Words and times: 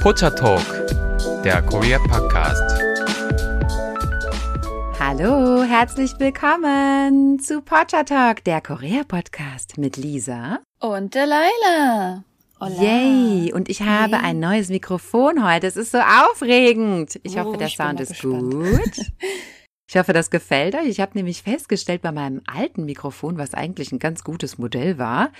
Pocha 0.00 0.30
Talk, 0.30 0.64
der 1.44 1.60
Korea 1.60 1.98
Podcast. 1.98 2.62
Hallo, 4.98 5.62
herzlich 5.62 6.12
willkommen 6.18 7.38
zu 7.38 7.60
Pocha 7.60 8.04
Talk, 8.04 8.42
der 8.44 8.62
Korea 8.62 9.02
Podcast 9.06 9.76
mit 9.76 9.98
Lisa 9.98 10.60
und 10.78 11.14
Delilah. 11.14 12.24
Hola. 12.58 12.82
Yay! 12.82 13.52
Und 13.52 13.68
ich 13.68 13.82
habe 13.82 14.16
hey. 14.16 14.30
ein 14.30 14.40
neues 14.40 14.70
Mikrofon 14.70 15.46
heute. 15.46 15.66
Es 15.66 15.76
ist 15.76 15.92
so 15.92 15.98
aufregend. 15.98 17.20
Ich 17.22 17.36
oh, 17.36 17.40
hoffe, 17.40 17.58
der 17.58 17.66
ich 17.66 17.76
Sound 17.76 18.00
ist 18.00 18.22
gut. 18.22 19.12
Ich 19.90 19.96
hoffe, 19.96 20.12
das 20.12 20.30
gefällt 20.30 20.76
euch. 20.76 20.86
Ich 20.86 21.00
habe 21.00 21.18
nämlich 21.18 21.42
festgestellt 21.42 22.00
bei 22.00 22.12
meinem 22.12 22.42
alten 22.46 22.84
Mikrofon, 22.84 23.38
was 23.38 23.54
eigentlich 23.54 23.90
ein 23.90 23.98
ganz 23.98 24.22
gutes 24.22 24.56
Modell 24.56 24.98
war, 24.98 25.32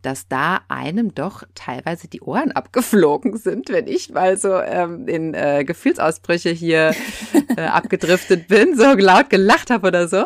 dass 0.00 0.28
da 0.28 0.62
einem 0.68 1.14
doch 1.14 1.42
teilweise 1.54 2.08
die 2.08 2.22
Ohren 2.22 2.50
abgeflogen 2.52 3.36
sind, 3.36 3.68
wenn 3.68 3.86
ich 3.86 4.08
mal 4.08 4.38
so 4.38 4.58
ähm, 4.62 5.06
in 5.08 5.34
äh, 5.34 5.62
Gefühlsausbrüche 5.62 6.48
hier 6.48 6.94
äh, 7.54 7.60
abgedriftet 7.66 8.48
bin, 8.48 8.78
so 8.78 8.94
laut 8.94 9.28
gelacht 9.28 9.68
habe 9.68 9.88
oder 9.88 10.08
so. 10.08 10.24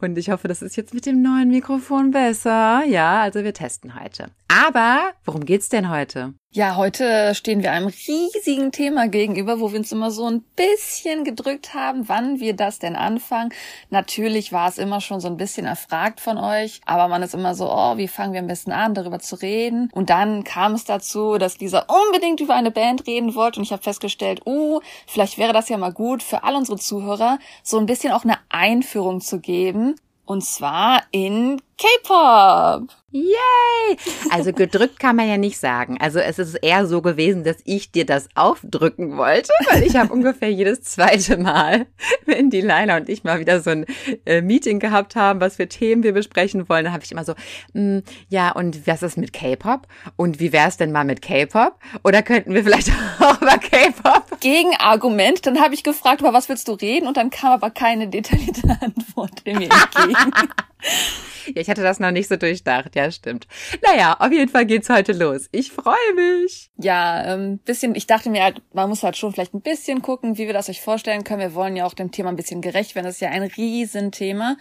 Und 0.00 0.18
ich 0.18 0.30
hoffe, 0.30 0.48
das 0.48 0.60
ist 0.60 0.76
jetzt 0.76 0.92
mit 0.92 1.06
dem 1.06 1.22
neuen 1.22 1.50
Mikrofon 1.50 2.10
besser. 2.10 2.82
Ja, 2.84 3.20
also 3.20 3.44
wir 3.44 3.54
testen 3.54 3.94
heute. 4.02 4.26
Aber 4.48 5.12
worum 5.24 5.44
geht's 5.44 5.68
denn 5.68 5.88
heute? 5.88 6.34
Ja, 6.52 6.74
heute 6.74 7.32
stehen 7.36 7.62
wir 7.62 7.70
einem 7.70 7.86
riesigen 7.86 8.72
Thema 8.72 9.06
gegenüber, 9.06 9.60
wo 9.60 9.70
wir 9.70 9.78
uns 9.78 9.92
immer 9.92 10.10
so 10.10 10.26
ein 10.26 10.42
bisschen 10.56 11.22
gedrückt 11.22 11.74
haben, 11.74 12.08
wann 12.08 12.40
wir 12.40 12.56
das 12.56 12.80
denn 12.80 12.96
anfangen. 12.96 13.54
Natürlich 13.90 14.52
war 14.52 14.68
es 14.68 14.76
immer 14.76 15.00
schon 15.00 15.20
so 15.20 15.28
ein 15.28 15.36
bisschen 15.36 15.64
erfragt 15.64 16.18
von 16.18 16.38
euch, 16.38 16.80
aber 16.86 17.06
man 17.06 17.22
ist 17.22 17.34
immer 17.34 17.54
so, 17.54 17.70
oh, 17.70 17.98
wie 17.98 18.08
fangen 18.08 18.32
wir 18.32 18.40
am 18.40 18.48
besten 18.48 18.72
an, 18.72 18.94
darüber 18.94 19.20
zu 19.20 19.36
reden? 19.36 19.90
Und 19.92 20.10
dann 20.10 20.42
kam 20.42 20.74
es 20.74 20.84
dazu, 20.84 21.38
dass 21.38 21.60
Lisa 21.60 21.86
unbedingt 21.86 22.40
über 22.40 22.56
eine 22.56 22.72
Band 22.72 23.06
reden 23.06 23.36
wollte 23.36 23.60
und 23.60 23.64
ich 23.64 23.72
habe 23.72 23.84
festgestellt, 23.84 24.44
uh, 24.44 24.80
vielleicht 25.06 25.38
wäre 25.38 25.52
das 25.52 25.68
ja 25.68 25.78
mal 25.78 25.92
gut 25.92 26.20
für 26.20 26.42
all 26.42 26.56
unsere 26.56 26.78
Zuhörer, 26.78 27.38
so 27.62 27.78
ein 27.78 27.86
bisschen 27.86 28.12
auch 28.12 28.24
eine 28.24 28.38
Einführung 28.48 29.20
zu 29.20 29.38
geben. 29.38 29.94
Und 30.24 30.44
zwar 30.44 31.04
in 31.12 31.62
K-Pop. 31.78 32.99
Yay! 33.12 33.96
Also 34.30 34.52
gedrückt 34.52 35.00
kann 35.00 35.16
man 35.16 35.28
ja 35.28 35.36
nicht 35.36 35.58
sagen. 35.58 35.98
Also 36.00 36.20
es 36.20 36.38
ist 36.38 36.54
eher 36.54 36.86
so 36.86 37.02
gewesen, 37.02 37.42
dass 37.42 37.56
ich 37.64 37.90
dir 37.90 38.06
das 38.06 38.28
aufdrücken 38.36 39.16
wollte, 39.16 39.50
weil 39.68 39.82
ich 39.82 39.96
habe 39.96 40.12
ungefähr 40.12 40.50
jedes 40.50 40.82
zweite 40.82 41.36
Mal, 41.36 41.86
wenn 42.26 42.50
die 42.50 42.60
Leila 42.60 42.96
und 42.96 43.08
ich 43.08 43.24
mal 43.24 43.40
wieder 43.40 43.60
so 43.60 43.70
ein 43.70 43.86
äh, 44.26 44.42
Meeting 44.42 44.78
gehabt 44.78 45.16
haben, 45.16 45.40
was 45.40 45.56
für 45.56 45.66
Themen 45.66 46.04
wir 46.04 46.12
besprechen 46.12 46.68
wollen, 46.68 46.84
dann 46.84 46.92
habe 46.92 47.02
ich 47.02 47.10
immer 47.10 47.24
so, 47.24 47.34
mh, 47.72 47.98
mm, 47.98 48.02
ja 48.28 48.52
und 48.52 48.86
was 48.86 49.02
ist 49.02 49.18
mit 49.18 49.32
K-Pop? 49.32 49.88
Und 50.14 50.38
wie 50.38 50.52
wär's 50.52 50.76
denn 50.76 50.92
mal 50.92 51.04
mit 51.04 51.20
K-Pop? 51.20 51.80
Oder 52.04 52.22
könnten 52.22 52.54
wir 52.54 52.62
vielleicht 52.62 52.92
auch 53.18 53.42
über 53.42 53.58
K-Pop? 53.58 54.38
Gegenargument, 54.38 55.46
dann 55.46 55.60
habe 55.60 55.74
ich 55.74 55.82
gefragt, 55.82 56.20
über 56.20 56.32
was 56.32 56.48
willst 56.48 56.68
du 56.68 56.74
reden? 56.74 57.08
Und 57.08 57.16
dann 57.16 57.30
kam 57.30 57.50
aber 57.50 57.70
keine 57.70 58.06
detaillierte 58.06 58.68
Antwort 58.80 59.40
in 59.44 59.58
mir 59.58 59.68
entgegen. 59.70 60.32
Ja, 61.46 61.60
ich 61.60 61.68
hatte 61.68 61.82
das 61.82 62.00
noch 62.00 62.10
nicht 62.10 62.28
so 62.28 62.36
durchdacht. 62.36 62.94
Ja, 62.94 62.99
stimmt. 63.10 63.46
Naja, 63.86 64.16
auf 64.18 64.32
jeden 64.32 64.50
Fall 64.50 64.66
geht's 64.66 64.88
heute 64.88 65.12
los. 65.12 65.48
Ich 65.52 65.70
freue 65.70 65.94
mich. 66.14 66.70
Ja, 66.76 67.34
ähm, 67.34 67.58
bisschen, 67.58 67.94
ich 67.94 68.06
dachte 68.06 68.30
mir 68.30 68.42
halt, 68.42 68.62
man 68.72 68.88
muss 68.88 69.02
halt 69.02 69.16
schon 69.16 69.32
vielleicht 69.32 69.54
ein 69.54 69.60
bisschen 69.60 70.02
gucken, 70.02 70.38
wie 70.38 70.46
wir 70.46 70.52
das 70.52 70.68
euch 70.68 70.80
vorstellen 70.80 71.22
können. 71.22 71.40
Wir 71.40 71.54
wollen 71.54 71.76
ja 71.76 71.86
auch 71.86 71.94
dem 71.94 72.10
Thema 72.10 72.30
ein 72.30 72.36
bisschen 72.36 72.60
gerecht 72.60 72.94
werden. 72.94 73.06
Das 73.06 73.14
ist 73.14 73.20
ja 73.20 73.30
ein 73.30 73.42
Riesenthema. 73.42 74.56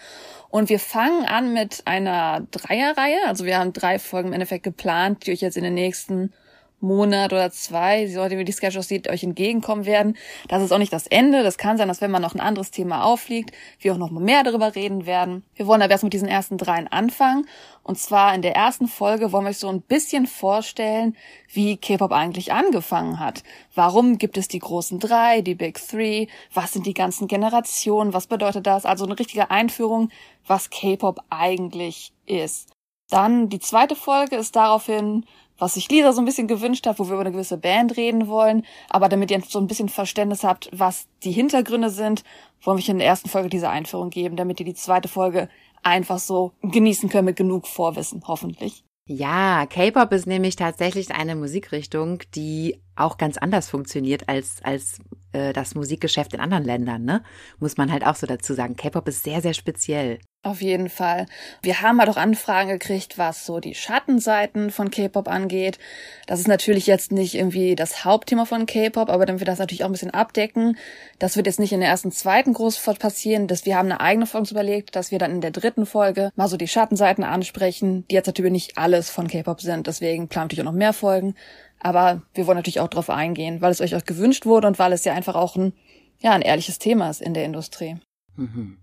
Und 0.49 0.69
wir 0.69 0.79
fangen 0.79 1.25
an 1.25 1.53
mit 1.53 1.81
einer 1.85 2.47
Dreierreihe. 2.51 3.19
Also 3.27 3.45
wir 3.45 3.57
haben 3.57 3.73
drei 3.73 3.99
Folgen 3.99 4.29
im 4.29 4.33
Endeffekt 4.33 4.63
geplant, 4.63 5.25
die 5.25 5.31
euch 5.31 5.41
jetzt 5.41 5.57
in 5.57 5.63
den 5.63 5.73
nächsten 5.73 6.33
Monat 6.81 7.33
oder 7.33 7.51
zwei, 7.51 8.07
sollte 8.07 8.37
wie 8.37 8.45
die 8.45 8.51
Sketch 8.51 8.77
aussieht, 8.77 9.09
euch 9.09 9.23
entgegenkommen 9.23 9.85
werden. 9.85 10.15
Das 10.47 10.63
ist 10.63 10.71
auch 10.71 10.77
nicht 10.77 10.93
das 10.93 11.07
Ende. 11.07 11.43
Das 11.43 11.57
kann 11.57 11.77
sein, 11.77 11.87
dass 11.87 12.01
wenn 12.01 12.11
man 12.11 12.21
noch 12.21 12.33
ein 12.33 12.39
anderes 12.39 12.71
Thema 12.71 13.03
aufliegt, 13.03 13.51
wir 13.79 13.93
auch 13.93 13.97
noch 13.97 14.11
mal 14.11 14.23
mehr 14.23 14.43
darüber 14.43 14.75
reden 14.75 15.05
werden. 15.05 15.43
Wir 15.55 15.67
wollen 15.67 15.81
aber 15.81 15.91
erst 15.91 16.03
mit 16.03 16.13
diesen 16.13 16.27
ersten 16.27 16.57
dreien 16.57 16.87
anfangen. 16.87 17.47
Und 17.83 17.97
zwar 17.97 18.35
in 18.35 18.41
der 18.41 18.55
ersten 18.55 18.87
Folge 18.87 19.31
wollen 19.31 19.45
wir 19.45 19.49
euch 19.49 19.57
so 19.57 19.69
ein 19.69 19.81
bisschen 19.81 20.27
vorstellen, 20.27 21.15
wie 21.51 21.77
K-Pop 21.77 22.11
eigentlich 22.11 22.53
angefangen 22.53 23.19
hat. 23.19 23.43
Warum 23.73 24.17
gibt 24.17 24.37
es 24.37 24.47
die 24.47 24.59
großen 24.59 24.99
drei, 24.99 25.41
die 25.41 25.55
Big 25.55 25.79
Three? 25.85 26.27
Was 26.53 26.73
sind 26.73 26.85
die 26.85 26.93
ganzen 26.93 27.27
Generationen? 27.27 28.13
Was 28.13 28.27
bedeutet 28.27 28.67
das? 28.67 28.85
Also 28.85 29.05
eine 29.05 29.17
richtige 29.17 29.49
Einführung, 29.49 30.09
was 30.45 30.69
K-Pop 30.69 31.19
eigentlich 31.29 32.13
ist. 32.25 32.69
Dann 33.09 33.49
die 33.49 33.59
zweite 33.59 33.95
Folge 33.95 34.35
ist 34.35 34.55
daraufhin 34.55 35.25
was 35.59 35.75
sich 35.75 35.89
Lisa 35.89 36.13
so 36.13 36.21
ein 36.21 36.25
bisschen 36.25 36.47
gewünscht 36.47 36.87
hat, 36.87 36.97
wo 36.97 37.05
wir 37.05 37.13
über 37.13 37.21
eine 37.21 37.31
gewisse 37.31 37.57
Band 37.57 37.97
reden 37.97 38.27
wollen. 38.27 38.65
Aber 38.89 39.09
damit 39.09 39.29
ihr 39.29 39.41
so 39.47 39.59
ein 39.59 39.67
bisschen 39.67 39.89
Verständnis 39.89 40.43
habt, 40.43 40.69
was 40.71 41.07
die 41.23 41.31
Hintergründe 41.31 41.89
sind, 41.89 42.23
wollen 42.63 42.77
wir 42.77 42.81
euch 42.81 42.89
in 42.89 42.99
der 42.99 43.07
ersten 43.07 43.29
Folge 43.29 43.49
diese 43.49 43.69
Einführung 43.69 44.09
geben, 44.09 44.35
damit 44.35 44.59
ihr 44.59 44.65
die 44.65 44.73
zweite 44.73 45.07
Folge 45.07 45.49
einfach 45.83 46.19
so 46.19 46.53
genießen 46.61 47.09
könnt 47.09 47.25
mit 47.25 47.35
genug 47.35 47.67
Vorwissen, 47.67 48.23
hoffentlich. 48.27 48.83
Ja, 49.11 49.65
K-Pop 49.65 50.11
ist 50.11 50.27
nämlich 50.27 50.55
tatsächlich 50.55 51.09
eine 51.11 51.35
Musikrichtung, 51.35 52.19
die 52.35 52.79
auch 52.95 53.17
ganz 53.17 53.37
anders 53.37 53.67
funktioniert 53.67 54.29
als, 54.29 54.61
als 54.61 54.99
äh, 55.31 55.51
das 55.51 55.73
Musikgeschäft 55.73 56.33
in 56.35 56.39
anderen 56.39 56.63
Ländern, 56.63 57.05
ne? 57.05 57.23
Muss 57.57 57.75
man 57.75 57.91
halt 57.91 58.05
auch 58.05 58.15
so 58.15 58.27
dazu 58.27 58.53
sagen. 58.53 58.75
K-Pop 58.75 59.07
ist 59.07 59.23
sehr, 59.23 59.41
sehr 59.41 59.55
speziell. 59.55 60.19
Auf 60.41 60.61
jeden 60.61 60.87
Fall. 60.87 61.25
Wir 61.61 61.81
haben 61.81 61.99
halt 61.99 62.09
auch 62.09 62.15
Anfragen 62.15 62.69
gekriegt, 62.69 63.17
was 63.17 63.45
so 63.45 63.59
die 63.59 63.75
Schattenseiten 63.75 64.71
von 64.71 64.89
K-Pop 64.89 65.27
angeht. 65.27 65.79
Das 66.27 66.39
ist 66.39 66.47
natürlich 66.47 66.87
jetzt 66.87 67.11
nicht 67.11 67.35
irgendwie 67.35 67.75
das 67.75 68.05
Hauptthema 68.05 68.45
von 68.45 68.65
K-Pop, 68.65 69.09
aber 69.09 69.25
damit 69.25 69.41
wir 69.41 69.45
das 69.45 69.59
natürlich 69.59 69.83
auch 69.83 69.89
ein 69.89 69.91
bisschen 69.91 70.13
abdecken, 70.13 70.77
das 71.19 71.35
wird 71.35 71.45
jetzt 71.45 71.59
nicht 71.59 71.73
in 71.73 71.81
der 71.81 71.89
ersten, 71.89 72.13
zweiten 72.13 72.53
groß 72.53 72.79
passieren, 72.99 73.47
dass 73.47 73.65
wir 73.65 73.75
haben 73.75 73.91
eine 73.91 73.99
eigene 73.99 74.25
Folge 74.25 74.51
überlegt, 74.51 74.95
dass 74.95 75.11
wir 75.11 75.19
dann 75.19 75.31
in 75.31 75.41
der 75.41 75.51
dritten 75.51 75.85
Folge 75.85 76.31
mal 76.37 76.47
so 76.47 76.55
die 76.55 76.69
Schattenseiten 76.69 77.25
ansprechen, 77.25 78.05
die 78.09 78.15
jetzt 78.15 78.27
natürlich 78.27 78.53
nicht 78.53 78.77
alles 78.77 79.09
von 79.09 79.27
K-Pop 79.27 79.59
sind. 79.59 79.87
Deswegen 79.87 80.29
planen 80.29 80.45
natürlich 80.45 80.61
auch 80.61 80.71
noch 80.71 80.77
mehr 80.77 80.93
Folgen. 80.93 81.35
Aber 81.81 82.21
wir 82.33 82.47
wollen 82.47 82.57
natürlich 82.57 82.79
auch 82.79 82.87
darauf 82.87 83.09
eingehen, 83.09 83.59
weil 83.59 83.71
es 83.71 83.81
euch 83.81 83.93
auch 83.93 84.05
gewünscht 84.05 84.45
wurde 84.45 84.67
und 84.67 84.79
weil 84.79 84.93
es 84.93 85.03
ja 85.03 85.13
einfach 85.13 85.35
auch 85.35 85.57
ein, 85.57 85.73
ja, 86.21 86.31
ein 86.31 86.41
ehrliches 86.41 86.79
Thema 86.79 87.09
ist 87.09 87.21
in 87.21 87.33
der 87.33 87.43
Industrie. 87.43 87.97
Mhm. 88.37 88.77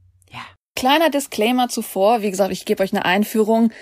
Kleiner 0.76 1.10
Disclaimer 1.10 1.69
zuvor, 1.69 2.22
wie 2.22 2.31
gesagt, 2.31 2.53
ich 2.53 2.66
gebe 2.66 2.82
euch 2.82 2.92
eine 2.92 3.04
Einführung 3.04 3.72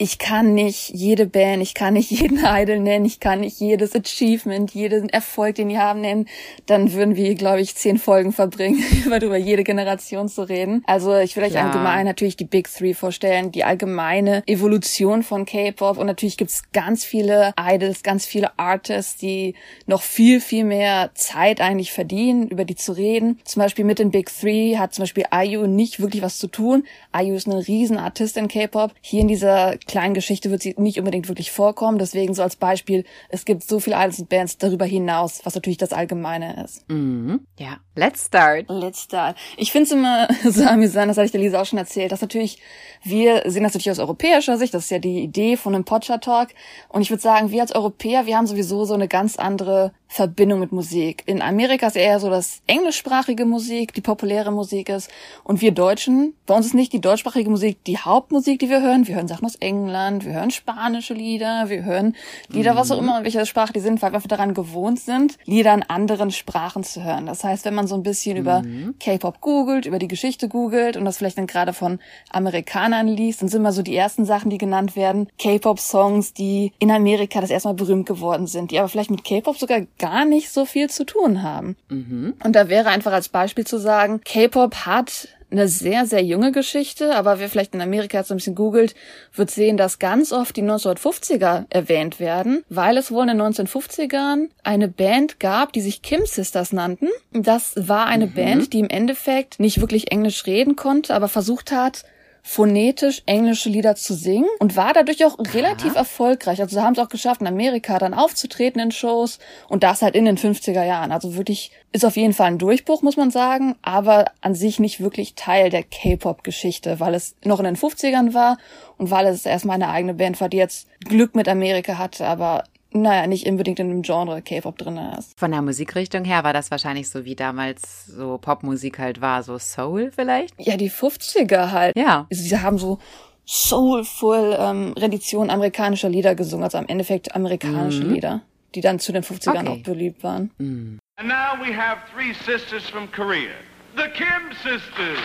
ich 0.00 0.18
kann 0.18 0.54
nicht 0.54 0.90
jede 0.90 1.26
Band, 1.26 1.60
ich 1.60 1.74
kann 1.74 1.94
nicht 1.94 2.10
jeden 2.10 2.38
Idol 2.44 2.78
nennen, 2.78 3.04
ich 3.04 3.18
kann 3.18 3.40
nicht 3.40 3.58
jedes 3.58 3.96
Achievement, 3.96 4.72
jeden 4.72 5.08
Erfolg, 5.08 5.56
den 5.56 5.68
die 5.68 5.78
haben, 5.78 6.00
nennen. 6.00 6.28
Dann 6.66 6.92
würden 6.92 7.16
wir, 7.16 7.34
glaube 7.34 7.60
ich, 7.60 7.74
zehn 7.74 7.98
Folgen 7.98 8.32
verbringen, 8.32 8.82
über 9.04 9.36
jede 9.36 9.64
Generation 9.64 10.28
zu 10.28 10.48
reden. 10.48 10.84
Also 10.86 11.16
ich 11.16 11.36
will 11.36 11.42
euch 11.42 11.54
ja. 11.54 11.66
allgemein 11.66 12.06
natürlich 12.06 12.36
die 12.36 12.44
Big 12.44 12.72
Three 12.72 12.94
vorstellen, 12.94 13.50
die 13.50 13.64
allgemeine 13.64 14.44
Evolution 14.46 15.24
von 15.24 15.44
K-Pop. 15.44 15.98
Und 15.98 16.06
natürlich 16.06 16.36
gibt's 16.36 16.70
ganz 16.72 17.04
viele 17.04 17.52
Idols, 17.60 18.04
ganz 18.04 18.24
viele 18.24 18.56
Artists, 18.56 19.16
die 19.16 19.54
noch 19.86 20.02
viel, 20.02 20.40
viel 20.40 20.62
mehr 20.62 21.10
Zeit 21.14 21.60
eigentlich 21.60 21.92
verdienen, 21.92 22.46
über 22.48 22.64
die 22.64 22.76
zu 22.76 22.92
reden. 22.92 23.40
Zum 23.44 23.62
Beispiel 23.62 23.84
mit 23.84 23.98
den 23.98 24.12
Big 24.12 24.30
Three 24.32 24.76
hat 24.76 24.94
zum 24.94 25.02
Beispiel 25.02 25.24
IU 25.34 25.66
nicht 25.66 25.98
wirklich 25.98 26.22
was 26.22 26.38
zu 26.38 26.46
tun. 26.46 26.84
IU 27.16 27.34
ist 27.34 27.48
eine 27.48 27.66
riesen 27.66 27.98
Artistin 27.98 28.46
K-Pop. 28.46 28.92
Hier 29.00 29.22
in 29.22 29.28
dieser 29.28 29.76
kleinen 29.88 30.14
Geschichte 30.14 30.50
wird 30.50 30.62
sie 30.62 30.74
nicht 30.78 30.98
unbedingt 30.98 31.28
wirklich 31.28 31.50
vorkommen. 31.50 31.98
Deswegen 31.98 32.34
so 32.34 32.42
als 32.42 32.54
Beispiel, 32.54 33.04
es 33.28 33.44
gibt 33.44 33.64
so 33.64 33.80
viele 33.80 33.96
Idols 33.96 34.20
und 34.20 34.28
Bands 34.28 34.58
darüber 34.58 34.84
hinaus, 34.84 35.40
was 35.44 35.54
natürlich 35.54 35.78
das 35.78 35.92
Allgemeine 35.92 36.62
ist. 36.62 36.88
Mhm. 36.88 37.40
Ja, 37.58 37.78
let's 37.96 38.26
start. 38.26 38.66
Let's 38.68 39.02
start. 39.02 39.36
Ich 39.56 39.72
finde 39.72 39.86
es 39.86 39.92
immer 39.92 40.28
so 40.48 40.64
amüsant, 40.64 41.10
das 41.10 41.16
hatte 41.16 41.26
ich 41.26 41.32
der 41.32 41.40
Lisa 41.40 41.60
auch 41.60 41.66
schon 41.66 41.78
erzählt, 41.78 42.12
dass 42.12 42.20
natürlich, 42.20 42.60
wir 43.02 43.42
sehen 43.46 43.64
das 43.64 43.74
natürlich 43.74 43.90
aus 43.90 43.98
europäischer 43.98 44.56
Sicht, 44.58 44.74
das 44.74 44.84
ist 44.84 44.90
ja 44.90 45.00
die 45.00 45.20
Idee 45.20 45.56
von 45.56 45.74
einem 45.74 45.84
Podshow 45.84 46.18
Talk. 46.18 46.50
Und 46.88 47.02
ich 47.02 47.10
würde 47.10 47.22
sagen, 47.22 47.50
wir 47.50 47.62
als 47.62 47.74
Europäer, 47.74 48.26
wir 48.26 48.36
haben 48.36 48.46
sowieso 48.46 48.84
so 48.84 48.94
eine 48.94 49.08
ganz 49.08 49.36
andere 49.36 49.92
Verbindung 50.08 50.58
mit 50.58 50.72
Musik. 50.72 51.22
In 51.26 51.42
Amerika 51.42 51.86
ist 51.86 51.96
eher 51.96 52.18
so 52.18 52.30
das 52.30 52.62
englischsprachige 52.66 53.44
Musik, 53.44 53.92
die 53.92 54.00
populäre 54.00 54.50
Musik 54.50 54.88
ist. 54.88 55.10
Und 55.44 55.60
wir 55.60 55.72
Deutschen, 55.72 56.34
bei 56.46 56.54
uns 56.54 56.66
ist 56.66 56.74
nicht 56.74 56.92
die 56.92 57.00
deutschsprachige 57.00 57.50
Musik 57.50 57.84
die 57.84 57.98
Hauptmusik, 57.98 58.58
die 58.58 58.70
wir 58.70 58.80
hören. 58.80 59.06
Wir 59.06 59.16
hören 59.16 59.28
Sachen 59.28 59.44
aus 59.44 59.56
England, 59.56 60.24
wir 60.24 60.32
hören 60.32 60.50
spanische 60.50 61.12
Lieder, 61.12 61.68
wir 61.68 61.84
hören 61.84 62.16
Lieder, 62.48 62.74
was 62.74 62.90
auch 62.90 62.96
mhm. 63.00 63.04
immer, 63.08 63.18
in 63.18 63.24
welcher 63.24 63.44
Sprache 63.44 63.72
die 63.74 63.80
sind, 63.80 64.00
weil 64.00 64.10
wir 64.10 64.16
einfach 64.16 64.28
daran 64.28 64.54
gewohnt 64.54 64.98
sind, 64.98 65.36
Lieder 65.44 65.74
in 65.74 65.82
anderen 65.82 66.30
Sprachen 66.30 66.84
zu 66.84 67.04
hören. 67.04 67.26
Das 67.26 67.44
heißt, 67.44 67.66
wenn 67.66 67.74
man 67.74 67.86
so 67.86 67.94
ein 67.94 68.02
bisschen 68.02 68.36
mhm. 68.36 68.40
über 68.40 68.62
K-Pop 68.98 69.40
googelt, 69.42 69.84
über 69.84 69.98
die 69.98 70.08
Geschichte 70.08 70.48
googelt 70.48 70.96
und 70.96 71.04
das 71.04 71.18
vielleicht 71.18 71.36
dann 71.36 71.46
gerade 71.46 71.74
von 71.74 71.98
Amerikanern 72.30 73.06
liest, 73.06 73.42
dann 73.42 73.48
sind 73.48 73.60
immer 73.60 73.72
so 73.72 73.82
die 73.82 73.94
ersten 73.94 74.24
Sachen, 74.24 74.48
die 74.50 74.58
genannt 74.58 74.96
werden, 74.96 75.28
K-Pop-Songs, 75.38 76.32
die 76.32 76.72
in 76.78 76.90
Amerika 76.90 77.40
das 77.40 77.50
erstmal 77.50 77.74
berühmt 77.74 78.06
geworden 78.06 78.46
sind, 78.46 78.70
die 78.70 78.78
aber 78.78 78.88
vielleicht 78.88 79.10
mit 79.10 79.22
K-Pop 79.22 79.58
sogar 79.58 79.82
gar 79.98 80.24
nicht 80.24 80.50
so 80.50 80.64
viel 80.64 80.88
zu 80.90 81.04
tun 81.04 81.42
haben. 81.42 81.76
Mhm. 81.88 82.34
Und 82.42 82.54
da 82.54 82.68
wäre 82.68 82.88
einfach 82.88 83.12
als 83.12 83.28
Beispiel 83.28 83.66
zu 83.66 83.78
sagen, 83.78 84.20
K-Pop 84.24 84.86
hat 84.86 85.28
eine 85.50 85.68
sehr, 85.68 86.06
sehr 86.06 86.22
junge 86.22 86.52
Geschichte, 86.52 87.14
aber 87.14 87.38
wer 87.38 87.48
vielleicht 87.48 87.74
in 87.74 87.80
Amerika 87.80 88.18
jetzt 88.18 88.30
ein 88.30 88.36
bisschen 88.36 88.54
googelt, 88.54 88.94
wird 89.34 89.50
sehen, 89.50 89.76
dass 89.76 89.98
ganz 89.98 90.32
oft 90.32 90.56
die 90.56 90.62
1950er 90.62 91.64
erwähnt 91.70 92.20
werden, 92.20 92.64
weil 92.68 92.98
es 92.98 93.10
wohl 93.10 93.28
in 93.28 93.38
den 93.38 93.40
1950ern 93.40 94.48
eine 94.62 94.88
Band 94.88 95.40
gab, 95.40 95.72
die 95.72 95.80
sich 95.80 96.02
Kim 96.02 96.26
Sisters 96.26 96.72
nannten. 96.72 97.08
Das 97.32 97.72
war 97.76 98.06
eine 98.06 98.26
mhm. 98.26 98.34
Band, 98.34 98.72
die 98.72 98.80
im 98.80 98.90
Endeffekt 98.90 99.58
nicht 99.58 99.80
wirklich 99.80 100.12
Englisch 100.12 100.46
reden 100.46 100.76
konnte, 100.76 101.14
aber 101.14 101.28
versucht 101.28 101.72
hat, 101.72 102.04
phonetisch 102.42 103.22
englische 103.26 103.68
Lieder 103.68 103.94
zu 103.94 104.14
singen 104.14 104.48
und 104.58 104.76
war 104.76 104.92
dadurch 104.92 105.24
auch 105.24 105.38
relativ 105.38 105.94
ja. 105.94 106.00
erfolgreich. 106.00 106.60
Also 106.60 106.82
haben 106.82 106.94
es 106.94 106.98
auch 106.98 107.08
geschafft, 107.08 107.40
in 107.40 107.46
Amerika 107.46 107.98
dann 107.98 108.14
aufzutreten 108.14 108.80
in 108.80 108.90
Shows 108.90 109.38
und 109.68 109.82
das 109.82 110.02
halt 110.02 110.14
in 110.14 110.24
den 110.24 110.38
50er 110.38 110.84
Jahren. 110.84 111.12
Also 111.12 111.36
wirklich 111.36 111.72
ist 111.92 112.04
auf 112.04 112.16
jeden 112.16 112.32
Fall 112.32 112.48
ein 112.48 112.58
Durchbruch, 112.58 113.02
muss 113.02 113.16
man 113.16 113.30
sagen, 113.30 113.76
aber 113.82 114.26
an 114.40 114.54
sich 114.54 114.78
nicht 114.78 115.00
wirklich 115.00 115.34
Teil 115.34 115.70
der 115.70 115.82
K-Pop-Geschichte, 115.82 117.00
weil 117.00 117.14
es 117.14 117.36
noch 117.44 117.58
in 117.58 117.64
den 117.64 117.76
50ern 117.76 118.34
war 118.34 118.58
und 118.96 119.10
weil 119.10 119.26
es 119.26 119.46
erstmal 119.46 119.74
eine 119.74 119.88
eigene 119.88 120.14
Band 120.14 120.40
war, 120.40 120.48
die 120.48 120.56
jetzt 120.56 120.88
Glück 121.00 121.34
mit 121.34 121.48
Amerika 121.48 121.98
hatte, 121.98 122.26
aber 122.26 122.64
naja, 122.90 123.26
nicht 123.26 123.46
unbedingt 123.46 123.78
in 123.80 123.88
dem 123.88 124.02
Genre 124.02 124.40
K-Pop 124.40 124.78
drin 124.78 124.96
ist. 125.18 125.38
Von 125.38 125.50
der 125.50 125.62
Musikrichtung 125.62 126.24
her 126.24 126.44
war 126.44 126.52
das 126.52 126.70
wahrscheinlich 126.70 127.10
so 127.10 127.24
wie 127.24 127.34
damals 127.36 128.06
so 128.06 128.38
Popmusik 128.38 128.98
halt 128.98 129.20
war, 129.20 129.42
so 129.42 129.58
Soul 129.58 130.10
vielleicht? 130.14 130.54
Ja, 130.58 130.76
die 130.76 130.90
50er 130.90 131.70
halt. 131.70 131.96
Ja. 131.96 132.26
Sie 132.30 132.58
haben 132.58 132.78
so 132.78 132.98
soulful 133.44 134.56
ähm, 134.58 134.92
Religion 134.98 135.50
amerikanischer 135.50 136.08
Lieder 136.08 136.34
gesungen, 136.34 136.64
also 136.64 136.78
im 136.78 136.86
Endeffekt 136.86 137.34
amerikanische 137.34 138.04
mhm. 138.04 138.14
Lieder, 138.14 138.42
die 138.74 138.80
dann 138.80 138.98
zu 138.98 139.12
den 139.12 139.22
50ern 139.22 139.60
okay. 139.60 139.68
auch 139.68 139.82
beliebt 139.82 140.22
waren. 140.22 140.50
Mhm. 140.58 140.98
And 141.16 141.28
now 141.28 141.56
we 141.58 141.74
have 141.74 141.98
three 142.14 142.32
sisters 142.32 142.88
from 142.88 143.10
Korea. 143.10 143.50
The 143.96 144.04
Kim 144.14 144.52
sisters. 144.62 145.18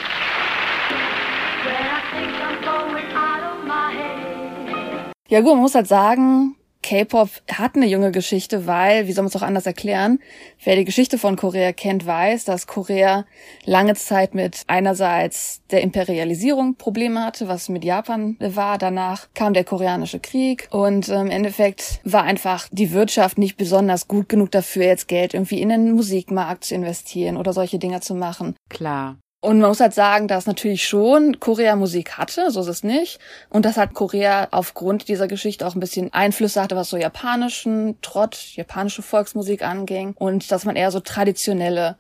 Ja 5.30 5.42
gut, 5.42 5.54
man 5.54 5.62
muss 5.62 5.76
halt 5.76 5.88
sagen, 5.88 6.56
K-Pop 6.84 7.30
hat 7.52 7.76
eine 7.76 7.88
junge 7.88 8.12
Geschichte, 8.12 8.68
weil, 8.68 9.08
wie 9.08 9.14
soll 9.14 9.24
man 9.24 9.30
es 9.30 9.36
auch 9.36 9.42
anders 9.42 9.66
erklären, 9.66 10.20
wer 10.64 10.76
die 10.76 10.86
Geschichte 10.86 11.18
von 11.18 11.36
Korea 11.36 11.72
kennt, 11.72 12.06
weiß, 12.06 12.46
dass 12.46 12.68
Korea 12.68 13.26
lange 13.66 13.96
Zeit 13.96 14.36
mit 14.36 14.62
einerseits 14.68 15.62
der 15.72 15.82
Imperialisierung 15.82 16.76
Probleme 16.76 17.26
hatte, 17.26 17.48
was 17.48 17.70
mit 17.70 17.84
Japan 17.84 18.38
war. 18.40 18.78
Danach 18.78 19.30
kam 19.34 19.54
der 19.54 19.64
koreanische 19.64 20.20
Krieg 20.20 20.68
und 20.70 21.10
ähm, 21.10 21.24
im 21.24 21.32
Endeffekt 21.32 22.02
war 22.04 22.24
einfach 22.24 22.68
die 22.72 22.92
Wirtschaft 22.92 23.38
nicht 23.38 23.58
besonders 23.58 24.08
gut 24.08 24.30
genug 24.30 24.52
dafür, 24.52 24.84
jetzt 24.84 25.08
Geld 25.08 25.34
irgendwie 25.34 25.62
in 25.62 25.70
den 25.70 25.94
Musikmarkt 25.94 26.66
zu 26.66 26.76
investieren 26.76 27.38
oder 27.38 27.54
solche 27.54 27.80
Dinge 27.80 28.02
zu 28.02 28.14
machen. 28.14 28.56
Klar. 28.70 29.18
Und 29.44 29.60
man 29.60 29.68
muss 29.68 29.82
halt 29.82 29.94
sagen, 29.94 30.30
dass 30.30 30.46
natürlich 30.46 30.88
schon 30.88 31.42
Korea 31.42 31.76
Musik 31.76 32.18
hatte, 32.18 32.50
so 32.50 32.62
ist 32.62 32.68
es 32.68 32.82
nicht. 32.82 33.20
Und 33.50 33.66
dass 33.66 33.76
halt 33.76 33.94
Korea 33.94 34.48
aufgrund 34.52 35.10
dieser 35.10 35.28
Geschichte 35.28 35.68
auch 35.68 35.76
ein 35.76 35.82
bisschen 35.82 36.14
Einflüsse 36.14 36.62
hatte, 36.62 36.78
was 36.78 36.90
so 36.90 36.96
japanischen 36.96 38.00
Trott, 38.02 38.38
japanische 38.54 39.02
Volksmusik 39.02 39.62
anging. 39.62 40.14
Und 40.18 40.50
dass 40.50 40.64
man 40.64 40.78
eher 40.78 40.92
so 40.92 41.02
traditionelle, 41.02 41.98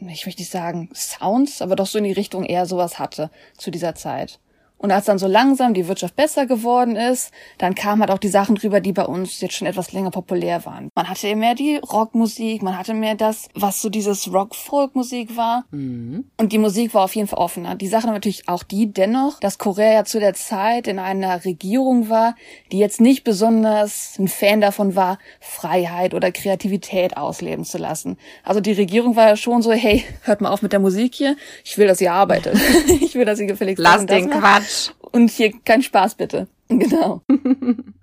ich 0.00 0.26
möchte 0.26 0.40
nicht 0.40 0.50
sagen 0.50 0.90
Sounds, 0.92 1.62
aber 1.62 1.76
doch 1.76 1.86
so 1.86 1.98
in 1.98 2.04
die 2.04 2.10
Richtung 2.10 2.44
eher 2.44 2.66
sowas 2.66 2.98
hatte 2.98 3.30
zu 3.56 3.70
dieser 3.70 3.94
Zeit. 3.94 4.40
Und 4.78 4.92
als 4.92 5.06
dann 5.06 5.18
so 5.18 5.26
langsam 5.26 5.74
die 5.74 5.88
Wirtschaft 5.88 6.16
besser 6.16 6.46
geworden 6.46 6.96
ist, 6.96 7.32
dann 7.58 7.74
kamen 7.74 8.00
halt 8.00 8.10
auch 8.10 8.18
die 8.18 8.28
Sachen 8.28 8.54
drüber, 8.54 8.80
die 8.80 8.92
bei 8.92 9.04
uns 9.04 9.40
jetzt 9.40 9.54
schon 9.54 9.66
etwas 9.66 9.92
länger 9.92 10.10
populär 10.10 10.64
waren. 10.64 10.90
Man 10.94 11.08
hatte 11.08 11.34
mehr 11.34 11.54
die 11.54 11.76
Rockmusik, 11.76 12.62
man 12.62 12.78
hatte 12.78 12.94
mehr 12.94 13.16
das, 13.16 13.48
was 13.54 13.82
so 13.82 13.88
dieses 13.88 14.32
Rock-Folk-Musik 14.32 15.36
war. 15.36 15.64
Mhm. 15.70 16.24
Und 16.36 16.52
die 16.52 16.58
Musik 16.58 16.94
war 16.94 17.02
auf 17.04 17.16
jeden 17.16 17.28
Fall 17.28 17.40
offener. 17.40 17.74
Die 17.74 17.88
Sache 17.88 18.06
natürlich 18.06 18.48
auch 18.48 18.62
die 18.62 18.92
dennoch, 18.92 19.40
dass 19.40 19.58
Korea 19.58 19.92
ja 19.92 20.04
zu 20.04 20.20
der 20.20 20.34
Zeit 20.34 20.86
in 20.86 20.98
einer 20.98 21.44
Regierung 21.44 22.08
war, 22.08 22.36
die 22.70 22.78
jetzt 22.78 23.00
nicht 23.00 23.24
besonders 23.24 24.16
ein 24.18 24.28
Fan 24.28 24.60
davon 24.60 24.94
war, 24.94 25.18
Freiheit 25.40 26.14
oder 26.14 26.30
Kreativität 26.30 27.16
ausleben 27.16 27.64
zu 27.64 27.78
lassen. 27.78 28.16
Also 28.44 28.60
die 28.60 28.72
Regierung 28.72 29.16
war 29.16 29.28
ja 29.28 29.36
schon 29.36 29.62
so, 29.62 29.72
hey, 29.72 30.04
hört 30.22 30.40
mal 30.40 30.50
auf 30.50 30.62
mit 30.62 30.72
der 30.72 30.80
Musik 30.80 31.14
hier. 31.14 31.36
Ich 31.64 31.78
will, 31.78 31.88
dass 31.88 32.00
ihr 32.00 32.12
arbeitet. 32.12 32.56
ich 33.00 33.16
will, 33.16 33.24
dass 33.24 33.40
ihr 33.40 33.46
gefälligst 33.46 33.82
Lass 33.82 34.06
den 34.06 34.30
Quatsch 34.30 34.67
Quatsch. 34.67 34.67
Und 35.12 35.30
hier 35.30 35.52
kein 35.64 35.82
Spaß 35.82 36.14
bitte. 36.14 36.48
Genau. 36.70 37.22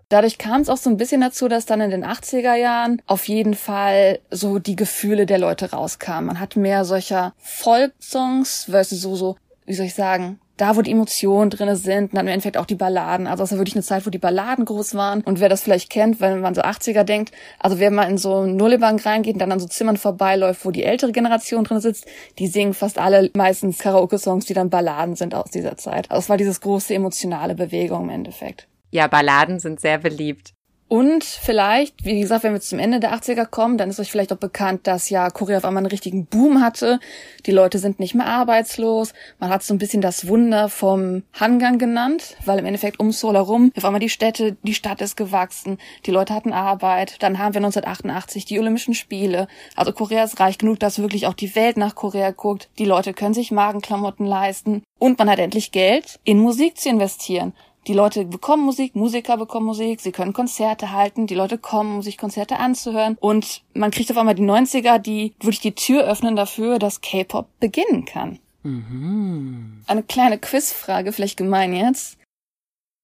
Dadurch 0.09 0.39
kam 0.39 0.61
es 0.61 0.69
auch 0.69 0.77
so 0.77 0.89
ein 0.89 0.97
bisschen 0.97 1.21
dazu, 1.21 1.47
dass 1.47 1.67
dann 1.67 1.81
in 1.81 1.91
den 1.91 2.03
80er 2.03 2.55
Jahren 2.55 2.99
auf 3.05 3.27
jeden 3.27 3.53
Fall 3.53 4.19
so 4.31 4.57
die 4.57 4.75
Gefühle 4.75 5.27
der 5.27 5.37
Leute 5.37 5.71
rauskamen. 5.71 6.25
Man 6.25 6.39
hat 6.39 6.55
mehr 6.55 6.83
solcher 6.83 7.35
Folksongs, 7.37 8.65
du, 8.91 8.95
so, 8.95 9.15
so, 9.15 9.35
wie 9.67 9.73
soll 9.73 9.85
ich 9.85 9.93
sagen, 9.93 10.39
da, 10.57 10.75
wo 10.75 10.81
die 10.81 10.91
Emotionen 10.91 11.49
drinne 11.49 11.75
sind, 11.75 12.13
dann 12.13 12.27
im 12.27 12.33
Endeffekt 12.33 12.57
auch 12.57 12.65
die 12.65 12.75
Balladen. 12.75 13.27
Also 13.27 13.43
es 13.43 13.51
war 13.51 13.57
wirklich 13.59 13.75
eine 13.75 13.83
Zeit, 13.83 14.05
wo 14.05 14.09
die 14.09 14.17
Balladen 14.17 14.65
groß 14.65 14.95
waren. 14.95 15.21
Und 15.21 15.39
wer 15.39 15.49
das 15.49 15.61
vielleicht 15.61 15.89
kennt, 15.89 16.21
wenn 16.21 16.39
man 16.39 16.55
so 16.55 16.61
80er 16.61 17.03
denkt, 17.03 17.31
also 17.59 17.79
wer 17.79 17.91
mal 17.91 18.09
in 18.09 18.17
so 18.17 18.45
Nullebank 18.45 19.05
reingeht 19.05 19.33
und 19.33 19.39
dann 19.39 19.51
an 19.51 19.59
so 19.59 19.67
Zimmern 19.67 19.97
vorbeiläuft, 19.97 20.65
wo 20.65 20.71
die 20.71 20.83
ältere 20.83 21.11
Generation 21.11 21.63
drin 21.65 21.81
sitzt, 21.81 22.05
die 22.39 22.47
singen 22.47 22.73
fast 22.73 22.97
alle 22.97 23.29
meistens 23.35 23.79
Karaoke-Songs, 23.79 24.45
die 24.45 24.53
dann 24.53 24.69
Balladen 24.69 25.15
sind 25.15 25.35
aus 25.35 25.51
dieser 25.51 25.77
Zeit. 25.77 26.09
Also 26.09 26.19
es 26.21 26.29
war 26.29 26.37
dieses 26.37 26.61
große 26.61 26.93
emotionale 26.93 27.55
Bewegung 27.55 28.03
im 28.03 28.09
Endeffekt. 28.09 28.67
Ja, 28.91 29.07
Balladen 29.07 29.59
sind 29.59 29.81
sehr 29.81 29.97
beliebt. 29.97 30.54
Und 30.87 31.23
vielleicht, 31.23 32.05
wie 32.05 32.19
gesagt, 32.19 32.43
wenn 32.43 32.53
wir 32.53 32.61
zum 32.61 32.77
Ende 32.77 32.99
der 32.99 33.11
80er 33.15 33.47
kommen, 33.47 33.79
dann 33.79 33.89
ist 33.89 33.99
euch 33.99 34.11
vielleicht 34.11 34.31
auch 34.31 34.37
bekannt, 34.37 34.85
dass 34.85 35.09
ja 35.09 35.31
Korea 35.31 35.57
auf 35.57 35.65
einmal 35.65 35.81
einen 35.81 35.89
richtigen 35.89 36.27
Boom 36.27 36.61
hatte. 36.61 36.99
Die 37.47 37.51
Leute 37.51 37.79
sind 37.79 37.99
nicht 37.99 38.13
mehr 38.13 38.27
arbeitslos. 38.27 39.13
Man 39.39 39.49
hat 39.49 39.63
so 39.63 39.73
ein 39.73 39.79
bisschen 39.79 40.01
das 40.01 40.27
Wunder 40.27 40.69
vom 40.69 41.23
Hangang 41.33 41.79
genannt, 41.79 42.37
weil 42.45 42.59
im 42.59 42.65
Endeffekt 42.65 42.99
um 42.99 43.11
Seoul 43.11 43.33
herum 43.33 43.71
auf 43.75 43.83
einmal 43.83 43.99
die 43.99 44.09
Städte, 44.09 44.57
die 44.61 44.75
Stadt 44.75 45.01
ist 45.01 45.17
gewachsen, 45.17 45.79
die 46.05 46.11
Leute 46.11 46.35
hatten 46.35 46.53
Arbeit. 46.53 47.15
Dann 47.23 47.39
haben 47.39 47.55
wir 47.55 47.59
1988 47.59 48.45
die 48.45 48.59
Olympischen 48.59 48.93
Spiele. 48.93 49.47
Also 49.75 49.91
Korea 49.91 50.23
ist 50.23 50.39
reich 50.39 50.59
genug, 50.59 50.79
dass 50.79 50.99
wirklich 50.99 51.25
auch 51.25 51.33
die 51.33 51.55
Welt 51.55 51.77
nach 51.77 51.95
Korea 51.95 52.29
guckt. 52.29 52.69
Die 52.77 52.85
Leute 52.85 53.15
können 53.15 53.33
sich 53.33 53.51
Magenklamotten 53.51 54.27
leisten. 54.27 54.83
Und 54.99 55.17
man 55.17 55.29
hat 55.29 55.39
endlich 55.39 55.71
Geld, 55.71 56.19
in 56.23 56.39
Musik 56.39 56.77
zu 56.77 56.89
investieren. 56.89 57.53
Die 57.87 57.93
Leute 57.93 58.25
bekommen 58.25 58.63
Musik, 58.63 58.95
Musiker 58.95 59.37
bekommen 59.37 59.67
Musik, 59.67 60.01
sie 60.01 60.11
können 60.11 60.33
Konzerte 60.33 60.91
halten, 60.91 61.27
die 61.27 61.35
Leute 61.35 61.57
kommen, 61.59 61.97
um 61.97 62.01
sich 62.01 62.17
Konzerte 62.17 62.57
anzuhören. 62.57 63.15
Und 63.19 63.61
man 63.73 63.91
kriegt 63.91 64.09
auf 64.09 64.17
einmal 64.17 64.35
die 64.35 64.43
90er, 64.43 64.97
die 64.97 65.33
wirklich 65.39 65.59
die 65.59 65.75
Tür 65.75 66.03
öffnen 66.03 66.35
dafür, 66.35 66.79
dass 66.79 67.01
K-Pop 67.01 67.47
beginnen 67.59 68.05
kann. 68.05 68.39
Mhm. 68.63 69.83
Eine 69.85 70.01
kleine 70.01 70.39
Quizfrage, 70.39 71.11
vielleicht 71.11 71.37
gemein 71.37 71.73
jetzt. 71.73 72.17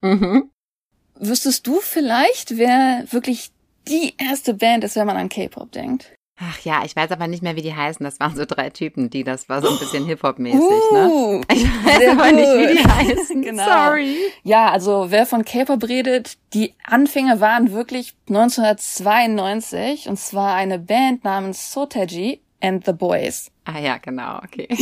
Mhm. 0.02 0.50
Wüsstest 1.16 1.68
du 1.68 1.80
vielleicht, 1.80 2.58
wer 2.58 3.06
wirklich 3.12 3.52
die 3.88 4.16
erste 4.18 4.56
Band 4.56 4.84
ist, 4.84 4.96
wenn 4.96 5.06
man 5.06 5.18
an 5.18 5.30
K-Pop 5.30 5.72
denkt? 5.72 6.12
Ach 6.44 6.60
ja, 6.62 6.84
ich 6.84 6.96
weiß 6.96 7.12
aber 7.12 7.28
nicht 7.28 7.44
mehr, 7.44 7.56
wie 7.56 7.62
die 7.62 7.76
heißen. 7.76 8.04
Das 8.04 8.20
waren 8.20 8.36
so 8.36 8.46
drei 8.46 8.72
Typen, 8.72 9.12
die, 9.12 9.24
das 9.24 9.48
war 9.48 9.62
so 9.62 9.70
ein 9.70 9.78
bisschen 9.78 10.06
Hip-Hop-mäßig, 10.08 10.60
ne? 10.60 11.08
uh, 11.08 11.38
ne? 11.38 11.46
Ich 11.54 11.64
weiß 11.64 12.10
aber 12.10 12.30
gut. 12.30 12.36
nicht, 12.36 12.48
wie 12.48 12.78
die 12.78 12.88
heißen. 13.20 13.42
genau. 13.44 13.64
Sorry. 13.64 14.16
Ja, 14.44 14.72
also 14.72 15.08
wer 15.10 15.28
von 15.28 15.46
K-Pop 15.46 15.88
redet, 15.88 16.38
die 16.54 16.74
Anfänge 16.84 17.40
waren 17.42 17.72
wirklich 17.72 18.16
1992 18.28 20.10
und 20.10 20.18
zwar 20.18 20.56
eine 20.56 20.80
Band 20.80 21.24
namens 21.24 21.72
Sotaji 21.72 22.42
and 22.60 22.86
the 22.86 22.94
Boys. 22.94 23.52
Ah 23.66 23.80
ja, 23.80 23.98
genau, 23.98 24.38
okay. 24.38 24.68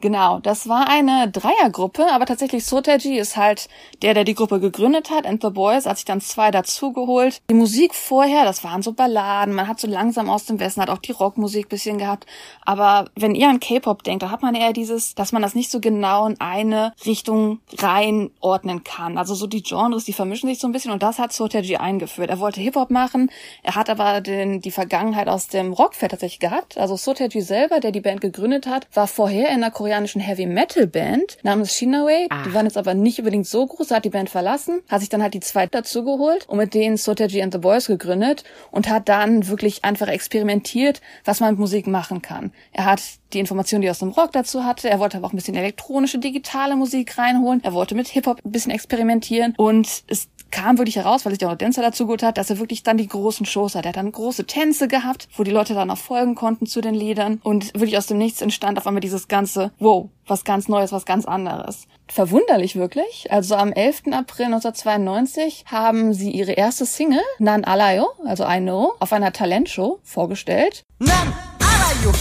Genau, 0.00 0.38
das 0.38 0.66
war 0.66 0.88
eine 0.88 1.30
Dreiergruppe, 1.30 2.10
aber 2.10 2.24
tatsächlich 2.24 2.64
Sotaji 2.64 3.18
ist 3.18 3.36
halt 3.36 3.68
der, 4.00 4.14
der 4.14 4.24
die 4.24 4.34
Gruppe 4.34 4.58
gegründet 4.58 5.10
hat, 5.10 5.26
and 5.26 5.42
the 5.42 5.50
Boys, 5.50 5.84
hat 5.84 5.98
sich 5.98 6.06
dann 6.06 6.22
zwei 6.22 6.50
dazugeholt. 6.50 7.42
Die 7.50 7.54
Musik 7.54 7.94
vorher, 7.94 8.44
das 8.44 8.64
waren 8.64 8.80
so 8.80 8.92
Balladen, 8.92 9.54
man 9.54 9.68
hat 9.68 9.78
so 9.78 9.86
langsam 9.86 10.30
aus 10.30 10.46
dem 10.46 10.58
Westen, 10.58 10.80
hat 10.80 10.88
auch 10.88 10.98
die 10.98 11.12
Rockmusik 11.12 11.68
bisschen 11.68 11.98
gehabt, 11.98 12.24
aber 12.64 13.10
wenn 13.14 13.34
ihr 13.34 13.50
an 13.50 13.60
K-Pop 13.60 14.02
denkt, 14.02 14.22
da 14.22 14.30
hat 14.30 14.40
man 14.40 14.54
eher 14.54 14.72
dieses, 14.72 15.14
dass 15.14 15.32
man 15.32 15.42
das 15.42 15.54
nicht 15.54 15.70
so 15.70 15.80
genau 15.80 16.26
in 16.26 16.40
eine 16.40 16.94
Richtung 17.04 17.60
reinordnen 17.76 18.84
kann. 18.84 19.18
Also 19.18 19.34
so 19.34 19.46
die 19.46 19.62
Genres, 19.62 20.04
die 20.04 20.14
vermischen 20.14 20.48
sich 20.48 20.60
so 20.60 20.66
ein 20.66 20.72
bisschen 20.72 20.92
und 20.92 21.02
das 21.02 21.18
hat 21.18 21.34
Sotaji 21.34 21.76
eingeführt. 21.76 22.30
Er 22.30 22.40
wollte 22.40 22.62
Hip-Hop 22.62 22.88
machen, 22.90 23.30
er 23.62 23.74
hat 23.74 23.90
aber 23.90 24.22
den, 24.22 24.62
die 24.62 24.70
Vergangenheit 24.70 25.28
aus 25.28 25.48
dem 25.48 25.74
Rockfeld 25.74 26.12
tatsächlich 26.12 26.40
gehabt. 26.40 26.78
Also 26.78 26.96
Sotaji 26.96 27.42
selber, 27.42 27.80
der 27.80 27.92
die 27.92 28.00
Band 28.00 28.22
gegründet 28.22 28.66
hat, 28.66 28.88
war 28.94 29.06
vorher 29.06 29.50
in 29.50 29.60
der 29.60 29.70
koreanischen 29.90 30.20
Heavy 30.20 30.46
Metal 30.46 30.86
Band 30.86 31.36
namens 31.42 31.74
Shinaway. 31.74 32.28
Ach. 32.30 32.44
Die 32.46 32.54
waren 32.54 32.64
jetzt 32.64 32.78
aber 32.78 32.94
nicht 32.94 33.18
unbedingt 33.18 33.48
so 33.48 33.66
groß, 33.66 33.90
hat 33.90 34.04
die 34.04 34.10
Band 34.10 34.30
verlassen, 34.30 34.82
hat 34.88 35.00
sich 35.00 35.08
dann 35.08 35.20
halt 35.20 35.34
die 35.34 35.40
zwei 35.40 35.66
dazu 35.66 36.04
geholt 36.04 36.48
und 36.48 36.58
mit 36.58 36.74
denen 36.74 36.96
Sotaji 36.96 37.42
and 37.42 37.52
the 37.52 37.58
Boys 37.58 37.88
gegründet 37.88 38.44
und 38.70 38.88
hat 38.88 39.08
dann 39.08 39.48
wirklich 39.48 39.84
einfach 39.84 40.06
experimentiert, 40.06 41.00
was 41.24 41.40
man 41.40 41.50
mit 41.50 41.58
Musik 41.58 41.88
machen 41.88 42.22
kann. 42.22 42.52
Er 42.70 42.84
hat 42.84 43.02
die 43.32 43.40
Informationen, 43.40 43.82
die 43.82 43.88
er 43.88 43.92
aus 43.92 43.98
dem 43.98 44.10
Rock 44.10 44.30
dazu 44.30 44.64
hatte. 44.64 44.88
Er 44.88 45.00
wollte 45.00 45.16
aber 45.16 45.26
auch 45.26 45.32
ein 45.32 45.36
bisschen 45.36 45.56
elektronische, 45.56 46.18
digitale 46.18 46.76
Musik 46.76 47.18
reinholen. 47.18 47.60
Er 47.64 47.72
wollte 47.72 47.96
mit 47.96 48.06
Hip-Hop 48.06 48.38
ein 48.44 48.52
bisschen 48.52 48.70
experimentieren 48.70 49.54
und 49.56 50.04
es 50.06 50.28
kam 50.50 50.78
wirklich 50.78 50.96
heraus, 50.96 51.24
weil 51.24 51.32
sich 51.32 51.38
der 51.38 51.56
Tänzer 51.56 51.82
dazu 51.82 52.06
gut 52.06 52.22
hat, 52.22 52.38
dass 52.38 52.50
er 52.50 52.58
wirklich 52.58 52.82
dann 52.82 52.98
die 52.98 53.06
großen 53.06 53.46
Shows 53.46 53.74
hat. 53.74 53.84
Er 53.84 53.90
hat 53.90 53.96
dann 53.96 54.12
große 54.12 54.46
Tänze 54.46 54.88
gehabt, 54.88 55.28
wo 55.36 55.44
die 55.44 55.50
Leute 55.50 55.74
dann 55.74 55.90
auch 55.90 55.98
folgen 55.98 56.34
konnten 56.34 56.66
zu 56.66 56.80
den 56.80 56.94
Liedern 56.94 57.40
und 57.42 57.72
wirklich 57.74 57.98
aus 57.98 58.06
dem 58.06 58.18
Nichts 58.18 58.42
entstand 58.42 58.78
auf 58.78 58.86
einmal 58.86 59.00
dieses 59.00 59.28
ganze, 59.28 59.72
wow, 59.78 60.08
was 60.26 60.44
ganz 60.44 60.68
Neues, 60.68 60.92
was 60.92 61.06
ganz 61.06 61.24
anderes. 61.24 61.86
Verwunderlich 62.08 62.76
wirklich. 62.76 63.30
Also 63.30 63.54
am 63.54 63.72
11. 63.72 64.12
April 64.12 64.46
1992 64.46 65.64
haben 65.66 66.12
sie 66.12 66.30
ihre 66.30 66.52
erste 66.52 66.86
Single, 66.86 67.20
Nan 67.38 67.64
Alayo, 67.64 68.08
also 68.24 68.44
I 68.44 68.58
Know, 68.58 68.94
auf 68.98 69.12
einer 69.12 69.32
Talentshow 69.32 70.00
vorgestellt. 70.02 70.82
Nan 70.98 71.32
Alayo, 71.58 72.12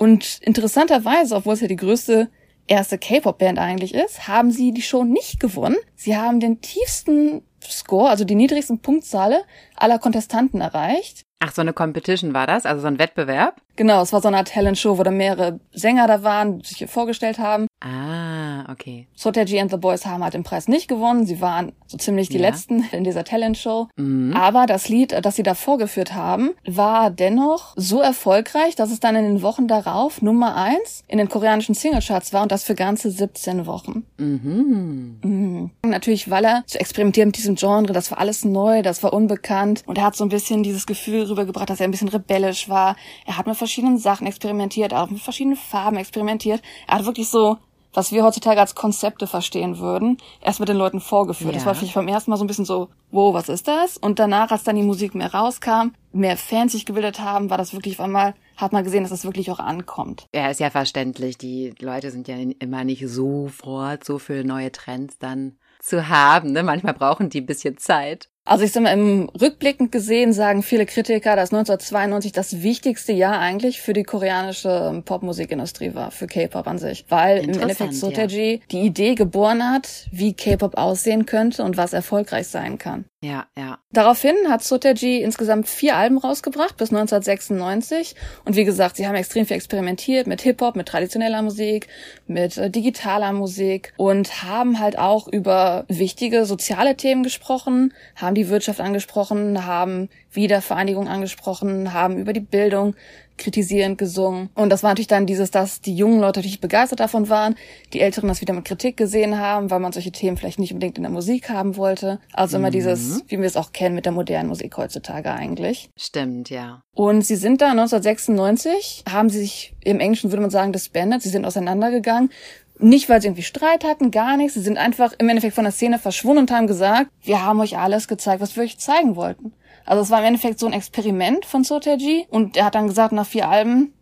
und 0.00 0.38
interessanterweise, 0.40 1.36
obwohl 1.36 1.52
es 1.52 1.60
ja 1.60 1.68
die 1.68 1.76
größte 1.76 2.30
erste 2.70 2.98
K-Pop-Band 2.98 3.58
eigentlich 3.58 3.94
ist, 3.94 4.28
haben 4.28 4.50
sie 4.50 4.72
die 4.72 4.82
Show 4.82 5.04
nicht 5.04 5.40
gewonnen. 5.40 5.76
Sie 5.96 6.16
haben 6.16 6.40
den 6.40 6.60
tiefsten 6.60 7.42
Score, 7.62 8.08
also 8.08 8.24
die 8.24 8.34
niedrigsten 8.34 8.78
Punktzahle 8.78 9.42
aller 9.76 9.98
Kontestanten 9.98 10.60
erreicht. 10.60 11.22
Ach, 11.42 11.54
so 11.54 11.62
eine 11.62 11.72
Competition 11.72 12.34
war 12.34 12.46
das? 12.46 12.66
Also 12.66 12.82
so 12.82 12.86
ein 12.86 12.98
Wettbewerb? 12.98 13.62
Genau, 13.76 14.02
es 14.02 14.12
war 14.12 14.20
so 14.20 14.28
eine 14.28 14.36
Art 14.36 14.48
Talent-Show, 14.48 14.98
wo 14.98 15.02
da 15.02 15.10
mehrere 15.10 15.58
Sänger 15.72 16.06
da 16.06 16.22
waren, 16.22 16.58
die 16.58 16.68
sich 16.68 16.76
hier 16.76 16.88
vorgestellt 16.88 17.38
haben. 17.38 17.66
Ah, 17.80 18.70
okay. 18.70 19.06
Sotaji 19.14 19.58
and 19.58 19.70
the 19.70 19.78
Boys 19.78 20.04
haben 20.04 20.22
halt 20.22 20.34
den 20.34 20.42
Preis 20.42 20.68
nicht 20.68 20.86
gewonnen. 20.86 21.24
Sie 21.24 21.40
waren 21.40 21.72
so 21.86 21.96
ziemlich 21.96 22.28
die 22.28 22.36
ja. 22.36 22.42
letzten 22.42 22.84
in 22.92 23.04
dieser 23.04 23.24
Talent-Show. 23.24 23.88
Mhm. 23.96 24.36
Aber 24.36 24.66
das 24.66 24.90
Lied, 24.90 25.12
das 25.24 25.36
sie 25.36 25.42
da 25.42 25.54
vorgeführt 25.54 26.12
haben, 26.14 26.50
war 26.66 27.10
dennoch 27.10 27.72
so 27.74 28.02
erfolgreich, 28.02 28.76
dass 28.76 28.90
es 28.90 29.00
dann 29.00 29.16
in 29.16 29.24
den 29.24 29.42
Wochen 29.42 29.66
darauf 29.66 30.20
Nummer 30.20 30.56
eins 30.56 31.04
in 31.08 31.16
den 31.16 31.30
koreanischen 31.30 31.74
Singlecharts 31.74 32.34
war 32.34 32.42
und 32.42 32.52
das 32.52 32.64
für 32.64 32.74
ganze 32.74 33.10
17 33.10 33.64
Wochen. 33.64 34.04
Mhm. 34.18 35.20
Mhm. 35.22 35.70
Natürlich, 35.86 36.28
weil 36.28 36.44
er 36.44 36.64
zu 36.66 36.78
experimentieren 36.78 37.28
mit 37.28 37.38
diesem 37.38 37.54
Genre, 37.54 37.94
das 37.94 38.10
war 38.10 38.18
alles 38.18 38.44
neu, 38.44 38.82
das 38.82 39.02
war 39.02 39.14
unbekannt 39.14 39.84
und 39.86 39.96
er 39.96 40.04
hat 40.04 40.16
so 40.16 40.24
ein 40.24 40.28
bisschen 40.28 40.62
dieses 40.62 40.84
Gefühl 40.84 41.29
rübergebracht, 41.30 41.70
dass 41.70 41.80
er 41.80 41.84
ein 41.84 41.90
bisschen 41.90 42.08
rebellisch 42.08 42.68
war. 42.68 42.96
Er 43.26 43.36
hat 43.36 43.46
mit 43.46 43.56
verschiedenen 43.56 43.98
Sachen 43.98 44.26
experimentiert, 44.26 44.92
auch 44.92 45.10
mit 45.10 45.20
verschiedenen 45.20 45.56
Farben 45.56 45.96
experimentiert. 45.96 46.62
Er 46.86 46.98
hat 46.98 47.06
wirklich 47.06 47.28
so 47.28 47.58
was 47.92 48.12
wir 48.12 48.24
heutzutage 48.24 48.60
als 48.60 48.74
Konzepte 48.74 49.26
verstehen 49.26 49.78
würden, 49.78 50.18
erst 50.40 50.60
mit 50.60 50.68
den 50.68 50.76
Leuten 50.76 51.00
vorgeführt. 51.00 51.52
Ja. 51.52 51.58
Das 51.58 51.66
war 51.66 51.74
für 51.74 51.84
mich 51.84 51.94
beim 51.94 52.08
ersten 52.08 52.30
Mal 52.30 52.36
so 52.36 52.44
ein 52.44 52.46
bisschen 52.46 52.64
so, 52.64 52.88
wow, 53.10 53.34
was 53.34 53.48
ist 53.48 53.68
das? 53.68 53.96
Und 53.96 54.18
danach, 54.18 54.50
als 54.50 54.64
dann 54.64 54.76
die 54.76 54.82
Musik 54.82 55.14
mehr 55.14 55.34
rauskam, 55.34 55.92
mehr 56.12 56.36
Fans 56.36 56.72
sich 56.72 56.86
gebildet 56.86 57.20
haben, 57.20 57.50
war 57.50 57.58
das 57.58 57.72
wirklich 57.72 57.98
auf 57.98 58.04
einmal, 58.04 58.34
hat 58.56 58.72
man 58.72 58.84
gesehen, 58.84 59.02
dass 59.02 59.10
das 59.10 59.24
wirklich 59.24 59.50
auch 59.50 59.58
ankommt. 59.58 60.26
Ja, 60.34 60.48
ist 60.48 60.60
ja 60.60 60.70
verständlich. 60.70 61.38
Die 61.38 61.74
Leute 61.80 62.10
sind 62.10 62.28
ja 62.28 62.36
immer 62.58 62.84
nicht 62.84 63.06
sofort 63.08 64.04
so 64.04 64.18
für 64.18 64.44
neue 64.44 64.70
Trends 64.70 65.18
dann 65.18 65.56
zu 65.80 66.08
haben. 66.08 66.52
Ne? 66.52 66.62
Manchmal 66.62 66.94
brauchen 66.94 67.30
die 67.30 67.40
ein 67.40 67.46
bisschen 67.46 67.78
Zeit. 67.78 68.28
Also 68.50 68.64
ich 68.64 68.72
sag 68.72 68.82
mal, 68.82 68.92
im 68.92 69.28
Rückblickend 69.40 69.92
gesehen 69.92 70.32
sagen 70.32 70.64
viele 70.64 70.84
Kritiker, 70.84 71.36
dass 71.36 71.52
1992 71.52 72.32
das 72.32 72.62
wichtigste 72.62 73.12
Jahr 73.12 73.38
eigentlich 73.38 73.80
für 73.80 73.92
die 73.92 74.02
koreanische 74.02 75.02
Popmusikindustrie 75.04 75.94
war, 75.94 76.10
für 76.10 76.26
K-Pop 76.26 76.66
an 76.66 76.76
sich. 76.76 77.04
Weil 77.08 77.44
im 77.44 77.50
Endeffekt 77.50 77.94
Sotaji 77.94 78.54
ja. 78.54 78.60
die 78.72 78.80
Idee 78.80 79.14
geboren 79.14 79.62
hat, 79.62 80.08
wie 80.10 80.32
K-Pop 80.32 80.76
aussehen 80.76 81.26
könnte 81.26 81.62
und 81.62 81.76
was 81.76 81.92
erfolgreich 81.92 82.48
sein 82.48 82.76
kann. 82.76 83.04
Ja, 83.22 83.46
ja. 83.54 83.78
Daraufhin 83.92 84.34
hat 84.48 84.64
Sotaji 84.64 85.20
insgesamt 85.22 85.68
vier 85.68 85.94
Alben 85.96 86.16
rausgebracht 86.16 86.78
bis 86.78 86.88
1996. 86.88 88.14
Und 88.46 88.56
wie 88.56 88.64
gesagt, 88.64 88.96
sie 88.96 89.06
haben 89.06 89.14
extrem 89.14 89.44
viel 89.44 89.58
experimentiert 89.58 90.26
mit 90.26 90.40
Hip-Hop, 90.40 90.74
mit 90.74 90.88
traditioneller 90.88 91.42
Musik, 91.42 91.88
mit 92.26 92.56
äh, 92.56 92.70
digitaler 92.70 93.34
Musik 93.34 93.92
und 93.98 94.42
haben 94.42 94.78
halt 94.80 94.98
auch 94.98 95.28
über 95.28 95.84
wichtige 95.88 96.46
soziale 96.46 96.96
Themen 96.96 97.22
gesprochen, 97.22 97.92
haben 98.16 98.34
die 98.34 98.48
Wirtschaft 98.48 98.80
angesprochen, 98.80 99.66
haben 99.66 100.08
Wiedervereinigung 100.32 101.06
angesprochen, 101.06 101.92
haben 101.92 102.16
über 102.16 102.32
die 102.32 102.40
Bildung 102.40 102.94
kritisierend 103.40 103.98
gesungen. 103.98 104.50
Und 104.54 104.70
das 104.70 104.82
war 104.82 104.90
natürlich 104.90 105.08
dann 105.08 105.26
dieses, 105.26 105.50
dass 105.50 105.80
die 105.80 105.94
jungen 105.94 106.20
Leute 106.20 106.38
natürlich 106.38 106.60
begeistert 106.60 107.00
davon 107.00 107.28
waren, 107.28 107.56
die 107.92 108.00
Älteren 108.00 108.28
das 108.28 108.40
wieder 108.40 108.54
mit 108.54 108.64
Kritik 108.64 108.96
gesehen 108.96 109.38
haben, 109.38 109.70
weil 109.70 109.80
man 109.80 109.92
solche 109.92 110.12
Themen 110.12 110.36
vielleicht 110.36 110.58
nicht 110.58 110.72
unbedingt 110.72 110.96
in 110.96 111.02
der 111.02 111.10
Musik 111.10 111.50
haben 111.50 111.76
wollte. 111.76 112.20
Also 112.32 112.58
immer 112.58 112.68
mhm. 112.68 112.72
dieses, 112.72 113.24
wie 113.28 113.38
wir 113.38 113.46
es 113.46 113.56
auch 113.56 113.72
kennen 113.72 113.94
mit 113.94 114.04
der 114.04 114.12
modernen 114.12 114.48
Musik 114.48 114.76
heutzutage 114.76 115.32
eigentlich. 115.32 115.90
Stimmt, 115.96 116.50
ja. 116.50 116.82
Und 116.94 117.22
sie 117.22 117.36
sind 117.36 117.60
da 117.60 117.70
1996, 117.70 119.04
haben 119.10 119.30
sie 119.30 119.40
sich 119.40 119.74
im 119.82 120.00
Englischen 120.00 120.30
würde 120.30 120.42
man 120.42 120.50
sagen 120.50 120.72
disbanded, 120.72 121.22
sie 121.22 121.30
sind 121.30 121.44
auseinandergegangen. 121.44 122.30
Nicht, 122.78 123.08
weil 123.10 123.20
sie 123.20 123.28
irgendwie 123.28 123.42
Streit 123.42 123.84
hatten, 123.84 124.10
gar 124.10 124.38
nichts. 124.38 124.54
Sie 124.54 124.60
sind 124.60 124.78
einfach 124.78 125.12
im 125.18 125.28
Endeffekt 125.28 125.54
von 125.54 125.64
der 125.64 125.72
Szene 125.72 125.98
verschwunden 125.98 126.42
und 126.42 126.50
haben 126.50 126.66
gesagt, 126.66 127.10
wir 127.22 127.44
haben 127.44 127.60
euch 127.60 127.76
alles 127.76 128.08
gezeigt, 128.08 128.40
was 128.40 128.56
wir 128.56 128.62
euch 128.62 128.78
zeigen 128.78 129.16
wollten. 129.16 129.52
Also 129.90 130.04
es 130.04 130.10
war 130.10 130.20
im 130.20 130.26
Endeffekt 130.26 130.60
so 130.60 130.66
ein 130.68 130.72
Experiment 130.72 131.44
von 131.44 131.64
Sotaji 131.64 132.24
und 132.30 132.56
er 132.56 132.66
hat 132.66 132.76
dann 132.76 132.86
gesagt 132.86 133.10
nach 133.10 133.26
vier 133.26 133.48
Alben, 133.48 133.92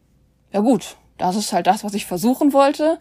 ja 0.53 0.61
gut, 0.61 0.99
das 1.17 1.35
ist 1.35 1.55
halt 1.55 1.67
das, 1.67 1.83
was 1.83 1.95
ich 1.95 2.05
versuchen 2.05 2.53
wollte. 2.53 2.99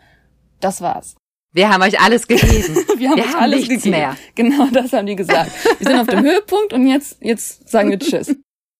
Das 0.61 0.79
war's. 0.79 1.17
Wir 1.51 1.67
haben 1.67 1.81
euch 1.81 1.99
alles 1.99 2.29
gegeben. 2.29 2.77
wir 2.97 3.09
haben 3.09 3.17
wir 3.17 3.25
euch 3.25 3.33
haben 3.33 3.43
alles 3.43 3.67
gegeben. 3.67 3.89
Mehr. 3.89 4.15
Genau, 4.35 4.67
das 4.71 4.93
haben 4.93 5.05
die 5.05 5.17
gesagt. 5.17 5.51
Wir 5.79 5.85
sind 5.85 5.99
auf 5.99 6.07
dem 6.07 6.21
Höhepunkt 6.23 6.71
und 6.71 6.87
jetzt, 6.87 7.17
jetzt 7.19 7.67
sagen 7.67 7.89
wir 7.89 7.99
Tschüss. 7.99 8.33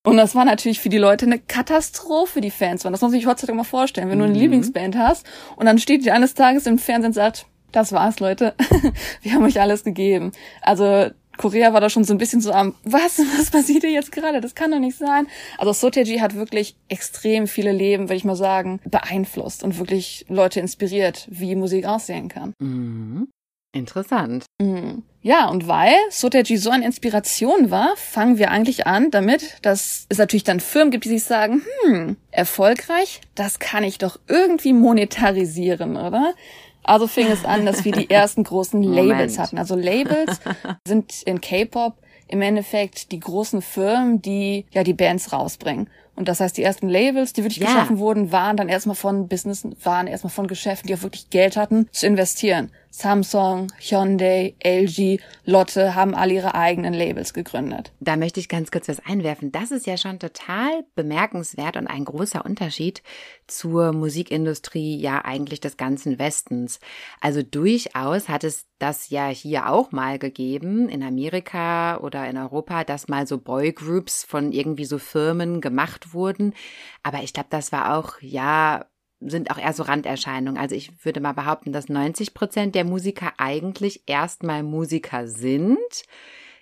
Und 0.05 0.15
das 0.15 0.35
war 0.35 0.45
natürlich 0.45 0.79
für 0.79 0.87
die 0.87 0.97
Leute 0.97 1.25
eine 1.25 1.39
Katastrophe, 1.39 2.39
die 2.39 2.49
Fans 2.49 2.85
waren. 2.85 2.93
Das 2.93 3.01
muss 3.01 3.11
man 3.11 3.19
sich 3.19 3.27
heutzutage 3.27 3.57
mal 3.57 3.65
vorstellen. 3.65 4.09
Wenn 4.09 4.19
du 4.19 4.23
eine 4.23 4.33
mhm. 4.33 4.39
Lieblingsband 4.39 4.97
hast 4.97 5.25
und 5.57 5.65
dann 5.65 5.79
steht 5.79 6.05
die 6.05 6.11
eines 6.11 6.33
Tages 6.33 6.65
im 6.65 6.79
Fernsehen 6.79 7.09
und 7.09 7.13
sagt, 7.13 7.45
das 7.73 7.91
war's, 7.91 8.21
Leute. 8.21 8.55
wir 9.21 9.33
haben 9.33 9.43
euch 9.43 9.59
alles 9.59 9.83
gegeben. 9.83 10.31
Also 10.61 11.09
Korea 11.37 11.73
war 11.73 11.81
da 11.81 11.89
schon 11.89 12.03
so 12.03 12.13
ein 12.13 12.17
bisschen 12.17 12.41
so 12.41 12.51
am, 12.51 12.75
was, 12.83 13.19
was 13.37 13.51
passiert 13.51 13.83
hier 13.83 13.91
jetzt 13.91 14.11
gerade? 14.11 14.41
Das 14.41 14.55
kann 14.55 14.71
doch 14.71 14.79
nicht 14.79 14.97
sein. 14.97 15.27
Also 15.57 15.73
Soteji 15.73 16.19
hat 16.19 16.35
wirklich 16.35 16.75
extrem 16.89 17.47
viele 17.47 17.71
Leben, 17.71 18.03
würde 18.03 18.15
ich 18.15 18.25
mal 18.25 18.35
sagen, 18.35 18.79
beeinflusst 18.85 19.63
und 19.63 19.77
wirklich 19.79 20.25
Leute 20.29 20.59
inspiriert, 20.59 21.27
wie 21.29 21.55
Musik 21.55 21.85
aussehen 21.85 22.29
kann. 22.29 22.53
Mhm. 22.59 23.27
Interessant. 23.73 24.45
Mhm. 24.59 25.03
Ja, 25.21 25.49
und 25.49 25.67
weil 25.67 25.93
Soteji 26.09 26.57
so 26.57 26.69
eine 26.69 26.85
Inspiration 26.85 27.69
war, 27.69 27.95
fangen 27.97 28.37
wir 28.37 28.49
eigentlich 28.49 28.87
an 28.87 29.11
damit, 29.11 29.57
dass 29.61 30.05
es 30.09 30.17
natürlich 30.17 30.45
dann 30.45 30.59
Firmen 30.59 30.89
gibt, 30.89 31.05
die 31.05 31.09
sich 31.09 31.25
sagen, 31.25 31.61
hm, 31.83 32.15
erfolgreich, 32.31 33.21
das 33.35 33.59
kann 33.59 33.83
ich 33.83 33.97
doch 33.97 34.19
irgendwie 34.27 34.73
monetarisieren, 34.73 35.97
oder? 35.97 36.33
Also 36.87 37.05
fing 37.05 37.27
es 37.27 37.45
an, 37.45 37.65
dass 37.65 37.85
wir 37.85 37.91
die 37.91 38.09
ersten 38.09 38.43
großen 38.43 38.81
Labels 38.81 39.37
hatten. 39.37 39.57
Also 39.57 39.75
Labels 39.75 40.39
sind 40.87 41.21
in 41.23 41.41
K-Pop 41.41 41.97
im 42.29 42.41
Endeffekt 42.41 43.11
die 43.11 43.19
großen 43.19 43.61
Firmen, 43.61 44.21
die 44.21 44.65
ja 44.71 44.83
die 44.83 44.93
Bands 44.93 45.31
rausbringen. 45.31 45.89
Und 46.15 46.27
das 46.27 46.39
heißt, 46.39 46.57
die 46.57 46.63
ersten 46.63 46.89
Labels, 46.89 47.33
die 47.33 47.43
wirklich 47.43 47.59
ja. 47.59 47.67
geschaffen 47.67 47.99
wurden, 47.99 48.31
waren 48.31 48.57
dann 48.57 48.69
erstmal 48.69 48.95
von 48.95 49.27
Business, 49.27 49.67
waren 49.83 50.07
erstmal 50.07 50.31
von 50.31 50.47
Geschäften, 50.47 50.87
die 50.87 50.95
auch 50.95 51.03
wirklich 51.03 51.29
Geld 51.29 51.55
hatten, 51.55 51.87
zu 51.91 52.07
investieren. 52.07 52.71
Samsung, 52.97 53.71
Hyundai, 53.77 54.55
LG, 54.63 55.19
Lotte 55.45 55.93
haben 55.93 56.15
alle 56.15 56.33
ihre 56.33 56.55
eigenen 56.55 56.95
Labels 56.95 57.35
gegründet. 57.35 57.91
Da 57.99 58.17
möchte 58.17 58.39
ich 58.39 58.49
ganz 58.49 58.71
kurz 58.71 58.87
was 58.87 59.05
einwerfen. 59.05 59.51
Das 59.51 59.69
ist 59.69 59.85
ja 59.85 59.97
schon 59.97 60.17
total 60.17 60.83
bemerkenswert 60.95 61.77
und 61.77 61.85
ein 61.85 62.05
großer 62.05 62.43
Unterschied 62.43 63.03
zur 63.45 63.93
Musikindustrie 63.93 64.99
ja 64.99 65.23
eigentlich 65.23 65.59
des 65.59 65.77
ganzen 65.77 66.17
Westens. 66.17 66.79
Also 67.21 67.43
durchaus 67.43 68.29
hat 68.29 68.43
es 68.43 68.65
das 68.79 69.11
ja 69.11 69.27
hier 69.27 69.69
auch 69.69 69.91
mal 69.91 70.17
gegeben 70.17 70.89
in 70.89 71.03
Amerika 71.03 71.97
oder 71.99 72.27
in 72.27 72.35
Europa, 72.35 72.83
dass 72.83 73.07
mal 73.07 73.27
so 73.27 73.37
Boygroups 73.37 74.23
von 74.23 74.51
irgendwie 74.51 74.85
so 74.85 74.97
Firmen 74.97 75.61
gemacht 75.61 76.15
wurden. 76.15 76.55
Aber 77.03 77.21
ich 77.21 77.33
glaube, 77.33 77.49
das 77.51 77.71
war 77.71 77.95
auch 77.95 78.13
ja 78.21 78.87
sind 79.19 79.51
auch 79.51 79.57
eher 79.57 79.73
so 79.73 79.83
Randerscheinungen. 79.83 80.61
Also 80.61 80.75
ich 80.75 81.05
würde 81.05 81.19
mal 81.19 81.33
behaupten, 81.33 81.71
dass 81.71 81.89
90 81.89 82.33
Prozent 82.33 82.75
der 82.75 82.85
Musiker 82.85 83.33
eigentlich 83.37 84.03
erstmal 84.05 84.63
Musiker 84.63 85.27
sind, 85.27 85.77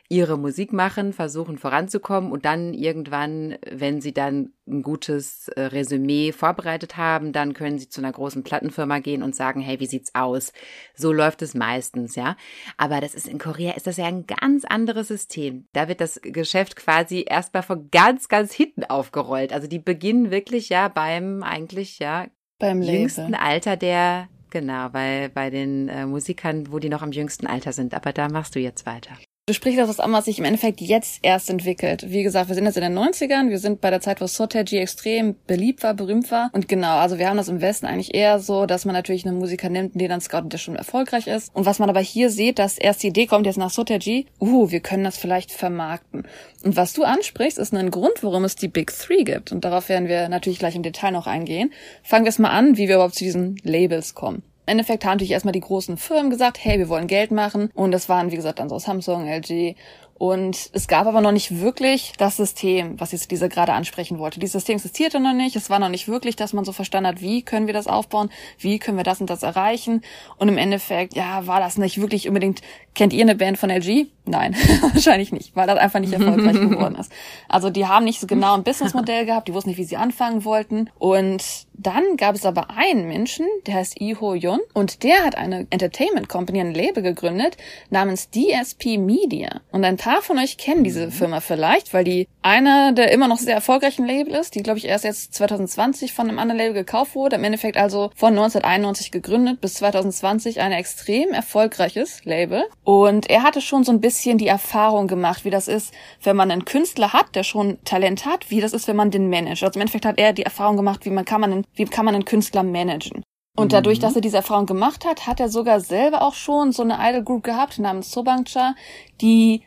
ihre 0.08 0.38
Musik 0.38 0.72
machen, 0.72 1.14
versuchen 1.14 1.58
voranzukommen 1.58 2.32
und 2.32 2.46
dann 2.46 2.74
irgendwann, 2.76 3.58
wenn 3.68 4.02
sie 4.02 4.14
dann 4.14 4.54
ein 4.68 4.84
gutes 4.84 5.48
äh, 5.50 5.62
Resümee 5.62 6.32
vorbereitet 6.32 6.96
haben, 6.96 7.34
dann 7.34 7.54
können 7.54 7.80
sie 7.80 7.90
zu 7.90 8.02
einer 8.02 8.12
großen 8.12 8.44
Plattenfirma 8.44 9.00
gehen 9.00 9.24
und 9.24 9.36
sagen, 9.36 9.62
hey, 9.62 9.80
wie 9.80 9.88
sieht's 9.88 10.14
aus? 10.14 10.54
So 10.94 11.12
läuft 11.12 11.42
es 11.42 11.56
meistens, 11.56 12.16
ja. 12.16 12.38
Aber 12.78 13.02
das 13.02 13.16
ist 13.16 13.28
in 13.28 13.40
Korea 13.40 13.74
ist 13.74 13.88
das 13.88 13.98
ja 13.98 14.06
ein 14.06 14.28
ganz 14.28 14.64
anderes 14.64 15.08
System. 15.08 15.68
Da 15.74 15.88
wird 15.88 16.02
das 16.02 16.20
Geschäft 16.22 16.76
quasi 16.76 17.26
erstmal 17.28 17.64
von 17.64 17.90
ganz, 17.90 18.28
ganz 18.28 18.54
hinten 18.54 18.84
aufgerollt. 18.84 19.54
Also 19.54 19.68
die 19.68 19.80
beginnen 19.80 20.30
wirklich 20.30 20.70
ja 20.70 20.88
beim 20.88 21.42
eigentlich 21.42 21.98
ja 21.98 22.28
beim 22.60 22.82
jüngsten 22.82 23.36
Alter 23.36 23.78
der, 23.78 24.30
genau, 24.50 24.90
bei, 24.90 25.30
bei 25.34 25.50
den 25.50 25.90
äh, 25.90 26.06
Musikern, 26.06 26.72
wo 26.72 26.80
die 26.80 26.90
noch 26.90 27.02
am 27.02 27.12
jüngsten 27.12 27.48
Alter 27.48 27.74
sind. 27.74 27.94
Aber 27.94 28.14
da 28.14 28.30
machst 28.30 28.56
du 28.56 28.60
jetzt 28.60 28.86
weiter. 28.86 29.16
Du 29.48 29.54
sprichst 29.54 29.78
das 29.78 30.00
an, 30.00 30.12
was 30.12 30.26
sich 30.26 30.40
im 30.40 30.46
Endeffekt 30.46 30.82
jetzt 30.82 31.20
erst 31.22 31.52
entwickelt. 31.52 32.10
Wie 32.10 32.24
gesagt, 32.24 32.48
wir 32.48 32.56
sind 32.56 32.66
jetzt 32.66 32.78
in 32.78 32.82
den 32.82 32.98
90ern, 32.98 33.52
wir 33.52 33.60
sind 33.60 33.80
bei 33.80 33.92
der 33.92 34.02
Zeit, 34.02 34.20
wo 34.20 34.26
Sotergy 34.26 34.80
extrem 34.80 35.36
beliebt 35.46 35.84
war, 35.84 35.94
berühmt 35.94 36.32
war. 36.32 36.50
Und 36.52 36.68
genau, 36.68 36.98
also 36.98 37.20
wir 37.20 37.30
haben 37.30 37.38
das 37.38 37.48
im 37.48 37.62
Westen 37.62 37.86
eigentlich 37.86 38.16
eher 38.16 38.40
so, 38.40 38.66
dass 38.66 38.86
man 38.86 38.96
natürlich 38.96 39.24
einen 39.24 39.38
Musiker 39.38 39.70
nimmt, 39.70 39.94
den 40.02 40.10
dann 40.10 40.20
scoutet, 40.20 40.54
der 40.54 40.58
schon 40.58 40.76
erfolgreich 40.76 41.28
ist. 41.28 41.54
Und 41.54 41.68
was 41.68 41.78
man 41.78 41.92
aber 41.92 42.00
hier 42.00 42.32
sieht, 42.32 42.58
dass 42.58 42.80
erst 42.80 43.04
die 43.04 43.10
Idee 43.10 43.28
kommt 43.28 43.46
jetzt 43.46 43.60
nach 43.60 43.70
Sotergy, 43.70 44.26
uh, 44.42 44.72
wir 44.72 44.80
können 44.80 45.04
das 45.04 45.18
vielleicht 45.20 45.52
vermarkten. 45.52 46.24
Und 46.64 46.76
was 46.76 46.94
du 46.94 47.04
ansprichst, 47.04 47.60
ist 47.60 47.72
ein 47.72 47.92
Grund, 47.92 48.24
warum 48.24 48.46
es 48.46 48.56
die 48.56 48.68
Big 48.68 48.92
Three 48.98 49.26
gibt. 49.26 49.52
Und 49.52 49.64
darauf 49.64 49.90
werden 49.90 50.08
wir 50.08 50.28
natürlich 50.28 50.58
gleich 50.58 50.76
im 50.76 50.82
Detail 50.82 51.12
noch 51.12 51.28
eingehen. 51.28 51.72
Fangen 52.02 52.26
wir 52.26 52.30
es 52.30 52.40
mal 52.40 52.50
an, 52.50 52.78
wie 52.78 52.88
wir 52.88 52.96
überhaupt 52.96 53.14
zu 53.14 53.24
diesen 53.24 53.58
Labels 53.62 54.16
kommen. 54.16 54.42
Im 54.66 54.72
Endeffekt 54.72 55.06
haben 55.06 55.14
natürlich 55.14 55.32
erstmal 55.32 55.52
die 55.52 55.62
großen 55.62 55.98
Firmen 55.98 56.30
gesagt, 56.30 56.58
hey, 56.60 56.80
wir 56.80 56.90
wollen 56.90 57.08
Geld 57.08 57.32
machen. 57.32 57.70
Und 57.74 57.92
das 57.92 58.10
waren, 58.10 58.32
wie 58.32 58.36
gesagt, 58.36 58.60
dann 58.60 58.70
so 58.70 58.80
Samsung, 58.80 59.28
LG 59.28 59.76
und 60.18 60.70
es 60.72 60.88
gab 60.88 61.08
aber 61.08 61.20
noch 61.20 61.34
nicht 61.34 61.60
wirklich 61.60 62.14
das 62.18 62.38
System, 62.38 62.98
was 63.02 63.12
jetzt 63.12 63.32
diese 63.32 63.50
gerade 63.50 63.74
ansprechen 63.74 64.18
wollte. 64.18 64.40
Dieses 64.40 64.54
System 64.54 64.78
existierte 64.78 65.20
noch 65.20 65.34
nicht. 65.34 65.58
Es 65.58 65.70
war 65.70 65.78
noch 65.78 65.90
nicht 65.90 66.08
wirklich, 66.08 66.38
dass 66.38 66.54
man 66.54 66.64
so 66.64 66.72
verstanden 66.72 67.08
hat, 67.10 67.22
wie 67.22 67.42
können 67.42 67.68
wir 67.68 67.74
das 67.74 67.86
aufbauen, 67.86 68.30
wie 68.58 68.80
können 68.80 68.96
wir 68.96 69.04
das 69.04 69.20
und 69.20 69.30
das 69.30 69.44
erreichen. 69.44 70.04
Und 70.38 70.48
im 70.48 70.58
Endeffekt, 70.58 71.16
ja, 71.16 71.46
war 71.48 71.60
das 71.60 71.78
nicht 71.78 72.00
wirklich 72.00 72.30
unbedingt. 72.30 72.62
Kennt 72.94 73.12
ihr 73.12 73.24
eine 73.24 73.36
Band 73.36 73.58
von 73.58 73.70
LG? 73.70 74.08
Nein, 74.24 74.56
wahrscheinlich 74.94 75.34
nicht, 75.34 75.54
weil 75.54 75.68
das 75.68 75.78
einfach 75.78 76.00
nicht 76.00 76.14
erfolgreich 76.14 76.54
geworden 76.62 76.96
ist. 76.96 77.12
Also 77.50 77.70
die 77.70 77.86
haben 77.86 78.06
nicht 78.06 78.22
so 78.22 78.28
genau 78.28 78.54
ein 78.54 78.64
Businessmodell 78.64 79.26
gehabt, 79.26 79.50
die 79.50 79.54
wussten 79.54 79.72
nicht, 79.72 79.78
wie 79.78 79.84
sie 79.84 79.98
anfangen 79.98 80.46
wollten. 80.46 80.90
Und 80.98 81.65
dann 81.78 82.18
gab 82.18 82.36
es 82.36 82.46
aber 82.46 82.70
einen 82.72 83.08
Menschen, 83.08 83.46
der 83.66 83.76
heißt 83.76 84.00
Iho 84.00 84.34
Yun, 84.34 84.60
und 84.74 85.04
der 85.04 85.24
hat 85.24 85.38
eine 85.38 85.68
Entertainment 85.70 86.30
Company, 86.30 86.60
ein 86.60 86.74
Label 86.74 87.04
gegründet 87.04 87.58
namens 87.90 88.30
DSP 88.30 88.98
Media. 88.98 89.62
Und 89.72 89.84
ein 89.84 89.98
paar 89.98 90.22
von 90.22 90.38
euch 90.38 90.58
kennen 90.58 90.84
diese 90.84 91.08
mhm. 91.08 91.12
Firma 91.12 91.40
vielleicht, 91.40 91.94
weil 91.94 92.04
die 92.04 92.28
einer 92.42 92.92
der 92.92 93.12
immer 93.12 93.28
noch 93.28 93.38
sehr 93.38 93.56
erfolgreichen 93.56 94.06
Label 94.06 94.36
ist, 94.36 94.56
die 94.56 94.64
glaube 94.64 94.78
ich 94.78 94.86
erst 94.86 95.04
jetzt 95.04 95.34
2020 95.34 96.14
von 96.14 96.30
einem 96.30 96.40
anderen 96.40 96.60
Label 96.60 96.74
gekauft 96.74 97.16
wurde. 97.16 97.38
Im 97.38 97.44
Endeffekt 97.44 97.78
also 97.78 98.12
von 98.16 98.30
1991 98.30 99.12
gegründet 99.12 99.62
bis 99.62 99.76
2020 99.76 100.62
ein 100.62 100.72
extrem 100.72 101.30
erfolgreiches 101.30 102.24
Label. 102.24 102.66
Und 102.84 103.30
er 103.30 103.44
hatte 103.44 103.62
schon 103.62 103.84
so 103.84 103.92
ein 103.92 104.02
bisschen 104.02 104.38
die 104.38 104.48
Erfahrung 104.48 105.08
gemacht, 105.08 105.46
wie 105.46 105.50
das 105.50 105.68
ist, 105.68 105.94
wenn 106.24 106.36
man 106.36 106.52
einen 106.52 106.66
Künstler 106.66 107.14
hat, 107.14 107.36
der 107.36 107.44
schon 107.44 107.84
Talent 107.84 108.26
hat, 108.26 108.52
wie 108.52 108.62
das 108.62 108.74
ist, 108.74 108.88
wenn 108.88 108.96
man 108.96 109.12
den 109.12 109.30
managt. 109.30 109.64
Also 109.64 109.78
im 109.78 109.82
Endeffekt 109.82 110.06
hat 110.06 110.20
er 110.20 110.34
die 110.34 110.44
Erfahrung 110.44 110.78
gemacht, 110.78 111.06
wie 111.06 111.10
man 111.10 111.26
kann 111.26 111.42
man 111.42 111.52
einen, 111.52 111.65
wie 111.74 111.86
kann 111.86 112.06
man 112.06 112.16
einen 112.16 112.26
Künstler 112.26 112.64
managen. 112.64 113.24
Und 113.58 113.72
dadurch, 113.72 114.00
mhm. 114.00 114.02
dass 114.02 114.16
er 114.16 114.22
diese 114.22 114.38
Erfahrung 114.38 114.66
gemacht 114.66 115.06
hat, 115.06 115.28
hat 115.28 115.40
er 115.40 115.50
sogar 115.50 115.80
selber 115.80 116.22
auch 116.22 116.34
schon 116.34 116.72
so 116.72 116.84
eine 116.84 116.98
Idol 117.00 117.24
Group 117.24 117.44
gehabt 117.44 117.80
namens 117.80 118.12
Sobangcha, 118.12 118.76
die 119.22 119.62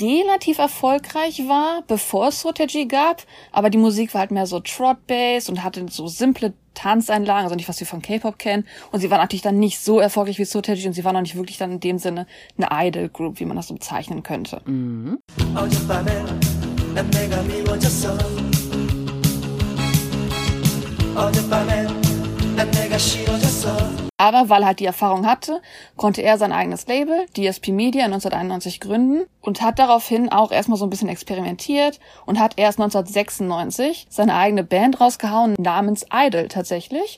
relativ 0.00 0.58
erfolgreich 0.58 1.48
war, 1.48 1.82
bevor 1.86 2.28
es 2.28 2.40
Soteji 2.42 2.86
gab, 2.86 3.24
aber 3.50 3.70
die 3.70 3.78
Musik 3.78 4.12
war 4.14 4.20
halt 4.20 4.30
mehr 4.30 4.46
so 4.46 4.60
Trot-Bass 4.60 5.48
und 5.48 5.64
hatte 5.64 5.86
so 5.88 6.06
simple 6.06 6.52
Tanzeinlagen, 6.74 7.44
also 7.44 7.56
nicht, 7.56 7.68
was 7.68 7.80
wir 7.80 7.86
von 7.86 8.02
K-Pop 8.02 8.38
kennen. 8.38 8.66
Und 8.92 9.00
sie 9.00 9.10
war 9.10 9.18
natürlich 9.18 9.42
dann 9.42 9.58
nicht 9.58 9.80
so 9.80 9.98
erfolgreich 9.98 10.38
wie 10.38 10.44
Soteji 10.44 10.86
und 10.86 10.92
sie 10.92 11.04
war 11.04 11.12
noch 11.12 11.20
nicht 11.20 11.34
wirklich 11.34 11.58
dann 11.58 11.72
in 11.72 11.80
dem 11.80 11.98
Sinne 11.98 12.26
eine 12.56 12.88
Idol-Group, 12.88 13.40
wie 13.40 13.44
man 13.44 13.56
das 13.56 13.68
so 13.68 13.74
bezeichnen 13.74 14.22
könnte. 14.22 14.60
Mhm. 14.66 15.18
Aber 24.18 24.48
weil 24.50 24.62
er 24.62 24.66
halt 24.66 24.80
die 24.80 24.84
Erfahrung 24.84 25.26
hatte, 25.26 25.62
konnte 25.96 26.22
er 26.22 26.36
sein 26.36 26.52
eigenes 26.52 26.86
Label, 26.86 27.26
DSP 27.36 27.68
Media, 27.68 28.04
1991 28.04 28.80
gründen 28.80 29.26
und 29.40 29.62
hat 29.62 29.78
daraufhin 29.78 30.30
auch 30.30 30.52
erstmal 30.52 30.78
so 30.78 30.84
ein 30.84 30.90
bisschen 30.90 31.08
experimentiert 31.08 31.98
und 32.26 32.38
hat 32.38 32.58
erst 32.58 32.78
1996 32.78 34.06
seine 34.10 34.34
eigene 34.34 34.62
Band 34.62 35.00
rausgehauen, 35.00 35.54
namens 35.58 36.04
Idol 36.12 36.48
tatsächlich. 36.48 37.16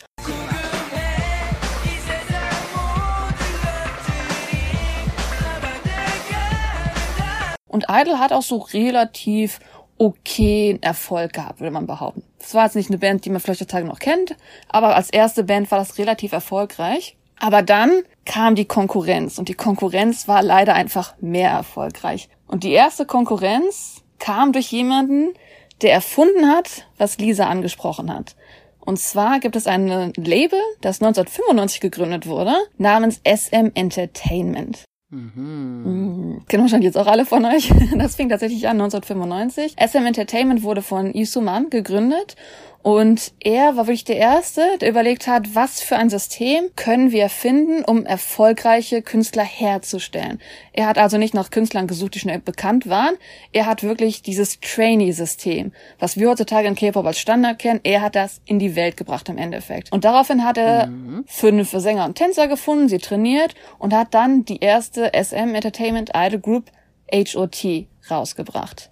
Und 7.66 7.86
Idol 7.88 8.18
hat 8.18 8.32
auch 8.34 8.42
so 8.42 8.58
relativ 8.58 9.58
okay 10.02 10.78
Erfolg 10.80 11.32
gehabt, 11.32 11.60
würde 11.60 11.70
man 11.70 11.86
behaupten. 11.86 12.24
Es 12.40 12.54
war 12.54 12.64
jetzt 12.64 12.74
nicht 12.74 12.90
eine 12.90 12.98
Band, 12.98 13.24
die 13.24 13.30
man 13.30 13.40
vielleicht 13.40 13.60
heutzutage 13.60 13.86
noch 13.86 14.00
kennt, 14.00 14.36
aber 14.68 14.96
als 14.96 15.10
erste 15.10 15.44
Band 15.44 15.70
war 15.70 15.78
das 15.78 15.96
relativ 15.98 16.32
erfolgreich. 16.32 17.16
Aber 17.38 17.62
dann 17.62 18.02
kam 18.24 18.54
die 18.54 18.64
Konkurrenz 18.64 19.38
und 19.38 19.48
die 19.48 19.54
Konkurrenz 19.54 20.28
war 20.28 20.42
leider 20.42 20.74
einfach 20.74 21.14
mehr 21.20 21.50
erfolgreich. 21.50 22.28
Und 22.46 22.64
die 22.64 22.72
erste 22.72 23.06
Konkurrenz 23.06 24.02
kam 24.18 24.52
durch 24.52 24.70
jemanden, 24.70 25.34
der 25.82 25.92
erfunden 25.92 26.48
hat, 26.48 26.86
was 26.98 27.18
Lisa 27.18 27.46
angesprochen 27.46 28.12
hat. 28.12 28.36
Und 28.80 28.98
zwar 28.98 29.38
gibt 29.38 29.56
es 29.56 29.66
ein 29.66 30.12
Label, 30.16 30.58
das 30.80 31.00
1995 31.00 31.80
gegründet 31.80 32.26
wurde, 32.26 32.54
namens 32.78 33.20
SM 33.24 33.70
Entertainment. 33.74 34.84
Mhm. 35.12 36.40
Kennen 36.48 36.62
wahrscheinlich 36.62 36.86
jetzt 36.86 36.96
auch 36.96 37.06
alle 37.06 37.26
von 37.26 37.44
euch. 37.44 37.70
Das 37.98 38.16
fing 38.16 38.30
tatsächlich 38.30 38.66
an 38.66 38.80
1995. 38.80 39.76
SM 39.78 40.06
Entertainment 40.06 40.62
wurde 40.62 40.80
von 40.80 41.12
Isuman 41.12 41.68
gegründet 41.68 42.36
und 42.82 43.32
er 43.38 43.76
war 43.76 43.86
wirklich 43.86 44.04
der 44.04 44.16
Erste, 44.16 44.62
der 44.80 44.88
überlegt 44.88 45.28
hat, 45.28 45.54
was 45.54 45.80
für 45.80 45.96
ein 45.96 46.10
System 46.10 46.64
können 46.74 47.12
wir 47.12 47.28
finden, 47.28 47.84
um 47.84 48.04
erfolgreiche 48.04 49.02
Künstler 49.02 49.44
herzustellen. 49.44 50.40
Er 50.72 50.86
hat 50.86 50.98
also 50.98 51.16
nicht 51.16 51.32
nach 51.32 51.50
Künstlern 51.50 51.86
gesucht, 51.86 52.16
die 52.16 52.18
schnell 52.18 52.40
bekannt 52.40 52.88
waren. 52.88 53.14
Er 53.52 53.66
hat 53.66 53.84
wirklich 53.84 54.22
dieses 54.22 54.58
Trainee-System, 54.60 55.72
was 56.00 56.16
wir 56.16 56.28
heutzutage 56.28 56.66
in 56.66 56.74
K-Pop 56.74 57.06
als 57.06 57.20
Standard 57.20 57.60
kennen, 57.60 57.80
er 57.84 58.02
hat 58.02 58.16
das 58.16 58.40
in 58.46 58.58
die 58.58 58.74
Welt 58.74 58.96
gebracht 58.96 59.28
im 59.28 59.38
Endeffekt. 59.38 59.92
Und 59.92 60.04
daraufhin 60.04 60.44
hat 60.44 60.58
er 60.58 60.88
mhm. 60.88 61.24
fünf 61.26 61.70
Sänger 61.70 62.04
und 62.04 62.16
Tänzer 62.16 62.48
gefunden, 62.48 62.88
sie 62.88 62.98
trainiert 62.98 63.54
und 63.78 63.94
hat 63.94 64.12
dann 64.12 64.44
die 64.44 64.58
erste 64.58 65.12
SM 65.14 65.54
Entertainment 65.54 66.10
Idol 66.16 66.40
Group 66.40 66.70
HOT 67.12 67.86
rausgebracht. 68.10 68.91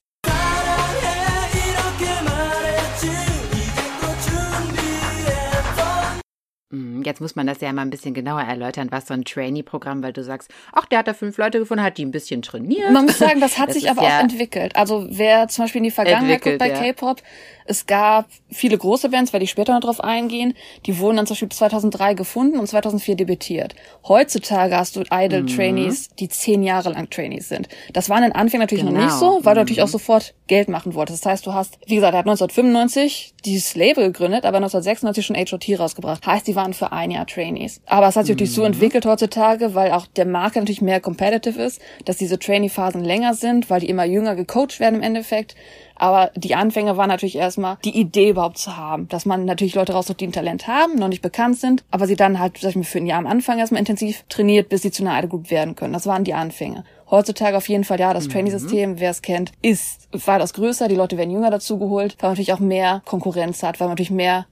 Jetzt 6.72 7.20
muss 7.20 7.35
man 7.35 7.48
das 7.48 7.61
ja 7.61 7.72
mal 7.72 7.83
ein 7.83 7.90
bisschen 7.90 8.14
genauer 8.14 8.42
erläutern, 8.42 8.88
was 8.92 9.09
so 9.09 9.14
ein 9.14 9.24
Trainee-Programm, 9.24 10.04
weil 10.04 10.12
du 10.12 10.22
sagst, 10.22 10.50
ach, 10.72 10.87
der 10.87 11.00
hat 11.00 11.09
da 11.09 11.14
fünf 11.14 11.37
Leute 11.37 11.59
gefunden, 11.59 11.83
hat 11.83 11.98
die 11.98 12.04
ein 12.04 12.12
bisschen 12.12 12.42
trainiert. 12.42 12.92
Man 12.92 13.06
muss 13.06 13.18
sagen, 13.18 13.40
das 13.40 13.59
hat 13.59 13.70
das 13.70 13.76
sich 13.76 13.90
aber 13.90 14.02
ja 14.02 14.18
auch 14.18 14.22
entwickelt. 14.22 14.76
Also 14.76 15.06
wer 15.11 15.48
zum 15.48 15.64
Beispiel 15.64 15.80
in 15.80 15.85
die 15.85 15.90
Vergangenheit 15.90 16.42
guckt 16.42 16.59
bei 16.59 16.68
ja. 16.68 16.78
K-Pop, 16.78 17.22
es 17.70 17.87
gab 17.87 18.26
viele 18.50 18.76
große 18.76 19.11
Bands, 19.11 19.33
werde 19.33 19.44
ich 19.44 19.50
später 19.50 19.72
noch 19.72 19.80
drauf 19.80 20.02
eingehen, 20.02 20.54
die 20.87 20.98
wurden 20.98 21.18
dann 21.18 21.26
zum 21.26 21.35
Beispiel 21.35 21.50
2003 21.50 22.14
gefunden 22.14 22.59
und 22.59 22.66
2004 22.66 23.14
debütiert. 23.14 23.76
Heutzutage 24.09 24.76
hast 24.76 24.96
du 24.96 25.04
Idol-Trainees, 25.09 26.11
mhm. 26.11 26.16
die 26.16 26.28
zehn 26.28 26.64
Jahre 26.64 26.90
lang 26.90 27.09
Trainees 27.11 27.48
sind. 27.48 27.68
Das 27.92 28.11
war 28.11 28.16
in 28.16 28.24
den 28.24 28.33
Anfängen 28.33 28.62
natürlich 28.62 28.85
genau. 28.85 28.98
noch 28.98 29.06
nicht 29.06 29.20
genau. 29.20 29.38
so, 29.38 29.44
weil 29.44 29.54
du 29.54 29.61
natürlich 29.61 29.83
auch 29.83 29.87
mhm. 29.87 29.92
sofort 29.92 30.35
Geld 30.48 30.68
machen 30.68 30.94
wolltest. 30.94 31.24
Das 31.24 31.30
heißt, 31.30 31.46
du 31.46 31.54
hast, 31.54 31.78
wie 31.87 31.94
gesagt, 31.94 32.12
er 32.12 32.18
hat 32.18 32.26
1995 32.26 33.35
dieses 33.44 33.76
Label 33.76 34.06
gegründet, 34.06 34.44
aber 34.44 34.56
1996 34.56 35.24
schon 35.24 35.37
HOT 35.37 35.78
rausgebracht. 35.78 36.26
Heißt, 36.26 36.48
die 36.48 36.56
waren 36.56 36.74
für 36.74 36.90
ein 36.90 37.12
Jahr 37.12 37.26
Trainees. 37.26 37.80
Aber 37.87 38.09
es 38.09 38.16
hat 38.16 38.26
sich 38.26 38.35
natürlich 38.35 38.52
so 38.52 38.62
mhm. 38.62 38.68
entwickelt 38.72 39.06
heutzutage, 39.06 39.76
weil 39.76 39.92
auch 39.92 40.09
der 40.09 40.26
Markt 40.26 40.56
natürlich 40.56 40.83
mehr 40.83 41.00
competitive 41.00 41.62
ist, 41.62 41.80
dass 42.04 42.16
diese 42.16 42.37
Trainee-Phasen 42.37 43.04
länger 43.04 43.35
sind, 43.35 43.70
weil 43.70 43.78
die 43.78 43.88
immer 43.88 44.04
jünger 44.04 44.35
gecoacht 44.35 44.80
werden 44.80 44.96
im 44.96 45.02
Endeffekt. 45.02 45.54
Aber 46.00 46.30
die 46.34 46.54
Anfänge 46.54 46.96
waren 46.96 47.08
natürlich 47.08 47.36
erstmal 47.36 47.76
die 47.84 47.94
Idee 47.94 48.30
überhaupt 48.30 48.56
zu 48.56 48.74
haben, 48.74 49.06
dass 49.08 49.26
man 49.26 49.44
natürlich 49.44 49.74
Leute 49.74 49.92
raussucht, 49.92 50.18
die 50.20 50.26
ein 50.26 50.32
Talent 50.32 50.66
haben, 50.66 50.96
noch 50.96 51.08
nicht 51.08 51.20
bekannt 51.20 51.58
sind, 51.58 51.84
aber 51.90 52.06
sie 52.06 52.16
dann 52.16 52.38
halt, 52.38 52.56
sag 52.56 52.70
ich 52.70 52.76
mal, 52.76 52.84
für 52.84 52.98
ein 52.98 53.06
Jahr 53.06 53.18
am 53.18 53.26
Anfang 53.26 53.58
erstmal 53.58 53.80
intensiv 53.80 54.24
trainiert, 54.30 54.70
bis 54.70 54.80
sie 54.80 54.90
zu 54.90 55.02
einer 55.02 55.18
Idol 55.18 55.28
Group 55.28 55.50
werden 55.50 55.76
können. 55.76 55.92
Das 55.92 56.06
waren 56.06 56.24
die 56.24 56.32
Anfänge. 56.32 56.84
Heutzutage 57.10 57.54
auf 57.54 57.68
jeden 57.68 57.84
Fall, 57.84 58.00
ja, 58.00 58.14
das 58.14 58.28
mhm. 58.28 58.30
Trainee-System, 58.30 58.98
wer 58.98 59.10
es 59.10 59.20
kennt, 59.20 59.52
ist, 59.60 60.08
war 60.26 60.38
das 60.38 60.54
größer, 60.54 60.88
die 60.88 60.94
Leute 60.94 61.18
werden 61.18 61.30
jünger 61.30 61.50
dazugeholt, 61.50 62.16
weil 62.18 62.28
man 62.28 62.32
natürlich 62.32 62.54
auch 62.54 62.60
mehr 62.60 63.02
Konkurrenz 63.04 63.62
hat, 63.62 63.78
weil 63.78 63.88
man 63.88 63.92
natürlich 63.92 64.10
mehr 64.10 64.46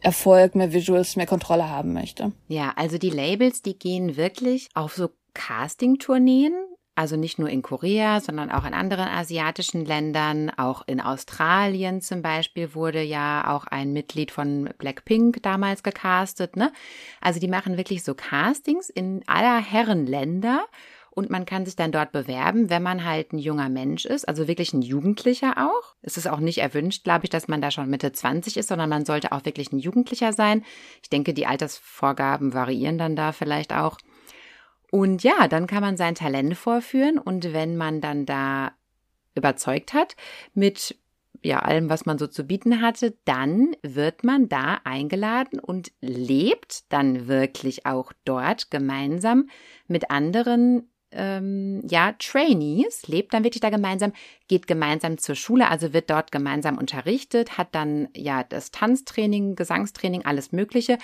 Erfolg, 0.00 0.56
mehr 0.56 0.72
Visuals, 0.72 1.14
mehr 1.14 1.26
Kontrolle 1.26 1.70
haben 1.70 1.92
möchte. 1.92 2.32
Ja, 2.48 2.72
also 2.74 2.98
die 2.98 3.10
Labels, 3.10 3.62
die 3.62 3.78
gehen 3.78 4.16
wirklich 4.16 4.68
auf 4.74 4.96
so 4.96 5.10
Casting-Tourneen 5.34 6.54
also 6.98 7.14
nicht 7.14 7.38
nur 7.38 7.48
in 7.48 7.62
Korea, 7.62 8.20
sondern 8.20 8.50
auch 8.50 8.64
in 8.64 8.74
anderen 8.74 9.06
asiatischen 9.06 9.84
Ländern. 9.84 10.50
Auch 10.56 10.82
in 10.88 11.00
Australien 11.00 12.00
zum 12.00 12.22
Beispiel 12.22 12.74
wurde 12.74 13.00
ja 13.02 13.54
auch 13.54 13.68
ein 13.68 13.92
Mitglied 13.92 14.32
von 14.32 14.70
Blackpink 14.78 15.40
damals 15.44 15.84
gecastet. 15.84 16.56
Ne? 16.56 16.72
Also 17.20 17.38
die 17.38 17.46
machen 17.46 17.76
wirklich 17.76 18.02
so 18.02 18.14
Castings 18.14 18.90
in 18.90 19.22
aller 19.28 19.60
Herren 19.60 20.08
Länder. 20.08 20.66
Und 21.10 21.30
man 21.30 21.46
kann 21.46 21.64
sich 21.64 21.76
dann 21.76 21.92
dort 21.92 22.10
bewerben, 22.10 22.68
wenn 22.68 22.82
man 22.82 23.04
halt 23.04 23.32
ein 23.32 23.38
junger 23.38 23.68
Mensch 23.68 24.04
ist, 24.04 24.26
also 24.26 24.48
wirklich 24.48 24.72
ein 24.72 24.82
Jugendlicher 24.82 25.54
auch. 25.56 25.94
Es 26.02 26.16
ist 26.16 26.26
auch 26.26 26.40
nicht 26.40 26.58
erwünscht, 26.58 27.04
glaube 27.04 27.26
ich, 27.26 27.30
dass 27.30 27.46
man 27.46 27.60
da 27.60 27.70
schon 27.70 27.88
Mitte 27.90 28.10
20 28.10 28.56
ist, 28.56 28.68
sondern 28.68 28.90
man 28.90 29.04
sollte 29.04 29.30
auch 29.30 29.44
wirklich 29.44 29.72
ein 29.72 29.78
Jugendlicher 29.78 30.32
sein. 30.32 30.64
Ich 31.02 31.10
denke, 31.10 31.32
die 31.32 31.46
Altersvorgaben 31.46 32.54
variieren 32.54 32.98
dann 32.98 33.14
da 33.14 33.30
vielleicht 33.30 33.72
auch. 33.72 33.98
Und 34.90 35.22
ja, 35.22 35.48
dann 35.48 35.66
kann 35.66 35.82
man 35.82 35.96
sein 35.96 36.14
Talent 36.14 36.56
vorführen. 36.56 37.18
Und 37.18 37.52
wenn 37.52 37.76
man 37.76 38.00
dann 38.00 38.26
da 38.26 38.72
überzeugt 39.34 39.92
hat 39.92 40.16
mit 40.54 40.96
ja, 41.42 41.60
allem, 41.60 41.88
was 41.88 42.04
man 42.04 42.18
so 42.18 42.26
zu 42.26 42.44
bieten 42.44 42.82
hatte, 42.82 43.16
dann 43.24 43.76
wird 43.82 44.24
man 44.24 44.48
da 44.48 44.80
eingeladen 44.84 45.60
und 45.60 45.92
lebt 46.00 46.92
dann 46.92 47.28
wirklich 47.28 47.86
auch 47.86 48.12
dort 48.24 48.70
gemeinsam 48.70 49.48
mit 49.86 50.10
anderen 50.10 50.90
ähm, 51.10 51.82
ja, 51.88 52.12
Trainees, 52.18 53.06
lebt 53.06 53.32
dann 53.32 53.44
wirklich 53.44 53.60
da 53.60 53.70
gemeinsam, 53.70 54.12
geht 54.46 54.66
gemeinsam 54.66 55.16
zur 55.16 55.36
Schule, 55.36 55.68
also 55.68 55.92
wird 55.92 56.10
dort 56.10 56.32
gemeinsam 56.32 56.76
unterrichtet, 56.76 57.56
hat 57.56 57.74
dann 57.74 58.08
ja 58.14 58.44
das 58.44 58.70
Tanztraining, 58.72 59.54
Gesangstraining, 59.54 60.26
alles 60.26 60.52
Mögliche 60.52 60.98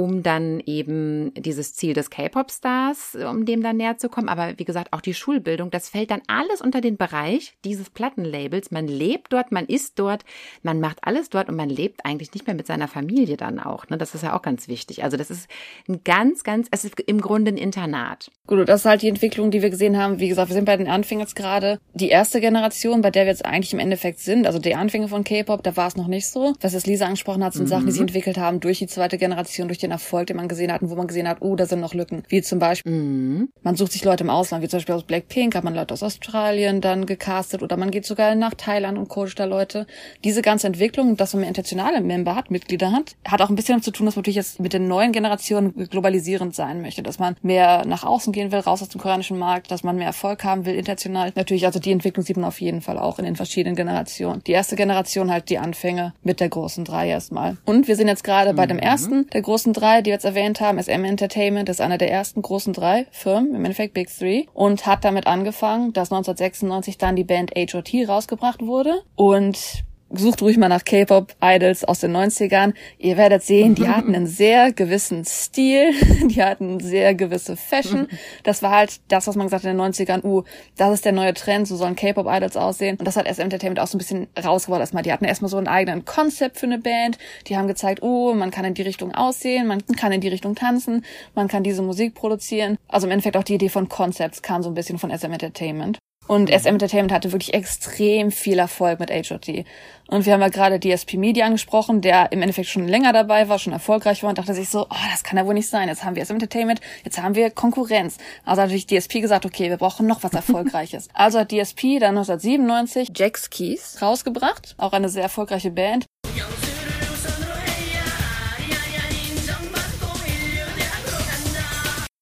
um 0.00 0.22
dann 0.22 0.60
eben 0.64 1.34
dieses 1.34 1.74
Ziel 1.74 1.92
des 1.92 2.08
K-Pop-Stars, 2.08 3.18
um 3.30 3.44
dem 3.44 3.62
dann 3.62 3.76
näher 3.76 3.98
zu 3.98 4.08
kommen. 4.08 4.30
Aber 4.30 4.54
wie 4.56 4.64
gesagt, 4.64 4.94
auch 4.94 5.02
die 5.02 5.12
Schulbildung, 5.12 5.70
das 5.70 5.90
fällt 5.90 6.10
dann 6.10 6.22
alles 6.26 6.62
unter 6.62 6.80
den 6.80 6.96
Bereich 6.96 7.52
dieses 7.66 7.90
Plattenlabels. 7.90 8.70
Man 8.70 8.88
lebt 8.88 9.30
dort, 9.30 9.52
man 9.52 9.66
ist 9.66 9.98
dort, 9.98 10.24
man 10.62 10.80
macht 10.80 11.00
alles 11.02 11.28
dort 11.28 11.50
und 11.50 11.56
man 11.56 11.68
lebt 11.68 12.06
eigentlich 12.06 12.32
nicht 12.32 12.46
mehr 12.46 12.56
mit 12.56 12.66
seiner 12.66 12.88
Familie 12.88 13.36
dann 13.36 13.60
auch. 13.60 13.90
Ne? 13.90 13.98
Das 13.98 14.14
ist 14.14 14.22
ja 14.22 14.34
auch 14.34 14.40
ganz 14.40 14.68
wichtig. 14.68 15.04
Also 15.04 15.18
das 15.18 15.30
ist 15.30 15.50
ein 15.86 16.00
ganz, 16.02 16.44
ganz, 16.44 16.68
es 16.70 16.86
ist 16.86 16.98
im 17.00 17.20
Grunde 17.20 17.50
ein 17.50 17.58
Internat. 17.58 18.30
Gut, 18.46 18.66
das 18.70 18.80
ist 18.80 18.86
halt 18.86 19.02
die 19.02 19.08
Entwicklung, 19.08 19.50
die 19.50 19.60
wir 19.60 19.68
gesehen 19.68 19.98
haben. 19.98 20.18
Wie 20.18 20.28
gesagt, 20.28 20.48
wir 20.48 20.54
sind 20.54 20.64
bei 20.64 20.78
den 20.78 20.88
Anfängen 20.88 21.20
jetzt 21.20 21.36
gerade. 21.36 21.78
Die 21.92 22.08
erste 22.08 22.40
Generation, 22.40 23.02
bei 23.02 23.10
der 23.10 23.24
wir 23.24 23.32
jetzt 23.32 23.44
eigentlich 23.44 23.74
im 23.74 23.80
Endeffekt 23.80 24.20
sind, 24.20 24.46
also 24.46 24.58
die 24.58 24.74
Anfänge 24.74 25.08
von 25.08 25.24
K-Pop, 25.24 25.62
da 25.62 25.76
war 25.76 25.88
es 25.88 25.96
noch 25.96 26.08
nicht 26.08 26.26
so. 26.26 26.54
Was 26.62 26.72
jetzt 26.72 26.86
Lisa 26.86 27.04
angesprochen 27.04 27.44
hat, 27.44 27.52
sind 27.52 27.64
mhm. 27.64 27.68
Sachen, 27.68 27.84
die 27.84 27.92
sich 27.92 28.00
entwickelt 28.00 28.38
haben 28.38 28.60
durch 28.60 28.78
die 28.78 28.86
zweite 28.86 29.18
Generation, 29.18 29.68
durch 29.68 29.78
den 29.78 29.89
den 29.90 29.92
Erfolg, 29.92 30.28
den 30.28 30.36
man 30.36 30.48
gesehen 30.48 30.72
hat 30.72 30.82
und 30.82 30.90
wo 30.90 30.94
man 30.94 31.06
gesehen 31.06 31.28
hat, 31.28 31.38
oh, 31.40 31.56
da 31.56 31.66
sind 31.66 31.80
noch 31.80 31.94
Lücken. 31.94 32.22
Wie 32.28 32.42
zum 32.42 32.58
Beispiel, 32.58 32.92
mhm. 32.92 33.48
man 33.62 33.76
sucht 33.76 33.92
sich 33.92 34.04
Leute 34.04 34.24
im 34.24 34.30
Ausland, 34.30 34.62
wie 34.62 34.68
zum 34.68 34.78
Beispiel 34.78 34.94
aus 34.94 35.04
Blackpink, 35.04 35.54
hat 35.54 35.64
man 35.64 35.74
Leute 35.74 35.92
aus 35.94 36.02
Australien 36.02 36.80
dann 36.80 37.06
gecastet 37.06 37.62
oder 37.62 37.76
man 37.76 37.90
geht 37.90 38.06
sogar 38.06 38.34
nach 38.34 38.54
Thailand 38.54 38.98
und 38.98 39.08
coacht 39.08 39.38
da 39.38 39.44
Leute. 39.44 39.86
Diese 40.24 40.42
ganze 40.42 40.66
Entwicklung, 40.66 41.16
dass 41.16 41.32
man 41.32 41.40
mehr 41.40 41.48
internationale 41.48 42.00
Member 42.00 42.34
hat, 42.34 42.50
Mitglieder 42.50 42.92
hat, 42.92 43.16
hat 43.26 43.42
auch 43.42 43.50
ein 43.50 43.56
bisschen 43.56 43.82
zu 43.82 43.90
tun, 43.90 44.06
dass 44.06 44.16
man 44.16 44.20
natürlich 44.20 44.36
jetzt 44.36 44.60
mit 44.60 44.72
den 44.72 44.88
neuen 44.88 45.12
Generationen 45.12 45.88
globalisierend 45.88 46.54
sein 46.54 46.82
möchte, 46.82 47.02
dass 47.02 47.18
man 47.18 47.36
mehr 47.42 47.84
nach 47.86 48.04
außen 48.04 48.32
gehen 48.32 48.52
will, 48.52 48.60
raus 48.60 48.82
aus 48.82 48.88
dem 48.88 49.00
koreanischen 49.00 49.38
Markt, 49.38 49.70
dass 49.70 49.82
man 49.82 49.96
mehr 49.96 50.06
Erfolg 50.06 50.44
haben 50.44 50.66
will 50.66 50.74
international. 50.74 51.32
Natürlich, 51.34 51.66
also 51.66 51.80
die 51.80 51.92
Entwicklung 51.92 52.24
sieht 52.24 52.36
man 52.36 52.46
auf 52.46 52.60
jeden 52.60 52.80
Fall 52.80 52.98
auch 52.98 53.18
in 53.18 53.24
den 53.24 53.36
verschiedenen 53.36 53.76
Generationen. 53.76 54.42
Die 54.46 54.52
erste 54.52 54.76
Generation 54.76 55.30
halt 55.30 55.50
die 55.50 55.58
Anfänge 55.58 56.12
mit 56.22 56.40
der 56.40 56.48
großen 56.48 56.84
drei 56.84 57.08
erstmal. 57.08 57.56
Und 57.64 57.88
wir 57.88 57.96
sind 57.96 58.08
jetzt 58.08 58.24
gerade 58.24 58.52
mhm. 58.52 58.56
bei 58.56 58.66
dem 58.66 58.78
ersten 58.78 59.26
der 59.28 59.42
großen 59.42 59.69
drei, 59.72 60.02
die 60.02 60.06
wir 60.06 60.14
jetzt 60.14 60.24
erwähnt 60.24 60.60
haben, 60.60 60.82
SM 60.82 61.04
Entertainment 61.04 61.68
ist 61.68 61.80
einer 61.80 61.98
der 61.98 62.10
ersten 62.10 62.42
großen 62.42 62.72
drei 62.72 63.06
Firmen, 63.10 63.54
im 63.54 63.64
Endeffekt 63.64 63.94
Big 63.94 64.08
Three, 64.08 64.44
und 64.52 64.86
hat 64.86 65.04
damit 65.04 65.26
angefangen, 65.26 65.92
dass 65.92 66.12
1996 66.12 66.98
dann 66.98 67.16
die 67.16 67.24
Band 67.24 67.52
H.O.T. 67.56 68.04
rausgebracht 68.04 68.60
wurde 68.62 69.02
und 69.16 69.84
sucht 70.12 70.42
ruhig 70.42 70.58
mal 70.58 70.68
nach 70.68 70.84
K-Pop-Idols 70.84 71.84
aus 71.84 72.00
den 72.00 72.16
90ern. 72.16 72.74
Ihr 72.98 73.16
werdet 73.16 73.42
sehen, 73.42 73.74
die 73.74 73.88
hatten 73.88 74.14
einen 74.14 74.26
sehr 74.26 74.72
gewissen 74.72 75.24
Stil, 75.24 75.92
die 76.28 76.42
hatten 76.42 76.80
sehr 76.80 77.14
gewisse 77.14 77.56
Fashion. 77.56 78.08
Das 78.42 78.62
war 78.62 78.72
halt 78.72 79.00
das, 79.08 79.26
was 79.26 79.36
man 79.36 79.46
gesagt 79.46 79.64
hat 79.64 79.70
in 79.70 79.78
den 79.78 79.92
90ern, 79.92 80.24
uh, 80.24 80.42
das 80.76 80.94
ist 80.94 81.04
der 81.04 81.12
neue 81.12 81.34
Trend, 81.34 81.68
so 81.68 81.76
sollen 81.76 81.96
K-Pop-Idols 81.96 82.56
aussehen. 82.56 82.96
Und 82.96 83.06
das 83.06 83.16
hat 83.16 83.26
SM 83.26 83.42
Entertainment 83.42 83.80
auch 83.80 83.86
so 83.86 83.96
ein 83.96 83.98
bisschen 83.98 84.28
rausgebracht 84.42 84.80
erstmal. 84.80 85.02
Die 85.02 85.12
hatten 85.12 85.24
erstmal 85.24 85.48
so 85.48 85.58
einen 85.58 85.68
eigenen 85.68 86.04
Konzept 86.04 86.58
für 86.58 86.66
eine 86.66 86.78
Band. 86.78 87.18
Die 87.46 87.56
haben 87.56 87.68
gezeigt, 87.68 88.02
oh, 88.02 88.34
man 88.34 88.50
kann 88.50 88.64
in 88.64 88.74
die 88.74 88.82
Richtung 88.82 89.14
aussehen, 89.14 89.66
man 89.66 89.84
kann 89.96 90.12
in 90.12 90.20
die 90.20 90.28
Richtung 90.28 90.54
tanzen, 90.54 91.04
man 91.34 91.48
kann 91.48 91.62
diese 91.62 91.82
Musik 91.82 92.14
produzieren. 92.14 92.76
Also 92.88 93.06
im 93.06 93.12
Endeffekt 93.12 93.36
auch 93.36 93.44
die 93.44 93.54
Idee 93.54 93.68
von 93.68 93.88
Concepts 93.88 94.42
kam 94.42 94.62
so 94.62 94.70
ein 94.70 94.74
bisschen 94.74 94.98
von 94.98 95.16
SM 95.16 95.32
Entertainment. 95.32 95.98
Und 96.30 96.48
SM 96.48 96.68
Entertainment 96.68 97.10
hatte 97.10 97.32
wirklich 97.32 97.54
extrem 97.54 98.30
viel 98.30 98.60
Erfolg 98.60 99.00
mit 99.00 99.10
HOT. 99.10 99.64
Und 100.06 100.26
wir 100.26 100.32
haben 100.32 100.40
ja 100.40 100.48
gerade 100.48 100.78
DSP 100.78 101.14
Media 101.14 101.44
angesprochen, 101.44 102.02
der 102.02 102.30
im 102.30 102.40
Endeffekt 102.40 102.68
schon 102.68 102.86
länger 102.86 103.12
dabei 103.12 103.48
war, 103.48 103.58
schon 103.58 103.72
erfolgreich 103.72 104.22
war 104.22 104.30
und 104.30 104.38
dachte 104.38 104.54
sich 104.54 104.68
so, 104.68 104.82
oh, 104.82 105.06
das 105.10 105.24
kann 105.24 105.38
ja 105.38 105.44
wohl 105.44 105.54
nicht 105.54 105.68
sein. 105.68 105.88
Jetzt 105.88 106.04
haben 106.04 106.14
wir 106.14 106.24
SM 106.24 106.34
Entertainment, 106.34 106.80
jetzt 107.02 107.20
haben 107.20 107.34
wir 107.34 107.50
Konkurrenz. 107.50 108.18
Also 108.44 108.62
hat 108.62 108.68
natürlich 108.68 108.86
DSP 108.86 109.20
gesagt, 109.20 109.44
okay, 109.44 109.70
wir 109.70 109.76
brauchen 109.76 110.06
noch 110.06 110.22
was 110.22 110.32
Erfolgreiches. 110.34 111.08
also 111.14 111.40
hat 111.40 111.50
DSP 111.50 111.98
dann 111.98 112.16
1997 112.16 113.08
Jax 113.16 113.50
Keys 113.50 114.00
rausgebracht, 114.00 114.76
auch 114.78 114.92
eine 114.92 115.08
sehr 115.08 115.24
erfolgreiche 115.24 115.72
Band. 115.72 116.06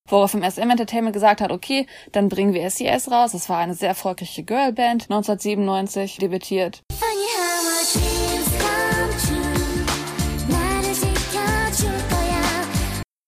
Woraufhin 0.08 0.42
SM 0.42 0.70
Entertainment 0.70 1.12
gesagt 1.12 1.40
hat, 1.40 1.52
okay, 1.52 1.86
dann 2.12 2.28
bringen 2.28 2.54
wir 2.54 2.68
SES 2.68 3.10
raus. 3.10 3.32
Das 3.32 3.48
war 3.48 3.58
eine 3.58 3.74
sehr 3.74 3.90
erfolgreiche 3.90 4.42
Girlband, 4.42 5.04
1997 5.04 6.16
debütiert. 6.16 6.82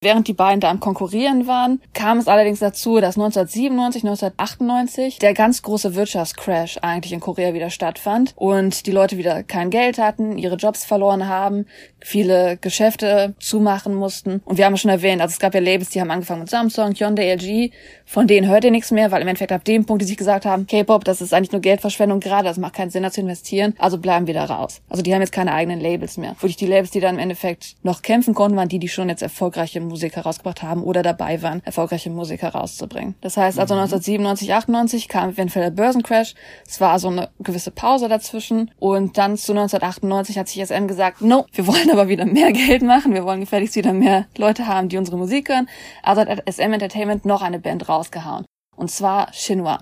Während 0.03 0.29
die 0.29 0.33
beiden 0.33 0.61
da 0.61 0.71
am 0.71 0.81
Konkurrieren 0.81 1.47
waren, 1.47 1.83
kam 1.93 2.17
es 2.17 2.27
allerdings 2.27 2.59
dazu, 2.59 3.03
dass 3.03 3.19
1997, 3.19 4.03
1998 4.05 5.19
der 5.19 5.35
ganz 5.35 5.61
große 5.61 5.95
Wirtschaftscrash 5.95 6.79
eigentlich 6.81 7.13
in 7.13 7.21
Korea 7.21 7.53
wieder 7.53 7.69
stattfand 7.69 8.33
und 8.35 8.87
die 8.87 8.93
Leute 8.93 9.19
wieder 9.19 9.43
kein 9.43 9.69
Geld 9.69 9.99
hatten, 9.99 10.39
ihre 10.39 10.57
Jobs 10.57 10.87
verloren 10.87 11.29
haben, 11.29 11.67
viele 12.01 12.57
Geschäfte 12.57 13.35
zumachen 13.41 13.95
mussten. 13.95 14.41
Und 14.47 14.57
wir 14.57 14.65
haben 14.65 14.79
schon 14.79 14.91
erwähnt, 14.91 15.21
also 15.21 15.35
es 15.35 15.39
gab 15.39 15.53
ja 15.55 15.61
Labels, 15.61 15.91
die 15.91 16.01
haben 16.01 16.11
angefangen 16.11 16.41
mit 16.41 16.49
Samsung, 16.49 16.95
Hyundai, 16.95 17.35
LG. 17.35 17.71
Von 18.07 18.27
denen 18.27 18.49
hört 18.49 18.65
ihr 18.65 18.71
nichts 18.71 18.91
mehr, 18.91 19.11
weil 19.11 19.21
im 19.21 19.29
Endeffekt 19.29 19.53
ab 19.53 19.65
dem 19.65 19.85
Punkt, 19.85 20.01
die 20.01 20.07
sich 20.07 20.17
gesagt 20.17 20.47
haben, 20.47 20.67
K-Pop, 20.67 21.05
das 21.05 21.21
ist 21.21 21.35
eigentlich 21.35 21.53
nur 21.53 21.61
Geldverschwendung 21.61 22.21
gerade, 22.21 22.45
das 22.45 22.57
macht 22.57 22.73
keinen 22.73 22.89
Sinn, 22.89 23.03
da 23.03 23.11
zu 23.11 23.21
investieren. 23.21 23.75
Also 23.79 23.99
bleiben 23.99 24.27
wir 24.27 24.33
da 24.33 24.47
raus. 24.47 24.81
Also 24.89 25.03
die 25.03 25.13
haben 25.13 25.21
jetzt 25.21 25.33
keine 25.33 25.53
eigenen 25.53 25.79
Labels 25.79 26.17
mehr. 26.17 26.37
Wirklich 26.41 26.57
die 26.57 26.67
Labels, 26.67 26.91
die 26.91 27.01
dann 27.01 27.17
im 27.17 27.21
Endeffekt 27.21 27.77
noch 27.83 28.01
kämpfen 28.01 28.33
konnten, 28.33 28.57
waren 28.57 28.71
die, 28.71 28.79
die 28.79 28.89
schon 28.89 29.11
jetzt 29.11 29.21
erfolgreiche 29.21 29.90
Musik 29.91 30.17
herausgebracht 30.17 30.63
haben 30.63 30.83
oder 30.83 31.03
dabei 31.03 31.43
waren, 31.43 31.61
erfolgreiche 31.65 32.09
Musik 32.09 32.41
herauszubringen. 32.43 33.15
Das 33.21 33.37
heißt 33.37 33.59
also 33.59 33.75
mhm. 33.75 33.83
1997, 33.83 34.55
98 34.55 35.09
kam 35.09 35.31
eventuell 35.31 35.67
der 35.67 35.83
Börsencrash. 35.83 36.35
Es 36.67 36.81
war 36.81 36.93
also 36.93 37.09
eine 37.09 37.29
gewisse 37.41 37.71
Pause 37.71 38.09
dazwischen. 38.09 38.71
Und 38.79 39.19
dann 39.19 39.37
zu 39.37 39.53
1998 39.53 40.39
hat 40.39 40.49
sich 40.49 40.65
SM 40.65 40.87
gesagt, 40.87 41.21
no, 41.21 41.45
wir 41.53 41.67
wollen 41.67 41.91
aber 41.91 42.09
wieder 42.09 42.25
mehr 42.25 42.53
Geld 42.53 42.83
machen. 42.83 43.13
Wir 43.13 43.25
wollen 43.25 43.41
gefälligst 43.41 43.77
wieder 43.77 43.93
mehr 43.93 44.27
Leute 44.39 44.67
haben, 44.67 44.89
die 44.89 44.97
unsere 44.97 45.19
Musik 45.19 45.49
hören. 45.51 45.69
Also 46.03 46.23
hat 46.23 46.43
SM 46.51 46.73
Entertainment 46.73 47.25
noch 47.25 47.43
eine 47.43 47.59
Band 47.59 47.89
rausgehauen. 47.89 48.47
Und 48.77 48.91
zwar 48.91 49.33
Shinwa. 49.33 49.81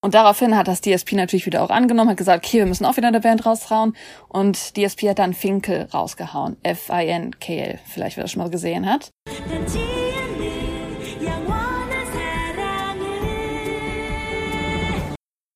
Und 0.00 0.14
daraufhin 0.14 0.56
hat 0.56 0.68
das 0.68 0.80
DSP 0.80 1.14
natürlich 1.14 1.46
wieder 1.46 1.60
auch 1.60 1.70
angenommen, 1.70 2.10
hat 2.10 2.16
gesagt, 2.16 2.46
okay, 2.46 2.58
wir 2.58 2.66
müssen 2.66 2.84
auch 2.84 2.96
wieder 2.96 3.08
eine 3.08 3.20
Band 3.20 3.44
raushauen. 3.44 3.96
Und 4.28 4.76
DSP 4.76 5.08
hat 5.08 5.18
dann 5.18 5.34
Finkel 5.34 5.88
rausgehauen. 5.92 6.56
F-I-N-K-L. 6.62 7.80
Vielleicht, 7.84 8.16
wer 8.16 8.22
das 8.22 8.30
schon 8.30 8.42
mal 8.42 8.50
gesehen 8.50 8.86
hat. 8.86 9.10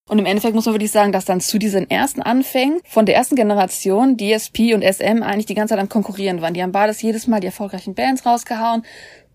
Und 0.09 0.19
im 0.19 0.27
Endeffekt 0.27 0.55
muss 0.55 0.67
man 0.67 0.75
wirklich 0.75 0.91
sagen, 0.91 1.13
dass 1.13 1.25
dann 1.25 1.41
zu 1.41 1.59
diesen 1.59 1.89
ersten 1.89 2.21
Anfängen 2.21 2.81
von 2.85 3.07
der 3.07 3.15
ersten 3.15 3.37
Generation 3.37 4.19
DSP 4.19 4.75
und 4.75 4.83
SM 4.83 5.23
eigentlich 5.23 5.47
die 5.47 5.55
ganze 5.55 5.73
Zeit 5.73 5.81
am 5.81 5.89
Konkurrieren 5.89 6.43
waren. 6.43 6.53
Die 6.53 6.63
haben 6.63 6.73
beides 6.73 7.01
jedes 7.01 7.29
Mal 7.29 7.41
die 7.41 7.47
erfolgreichen 7.47 7.95
Bands 7.95 8.27
rausgehauen 8.27 8.85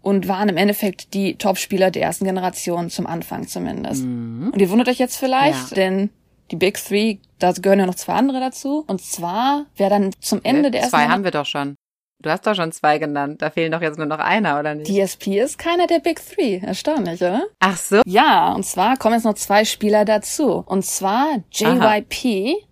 und 0.08 0.30
waren 0.30 0.48
im 0.48 0.56
Endeffekt 0.56 1.13
die 1.13 1.36
Topspieler 1.36 1.91
der 1.91 2.04
ersten 2.04 2.24
Generation 2.24 2.89
zum 2.89 3.06
Anfang 3.06 3.46
zumindest. 3.46 4.06
Mhm. 4.06 4.52
Und 4.54 4.62
ihr 4.62 4.70
wundert 4.70 4.88
euch 4.88 5.00
jetzt 5.00 5.17
vielleicht, 5.17 5.72
ja. 5.72 5.76
denn 5.76 6.12
die 6.50 6.56
Big 6.56 6.82
Three, 6.82 7.17
da 7.39 7.52
gehören 7.52 7.80
ja 7.80 7.86
noch 7.86 7.96
zwei 7.96 8.13
andere 8.13 8.39
dazu. 8.39 8.86
Und 8.88 9.02
zwar, 9.02 9.65
wer 9.76 9.89
dann 9.89 10.13
zum 10.22 10.39
Ende 10.43 10.72
der 10.72 10.80
ersten... 10.84 10.96
Zwei 10.96 11.08
haben 11.10 11.26
wir 11.26 11.32
doch 11.32 11.46
schon. 11.46 11.76
Du 12.24 12.30
hast 12.30 12.48
doch 12.48 12.56
schon 12.56 12.72
zwei 12.72 13.00
genannt. 13.00 13.41
Da 13.41 13.50
fehlen 13.50 13.74
doch 13.74 13.82
jetzt 13.82 13.98
nur 13.98 14.08
noch 14.08 14.20
einer, 14.20 14.58
oder 14.58 14.76
nicht? 14.76 14.89
DSP 14.89 15.39
ist 15.39 15.58
keiner 15.58 15.88
der 15.88 16.00
Big 16.00 16.22
Three. 16.26 16.62
Erstaunlich, 16.65 17.22
oder? 17.22 17.43
Ach 17.60 17.76
so. 17.76 18.02
Ja, 18.06 18.54
und 18.54 18.65
zwar 18.65 18.96
kommen 18.96 19.15
jetzt 19.15 19.26
noch 19.26 19.34
zwei 19.34 19.65
Spieler 19.65 20.06
dazu. 20.06 20.63
Und 20.65 20.86
zwar 20.86 21.43
JYP 21.52 22.56
Aha 22.56 22.66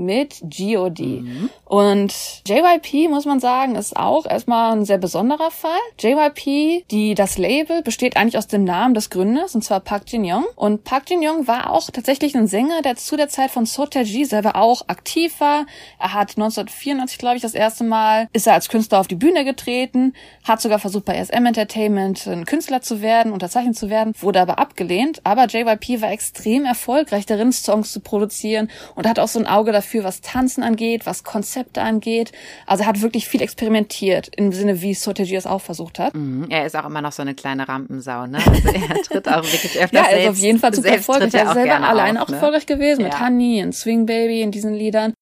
mit 0.00 0.40
GOD. 0.42 1.00
Mhm. 1.00 1.50
Und 1.64 2.12
JYP, 2.46 3.08
muss 3.08 3.26
man 3.26 3.38
sagen, 3.38 3.76
ist 3.76 3.96
auch 3.96 4.26
erstmal 4.26 4.72
ein 4.72 4.84
sehr 4.84 4.98
besonderer 4.98 5.50
Fall. 5.50 5.78
JYP, 5.98 6.84
die, 6.90 7.14
das 7.14 7.38
Label 7.38 7.82
besteht 7.82 8.16
eigentlich 8.16 8.38
aus 8.38 8.48
dem 8.48 8.64
Namen 8.64 8.94
des 8.94 9.10
Gründers, 9.10 9.54
und 9.54 9.62
zwar 9.62 9.80
Park 9.80 10.04
Jin 10.08 10.24
Young. 10.24 10.44
Und 10.56 10.84
Park 10.84 11.08
Jin 11.10 11.20
Young 11.22 11.46
war 11.46 11.70
auch 11.70 11.90
tatsächlich 11.90 12.34
ein 12.34 12.46
Sänger, 12.46 12.82
der 12.82 12.96
zu 12.96 13.16
der 13.16 13.28
Zeit 13.28 13.50
von 13.50 13.66
Sotaji 13.66 14.24
selber 14.24 14.56
auch 14.56 14.88
aktiv 14.88 15.38
war. 15.38 15.66
Er 15.98 16.14
hat 16.14 16.30
1994, 16.30 17.18
glaube 17.18 17.36
ich, 17.36 17.42
das 17.42 17.54
erste 17.54 17.84
Mal, 17.84 18.28
ist 18.32 18.46
er 18.46 18.54
als 18.54 18.68
Künstler 18.68 19.00
auf 19.00 19.08
die 19.08 19.14
Bühne 19.14 19.44
getreten, 19.44 20.14
hat 20.44 20.60
sogar 20.60 20.78
versucht 20.78 21.04
bei 21.04 21.22
SM 21.22 21.44
Entertainment 21.44 22.26
ein 22.26 22.46
Künstler 22.46 22.80
zu 22.80 23.02
werden, 23.02 23.32
unterzeichnet 23.32 23.76
zu 23.76 23.90
werden, 23.90 24.14
wurde 24.20 24.40
aber 24.40 24.58
abgelehnt. 24.58 25.20
Aber 25.24 25.46
JYP 25.46 26.00
war 26.00 26.10
extrem 26.10 26.64
erfolgreich 26.64 27.26
darin, 27.26 27.52
Songs 27.52 27.92
zu 27.92 28.00
produzieren 28.00 28.70
und 28.94 29.06
hat 29.06 29.18
auch 29.18 29.28
so 29.28 29.38
ein 29.38 29.46
Auge 29.46 29.72
dafür, 29.72 29.89
dafür, 29.90 30.04
was 30.04 30.20
Tanzen 30.20 30.62
angeht, 30.62 31.04
was 31.04 31.24
Konzepte 31.24 31.82
angeht. 31.82 32.32
Also 32.66 32.84
er 32.84 32.88
hat 32.88 33.02
wirklich 33.02 33.28
viel 33.28 33.42
experimentiert 33.42 34.30
im 34.36 34.52
Sinne, 34.52 34.80
wie 34.82 34.94
Soteji 34.94 35.34
es 35.36 35.46
auch 35.46 35.60
versucht 35.60 35.98
hat. 35.98 36.14
Mhm. 36.14 36.46
Er 36.48 36.64
ist 36.66 36.76
auch 36.76 36.86
immer 36.86 37.02
noch 37.02 37.12
so 37.12 37.22
eine 37.22 37.34
kleine 37.34 37.68
Rampensau, 37.68 38.26
ne? 38.26 38.38
Also 38.38 38.68
er 38.68 39.02
tritt 39.02 39.28
auch 39.28 39.42
wirklich 39.42 39.78
öfters 39.80 39.90
Ja, 39.92 40.02
er 40.10 40.16
ist 40.18 40.22
selbst, 40.22 40.28
auf 40.30 40.38
jeden 40.38 40.58
Fall 40.58 40.74
super 40.74 40.88
erfolgreich. 40.88 41.34
er 41.34 41.42
ist 41.42 41.52
selber 41.54 41.64
gerne 41.64 41.88
alleine 41.88 42.20
auf, 42.22 42.28
auch 42.28 42.30
ne? 42.30 42.36
erfolgreich 42.36 42.66
gewesen 42.66 43.02
mit 43.02 43.12
Ja. 43.14 43.26
Honey 43.26 43.62
und 43.64 43.74
Swing 43.74 44.06
Baby 44.06 44.42
in 44.42 44.52
diesen 44.52 44.74
Liedern. 44.74 45.12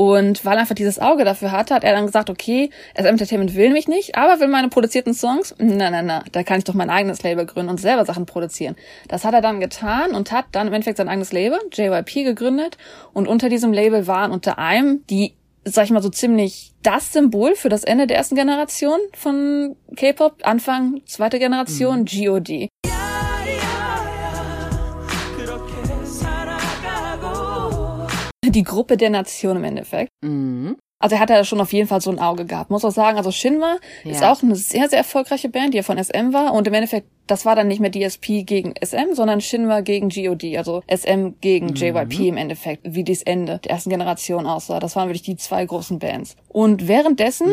Und 0.00 0.46
weil 0.46 0.54
er 0.54 0.60
einfach 0.60 0.74
dieses 0.74 0.98
Auge 0.98 1.26
dafür 1.26 1.52
hatte, 1.52 1.74
hat 1.74 1.84
er 1.84 1.92
dann 1.92 2.06
gesagt, 2.06 2.30
okay, 2.30 2.70
SM 2.96 3.04
Entertainment 3.04 3.54
will 3.54 3.68
mich 3.68 3.86
nicht, 3.86 4.16
aber 4.16 4.40
will 4.40 4.48
meine 4.48 4.70
produzierten 4.70 5.12
Songs. 5.12 5.54
Na, 5.58 5.90
na, 5.90 6.00
na, 6.00 6.24
da 6.32 6.42
kann 6.42 6.56
ich 6.56 6.64
doch 6.64 6.72
mein 6.72 6.88
eigenes 6.88 7.22
Label 7.22 7.44
gründen 7.44 7.68
und 7.68 7.82
selber 7.82 8.06
Sachen 8.06 8.24
produzieren. 8.24 8.76
Das 9.08 9.26
hat 9.26 9.34
er 9.34 9.42
dann 9.42 9.60
getan 9.60 10.12
und 10.12 10.32
hat 10.32 10.46
dann 10.52 10.68
im 10.68 10.72
Endeffekt 10.72 10.96
sein 10.96 11.10
eigenes 11.10 11.32
Label, 11.32 11.58
JYP, 11.70 12.24
gegründet. 12.24 12.78
Und 13.12 13.28
unter 13.28 13.50
diesem 13.50 13.74
Label 13.74 14.06
waren 14.06 14.30
unter 14.30 14.58
einem 14.58 15.04
die, 15.10 15.34
sag 15.66 15.84
ich 15.84 15.90
mal 15.90 16.02
so 16.02 16.08
ziemlich 16.08 16.72
das 16.82 17.12
Symbol 17.12 17.54
für 17.54 17.68
das 17.68 17.84
Ende 17.84 18.06
der 18.06 18.16
ersten 18.16 18.36
Generation 18.36 18.98
von 19.12 19.76
K-Pop, 19.96 20.36
Anfang 20.44 21.02
zweite 21.04 21.38
Generation, 21.38 22.06
G.O.D. 22.06 22.70
Die 28.44 28.62
Gruppe 28.62 28.96
der 28.96 29.10
Nation 29.10 29.56
im 29.58 29.64
Endeffekt. 29.64 30.10
Mhm. 30.22 30.76
Also 31.02 31.16
er 31.16 31.20
hat 31.22 31.30
ja 31.30 31.44
schon 31.44 31.60
auf 31.62 31.72
jeden 31.72 31.88
Fall 31.88 32.02
so 32.02 32.10
ein 32.10 32.18
Auge 32.18 32.44
gehabt. 32.44 32.70
Muss 32.70 32.84
auch 32.84 32.90
sagen, 32.90 33.16
also 33.16 33.30
Shinwa 33.30 33.76
ist 34.04 34.20
Ja. 34.20 34.32
auch 34.32 34.42
eine 34.42 34.54
sehr, 34.54 34.86
sehr 34.90 34.98
erfolgreiche 34.98 35.48
Band, 35.48 35.72
die 35.72 35.78
ja 35.78 35.82
von 35.82 35.96
SM 35.96 36.34
war. 36.34 36.52
Und 36.52 36.66
im 36.68 36.74
Endeffekt, 36.74 37.06
das 37.26 37.46
war 37.46 37.56
dann 37.56 37.68
nicht 37.68 37.80
mehr 37.80 37.90
DSP 37.90 38.42
gegen 38.44 38.74
SM, 38.82 39.14
sondern 39.14 39.40
Shinwa 39.40 39.80
gegen 39.80 40.10
GOD. 40.10 40.58
Also 40.58 40.82
SM 40.88 41.36
gegen 41.40 41.68
Mhm. 41.68 41.74
JYP 41.74 42.28
im 42.28 42.36
Endeffekt, 42.36 42.82
wie 42.84 43.02
das 43.04 43.22
Ende 43.22 43.60
der 43.64 43.70
ersten 43.72 43.88
Generation 43.88 44.46
aussah. 44.46 44.78
Das 44.78 44.94
waren 44.94 45.08
wirklich 45.08 45.22
die 45.22 45.36
zwei 45.36 45.64
großen 45.64 45.98
Bands. 45.98 46.36
Und 46.48 46.86
währenddessen 46.86 47.46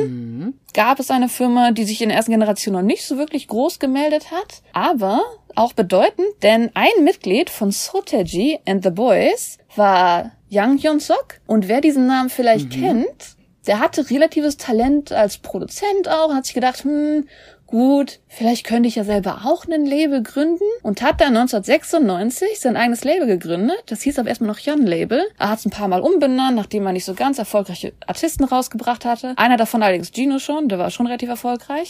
Mhm. 0.48 0.54
gab 0.74 1.00
es 1.00 1.10
eine 1.10 1.30
Firma, 1.30 1.72
die 1.72 1.86
sich 1.86 2.02
in 2.02 2.10
der 2.10 2.18
ersten 2.18 2.32
Generation 2.34 2.74
noch 2.74 2.82
nicht 2.82 3.06
so 3.06 3.18
wirklich 3.18 3.48
groß 3.48 3.80
gemeldet 3.80 4.32
hat, 4.32 4.62
aber 4.74 5.22
auch 5.56 5.72
bedeutend, 5.72 6.28
denn 6.44 6.70
ein 6.74 7.04
Mitglied 7.04 7.50
von 7.50 7.72
Soteji 7.72 8.60
and 8.68 8.84
the 8.84 8.92
Boys 8.92 9.57
war 9.78 10.32
Yang 10.50 10.84
Hyun-sok. 10.84 11.40
Und 11.46 11.68
wer 11.68 11.82
diesen 11.82 12.08
Namen 12.08 12.30
vielleicht 12.30 12.70
kennt, 12.70 13.38
der 13.68 13.80
hatte 13.80 14.10
relatives 14.10 14.58
Talent 14.58 15.12
als 15.12 15.38
Produzent 15.38 16.08
auch, 16.08 16.34
hat 16.34 16.46
sich 16.46 16.56
gedacht, 16.56 16.84
hm, 16.84 17.28
gut, 17.68 18.20
vielleicht 18.28 18.66
könnte 18.66 18.88
ich 18.88 18.96
ja 18.96 19.04
selber 19.04 19.42
auch 19.44 19.66
ein 19.66 19.86
Label 19.86 20.24
gründen 20.24 20.64
und 20.84 21.02
hat 21.02 21.20
dann 21.20 21.36
1996 21.36 22.60
sein 22.60 22.78
eigenes 22.78 23.04
Label 23.04 23.28
gegründet. 23.28 23.84
Das 23.88 24.02
hieß 24.04 24.20
aber 24.20 24.30
erstmal 24.30 24.50
noch 24.50 24.60
Yon 24.60 24.86
Label. 24.86 25.22
Er 25.38 25.50
hat 25.50 25.60
es 25.60 25.66
ein 25.66 25.72
paar 25.72 25.90
Mal 25.90 26.00
umbenannt, 26.00 26.56
nachdem 26.56 26.86
er 26.86 26.94
nicht 26.94 27.06
so 27.06 27.14
ganz 27.14 27.38
erfolgreiche 27.38 27.94
Artisten 28.08 28.46
rausgebracht 28.46 29.04
hatte. 29.04 29.34
Einer 29.36 29.58
davon 29.58 29.84
allerdings 29.84 30.12
Gino 30.14 30.40
schon, 30.40 30.70
der 30.70 30.80
war 30.80 30.90
schon 30.90 31.08
relativ 31.08 31.30
erfolgreich. 31.30 31.90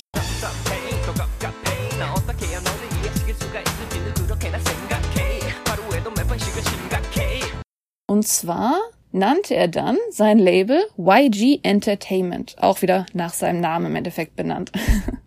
Und 8.08 8.26
zwar 8.26 8.80
nannte 9.12 9.56
er 9.56 9.68
dann 9.68 9.98
sein 10.12 10.40
Label 10.40 10.82
YG 10.98 11.60
Entertainment, 11.64 12.56
auch 12.60 12.82
wieder 12.82 13.06
nach 13.14 13.34
seinem 13.34 13.60
Namen 13.60 13.88
im 13.88 13.96
Endeffekt 13.96 14.36
benannt. 14.36 14.72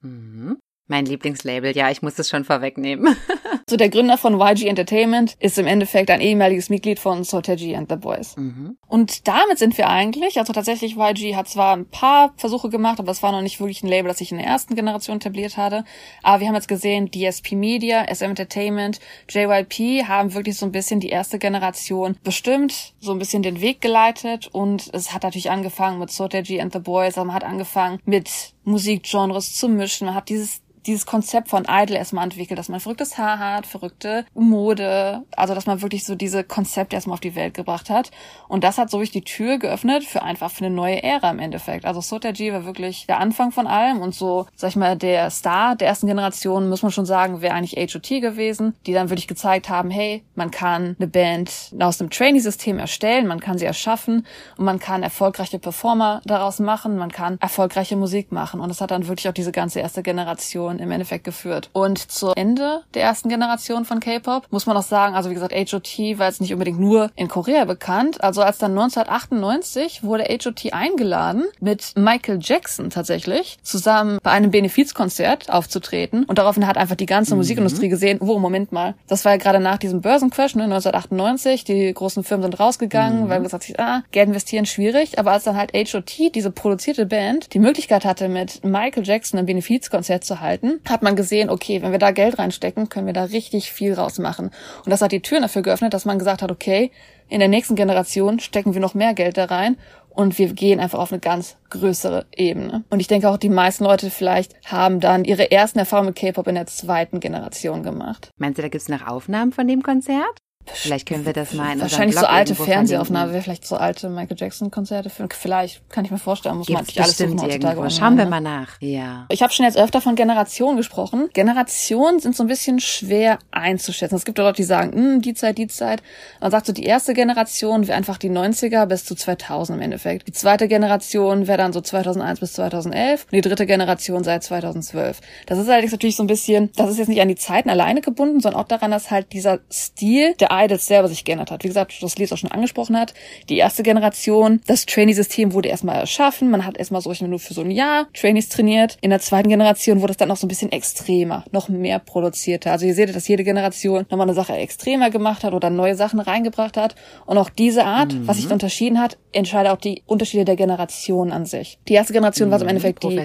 Mhm. 0.02 0.58
Mein 0.88 1.04
Lieblingslabel, 1.04 1.76
ja, 1.76 1.90
ich 1.90 2.02
muss 2.02 2.18
es 2.18 2.28
schon 2.28 2.44
vorwegnehmen. 2.44 3.14
So 3.70 3.76
der 3.76 3.88
Gründer 3.88 4.18
von 4.18 4.40
YG 4.40 4.66
Entertainment 4.66 5.36
ist 5.38 5.56
im 5.56 5.68
Endeffekt 5.68 6.10
ein 6.10 6.20
ehemaliges 6.20 6.70
Mitglied 6.70 6.98
von 6.98 7.22
Soteji 7.22 7.76
and 7.76 7.88
the 7.88 7.94
Boys. 7.94 8.36
Mhm. 8.36 8.76
Und 8.88 9.28
damit 9.28 9.60
sind 9.60 9.78
wir 9.78 9.88
eigentlich, 9.88 10.40
also 10.40 10.52
tatsächlich 10.52 10.96
YG 10.96 11.36
hat 11.36 11.46
zwar 11.46 11.76
ein 11.76 11.86
paar 11.86 12.34
Versuche 12.36 12.68
gemacht, 12.68 12.98
aber 12.98 13.12
es 13.12 13.22
war 13.22 13.30
noch 13.30 13.42
nicht 13.42 13.60
wirklich 13.60 13.84
ein 13.84 13.88
Label, 13.88 14.08
das 14.08 14.18
sich 14.18 14.32
in 14.32 14.38
der 14.38 14.46
ersten 14.48 14.74
Generation 14.74 15.18
etabliert 15.18 15.56
hatte. 15.56 15.84
Aber 16.24 16.40
wir 16.40 16.48
haben 16.48 16.56
jetzt 16.56 16.66
gesehen, 16.66 17.12
DSP 17.12 17.52
Media, 17.52 18.12
SM 18.12 18.24
Entertainment, 18.24 18.98
JYP 19.28 20.08
haben 20.08 20.34
wirklich 20.34 20.56
so 20.56 20.66
ein 20.66 20.72
bisschen 20.72 20.98
die 20.98 21.10
erste 21.10 21.38
Generation 21.38 22.16
bestimmt, 22.24 22.94
so 22.98 23.12
ein 23.12 23.20
bisschen 23.20 23.44
den 23.44 23.60
Weg 23.60 23.80
geleitet 23.80 24.48
und 24.50 24.90
es 24.92 25.12
hat 25.12 25.22
natürlich 25.22 25.52
angefangen 25.52 26.00
mit 26.00 26.10
Soteji 26.10 26.60
and 26.60 26.72
the 26.72 26.80
Boys, 26.80 27.16
aber 27.16 27.26
man 27.26 27.36
hat 27.36 27.44
angefangen 27.44 28.00
mit 28.04 28.52
Musikgenres 28.64 29.54
zu 29.54 29.68
mischen, 29.68 30.06
man 30.06 30.16
hat 30.16 30.28
dieses 30.28 30.60
dieses 30.86 31.06
Konzept 31.06 31.48
von 31.48 31.66
Idol 31.68 31.96
erstmal 31.96 32.24
entwickelt, 32.24 32.58
dass 32.58 32.68
man 32.68 32.80
verrücktes 32.80 33.18
Haar 33.18 33.38
hat, 33.38 33.66
verrückte 33.66 34.24
Mode, 34.34 35.22
also 35.36 35.54
dass 35.54 35.66
man 35.66 35.82
wirklich 35.82 36.04
so 36.04 36.14
diese 36.14 36.44
Konzepte 36.44 36.96
erstmal 36.96 37.14
auf 37.14 37.20
die 37.20 37.34
Welt 37.34 37.54
gebracht 37.54 37.90
hat. 37.90 38.10
Und 38.48 38.64
das 38.64 38.78
hat 38.78 38.90
so 38.90 38.98
wirklich 38.98 39.10
die 39.10 39.22
Tür 39.22 39.58
geöffnet 39.58 40.04
für 40.04 40.22
einfach 40.22 40.50
für 40.50 40.64
eine 40.64 40.74
neue 40.74 41.02
Ära 41.02 41.30
im 41.30 41.38
Endeffekt. 41.38 41.84
Also 41.84 42.00
Sotaji 42.00 42.52
war 42.52 42.64
wirklich 42.64 43.06
der 43.06 43.18
Anfang 43.18 43.52
von 43.52 43.66
allem 43.66 44.00
und 44.00 44.14
so, 44.14 44.46
sag 44.54 44.70
ich 44.70 44.76
mal, 44.76 44.96
der 44.96 45.30
Star 45.30 45.76
der 45.76 45.88
ersten 45.88 46.06
Generation, 46.06 46.68
muss 46.68 46.82
man 46.82 46.92
schon 46.92 47.06
sagen, 47.06 47.40
wäre 47.42 47.54
eigentlich 47.54 47.76
HOT 47.76 48.20
gewesen, 48.20 48.74
die 48.86 48.92
dann 48.92 49.10
wirklich 49.10 49.28
gezeigt 49.28 49.68
haben, 49.68 49.90
hey, 49.90 50.22
man 50.34 50.50
kann 50.50 50.96
eine 50.98 51.08
Band 51.08 51.72
aus 51.78 51.98
dem 51.98 52.10
Trainee-System 52.10 52.78
erstellen, 52.78 53.26
man 53.26 53.40
kann 53.40 53.58
sie 53.58 53.64
erschaffen 53.64 54.26
und 54.56 54.64
man 54.64 54.78
kann 54.78 55.02
erfolgreiche 55.02 55.58
Performer 55.58 56.20
daraus 56.24 56.58
machen, 56.58 56.96
man 56.96 57.10
kann 57.10 57.38
erfolgreiche 57.40 57.96
Musik 57.96 58.32
machen. 58.32 58.60
Und 58.60 58.68
das 58.68 58.80
hat 58.80 58.90
dann 58.90 59.08
wirklich 59.08 59.28
auch 59.28 59.34
diese 59.34 59.52
ganze 59.52 59.80
erste 59.80 60.02
Generation 60.02 60.69
im 60.78 60.90
Endeffekt 60.90 61.24
geführt. 61.24 61.70
Und 61.72 61.98
zu 61.98 62.32
Ende 62.36 62.82
der 62.94 63.02
ersten 63.02 63.28
Generation 63.28 63.84
von 63.84 64.00
K-Pop 64.00 64.46
muss 64.50 64.66
man 64.66 64.76
auch 64.76 64.82
sagen, 64.82 65.14
also 65.14 65.30
wie 65.30 65.34
gesagt, 65.34 65.54
HOT 65.54 66.18
war 66.18 66.26
jetzt 66.26 66.40
nicht 66.40 66.52
unbedingt 66.52 66.80
nur 66.80 67.10
in 67.16 67.28
Korea 67.28 67.64
bekannt. 67.64 68.22
Also 68.22 68.42
als 68.42 68.58
dann 68.58 68.72
1998 68.72 70.02
wurde 70.02 70.24
HOT 70.24 70.72
eingeladen, 70.72 71.44
mit 71.60 71.92
Michael 71.96 72.38
Jackson 72.40 72.90
tatsächlich 72.90 73.58
zusammen 73.62 74.18
bei 74.22 74.30
einem 74.30 74.50
Benefizkonzert 74.50 75.50
aufzutreten. 75.50 76.24
Und 76.24 76.38
daraufhin 76.38 76.66
hat 76.66 76.76
einfach 76.76 76.96
die 76.96 77.06
ganze 77.06 77.36
Musikindustrie 77.36 77.88
gesehen, 77.88 78.18
wo, 78.20 78.38
Moment 78.38 78.72
mal, 78.72 78.94
das 79.08 79.24
war 79.24 79.32
ja 79.32 79.38
gerade 79.38 79.60
nach 79.60 79.78
diesem 79.78 80.00
Börsencrash, 80.00 80.54
ne, 80.54 80.64
1998, 80.64 81.64
die 81.64 81.92
großen 81.92 82.24
Firmen 82.24 82.44
sind 82.44 82.60
rausgegangen, 82.60 83.28
weil 83.28 83.38
man 83.38 83.44
gesagt 83.44 83.68
hat, 83.68 83.80
ah, 83.80 84.02
Geld 84.12 84.28
investieren 84.28 84.66
schwierig. 84.66 85.18
Aber 85.18 85.32
als 85.32 85.44
dann 85.44 85.56
halt 85.56 85.72
HOT, 85.72 86.34
diese 86.34 86.50
produzierte 86.50 87.06
Band, 87.06 87.52
die 87.54 87.58
Möglichkeit 87.58 88.04
hatte, 88.04 88.28
mit 88.28 88.64
Michael 88.64 89.06
Jackson 89.06 89.38
ein 89.38 89.46
Benefizkonzert 89.46 90.24
zu 90.24 90.40
halten, 90.40 90.59
hat 90.88 91.02
man 91.02 91.16
gesehen, 91.16 91.50
okay, 91.50 91.82
wenn 91.82 91.92
wir 91.92 91.98
da 91.98 92.10
Geld 92.10 92.38
reinstecken, 92.38 92.88
können 92.88 93.06
wir 93.06 93.12
da 93.12 93.24
richtig 93.24 93.72
viel 93.72 93.94
rausmachen. 93.94 94.50
Und 94.84 94.90
das 94.90 95.02
hat 95.02 95.12
die 95.12 95.22
Türen 95.22 95.42
dafür 95.42 95.62
geöffnet, 95.62 95.94
dass 95.94 96.04
man 96.04 96.18
gesagt 96.18 96.42
hat, 96.42 96.50
okay, 96.50 96.90
in 97.28 97.38
der 97.38 97.48
nächsten 97.48 97.76
Generation 97.76 98.40
stecken 98.40 98.74
wir 98.74 98.80
noch 98.80 98.94
mehr 98.94 99.14
Geld 99.14 99.36
da 99.36 99.44
rein 99.44 99.76
und 100.10 100.38
wir 100.38 100.52
gehen 100.52 100.80
einfach 100.80 100.98
auf 100.98 101.12
eine 101.12 101.20
ganz 101.20 101.56
größere 101.70 102.26
Ebene. 102.36 102.84
Und 102.90 103.00
ich 103.00 103.06
denke 103.06 103.28
auch, 103.28 103.36
die 103.36 103.48
meisten 103.48 103.84
Leute 103.84 104.10
vielleicht 104.10 104.54
haben 104.66 105.00
dann 105.00 105.24
ihre 105.24 105.50
ersten 105.50 105.78
Erfahrungen 105.78 106.08
mit 106.08 106.16
K-Pop 106.16 106.48
in 106.48 106.56
der 106.56 106.66
zweiten 106.66 107.20
Generation 107.20 107.82
gemacht. 107.82 108.30
Meinst 108.36 108.58
du, 108.58 108.62
da 108.62 108.68
gibt's 108.68 108.88
noch 108.88 109.06
Aufnahmen 109.06 109.52
von 109.52 109.68
dem 109.68 109.82
Konzert? 109.82 110.40
Vielleicht 110.66 111.08
können 111.08 111.26
wir 111.26 111.32
das 111.32 111.52
mal 111.52 111.72
in 111.72 111.80
Wahrscheinlich 111.80 112.16
Blog 112.16 112.28
so 112.28 112.30
alte 112.30 112.54
Fernsehaufnahmen, 112.54 113.32
wäre 113.32 113.42
vielleicht 113.42 113.66
so 113.66 113.76
alte 113.76 114.08
Michael 114.08 114.36
Jackson 114.38 114.70
Konzerte. 114.70 115.10
Vielleicht 115.10 115.88
kann 115.90 116.04
ich 116.04 116.10
mir 116.10 116.18
vorstellen, 116.18 116.56
muss 116.56 116.68
man 116.68 116.84
Gibt's 116.84 116.96
natürlich 116.96 117.20
alles 117.20 117.38
suchen 117.38 117.42
heutzutage. 117.42 117.90
Schauen 117.90 118.16
wir 118.16 118.24
ne? 118.24 118.30
mal 118.30 118.40
nach. 118.40 118.80
Ja. 118.80 119.26
Ich 119.30 119.42
habe 119.42 119.52
schon 119.52 119.64
jetzt 119.64 119.78
öfter 119.78 120.00
von 120.00 120.14
Generationen 120.14 120.76
gesprochen. 120.76 121.28
Generationen 121.32 122.20
sind 122.20 122.36
so 122.36 122.44
ein 122.44 122.46
bisschen 122.46 122.80
schwer 122.80 123.38
einzuschätzen. 123.50 124.16
Es 124.16 124.24
gibt 124.24 124.38
Leute, 124.38 124.56
die 124.56 124.64
sagen, 124.64 124.92
hm, 124.92 125.22
die 125.22 125.34
Zeit, 125.34 125.58
die 125.58 125.66
Zeit. 125.66 126.02
Man 126.40 126.50
sagt 126.50 126.66
so, 126.66 126.72
die 126.72 126.84
erste 126.84 127.14
Generation 127.14 127.86
wäre 127.86 127.96
einfach 127.96 128.18
die 128.18 128.30
90er 128.30 128.86
bis 128.86 129.04
zu 129.04 129.14
2000 129.14 129.78
im 129.78 129.82
Endeffekt. 129.82 130.28
Die 130.28 130.32
zweite 130.32 130.68
Generation 130.68 131.46
wäre 131.46 131.58
dann 131.58 131.72
so 131.72 131.80
2001 131.80 132.40
bis 132.40 132.52
2011 132.54 133.24
und 133.24 133.32
die 133.32 133.40
dritte 133.40 133.66
Generation 133.66 134.24
seit 134.24 134.44
2012. 134.44 135.20
Das 135.46 135.58
ist 135.58 135.68
allerdings 135.68 135.92
natürlich 135.92 136.16
so 136.16 136.22
ein 136.22 136.28
bisschen, 136.28 136.70
das 136.76 136.90
ist 136.90 136.98
jetzt 136.98 137.08
nicht 137.08 137.20
an 137.20 137.28
die 137.28 137.36
Zeiten 137.36 137.70
alleine 137.70 138.00
gebunden, 138.00 138.40
sondern 138.40 138.60
auch 138.60 138.68
daran, 138.68 138.90
dass 138.90 139.10
halt 139.10 139.32
dieser 139.32 139.60
Stil 139.70 140.34
der 140.34 140.49
Idols 140.50 140.86
selber 140.86 141.08
sich 141.08 141.24
geändert 141.24 141.50
hat. 141.50 141.64
Wie 141.64 141.68
gesagt, 141.68 141.94
das 142.00 142.18
Lied 142.18 142.32
auch 142.32 142.36
schon 142.36 142.50
angesprochen 142.50 142.98
hat. 142.98 143.14
Die 143.48 143.56
erste 143.56 143.82
Generation, 143.82 144.60
das 144.66 144.86
Trainee-System 144.86 145.52
wurde 145.52 145.68
erstmal 145.68 145.96
erschaffen. 145.96 146.50
Man 146.50 146.66
hat 146.66 146.76
erstmal 146.76 147.00
so 147.00 147.10
nur 147.26 147.38
für 147.38 147.54
so 147.54 147.60
ein 147.60 147.70
Jahr 147.70 148.08
Trainees 148.14 148.48
trainiert. 148.48 148.96
In 149.00 149.10
der 149.10 149.20
zweiten 149.20 149.48
Generation 149.48 150.00
wurde 150.00 150.12
es 150.12 150.16
dann 150.16 150.28
noch 150.28 150.36
so 150.36 150.46
ein 150.46 150.48
bisschen 150.48 150.72
extremer, 150.72 151.44
noch 151.52 151.68
mehr 151.68 151.98
produzierter. 151.98 152.72
Also 152.72 152.86
ihr 152.86 152.94
seht, 152.94 153.14
dass 153.14 153.28
jede 153.28 153.44
Generation 153.44 154.06
nochmal 154.10 154.26
eine 154.26 154.34
Sache 154.34 154.54
extremer 154.54 155.10
gemacht 155.10 155.44
hat 155.44 155.52
oder 155.52 155.70
neue 155.70 155.94
Sachen 155.94 156.20
reingebracht 156.20 156.76
hat. 156.76 156.94
Und 157.26 157.38
auch 157.38 157.50
diese 157.50 157.84
Art, 157.84 158.12
was 158.26 158.36
sich 158.36 158.50
unterschieden 158.50 159.00
hat, 159.00 159.18
entscheidet 159.32 159.72
auch 159.72 159.78
die 159.78 160.02
Unterschiede 160.06 160.44
der 160.44 160.56
Generation 160.56 161.32
an 161.32 161.46
sich. 161.46 161.78
Die 161.88 161.94
erste 161.94 162.12
Generation 162.12 162.50
war 162.50 162.58
so 162.58 162.64
im 162.64 162.70
Endeffekt 162.70 163.02
die. 163.02 163.16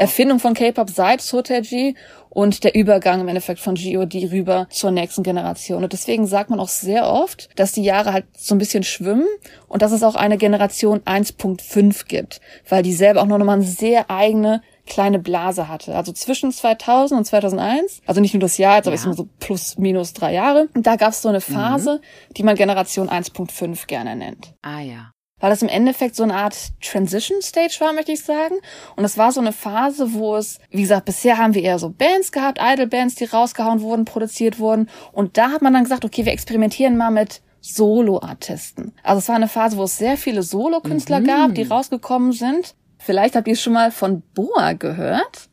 Erfindung 0.00 0.38
von 0.40 0.54
K-Pop 0.54 0.90
seit 0.90 1.20
Sotaji 1.20 1.94
und 2.30 2.64
der 2.64 2.74
Übergang 2.74 3.20
im 3.20 3.28
Endeffekt 3.28 3.60
von 3.60 3.74
GOD 3.74 4.30
rüber 4.30 4.66
zur 4.70 4.90
nächsten 4.90 5.22
Generation. 5.22 5.82
Und 5.84 5.92
deswegen 5.92 6.26
sagt 6.26 6.50
man 6.50 6.60
auch 6.60 6.68
sehr 6.68 7.08
oft, 7.10 7.48
dass 7.56 7.72
die 7.72 7.82
Jahre 7.82 8.12
halt 8.12 8.26
so 8.36 8.54
ein 8.54 8.58
bisschen 8.58 8.82
schwimmen 8.82 9.26
und 9.68 9.82
dass 9.82 9.92
es 9.92 10.02
auch 10.02 10.14
eine 10.14 10.38
Generation 10.38 11.00
1.5 11.00 12.06
gibt, 12.06 12.40
weil 12.68 12.82
die 12.82 12.92
selber 12.92 13.22
auch 13.22 13.26
noch 13.26 13.38
mal 13.38 13.54
eine 13.54 13.62
sehr 13.62 14.10
eigene 14.10 14.62
kleine 14.86 15.18
Blase 15.18 15.68
hatte. 15.68 15.94
Also 15.94 16.12
zwischen 16.12 16.50
2000 16.50 17.18
und 17.18 17.24
2001, 17.24 18.00
also 18.06 18.20
nicht 18.20 18.32
nur 18.34 18.40
das 18.40 18.56
Jahr, 18.58 18.76
aber 18.78 18.94
Ja. 18.94 19.04
nur 19.04 19.14
so 19.14 19.28
plus 19.38 19.76
minus 19.76 20.14
drei 20.14 20.32
Jahre. 20.32 20.68
Und 20.74 20.86
da 20.86 20.96
gab 20.96 21.10
es 21.10 21.22
so 21.22 21.28
eine 21.28 21.40
Phase, 21.42 22.00
die 22.36 22.42
man 22.42 22.56
Generation 22.56 23.08
1.5 23.08 23.86
gerne 23.86 24.16
nennt 24.16 24.54
Ah 24.62 24.80
ja. 24.80 25.12
Weil 25.40 25.50
das 25.50 25.62
im 25.62 25.68
Endeffekt 25.68 26.16
so 26.16 26.22
eine 26.22 26.34
Art 26.34 26.56
Transition 26.80 27.40
Stage 27.42 27.76
war, 27.80 27.92
möchte 27.92 28.12
ich 28.12 28.22
sagen. 28.24 28.56
Und 28.96 29.04
es 29.04 29.18
war 29.18 29.32
so 29.32 29.40
eine 29.40 29.52
Phase, 29.52 30.12
wo 30.12 30.36
es, 30.36 30.58
wie 30.70 30.82
gesagt, 30.82 31.06
bisher 31.06 31.38
haben 31.38 31.54
wir 31.54 31.62
eher 31.62 31.78
so 31.78 31.90
Bands 31.90 32.32
gehabt, 32.32 32.58
Idol-Bands, 32.60 33.14
die 33.16 33.24
rausgehauen 33.24 33.80
wurden, 33.80 34.04
produziert 34.04 34.58
wurden. 34.58 34.88
Und 35.12 35.36
da 35.36 35.50
hat 35.50 35.62
man 35.62 35.72
dann 35.72 35.84
gesagt, 35.84 36.04
okay, 36.04 36.24
wir 36.24 36.32
experimentieren 36.32 36.96
mal 36.96 37.10
mit 37.10 37.40
Solo-Artisten. 37.60 38.92
Also 39.02 39.18
es 39.18 39.28
war 39.28 39.36
eine 39.36 39.48
Phase, 39.48 39.76
wo 39.76 39.84
es 39.84 39.96
sehr 39.98 40.16
viele 40.16 40.42
Solo-Künstler 40.42 41.20
gab, 41.20 41.54
die 41.54 41.62
rausgekommen 41.62 42.32
sind. 42.32 42.74
Vielleicht 42.98 43.36
habt 43.36 43.48
ihr 43.48 43.56
schon 43.56 43.72
mal 43.72 43.90
von 43.90 44.22
Boa 44.34 44.72
gehört. 44.72 45.48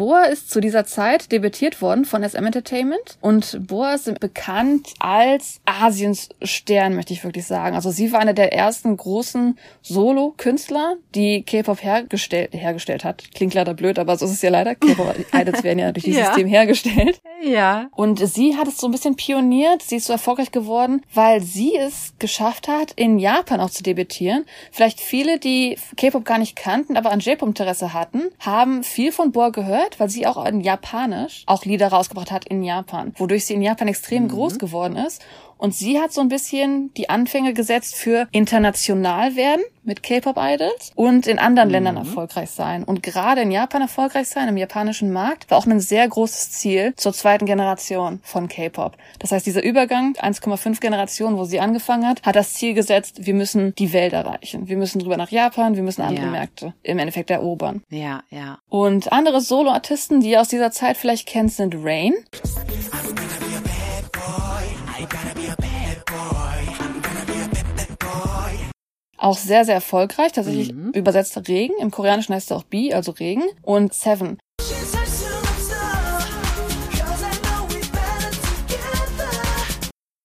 Boa 0.00 0.22
ist 0.22 0.50
zu 0.50 0.62
dieser 0.62 0.86
Zeit 0.86 1.30
debütiert 1.30 1.82
worden 1.82 2.06
von 2.06 2.26
SM 2.26 2.42
Entertainment 2.42 3.18
und 3.20 3.66
Boa 3.66 3.92
ist 3.92 4.18
bekannt 4.18 4.94
als 4.98 5.60
Asiens 5.66 6.30
Stern, 6.40 6.94
möchte 6.94 7.12
ich 7.12 7.22
wirklich 7.22 7.46
sagen. 7.46 7.76
Also 7.76 7.90
sie 7.90 8.10
war 8.10 8.20
eine 8.20 8.32
der 8.32 8.54
ersten 8.54 8.96
großen 8.96 9.58
Solo-Künstler, 9.82 10.94
die 11.14 11.42
K-Pop 11.42 11.82
hergestellt, 11.82 12.54
hergestellt 12.54 13.04
hat. 13.04 13.24
Klingt 13.34 13.52
leider 13.52 13.74
blöd, 13.74 13.98
aber 13.98 14.16
so 14.16 14.24
ist 14.24 14.32
es 14.32 14.40
ja 14.40 14.48
leider. 14.48 14.74
K-Pop-Idols 14.74 15.62
werden 15.64 15.80
ja 15.80 15.92
durch 15.92 16.04
dieses 16.04 16.20
Ja. 16.20 16.26
System 16.28 16.48
hergestellt. 16.48 17.20
Ja. 17.42 17.88
Und 17.94 18.26
sie 18.26 18.56
hat 18.56 18.68
es 18.68 18.78
so 18.78 18.86
ein 18.88 18.92
bisschen 18.92 19.16
pioniert. 19.16 19.82
Sie 19.82 19.96
ist 19.96 20.06
so 20.06 20.14
erfolgreich 20.14 20.50
geworden, 20.50 21.02
weil 21.12 21.42
sie 21.42 21.76
es 21.76 22.14
geschafft 22.18 22.68
hat, 22.68 22.92
in 22.96 23.18
Japan 23.18 23.60
auch 23.60 23.70
zu 23.70 23.82
debütieren. 23.82 24.46
Vielleicht 24.72 25.00
viele, 25.00 25.38
die 25.38 25.76
K-Pop 25.98 26.24
gar 26.24 26.38
nicht 26.38 26.56
kannten, 26.56 26.96
aber 26.96 27.10
an 27.10 27.20
J-Pop 27.20 27.48
Interesse 27.48 27.92
hatten, 27.92 28.30
haben 28.38 28.82
viel 28.82 29.12
von 29.12 29.32
Boa 29.32 29.50
gehört, 29.50 29.89
weil 29.98 30.10
sie 30.10 30.26
auch 30.26 30.44
in 30.44 30.60
Japanisch 30.60 31.42
auch 31.46 31.64
Lieder 31.64 31.88
rausgebracht 31.88 32.30
hat 32.30 32.44
in 32.44 32.62
Japan, 32.62 33.12
wodurch 33.16 33.46
sie 33.46 33.54
in 33.54 33.62
Japan 33.62 33.88
extrem 33.88 34.28
groß 34.28 34.58
geworden 34.58 34.96
ist. 34.96 35.22
Und 35.60 35.74
sie 35.74 36.00
hat 36.00 36.12
so 36.12 36.22
ein 36.22 36.28
bisschen 36.28 36.92
die 36.94 37.10
Anfänge 37.10 37.52
gesetzt 37.52 37.94
für 37.94 38.26
international 38.32 39.36
werden 39.36 39.62
mit 39.82 40.02
K-Pop-Idols 40.02 40.92
und 40.94 41.26
in 41.26 41.38
anderen 41.38 41.68
Ländern 41.70 41.96
erfolgreich 41.96 42.50
sein. 42.50 42.84
Und 42.84 43.02
gerade 43.02 43.42
in 43.42 43.50
Japan 43.50 43.82
erfolgreich 43.82 44.28
sein, 44.28 44.48
im 44.48 44.56
japanischen 44.56 45.12
Markt, 45.12 45.50
war 45.50 45.58
auch 45.58 45.66
ein 45.66 45.80
sehr 45.80 46.06
großes 46.08 46.52
Ziel 46.52 46.94
zur 46.96 47.12
zweiten 47.12 47.46
Generation 47.46 48.20
von 48.22 48.48
K-Pop. 48.48 48.96
Das 49.18 49.32
heißt, 49.32 49.44
dieser 49.44 49.62
Übergang, 49.62 50.14
1,5 50.14 50.80
Generationen, 50.80 51.36
wo 51.36 51.44
sie 51.44 51.60
angefangen 51.60 52.06
hat, 52.06 52.22
hat 52.22 52.36
das 52.36 52.54
Ziel 52.54 52.74
gesetzt, 52.74 53.26
wir 53.26 53.34
müssen 53.34 53.74
die 53.74 53.92
Welt 53.92 54.12
erreichen. 54.12 54.68
Wir 54.68 54.76
müssen 54.76 54.98
drüber 54.98 55.16
nach 55.16 55.30
Japan, 55.30 55.76
wir 55.76 55.82
müssen 55.82 56.02
andere 56.02 56.26
Ja. 56.26 56.30
Märkte 56.30 56.74
im 56.82 56.98
Endeffekt 56.98 57.30
erobern. 57.30 57.82
Ja, 57.90 58.22
ja. 58.30 58.58
Und 58.68 59.12
andere 59.12 59.40
Solo-Artisten, 59.40 60.20
die 60.20 60.30
ihr 60.30 60.40
aus 60.40 60.48
dieser 60.48 60.70
Zeit 60.70 60.96
vielleicht 60.96 61.26
kennt, 61.26 61.52
sind 61.52 61.74
Rain. 61.82 62.14
Auch 69.20 69.36
sehr, 69.36 69.66
sehr 69.66 69.74
erfolgreich. 69.74 70.32
Tatsächlich 70.32 70.72
übersetzt 70.94 71.36
Regen. 71.46 71.74
Im 71.78 71.90
Koreanischen 71.90 72.34
heißt 72.34 72.50
es 72.50 72.56
auch 72.56 72.62
Bi, 72.62 72.94
also 72.94 73.12
Regen. 73.12 73.42
Und 73.60 73.92
Seven. 73.92 74.38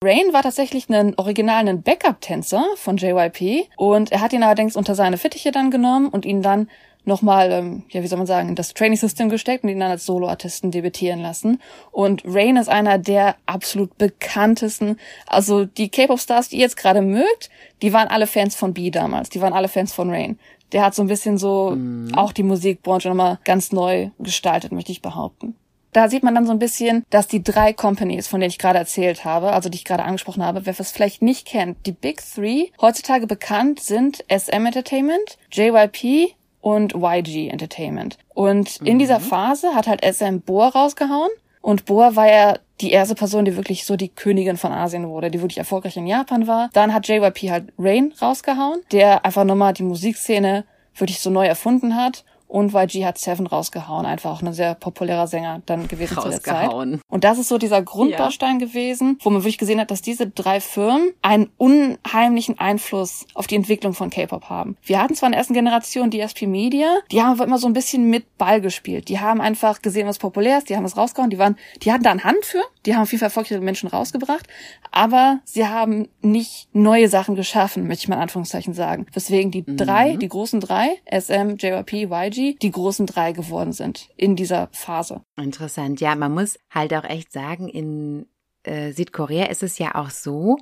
Rain 0.01 0.31
war 0.31 0.43
tatsächlich 0.43 0.87
ein 0.89 1.13
Original, 1.17 1.67
ein 1.67 1.81
Backup-Tänzer 1.81 2.63
von 2.77 2.95
JYP. 2.95 3.67
Und 3.75 4.13
er 4.13 4.21
hat 4.21 4.31
ihn 4.31 4.43
allerdings 4.43 4.77
unter 4.77 4.95
seine 4.95 5.17
Fittiche 5.17 5.51
dann 5.51 5.71
genommen 5.71 6.07
und 6.07 6.23
ihn 6.23 6.41
dann 6.41 6.69
nochmal, 7.07 7.51
ähm, 7.51 7.83
ja, 7.89 8.03
wie 8.03 8.07
soll 8.07 8.17
man 8.17 8.27
sagen, 8.27 8.49
in 8.49 8.55
das 8.55 8.73
Training-System 8.73 9.29
gesteckt 9.29 9.63
und 9.63 9.69
ihn 9.69 9.79
dann 9.79 9.91
als 9.91 10.05
Solo-Artisten 10.05 10.71
debütieren 10.71 11.21
lassen. 11.21 11.61
Und 11.91 12.23
Rain 12.25 12.57
ist 12.57 12.69
einer 12.69 12.97
der 12.97 13.35
absolut 13.45 13.97
bekanntesten, 13.97 14.97
also 15.27 15.65
die 15.65 15.89
K-Pop-Stars, 15.89 16.49
die 16.49 16.57
ihr 16.57 16.63
jetzt 16.63 16.77
gerade 16.77 17.01
mögt, 17.01 17.49
die 17.81 17.93
waren 17.93 18.07
alle 18.07 18.27
Fans 18.27 18.55
von 18.55 18.73
B 18.73 18.91
damals, 18.91 19.29
die 19.29 19.41
waren 19.41 19.53
alle 19.53 19.67
Fans 19.67 19.93
von 19.93 20.09
Rain. 20.09 20.39
Der 20.71 20.83
hat 20.83 20.95
so 20.95 21.03
ein 21.03 21.07
bisschen 21.07 21.37
so 21.37 21.77
auch 22.15 22.33
die 22.33 22.43
Musikbranche 22.43 23.07
nochmal 23.07 23.39
ganz 23.43 23.71
neu 23.71 24.09
gestaltet, 24.19 24.71
möchte 24.71 24.91
ich 24.91 25.01
behaupten. 25.01 25.55
Da 25.95 26.09
sieht 26.09 26.23
man 26.23 26.35
dann 26.35 26.45
so 26.45 26.51
ein 26.51 26.59
bisschen, 26.59 27.05
dass 27.09 27.27
die 27.29 27.41
drei 27.41 27.71
Companies, 27.71 28.27
von 28.27 28.41
denen 28.41 28.49
ich 28.49 28.57
gerade 28.57 28.77
erzählt 28.77 29.23
habe, 29.23 29.53
also 29.53 29.69
die 29.69 29.77
ich 29.77 29.85
gerade 29.85 30.03
angesprochen 30.03 30.43
habe, 30.43 30.65
wer 30.65 30.77
es 30.77 30.91
vielleicht 30.91 31.21
nicht 31.21 31.47
kennt, 31.47 31.85
die 31.85 31.93
Big 31.93 32.21
Three, 32.21 32.65
heutzutage 32.81 33.27
bekannt 33.27 33.79
sind 33.79 34.25
SM 34.27 34.65
Entertainment, 34.65 35.37
JYP 35.53 36.35
und 36.65 36.95
YG 36.95 37.49
Entertainment. 37.49 38.17
Und 38.33 38.77
in 38.77 38.97
dieser 38.97 39.19
Phase 39.19 39.75
hat 39.75 39.85
halt 39.85 40.03
SM 40.03 40.39
Boa 40.39 40.69
rausgehauen. 40.69 41.29
Und 41.61 41.85
Boa 41.85 42.15
war 42.15 42.27
ja 42.27 42.57
die 42.81 42.89
erste 42.89 43.13
Person, 43.13 43.45
die 43.45 43.55
wirklich 43.55 43.85
so 43.85 43.95
die 43.95 44.09
Königin 44.09 44.57
von 44.57 44.71
Asien 44.71 45.07
wurde, 45.07 45.29
die 45.29 45.41
wirklich 45.41 45.59
erfolgreich 45.59 45.95
in 45.95 46.07
Japan 46.07 46.47
war. 46.47 46.71
Dann 46.73 46.91
hat 46.91 47.07
JYP 47.07 47.51
halt 47.51 47.71
Rain 47.77 48.15
rausgehauen, 48.19 48.81
der 48.91 49.23
einfach 49.25 49.43
nochmal 49.43 49.73
die 49.73 49.83
Musikszene 49.83 50.65
wirklich 50.95 51.19
so 51.19 51.29
neu 51.29 51.45
erfunden 51.45 51.95
hat. 51.95 52.25
Und 52.55 52.73
YG 52.73 53.03
hat 53.03 53.17
Seven 53.17 53.47
rausgehauen, 53.47 54.05
einfach 54.05 54.31
auch 54.31 54.41
ein 54.41 54.53
sehr 54.53 54.75
populärer 54.75 55.27
Sänger 55.27 55.61
dann 55.65 55.89
gewesen 55.89 56.17
zu 56.17 56.29
der 56.29 56.41
Zeit. 56.41 56.71
Und 56.71 57.23
das 57.25 57.37
ist 57.37 57.49
so 57.49 57.57
dieser 57.57 57.81
Grundbaustein 57.81 58.59
gewesen, 58.59 59.19
wo 59.21 59.29
man 59.29 59.41
wirklich 59.41 59.57
gesehen 59.57 59.77
hat, 59.77 59.91
dass 59.91 60.01
diese 60.01 60.27
drei 60.27 60.61
Firmen 60.61 61.09
einen 61.21 61.49
unheimlichen 61.57 62.57
Einfluss 62.57 63.25
auf 63.33 63.47
die 63.47 63.55
Entwicklung 63.55 63.93
von 63.93 64.09
K-Pop 64.09 64.49
haben. 64.49 64.77
Wir 64.83 65.01
hatten 65.01 65.15
zwar 65.15 65.27
in 65.27 65.33
der 65.33 65.39
ersten 65.39 65.53
Generation 65.53 66.09
die 66.09 66.21
SP 66.23 66.47
Media, 66.47 66.87
die 67.11 67.21
haben 67.21 67.41
immer 67.41 67.57
so 67.57 67.67
ein 67.67 67.73
bisschen 67.73 68.09
mit 68.09 68.37
Ball 68.37 68.61
gespielt. 68.61 69.09
Die 69.09 69.19
haben 69.19 69.41
einfach 69.41 69.81
gesehen, 69.81 70.07
was 70.07 70.17
populär 70.17 70.59
ist, 70.59 70.69
die 70.69 70.77
haben 70.77 70.85
es 70.85 70.95
rausgehauen, 70.95 71.31
die 71.31 71.39
waren, 71.39 71.57
die 71.81 71.91
hatten 71.91 72.03
da 72.03 72.11
eine 72.11 72.23
Hand 72.23 72.45
für, 72.45 72.63
die 72.85 72.95
haben 72.95 73.05
Fall 73.05 73.19
erfolgreiche 73.21 73.59
Menschen 73.59 73.89
rausgebracht, 73.89 74.47
aber 74.91 75.39
sie 75.43 75.67
haben 75.67 76.07
nicht 76.21 76.69
neue 76.71 77.09
Sachen 77.09 77.35
geschaffen, 77.35 77.85
möchte 77.85 78.03
ich 78.03 78.07
mal 78.07 78.15
in 78.15 78.21
Anführungszeichen 78.21 78.73
sagen. 78.73 79.07
Weswegen 79.11 79.51
die 79.51 79.65
drei, 79.65 80.15
die 80.15 80.29
großen 80.29 80.61
drei, 80.61 81.01
SM, 81.11 81.55
JYP, 81.57 82.09
YG, 82.09 82.44
die 82.53 82.71
großen 82.71 83.07
drei 83.07 83.31
geworden 83.31 83.73
sind 83.73 84.09
in 84.15 84.35
dieser 84.35 84.69
Phase. 84.71 85.23
Interessant. 85.35 85.99
Ja, 85.99 86.15
man 86.15 86.33
muss 86.33 86.59
halt 86.69 86.93
auch 86.93 87.03
echt 87.03 87.31
sagen, 87.31 87.67
in 87.67 88.27
äh, 88.63 88.91
Südkorea 88.91 89.45
ist 89.45 89.63
es 89.63 89.79
ja 89.79 89.95
auch 89.95 90.11
so, 90.11 90.57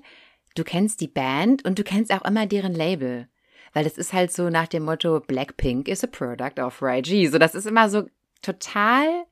du 0.55 0.63
kennst 0.63 1.01
die 1.01 1.09
Band 1.09 1.65
und 1.65 1.77
du 1.77 1.83
kennst 1.83 2.13
auch 2.13 2.23
immer 2.23 2.45
deren 2.45 2.73
Label. 2.73 3.27
Weil 3.73 3.83
das 3.83 3.97
ist 3.97 4.13
halt 4.13 4.31
so 4.31 4.49
nach 4.49 4.67
dem 4.67 4.85
Motto 4.85 5.19
Blackpink 5.19 5.87
is 5.87 6.03
a 6.03 6.07
product 6.07 6.59
of 6.59 6.81
YG. 6.81 7.27
So, 7.27 7.39
das 7.39 7.55
ist 7.55 7.65
immer 7.65 7.89
so 7.89 8.03
total 8.41 9.25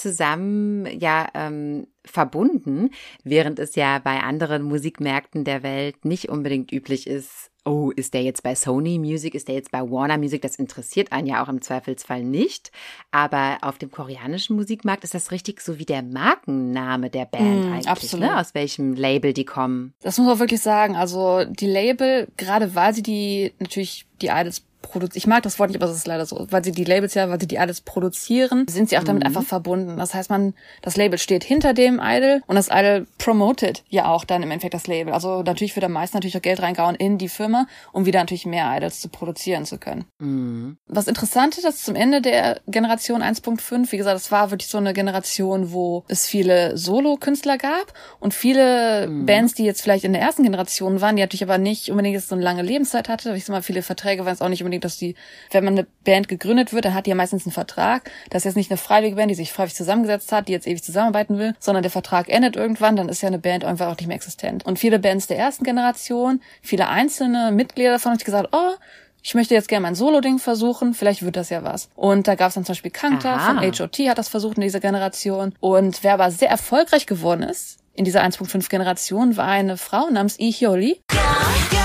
zusammen, 0.00 0.86
ja, 0.98 1.28
ähm, 1.34 1.86
verbunden, 2.04 2.90
während 3.24 3.58
es 3.58 3.74
ja 3.74 3.98
bei 3.98 4.20
anderen 4.20 4.62
Musikmärkten 4.62 5.44
der 5.44 5.62
Welt 5.62 6.04
nicht 6.04 6.28
unbedingt 6.28 6.72
üblich 6.72 7.06
ist, 7.06 7.50
oh, 7.64 7.90
ist 7.94 8.14
der 8.14 8.22
jetzt 8.22 8.42
bei 8.42 8.54
Sony 8.54 8.98
Music, 8.98 9.34
ist 9.34 9.46
der 9.48 9.54
jetzt 9.56 9.70
bei 9.70 9.80
Warner 9.82 10.16
Music, 10.16 10.40
das 10.40 10.56
interessiert 10.56 11.12
einen 11.12 11.26
ja 11.26 11.44
auch 11.44 11.50
im 11.50 11.60
Zweifelsfall 11.60 12.24
nicht. 12.24 12.72
Aber 13.10 13.58
auf 13.60 13.76
dem 13.76 13.90
koreanischen 13.90 14.56
Musikmarkt 14.56 15.04
ist 15.04 15.12
das 15.14 15.30
richtig 15.32 15.60
so 15.60 15.78
wie 15.78 15.84
der 15.84 16.02
Markenname 16.02 17.10
der 17.10 17.26
Band 17.26 17.66
Mm, 17.66 17.72
eigentlich, 17.72 17.88
absolut. 17.88 18.26
ne? 18.26 18.38
aus 18.38 18.54
welchem 18.54 18.94
Label 18.94 19.32
die 19.34 19.44
kommen. 19.44 19.92
Das 20.00 20.16
muss 20.16 20.26
man 20.26 20.38
wirklich 20.38 20.62
sagen. 20.62 20.96
Also 20.96 21.44
die 21.44 21.66
Label, 21.66 22.28
gerade 22.38 22.74
weil 22.74 22.94
sie 22.94 23.02
die 23.02 23.52
natürlich 23.58 24.06
die 24.22 24.28
Idols 24.28 24.62
produzieren, 24.82 25.18
ich 25.18 25.26
mag 25.26 25.42
das 25.42 25.58
Wort 25.58 25.70
nicht, 25.70 25.80
aber 25.80 25.90
es 25.90 25.96
ist 25.96 26.06
leider 26.06 26.26
so, 26.26 26.46
weil 26.50 26.64
sie 26.64 26.72
die 26.72 26.84
Labels 26.84 27.14
ja, 27.14 27.28
weil 27.28 27.40
sie 27.40 27.46
die 27.46 27.56
Idols 27.56 27.80
produzieren, 27.80 28.66
sind 28.68 28.88
sie 28.88 28.98
auch 28.98 29.04
damit 29.04 29.24
einfach 29.24 29.42
verbunden. 29.42 29.96
Das 29.96 30.14
heißt, 30.14 30.30
man, 30.30 30.54
das 30.82 30.96
Label 30.96 31.18
steht 31.18 31.44
hinter 31.44 31.74
dem 31.74 32.00
Idol 32.02 32.42
und 32.46 32.56
das 32.56 32.68
Idol 32.70 33.06
promotet 33.18 33.82
ja 33.88 34.06
auch 34.06 34.24
dann 34.24 34.42
im 34.42 34.50
Endeffekt 34.50 34.74
das 34.74 34.86
Label. 34.86 35.12
Also 35.12 35.42
natürlich 35.42 35.74
wird 35.76 35.84
am 35.84 35.92
meisten 35.92 36.16
natürlich 36.16 36.36
auch 36.36 36.42
Geld 36.42 36.62
reingehauen 36.62 36.94
in 36.94 37.18
die 37.18 37.28
Firma, 37.28 37.66
um 37.92 38.06
wieder 38.06 38.20
natürlich 38.20 38.46
mehr 38.46 38.74
Idols 38.76 39.00
zu 39.00 39.08
produzieren 39.08 39.64
zu 39.64 39.78
können. 39.78 40.04
Mhm. 40.18 40.78
Was 40.86 41.08
interessant 41.08 41.56
ist, 41.56 41.64
dass 41.64 41.82
zum 41.82 41.96
Ende 41.96 42.22
der 42.22 42.60
Generation 42.66 43.22
1.5, 43.22 43.92
wie 43.92 43.96
gesagt, 43.96 44.16
es 44.16 44.30
war 44.30 44.50
wirklich 44.50 44.68
so 44.68 44.78
eine 44.78 44.92
Generation, 44.92 45.72
wo 45.72 46.04
es 46.08 46.26
viele 46.26 46.76
Solo-Künstler 46.76 47.58
gab 47.58 47.92
und 48.20 48.34
viele 48.34 49.08
Bands, 49.08 49.54
die 49.54 49.64
jetzt 49.64 49.82
vielleicht 49.82 50.04
in 50.04 50.12
der 50.12 50.22
ersten 50.22 50.42
Generation 50.42 51.00
waren, 51.00 51.16
die 51.16 51.22
natürlich 51.22 51.42
aber 51.42 51.58
nicht 51.58 51.90
unbedingt 51.90 52.22
so 52.22 52.34
eine 52.34 52.44
lange 52.44 52.62
Lebenszeit 52.62 53.08
hatte. 53.08 53.34
Ich 53.34 53.44
sag 53.44 53.52
mal, 53.52 53.62
viele 53.62 53.82
Verträge 53.82 54.24
waren 54.24 54.34
es 54.34 54.40
auch 54.40 54.48
nicht 54.48 54.62
unbedingt, 54.68 54.84
dass 54.84 54.96
die, 54.96 55.14
wenn 55.50 55.64
man 55.64 55.74
eine 55.74 55.86
Band 56.04 56.28
gegründet 56.28 56.72
wird, 56.72 56.84
dann 56.84 56.94
hat 56.94 57.06
die 57.06 57.10
ja 57.10 57.16
meistens 57.16 57.46
einen 57.46 57.52
Vertrag. 57.52 58.10
Das 58.30 58.40
ist 58.40 58.44
jetzt 58.44 58.56
nicht 58.56 58.70
eine 58.70 58.78
freiwillige 58.78 59.16
Band, 59.16 59.30
die 59.30 59.34
sich 59.34 59.52
freiwillig 59.52 59.74
zusammengesetzt 59.74 60.32
hat, 60.32 60.48
die 60.48 60.52
jetzt 60.52 60.66
ewig 60.66 60.82
zusammenarbeiten 60.82 61.38
will, 61.38 61.54
sondern 61.58 61.82
der 61.82 61.90
Vertrag 61.90 62.28
endet 62.28 62.56
irgendwann, 62.56 62.96
dann 62.96 63.08
ist 63.08 63.22
ja 63.22 63.28
eine 63.28 63.38
Band 63.38 63.64
einfach 63.64 63.88
auch 63.88 63.96
nicht 63.96 64.06
mehr 64.06 64.16
existent. 64.16 64.64
Und 64.64 64.78
viele 64.78 64.98
Bands 64.98 65.26
der 65.26 65.38
ersten 65.38 65.64
Generation, 65.64 66.40
viele 66.62 66.88
einzelne 66.88 67.50
Mitglieder 67.52 67.92
davon 67.92 68.12
haben 68.12 68.18
sich 68.18 68.24
gesagt, 68.24 68.50
oh, 68.52 68.74
ich 69.22 69.34
möchte 69.34 69.54
jetzt 69.54 69.68
gerne 69.68 69.82
mein 69.82 69.94
Solo-Ding 69.94 70.38
versuchen, 70.38 70.94
vielleicht 70.94 71.22
wird 71.22 71.36
das 71.36 71.50
ja 71.50 71.64
was. 71.64 71.88
Und 71.96 72.28
da 72.28 72.34
gab 72.34 72.48
es 72.48 72.54
dann 72.54 72.64
zum 72.64 72.72
Beispiel 72.72 72.90
Kangta 72.90 73.34
Aha. 73.34 73.46
von 73.46 73.60
H.O.T. 73.60 74.08
hat 74.08 74.18
das 74.18 74.28
versucht 74.28 74.56
in 74.56 74.62
dieser 74.62 74.80
Generation. 74.80 75.54
Und 75.60 76.02
wer 76.02 76.14
aber 76.14 76.30
sehr 76.30 76.48
erfolgreich 76.48 77.06
geworden 77.06 77.42
ist, 77.42 77.78
in 77.94 78.04
dieser 78.04 78.22
1.5 78.22 78.68
Generation 78.68 79.36
war 79.36 79.48
eine 79.48 79.76
Frau 79.76 80.08
namens 80.08 80.38
Lee 80.38 80.52
Hyoli. 80.52 81.00
Hey, 81.10 81.77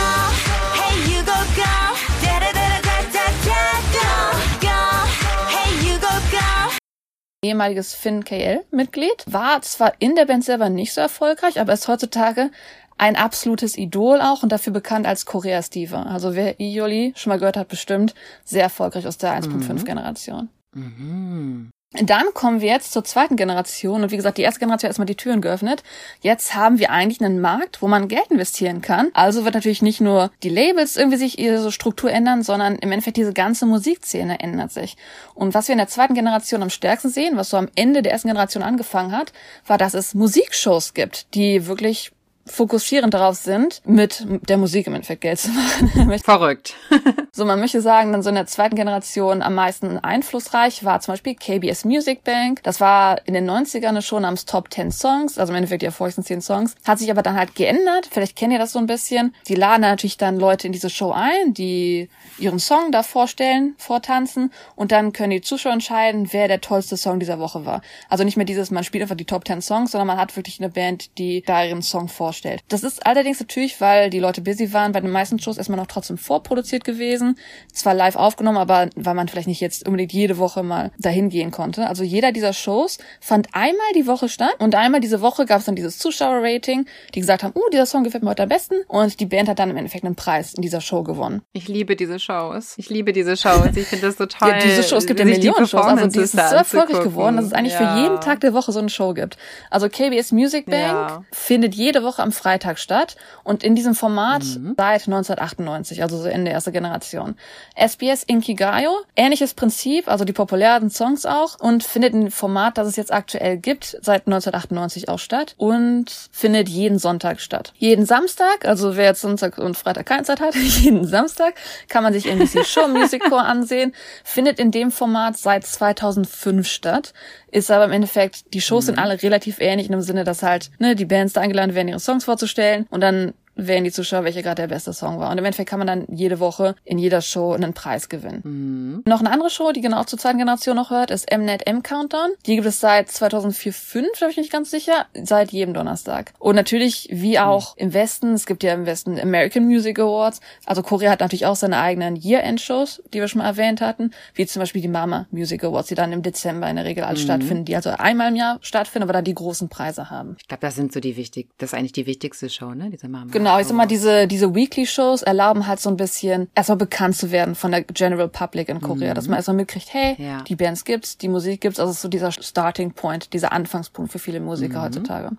ehemaliges 7.44 7.94
Finn 7.94 8.24
KL-Mitglied, 8.24 9.26
war 9.28 9.62
zwar 9.62 9.94
in 10.00 10.16
der 10.16 10.26
Band 10.26 10.44
selber 10.44 10.70
nicht 10.70 10.94
so 10.94 11.02
erfolgreich, 11.02 11.60
aber 11.60 11.74
ist 11.74 11.88
heutzutage 11.88 12.50
ein 12.98 13.16
absolutes 13.16 13.78
Idol 13.78 14.22
auch 14.22 14.44
und 14.44 14.52
dafür 14.52 14.72
bekannt 14.74 15.06
als 15.08 15.26
Koreas 15.26 15.70
Diva. 15.70 16.04
Also 16.04 16.36
wer 16.36 16.60
Ioli 16.60 17.14
schon 17.16 17.32
mal 17.32 17.40
gehört 17.40 17.58
hat, 17.58 17.68
bestimmt 17.68 18.14
sehr 18.46 18.64
erfolgreich 18.64 19.08
aus 19.08 19.18
der 19.18 19.34
1.5 19.34 19.84
Generation. 19.84 20.50
Mhm. 20.74 21.70
Dann 22.02 22.26
kommen 22.34 22.60
wir 22.60 22.70
jetzt 22.70 22.92
zur 22.92 23.04
zweiten 23.04 23.36
Generation 23.36 24.04
und 24.04 24.12
wie 24.12 24.16
gesagt, 24.16 24.38
die 24.38 24.42
erste 24.42 24.60
Generation 24.60 24.88
hat 24.88 24.90
erstmal 24.90 25.06
die 25.06 25.16
Türen 25.16 25.42
geöffnet. 25.42 25.84
Jetzt 26.22 26.56
haben 26.56 26.80
wir 26.80 26.90
eigentlich 26.90 27.22
einen 27.22 27.40
Markt, 27.40 27.82
wo 27.82 27.88
man 27.88 28.08
Geld 28.08 28.28
investieren 28.30 28.82
kann. 28.82 29.10
Also 29.14 29.46
wird 29.46 29.54
natürlich 29.54 29.84
nicht 29.84 30.02
nur 30.02 30.32
die 30.42 30.50
Labels 30.50 30.98
irgendwie 30.98 31.18
sich 31.18 31.38
ihre 31.38 31.72
Struktur 31.72 32.12
ändern, 32.12 32.42
sondern 32.42 32.78
im 32.78 32.92
Endeffekt 32.92 33.18
diese 33.18 33.34
ganze 33.34 33.66
Musikszene 33.66 34.40
ändert 34.40 34.72
sich. 34.72 34.98
Und 35.36 35.54
was 35.54 35.68
wir 35.68 35.74
in 35.74 35.80
der 35.80 35.88
zweiten 35.88 36.16
Generation 36.16 36.64
am 36.64 36.72
stärksten 36.72 37.10
sehen, 37.10 37.38
was 37.38 37.52
so 37.52 37.58
am 37.58 37.70
Ende 37.76 38.02
der 38.02 38.12
ersten 38.12 38.30
Generation 38.30 38.64
angefangen 38.64 39.12
hat, 39.12 39.32
war, 39.68 39.78
dass 39.78 39.94
es 39.94 40.16
Musikshows 40.16 40.96
gibt, 40.96 41.34
die 41.36 41.68
wirklich 41.68 42.12
fokussierend 42.46 43.14
darauf 43.14 43.36
sind, 43.36 43.82
mit 43.86 44.26
der 44.50 44.58
Musik 44.58 44.88
im 44.88 44.96
Endeffekt 44.96 45.22
Geld 45.22 45.40
zu 45.40 45.50
machen. 45.50 46.20
Verrückt. 46.24 46.76
So, 47.36 47.46
man 47.46 47.60
möchte 47.60 47.82
sagen, 47.82 48.12
dann 48.12 48.22
so 48.22 48.30
in 48.30 48.36
der 48.36 48.46
zweiten 48.46 48.76
Generation 48.76 49.42
am 49.42 49.56
meisten 49.56 49.98
einflussreich 49.98 50.84
war 50.84 51.00
zum 51.00 51.14
Beispiel 51.14 51.34
KBS 51.34 51.84
Music 51.84 52.24
Bank. 52.24 52.62
Das 52.62 52.80
war 52.80 53.26
in 53.26 53.34
den 53.34 53.50
90ern 53.50 53.88
eine 53.88 54.04
Show 54.04 54.20
namens 54.20 54.46
Top 54.46 54.72
10 54.72 54.92
Songs, 54.92 55.40
also 55.40 55.52
im 55.52 55.58
Endeffekt 55.58 55.82
die 55.82 55.88
erfolgreichsten 55.88 56.24
10 56.24 56.42
Songs. 56.42 56.76
Hat 56.86 57.00
sich 57.00 57.10
aber 57.10 57.24
dann 57.24 57.36
halt 57.36 57.56
geändert. 57.56 58.08
Vielleicht 58.12 58.36
kennt 58.36 58.54
ihr 58.54 58.60
das 58.60 58.74
so 58.74 58.78
ein 58.78 58.86
bisschen. 58.86 59.34
Die 59.48 59.56
laden 59.56 59.82
natürlich 59.82 60.18
dann 60.18 60.38
Leute 60.38 60.68
in 60.68 60.74
diese 60.74 60.92
Show 60.92 61.12
ein, 61.12 61.56
die 61.56 62.08
ihren 62.38 62.60
Song 62.60 62.92
da 62.92 63.02
vorstellen, 63.02 63.74
vortanzen 63.80 64.54
und 64.76 64.92
dann 64.92 65.12
können 65.12 65.32
die 65.32 65.42
Zuschauer 65.42 65.74
entscheiden, 65.74 66.32
wer 66.34 66.48
der 66.48 66.62
tollste 66.62 66.98
Song 66.98 67.20
dieser 67.20 67.40
Woche 67.40 67.66
war. 67.66 67.82
Also 68.10 68.24
nicht 68.24 68.38
mehr 68.38 68.46
dieses, 68.46 68.70
man 68.70 68.84
spielt 68.84 69.02
einfach 69.02 69.18
die 69.18 69.26
Top 69.26 69.48
10 69.48 69.64
Songs, 69.64 69.92
sondern 69.92 70.06
man 70.06 70.18
hat 70.18 70.36
wirklich 70.36 70.60
eine 70.60 70.70
Band, 70.70 71.18
die 71.18 71.42
da 71.42 71.64
ihren 71.64 71.82
Song 71.82 72.10
vorstellt. 72.10 72.33
Das 72.68 72.84
ist 72.84 73.06
allerdings 73.06 73.40
natürlich, 73.40 73.80
weil 73.82 74.10
die 74.10 74.20
Leute 74.20 74.42
busy 74.42 74.74
waren, 74.74 74.92
bei 74.92 75.00
den 75.02 75.12
meisten 75.12 75.40
Shows 75.40 75.58
erstmal 75.58 75.78
noch 75.78 75.88
trotzdem 75.88 76.18
vorproduziert 76.18 76.84
gewesen. 76.84 77.38
Zwar 77.72 77.94
live 77.94 78.16
aufgenommen, 78.16 78.58
aber 78.58 78.90
weil 78.96 79.14
man 79.14 79.28
vielleicht 79.28 79.48
nicht 79.48 79.62
jetzt 79.62 79.86
unbedingt 79.86 80.14
jede 80.14 80.38
Woche 80.38 80.64
mal 80.64 80.92
dahin 81.00 81.30
gehen 81.30 81.52
konnte. 81.52 81.88
Also 81.88 82.04
jeder 82.04 82.32
dieser 82.32 82.54
Shows 82.54 82.98
fand 83.22 83.48
einmal 83.54 83.86
die 83.96 84.08
Woche 84.08 84.30
statt 84.30 84.56
und 84.60 84.76
einmal 84.76 85.00
diese 85.02 85.22
Woche 85.22 85.46
gab 85.46 85.60
es 85.60 85.66
dann 85.66 85.76
dieses 85.76 85.98
Zuschauerrating, 86.00 86.86
die 87.14 87.20
gesagt 87.20 87.44
haben, 87.44 87.54
uh, 87.56 87.70
dieser 87.72 87.86
Song 87.86 88.04
gefällt 88.04 88.24
mir 88.24 88.30
heute 88.32 88.44
am 88.44 88.50
besten 88.50 88.76
und 88.88 89.20
die 89.20 89.26
Band 89.26 89.50
hat 89.50 89.60
dann 89.60 89.70
im 89.70 89.78
Endeffekt 89.78 90.06
einen 90.06 90.16
Preis 90.16 90.54
in 90.54 90.62
dieser 90.62 90.82
Show 90.82 91.04
gewonnen. 91.04 91.42
Ich 91.54 91.68
liebe 91.68 91.96
diese 91.96 92.20
Shows. 92.20 92.74
Ich 92.78 92.90
liebe 92.90 93.14
diese 93.14 93.38
Shows. 93.38 93.76
Ich 93.76 93.88
finde 93.88 94.08
das 94.08 94.18
so 94.18 94.26
toll. 94.26 94.50
Ja, 94.50 94.60
diese 94.60 94.84
Shows 94.84 95.06
gibt 95.06 95.20
ja 95.20 95.26
Millionen 95.26 95.68
Shows. 95.68 95.84
Also 95.86 96.08
die 96.08 96.20
ist 96.20 96.32
so 96.34 96.38
erfolgreich 96.40 97.04
geworden, 97.04 97.36
dass 97.38 97.46
es 97.46 97.54
eigentlich 97.54 97.74
Ja. 97.74 97.96
für 97.96 98.02
jeden 98.02 98.22
Tag 98.22 98.40
der 98.42 98.54
Woche 98.54 98.72
so 98.72 98.80
eine 98.80 98.90
Show 98.90 99.14
gibt. 99.14 99.38
Also 99.70 99.90
KBS 99.90 100.32
Music 100.32 100.66
Bank 100.66 100.82
Ja. 100.84 101.24
findet 101.32 101.76
jede 101.76 102.04
Woche 102.04 102.23
am 102.24 102.32
Freitag 102.32 102.80
statt 102.80 103.16
und 103.44 103.64
in 103.64 103.76
diesem 103.76 103.94
Format 103.96 104.44
Mhm. 104.44 104.74
seit 104.78 105.08
1998, 105.08 106.02
also 106.02 106.18
so 106.18 106.28
Ende 106.28 106.52
erster 106.52 106.72
Generation. 106.72 107.36
SBS 107.76 108.24
Inkigayo, 108.24 108.92
ähnliches 109.16 109.54
Prinzip, 109.54 110.08
also 110.08 110.26
die 110.26 110.34
populären 110.34 110.90
Songs 110.90 111.26
auch 111.26 111.60
und 111.60 111.84
findet 111.84 112.14
ein 112.14 112.32
Format, 112.32 112.78
das 112.78 112.88
es 112.88 112.96
jetzt 112.96 113.12
aktuell 113.14 113.58
gibt, 113.58 113.98
seit 114.02 114.28
1998 114.28 115.10
auch 115.10 115.20
statt 115.20 115.56
und 115.58 116.12
findet 116.32 116.70
jeden 116.70 117.00
Sonntag 117.00 117.42
statt. 117.42 117.74
Jeden 117.78 118.06
Samstag, 118.06 118.66
also 118.66 118.96
wer 118.96 119.06
jetzt 119.06 119.22
Sonntag 119.22 119.58
und 119.58 119.78
Freitag 119.78 120.06
keine 120.06 120.24
Zeit 120.24 120.40
hat, 120.40 120.56
jeden 120.56 121.06
Samstag 121.06 121.56
kann 121.90 122.04
man 122.04 122.14
sich 122.14 122.28
NBC 122.28 122.64
Show 122.66 122.88
Music 122.88 123.22
Core 123.30 123.44
ansehen, 123.44 123.94
findet 124.24 124.60
in 124.60 124.72
dem 124.72 124.92
Format 124.92 125.38
seit 125.38 125.66
2005 125.66 126.68
statt, 126.68 127.14
ist 127.52 127.70
aber 127.70 127.86
im 127.86 127.92
Endeffekt, 127.92 128.54
die 128.54 128.62
Shows 128.62 128.88
sind 128.88 128.98
alle 128.98 129.22
relativ 129.22 129.60
ähnlich 129.60 129.88
in 129.88 129.92
dem 129.92 130.02
Sinne, 130.02 130.24
dass 130.24 130.42
halt 130.44 130.72
ne, 130.80 130.96
die 130.96 131.06
Bands 131.06 131.34
da 131.34 131.42
eingeladen 131.42 131.76
werden, 131.76 131.88
ihre 131.88 132.00
Songs 132.00 132.13
vorzustellen 132.22 132.88
und 132.90 133.02
dann 133.02 133.34
wählen 133.56 133.84
die 133.84 133.92
Zuschauer, 133.92 134.24
welcher 134.24 134.42
gerade 134.42 134.62
der 134.64 134.68
beste 134.68 134.94
Song 134.94 135.20
war. 135.20 135.32
Und 135.32 135.38
im 135.38 135.46
Endeffekt 135.46 135.70
kann 135.70 135.80
man 135.80 135.88
dann 135.88 136.06
jede 136.10 136.40
Woche 136.40 136.76
in 136.84 136.98
jeder 136.98 137.22
Show 137.22 137.54
einen 137.54 137.74
Preis 137.74 138.10
gewinnen. 138.10 139.04
Noch 139.06 139.20
eine 139.20 139.32
andere 139.32 139.50
Show, 139.50 139.72
die 139.72 139.82
genau 139.82 140.04
zur 140.04 140.20
zweiten 140.20 140.38
Generation 140.38 140.76
noch 140.76 140.90
hört, 140.90 141.12
ist 141.12 141.32
Mnet 141.32 141.68
M 141.68 141.84
Countdown. 141.84 142.32
Die 142.46 142.56
gibt 142.56 142.68
es 142.68 142.80
seit 142.80 143.10
2004, 143.10 143.74
5, 143.74 144.08
da 144.20 144.26
bin 144.26 144.32
ich 144.32 144.38
nicht 144.38 144.52
ganz 144.52 144.72
sicher, 144.72 145.06
seit 145.14 145.52
jedem 145.52 145.74
Donnerstag. 145.74 146.34
Und 146.40 146.56
natürlich, 146.56 147.10
wie 147.12 147.40
auch 147.40 147.78
im 147.78 147.94
Westen, 147.94 148.34
es 148.34 148.46
gibt 148.46 148.64
ja 148.64 148.74
im 148.74 148.86
Westen 148.86 149.20
American 149.20 149.66
Music 149.66 150.00
Awards. 150.00 150.40
Also 150.66 150.82
Korea 150.82 151.12
hat 151.12 151.20
natürlich 151.20 151.46
auch 151.46 151.56
seine 151.56 151.78
eigenen 151.78 152.16
Year-End-Shows, 152.16 153.04
die 153.14 153.20
wir 153.20 153.28
schon 153.28 153.40
mal 153.40 153.48
erwähnt 153.48 153.82
hatten, 153.82 154.12
wie 154.34 154.46
zum 154.46 154.62
Beispiel 154.62 154.82
die 154.82 154.88
Mama 154.88 155.28
Music 155.32 155.64
Awards, 155.64 155.90
die 155.90 155.96
dann 155.96 156.12
im 156.12 156.22
Dezember 156.22 156.70
in 156.70 156.76
der 156.76 156.86
Regel 156.86 157.04
alles 157.04 157.22
stattfinden, 157.22 157.66
die 157.66 157.76
also 157.76 157.90
einmal 157.92 158.30
im 158.30 158.36
Jahr 158.36 158.58
stattfinden, 158.62 159.04
aber 159.04 159.14
dann 159.14 159.26
die 159.26 159.34
großen 159.34 159.70
Preise 159.70 160.10
haben. 160.10 160.36
Ich 160.40 160.48
glaube, 160.48 160.62
das 160.62 160.76
sind 160.76 160.92
so 160.92 161.00
die 161.00 161.18
wichtig, 161.18 161.50
das 161.58 161.72
ist 161.72 161.74
eigentlich 161.74 161.94
die 161.94 162.06
wichtigste 162.06 162.50
Show, 162.50 162.74
ne? 162.74 162.90
Diese 162.90 163.08
Mama. 163.08 163.32
Genau, 163.32 163.43
ich 163.60 163.68
sag 163.68 163.76
mal, 163.76 163.86
diese, 163.86 164.28
diese 164.28 164.54
Weekly-Shows 164.56 165.22
erlauben 165.24 165.68
halt 165.68 165.80
so 165.80 165.90
ein 165.90 165.98
bisschen 165.98 166.50
erstmal 166.56 166.78
bekannt 166.78 167.16
zu 167.16 167.32
werden 167.32 167.56
von 167.56 167.72
der 167.72 167.84
General 167.84 168.28
Public 168.28 168.70
in 168.70 168.82
Korea, 168.82 169.14
dass 169.14 169.28
man 169.28 169.38
erstmal 169.38 169.58
mitkriegt, 169.58 169.94
hey, 169.94 170.16
Ja. 170.18 170.42
die 170.44 170.56
Bands 170.56 170.84
gibt's, 170.86 171.18
die 171.18 171.28
Musik 171.30 171.62
gibt's, 171.62 171.80
also 171.80 171.92
so 171.94 172.08
dieser 172.08 172.32
Starting 172.32 172.92
Point, 172.94 173.34
dieser 173.34 173.52
Anfangspunkt 173.52 174.12
für 174.12 174.20
viele 174.20 174.40
Musiker 174.40 174.82
heutzutage. 174.84 175.32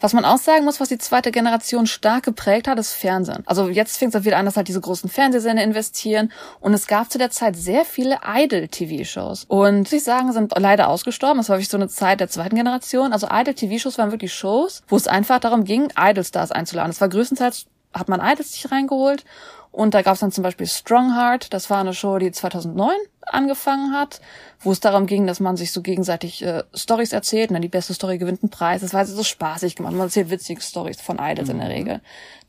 Was 0.00 0.14
man 0.14 0.24
auch 0.24 0.38
sagen 0.38 0.64
muss, 0.64 0.80
was 0.80 0.88
die 0.88 0.98
zweite 0.98 1.30
Generation 1.30 1.86
stark 1.86 2.24
geprägt 2.24 2.66
hat, 2.68 2.78
ist 2.78 2.94
Fernsehen. 2.94 3.42
Also 3.46 3.68
jetzt 3.68 3.98
fängt 3.98 4.14
es 4.14 4.24
wieder 4.24 4.38
an, 4.38 4.46
dass 4.46 4.56
halt 4.56 4.68
diese 4.68 4.80
großen 4.80 5.10
Fernsehsender 5.10 5.62
investieren 5.62 6.32
und 6.60 6.72
es 6.72 6.86
gab 6.86 7.10
zu 7.10 7.18
der 7.18 7.30
Zeit 7.30 7.54
sehr 7.54 7.84
viele 7.84 8.18
Idol-TV-Shows. 8.26 9.44
Und 9.48 9.80
muss 9.80 9.92
ich 9.92 10.02
sagen, 10.02 10.32
sind 10.32 10.52
leider 10.56 10.88
ausgestorben. 10.88 11.36
Das 11.36 11.50
war 11.50 11.56
wirklich 11.56 11.68
so 11.68 11.76
eine 11.76 11.88
Zeit 11.88 12.20
der 12.20 12.28
zweiten 12.28 12.56
Generation. 12.56 13.12
Also 13.12 13.28
Idol-TV-Shows 13.30 13.98
waren 13.98 14.10
wirklich 14.10 14.32
Shows, 14.32 14.82
wo 14.88 14.96
es 14.96 15.06
einfach 15.06 15.38
darum 15.38 15.64
ging, 15.64 15.92
Idol-Stars 15.98 16.50
einzuladen. 16.50 16.90
Es 16.90 17.00
war 17.00 17.08
größtenteils, 17.10 17.66
hat 17.92 18.08
man 18.08 18.20
Idols 18.20 18.52
sich 18.52 18.70
reingeholt 18.72 19.24
und 19.72 19.94
da 19.94 20.02
gab 20.02 20.14
es 20.14 20.20
dann 20.20 20.32
zum 20.32 20.42
Beispiel 20.42 20.66
Strongheart, 20.66 21.52
das 21.52 21.70
war 21.70 21.78
eine 21.78 21.94
Show, 21.94 22.18
die 22.18 22.32
2009 22.32 22.90
angefangen 23.26 23.92
hat, 23.92 24.20
wo 24.60 24.72
es 24.72 24.80
darum 24.80 25.06
ging, 25.06 25.26
dass 25.26 25.40
man 25.40 25.56
sich 25.56 25.72
so 25.72 25.82
gegenseitig 25.82 26.44
äh, 26.44 26.64
Stories 26.74 27.12
erzählt 27.12 27.50
und 27.50 27.54
dann 27.54 27.62
die 27.62 27.68
beste 27.68 27.94
Story 27.94 28.18
gewinnt 28.18 28.42
einen 28.42 28.50
Preis. 28.50 28.82
Das 28.82 28.92
war 28.92 29.00
also 29.00 29.14
so 29.14 29.22
spaßig 29.22 29.76
gemacht. 29.76 29.92
Man 29.92 30.06
erzählt 30.06 30.30
witzige 30.30 30.60
Stories 30.60 31.00
von 31.00 31.18
Idols 31.18 31.48
in 31.48 31.58
der 31.58 31.68
Regel. 31.68 32.00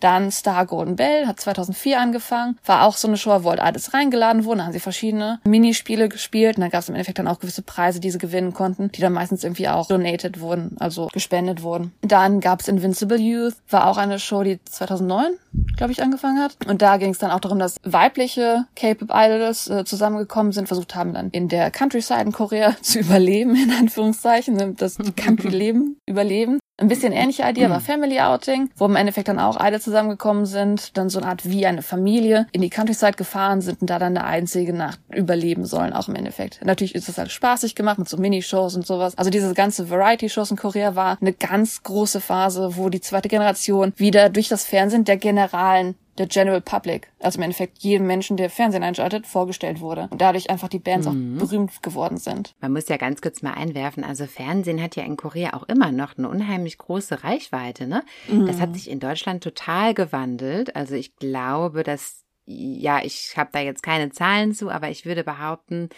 Dann 0.02 0.32
Star 0.32 0.66
Golden 0.66 0.96
Bell 0.96 1.28
hat 1.28 1.40
2004 1.40 2.00
angefangen, 2.00 2.58
war 2.66 2.84
auch 2.84 2.98
so 2.98 3.08
eine 3.08 3.18
Show, 3.18 3.44
wo 3.44 3.52
halt 3.52 3.62
Idols 3.62 3.94
reingeladen 3.94 4.46
wurden, 4.46 4.58
da 4.58 4.66
haben 4.66 4.74
sie 4.74 4.80
verschiedene 4.80 5.40
Minispiele 5.44 6.10
gespielt 6.10 6.58
und 6.58 6.62
dann 6.62 6.72
gab 6.72 6.82
es 6.82 6.90
im 6.90 6.96
Endeffekt 6.96 7.20
dann 7.20 7.28
auch 7.28 7.40
gewisse 7.40 7.62
Preise, 7.62 8.00
die 8.00 8.10
sie 8.10 8.18
gewinnen 8.18 8.54
konnten, 8.54 8.92
die 8.92 9.02
dann 9.02 9.14
meistens 9.14 9.44
irgendwie 9.44 9.68
auch 9.70 9.88
donated 9.88 10.40
wurden, 10.40 10.76
also 10.80 11.08
gespendet 11.14 11.62
wurden. 11.62 11.94
Dann 12.02 12.40
gab 12.40 12.62
es 12.62 12.68
Invincible 12.68 13.20
Youth, 13.20 13.54
war 13.70 13.88
auch 13.88 13.98
eine 13.98 14.18
Show, 14.18 14.42
die 14.42 14.60
2009, 14.66 15.34
glaube 15.78 15.92
ich, 15.92 16.02
angefangen 16.02 16.40
hat. 16.40 16.58
Und 16.66 16.82
da 16.82 16.98
ging 16.98 17.12
es 17.12 17.20
dann 17.20 17.30
auch 17.30 17.40
darum, 17.40 17.60
dass 17.60 17.76
weibliche 17.84 18.66
K-Pop 18.76 19.12
Idols 19.14 19.70
äh, 19.70 19.86
zusammengekommen 19.86 20.52
sind, 20.52 20.71
versucht 20.72 20.96
haben 20.96 21.14
dann 21.14 21.32
in 21.32 21.50
der 21.50 21.70
Countryside 21.70 22.22
in 22.22 22.32
Korea 22.32 22.78
zu 22.82 23.00
überleben, 23.00 23.56
in 23.56 23.72
Anführungszeichen, 23.72 24.56
ne, 24.56 24.74
das 24.78 24.98
Country-Leben 25.18 25.98
überleben. 26.08 26.60
Ein 26.78 26.88
bisschen 26.88 27.12
ähnliche 27.12 27.44
Idee 27.44 27.70
war 27.70 27.80
Family 27.80 28.20
Outing, 28.22 28.72
wo 28.76 28.86
im 28.86 28.96
Endeffekt 28.96 29.28
dann 29.28 29.38
auch 29.38 29.64
Idols 29.64 29.84
zusammengekommen 29.84 30.48
sind, 30.48 30.98
dann 30.98 31.10
so 31.10 31.20
eine 31.20 31.28
Art 31.28 31.48
wie 31.48 31.68
eine 31.68 31.84
Familie 31.84 32.48
in 32.54 32.62
die 32.62 32.72
Countryside 32.72 33.12
gefahren 33.12 33.62
sind 33.62 33.82
und 33.82 33.90
da 33.90 34.00
dann 34.00 34.18
eine 34.18 34.26
einzige 34.26 34.74
Nacht 34.74 35.00
überleben 35.14 35.66
sollen, 35.66 35.94
auch 35.94 36.08
im 36.08 36.16
Endeffekt. 36.16 36.60
Natürlich 36.66 36.96
ist 36.96 37.08
das 37.08 37.20
halt 37.20 37.32
spaßig 37.32 37.76
gemacht 37.76 38.00
mit 38.00 38.10
so 38.10 38.18
Minishows 38.18 38.76
und 38.76 38.88
sowas. 38.88 39.16
Also 39.16 39.30
diese 39.30 39.54
ganze 39.54 39.92
Variety-Shows 39.92 40.50
in 40.50 40.58
Korea 40.58 40.96
war 40.96 41.20
eine 41.22 41.34
ganz 41.34 41.84
große 41.84 42.20
Phase, 42.20 42.72
wo 42.78 42.90
die 42.90 43.02
zweite 43.02 43.30
Generation 43.30 43.94
wieder 43.98 44.30
durch 44.30 44.48
das 44.48 44.66
Fernsehen 44.66 45.04
der 45.04 45.18
Generalen 45.18 45.96
der 46.18 46.28
General 46.28 46.62
Public, 46.62 47.12
also 47.20 47.38
im 47.40 47.44
Endeffekt 47.44 47.80
jedem 47.80 48.06
Menschen, 48.08 48.38
der 48.38 48.50
Fernsehen 48.50 48.84
einschaltet, 48.84 49.26
vorgestellt 49.26 49.80
wurde. 49.80 50.08
Und 50.12 50.22
dadurch 50.22 50.50
einfach 50.50 50.68
die 50.68 50.80
Bands 50.80 51.08
auch 51.08 51.14
berühmt 51.14 51.82
geworden 51.82 52.18
sind. 52.18 52.54
Man 52.60 52.74
muss 52.74 52.90
ja 52.90 52.98
ganz 52.98 53.22
kurz 53.22 53.42
mal 53.42 53.54
einwerfen, 53.54 54.04
also 54.04 54.26
Fernsehen 54.26 54.82
hat 54.82 54.96
ja 54.96 55.04
in 55.04 55.18
Korea 55.18 55.54
auch 55.54 55.64
immer 55.64 55.92
noch 55.92 56.18
eine 56.18 56.30
unheimlich 56.30 56.78
große 56.78 57.24
Reichweite, 57.24 57.88
ne? 57.88 58.04
Das 58.46 58.60
hat 58.60 58.74
sich 58.76 58.90
in 58.90 59.00
Deutschland 59.00 59.44
total 59.44 59.94
gewandelt. 59.94 60.76
Also 60.76 60.96
ich 60.96 61.16
glaube, 61.16 61.84
dass, 61.84 62.24
ja, 62.46 63.00
ich 63.04 63.34
habe 63.38 63.50
da 63.54 63.60
jetzt 63.60 63.84
keine 63.84 64.12
Zahlen 64.12 64.54
zu, 64.54 64.70
aber 64.70 64.90
ich 64.90 65.06
würde 65.06 65.24
behaupten, 65.24 65.90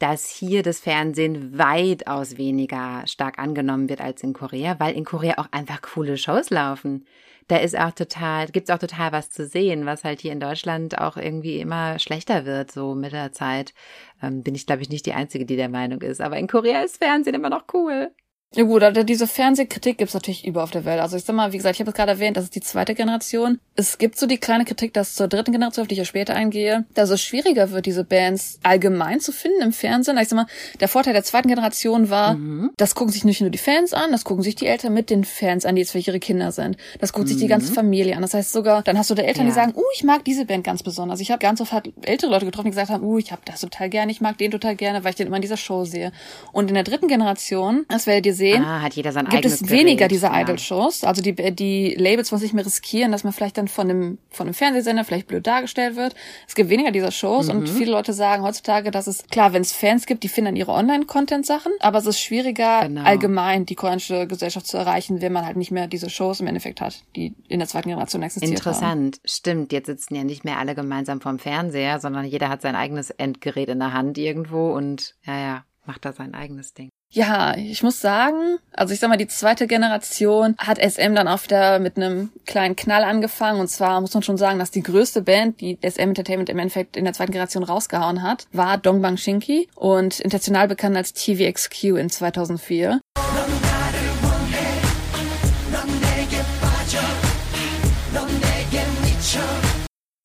dass 0.00 0.26
hier 0.28 0.62
das 0.62 0.80
Fernsehen 0.80 1.56
weitaus 1.58 2.38
weniger 2.38 3.06
stark 3.06 3.38
angenommen 3.38 3.88
wird 3.88 4.00
als 4.00 4.22
in 4.22 4.32
Korea, 4.32 4.80
weil 4.80 4.94
in 4.96 5.04
Korea 5.04 5.34
auch 5.36 5.48
einfach 5.52 5.82
coole 5.82 6.16
Shows 6.16 6.50
laufen. 6.50 7.06
Da 7.48 7.56
ist 7.58 7.78
auch 7.78 7.90
total, 7.90 8.46
gibt's 8.46 8.70
auch 8.70 8.78
total 8.78 9.12
was 9.12 9.28
zu 9.28 9.46
sehen, 9.46 9.84
was 9.84 10.04
halt 10.04 10.20
hier 10.20 10.32
in 10.32 10.40
Deutschland 10.40 10.98
auch 10.98 11.16
irgendwie 11.16 11.60
immer 11.60 11.98
schlechter 11.98 12.46
wird, 12.46 12.70
so 12.72 12.94
mit 12.94 13.12
der 13.12 13.32
Zeit. 13.32 13.74
Ähm, 14.22 14.42
bin 14.42 14.54
ich, 14.54 14.66
glaube 14.66 14.82
ich, 14.82 14.88
nicht 14.88 15.04
die 15.04 15.14
Einzige, 15.14 15.44
die 15.44 15.56
der 15.56 15.68
Meinung 15.68 16.00
ist. 16.00 16.20
Aber 16.20 16.38
in 16.38 16.48
Korea 16.48 16.82
ist 16.82 17.02
Fernsehen 17.02 17.34
immer 17.34 17.50
noch 17.50 17.64
cool. 17.74 18.10
Ja 18.56 18.64
gut, 18.64 18.82
also 18.82 19.04
diese 19.04 19.28
Fernsehkritik 19.28 19.98
gibt's 19.98 20.12
natürlich 20.12 20.44
über 20.44 20.64
auf 20.64 20.72
der 20.72 20.84
Welt. 20.84 21.00
Also 21.00 21.16
ich 21.16 21.22
sag 21.22 21.36
mal, 21.36 21.52
wie 21.52 21.56
gesagt, 21.56 21.76
ich 21.76 21.80
habe 21.80 21.90
es 21.90 21.96
gerade 21.96 22.10
erwähnt, 22.10 22.36
das 22.36 22.42
ist 22.44 22.54
die 22.56 22.60
zweite 22.60 22.96
Generation. 22.96 23.60
Es 23.76 23.96
gibt 23.96 24.18
so 24.18 24.26
die 24.26 24.38
kleine 24.38 24.64
Kritik, 24.64 24.92
dass 24.92 25.14
zur 25.14 25.28
dritten 25.28 25.52
Generation, 25.52 25.82
auf 25.84 25.86
die 25.86 25.94
ich 25.94 26.00
ja 26.00 26.04
später 26.04 26.34
eingehe, 26.34 26.84
dass 26.94 27.10
es 27.10 27.22
schwieriger 27.22 27.70
wird, 27.70 27.86
diese 27.86 28.02
Bands 28.02 28.58
allgemein 28.64 29.20
zu 29.20 29.30
finden 29.30 29.62
im 29.62 29.72
Fernsehen. 29.72 30.18
Ich 30.18 30.26
sag 30.30 30.34
mal, 30.36 30.46
der 30.80 30.88
Vorteil 30.88 31.12
der 31.12 31.22
zweiten 31.22 31.46
Generation 31.46 32.10
war, 32.10 32.36
das 32.76 32.96
gucken 32.96 33.12
sich 33.12 33.24
nicht 33.24 33.40
nur 33.40 33.50
die 33.50 33.58
Fans 33.58 33.92
an, 33.92 34.10
das 34.10 34.24
gucken 34.24 34.42
sich 34.42 34.56
die 34.56 34.66
Eltern 34.66 34.94
mit 34.94 35.10
den 35.10 35.22
Fans 35.22 35.64
an, 35.64 35.76
die 35.76 35.82
jetzt 35.82 35.92
für 35.92 36.00
ihre 36.00 36.18
Kinder 36.18 36.50
sind. 36.50 36.76
Das 36.98 37.12
guckt 37.12 37.28
sich 37.28 37.36
die 37.36 37.46
ganze 37.46 37.72
Familie 37.72 38.16
an. 38.16 38.22
Das 38.22 38.34
heißt 38.34 38.50
sogar, 38.50 38.82
dann 38.82 38.98
hast 38.98 39.10
du 39.10 39.14
da 39.14 39.22
Eltern, 39.22 39.44
die 39.44 39.50
Ja. 39.50 39.54
sagen, 39.54 39.74
uh, 39.76 39.82
ich 39.94 40.02
mag 40.02 40.24
diese 40.24 40.44
Band 40.44 40.64
ganz 40.64 40.82
besonders. 40.82 41.20
Ich 41.20 41.30
habe 41.30 41.38
ganz 41.38 41.60
oft 41.60 41.70
halt 41.70 41.92
ältere 42.02 42.32
Leute 42.32 42.46
getroffen, 42.46 42.66
die 42.66 42.70
gesagt 42.72 42.90
haben, 42.90 43.04
uh, 43.04 43.16
ich 43.18 43.30
habe 43.30 43.42
das 43.44 43.60
total 43.60 43.88
gerne, 43.88 44.10
ich 44.10 44.20
mag 44.20 44.38
den 44.38 44.50
total 44.50 44.74
gerne, 44.74 45.04
weil 45.04 45.10
ich 45.10 45.16
den 45.16 45.28
immer 45.28 45.36
in 45.36 45.42
dieser 45.42 45.56
Show 45.56 45.84
sehe. 45.84 46.10
Und 46.50 46.66
in 46.66 46.74
der 46.74 46.82
dritten 46.82 47.06
Generation, 47.06 47.86
das 47.88 48.08
werdet 48.08 48.26
ihr 48.26 48.34
sehen, 48.40 48.64
Ah, 48.64 48.82
hat 48.82 48.94
jeder 48.94 49.12
sein 49.12 49.26
gibt 49.26 49.36
eigenes 49.44 49.60
es 49.62 49.70
weniger 49.70 49.96
Gerät, 50.08 50.10
dieser 50.10 50.32
ja. 50.32 50.40
Idol-Shows. 50.40 51.04
Also 51.04 51.22
die, 51.22 51.34
die 51.54 51.94
Labels 51.96 52.32
wollen 52.32 52.40
sich 52.40 52.52
mehr 52.52 52.66
riskieren, 52.66 53.12
dass 53.12 53.22
man 53.22 53.32
vielleicht 53.32 53.56
dann 53.58 53.68
von 53.68 53.88
einem, 53.88 54.18
von 54.30 54.48
einem 54.48 54.54
Fernsehsender 54.54 55.04
vielleicht 55.04 55.28
blöd 55.28 55.46
dargestellt 55.46 55.94
wird. 55.94 56.16
Es 56.48 56.54
gibt 56.56 56.68
weniger 56.70 56.90
dieser 56.90 57.12
Shows 57.12 57.46
Mhm. 57.46 57.58
und 57.60 57.68
viele 57.68 57.92
Leute 57.92 58.12
sagen 58.12 58.42
heutzutage, 58.42 58.90
dass 58.90 59.06
es, 59.06 59.24
klar, 59.28 59.52
wenn 59.52 59.62
es 59.62 59.72
Fans 59.72 60.06
gibt, 60.06 60.24
die 60.24 60.28
finden 60.28 60.46
dann 60.46 60.56
ihre 60.56 60.72
Online-Content-Sachen, 60.72 61.70
aber 61.80 61.98
es 61.98 62.06
ist 62.06 62.20
schwieriger, 62.20 62.80
Genau. 62.82 63.02
allgemein 63.02 63.66
die 63.66 63.74
koreanische 63.76 64.26
Gesellschaft 64.26 64.66
zu 64.66 64.76
erreichen, 64.76 65.20
wenn 65.20 65.32
man 65.32 65.46
halt 65.46 65.56
nicht 65.56 65.70
mehr 65.70 65.86
diese 65.86 66.10
Shows 66.10 66.40
im 66.40 66.46
Endeffekt 66.46 66.80
hat, 66.80 67.02
die 67.14 67.34
in 67.48 67.58
der 67.60 67.68
zweiten 67.68 67.88
Generation 67.88 68.22
existiert 68.22 68.64
haben. 68.64 68.72
Interessant. 68.74 69.20
Stimmt, 69.24 69.72
jetzt 69.72 69.86
sitzen 69.86 70.14
ja 70.14 70.24
nicht 70.24 70.44
mehr 70.44 70.58
alle 70.58 70.74
gemeinsam 70.74 71.20
vorm 71.20 71.38
Fernseher, 71.38 72.00
sondern 72.00 72.24
jeder 72.24 72.48
hat 72.48 72.62
sein 72.62 72.74
eigenes 72.74 73.10
Endgerät 73.10 73.68
in 73.68 73.78
der 73.78 73.92
Hand 73.92 74.16
irgendwo 74.18 74.72
und 74.72 75.14
ja, 75.26 75.38
ja, 75.38 75.64
macht 75.84 76.04
da 76.04 76.12
sein 76.12 76.34
eigenes 76.34 76.72
Ding. 76.72 76.88
Ja, 77.12 77.56
ich 77.56 77.82
muss 77.82 78.00
sagen, 78.00 78.58
also 78.72 78.94
ich 78.94 79.00
sag 79.00 79.08
mal, 79.08 79.16
die 79.16 79.26
zweite 79.26 79.66
Generation 79.66 80.54
hat 80.58 80.78
SM 80.78 81.12
dann 81.16 81.26
auch 81.26 81.42
wieder 81.42 81.80
mit 81.80 81.96
einem 81.96 82.30
kleinen 82.46 82.76
Knall 82.76 83.02
angefangen. 83.02 83.58
Und 83.58 83.66
zwar 83.66 84.00
muss 84.00 84.14
man 84.14 84.22
schon 84.22 84.36
sagen, 84.36 84.60
dass 84.60 84.70
die 84.70 84.82
größte 84.82 85.22
Band, 85.22 85.60
die 85.60 85.76
SM 85.82 86.10
Entertainment 86.10 86.48
im 86.50 86.58
Endeffekt 86.60 86.96
in 86.96 87.04
der 87.04 87.12
zweiten 87.12 87.32
Generation 87.32 87.64
rausgehauen 87.64 88.22
hat, 88.22 88.46
war 88.52 88.78
Dongbang 88.78 89.16
Shinki 89.16 89.68
und 89.74 90.20
international 90.20 90.68
bekannt 90.68 90.96
als 90.96 91.12
TVXQ 91.12 91.84
in 91.98 92.10
2004. 92.10 92.99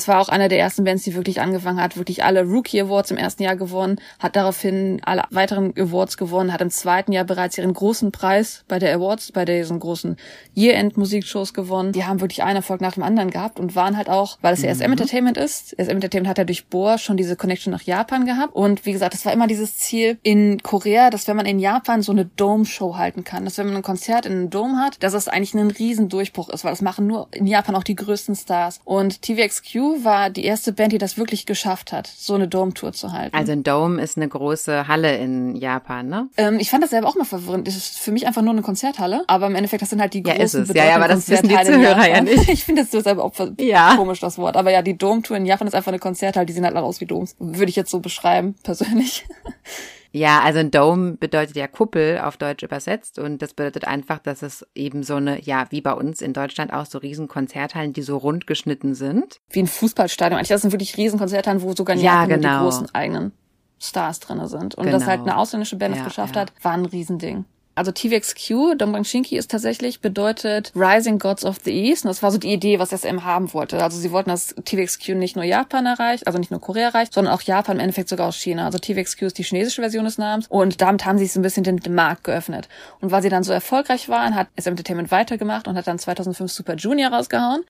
Es 0.05 0.09
war 0.09 0.21
auch 0.21 0.29
einer 0.29 0.49
der 0.49 0.59
ersten 0.59 0.83
Bands, 0.83 1.03
die 1.03 1.15
wirklich 1.15 1.41
angefangen 1.41 1.81
hat, 1.81 1.97
wirklich 1.97 2.23
alle 2.23 2.43
Rookie 2.43 2.79
Awards 2.79 3.09
im 3.09 3.17
ersten 3.17 3.41
Jahr 3.41 3.55
gewonnen, 3.55 3.99
hat 4.19 4.35
daraufhin 4.35 5.01
alle 5.03 5.23
weiteren 5.31 5.73
Awards 5.75 6.15
gewonnen, 6.15 6.53
hat 6.53 6.61
im 6.61 6.69
zweiten 6.69 7.11
Jahr 7.11 7.23
bereits 7.23 7.57
ihren 7.57 7.73
großen 7.73 8.11
Preis 8.11 8.65
bei 8.67 8.77
der 8.77 8.93
Awards, 8.93 9.31
bei 9.31 9.45
diesen 9.45 9.79
großen 9.79 10.15
Year-End-Musikshows 10.55 11.55
gewonnen. 11.55 11.91
Die 11.91 12.05
haben 12.05 12.21
wirklich 12.21 12.43
einen 12.43 12.57
Erfolg 12.57 12.81
nach 12.81 12.93
dem 12.93 13.01
anderen 13.01 13.31
gehabt 13.31 13.59
und 13.59 13.75
waren 13.75 13.97
halt 13.97 14.07
auch, 14.07 14.37
weil 14.43 14.53
es 14.53 14.61
ja 14.61 14.75
SM 14.75 14.83
Entertainment 14.83 15.37
ist, 15.37 15.71
SM 15.71 15.89
Entertainment 15.89 16.29
hat 16.29 16.37
ja 16.37 16.43
durch 16.43 16.67
Bohr 16.67 16.99
schon 16.99 17.17
diese 17.17 17.35
Connection 17.35 17.71
nach 17.71 17.81
Japan 17.81 18.27
gehabt 18.27 18.53
und 18.53 18.85
wie 18.85 18.91
gesagt, 18.91 19.15
es 19.15 19.25
war 19.25 19.33
immer 19.33 19.47
dieses 19.47 19.75
Ziel 19.75 20.19
in 20.21 20.61
Korea, 20.61 21.09
dass 21.09 21.27
wenn 21.27 21.35
man 21.35 21.47
in 21.47 21.57
Japan 21.57 22.03
so 22.03 22.11
eine 22.11 22.25
Dome-Show 22.25 22.95
halten 22.95 23.23
kann, 23.23 23.43
dass 23.43 23.57
wenn 23.57 23.65
man 23.65 23.77
ein 23.77 23.81
Konzert 23.81 24.27
in 24.27 24.33
einem 24.33 24.49
Dome 24.51 24.77
hat, 24.77 25.01
dass 25.01 25.13
das 25.13 25.27
eigentlich 25.27 25.55
ein 25.55 25.71
Riesendurchbruch 25.71 26.49
ist, 26.49 26.63
weil 26.63 26.73
das 26.73 26.83
machen 26.83 27.07
nur 27.07 27.27
in 27.31 27.47
Japan 27.47 27.75
auch 27.75 27.83
die 27.83 27.95
größten 27.95 28.35
Stars. 28.35 28.81
Und 28.83 29.23
TVXQ 29.23 29.94
war 30.03 30.29
die 30.29 30.43
erste 30.43 30.73
Band, 30.73 30.91
die 30.93 30.97
das 30.97 31.17
wirklich 31.17 31.45
geschafft 31.45 31.91
hat, 31.91 32.07
so 32.07 32.33
eine 32.35 32.47
Dome-Tour 32.47 32.93
zu 32.93 33.11
halten. 33.11 33.35
Also 33.35 33.51
ein 33.51 33.63
Dome 33.63 34.01
ist 34.01 34.17
eine 34.17 34.27
große 34.27 34.87
Halle 34.87 35.15
in 35.17 35.55
Japan, 35.55 36.07
ne? 36.07 36.29
ähm, 36.37 36.59
ich 36.59 36.69
fand 36.69 36.83
das 36.83 36.89
selber 36.89 37.07
auch 37.07 37.15
mal 37.15 37.25
verwirrend. 37.25 37.67
Das 37.67 37.75
ist 37.75 37.99
für 37.99 38.11
mich 38.11 38.27
einfach 38.27 38.41
nur 38.41 38.51
eine 38.51 38.61
Konzerthalle, 38.61 39.23
aber 39.27 39.47
im 39.47 39.55
Endeffekt, 39.55 39.81
das 39.81 39.89
sind 39.89 40.01
halt 40.01 40.13
die 40.13 40.23
Ja, 40.25 40.35
großen 40.35 40.63
ist 40.63 40.69
es. 40.69 40.75
Ja, 40.75 40.85
ja, 40.85 40.95
aber 40.95 41.07
das 41.07 41.29
wissen 41.29 41.47
die 41.47 41.55
Zuhörer 41.55 42.07
ja 42.09 42.21
nicht. 42.21 42.49
Ich 42.55 42.63
finde 42.63 42.81
das 42.83 42.91
so 42.91 42.99
selber 43.01 43.23
auch 43.23 43.33
Ja. 43.59 43.95
komisch, 43.95 44.19
das 44.19 44.37
Wort. 44.37 44.55
Aber 44.57 44.71
ja, 44.71 44.81
die 44.81 44.97
Dome-Tour 44.97 45.37
in 45.37 45.45
Japan 45.45 45.67
ist 45.67 45.75
einfach 45.75 45.91
eine 45.91 45.99
Konzerthalle, 45.99 46.45
die 46.45 46.53
sehen 46.53 46.65
halt 46.65 46.75
alle 46.75 46.85
aus 46.85 47.01
wie 47.01 47.05
Domes. 47.05 47.35
Würde 47.39 47.69
ich 47.69 47.75
jetzt 47.75 47.91
so 47.91 47.99
beschreiben, 47.99 48.55
persönlich. 48.63 49.25
Ja, 50.15 50.39
also 50.39 50.59
ein 50.59 50.71
Dome 50.71 51.17
bedeutet 51.17 51.57
ja 51.57 51.67
Kuppel 51.67 52.19
auf 52.19 52.37
Deutsch 52.37 52.63
übersetzt 52.63 53.19
und 53.19 53.41
das 53.41 53.53
bedeutet 53.53 53.85
einfach, 53.85 54.19
dass 54.19 54.43
es 54.43 54.65
eben 54.73 55.03
so 55.03 55.15
eine, 55.15 55.41
ja, 55.41 55.65
wie 55.71 55.81
bei 55.81 55.91
uns 55.91 56.21
in 56.21 56.31
Deutschland 56.31 56.71
auch 56.71 56.85
so 56.85 56.99
riesen 56.99 57.27
Konzerthallen, 57.27 57.91
die 57.91 58.01
so 58.01 58.15
rund 58.15 58.47
geschnitten 58.47 58.95
sind. 58.95 59.41
Wie 59.49 59.59
ein 59.59 59.67
Fußballstadion. 59.67 60.37
Eigentlich, 60.37 60.47
das 60.47 60.61
sind 60.61 60.71
wirklich 60.71 60.95
riesen 60.95 61.19
Konzerthallen, 61.19 61.61
wo 61.61 61.75
sogar 61.75 61.97
Ja, 61.97 62.27
genau. 62.27 62.59
die 62.59 62.63
großen 62.63 62.95
eigenen 62.95 63.33
Stars 63.77 64.21
drinne 64.21 64.47
sind. 64.47 64.75
Und 64.75 64.85
Genau. 64.85 64.99
dass 64.99 65.05
halt 65.05 65.19
eine 65.19 65.35
ausländische 65.35 65.75
Band 65.75 65.97
Ja, 65.97 66.03
das 66.03 66.13
geschafft 66.13 66.35
ja. 66.35 66.43
hat, 66.43 66.53
war 66.61 66.71
ein 66.71 66.85
Riesending. 66.85 67.43
Also 67.77 67.91
TVXQ, 67.91 68.77
Dongbang 68.77 69.03
Shinki 69.03 69.37
ist 69.37 69.51
tatsächlich 69.51 69.99
bedeutet 69.99 70.71
Rising 70.75 71.19
Gods 71.19 71.43
of 71.43 71.57
the 71.65 71.71
East. 71.71 72.05
Und 72.05 72.09
das 72.09 72.23
war 72.23 72.31
so 72.31 72.37
die 72.37 72.53
Idee, 72.53 72.79
was 72.79 72.91
SM 72.91 73.25
haben 73.25 73.53
wollte. 73.53 73.83
Also 73.83 73.97
sie 73.99 74.11
wollten, 74.11 74.29
dass 74.29 74.55
TVXQ 74.63 75.09
nicht 75.09 75.35
nur 75.35 75.43
Japan 75.43 75.85
erreicht, 75.85 76.25
also 76.25 76.39
nicht 76.39 76.51
nur 76.51 76.61
Korea 76.61 76.87
erreicht, 76.87 77.13
sondern 77.13 77.33
auch 77.33 77.41
Japan 77.41 77.75
im 77.75 77.81
Endeffekt 77.81 78.07
sogar 78.07 78.29
aus 78.29 78.37
China. 78.37 78.65
Also 78.65 78.77
TVXQ 78.77 79.23
ist 79.23 79.37
die 79.37 79.43
chinesische 79.43 79.81
Version 79.81 80.05
des 80.05 80.17
Namens. 80.17 80.47
Und 80.47 80.79
damit 80.81 81.05
haben 81.05 81.17
sie 81.17 81.27
so 81.27 81.39
ein 81.39 81.43
bisschen 81.43 81.65
den, 81.65 81.81
Markt 81.93 82.23
geöffnet. 82.23 82.69
Und 83.01 83.11
weil 83.11 83.21
sie 83.21 83.29
dann 83.29 83.43
so 83.43 83.51
erfolgreich 83.51 84.07
waren, 84.07 84.35
hat 84.35 84.47
SM 84.57 84.69
Entertainment 84.69 85.11
weitergemacht 85.11 85.67
und 85.67 85.75
hat 85.75 85.87
dann 85.87 85.99
2005 85.99 86.51
Super 86.51 86.75
Junior 86.75 87.11
rausgehauen. 87.11 87.63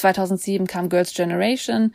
2007 0.00 0.66
kam 0.66 0.88
Girls' 0.88 1.12
Generation. 1.12 1.94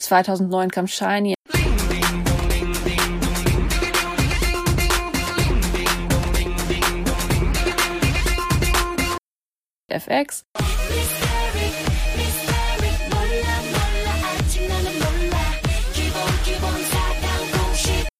...2009 0.00 0.70
kam 0.72 0.86
Shiny. 0.86 1.34
FX. 9.90 10.42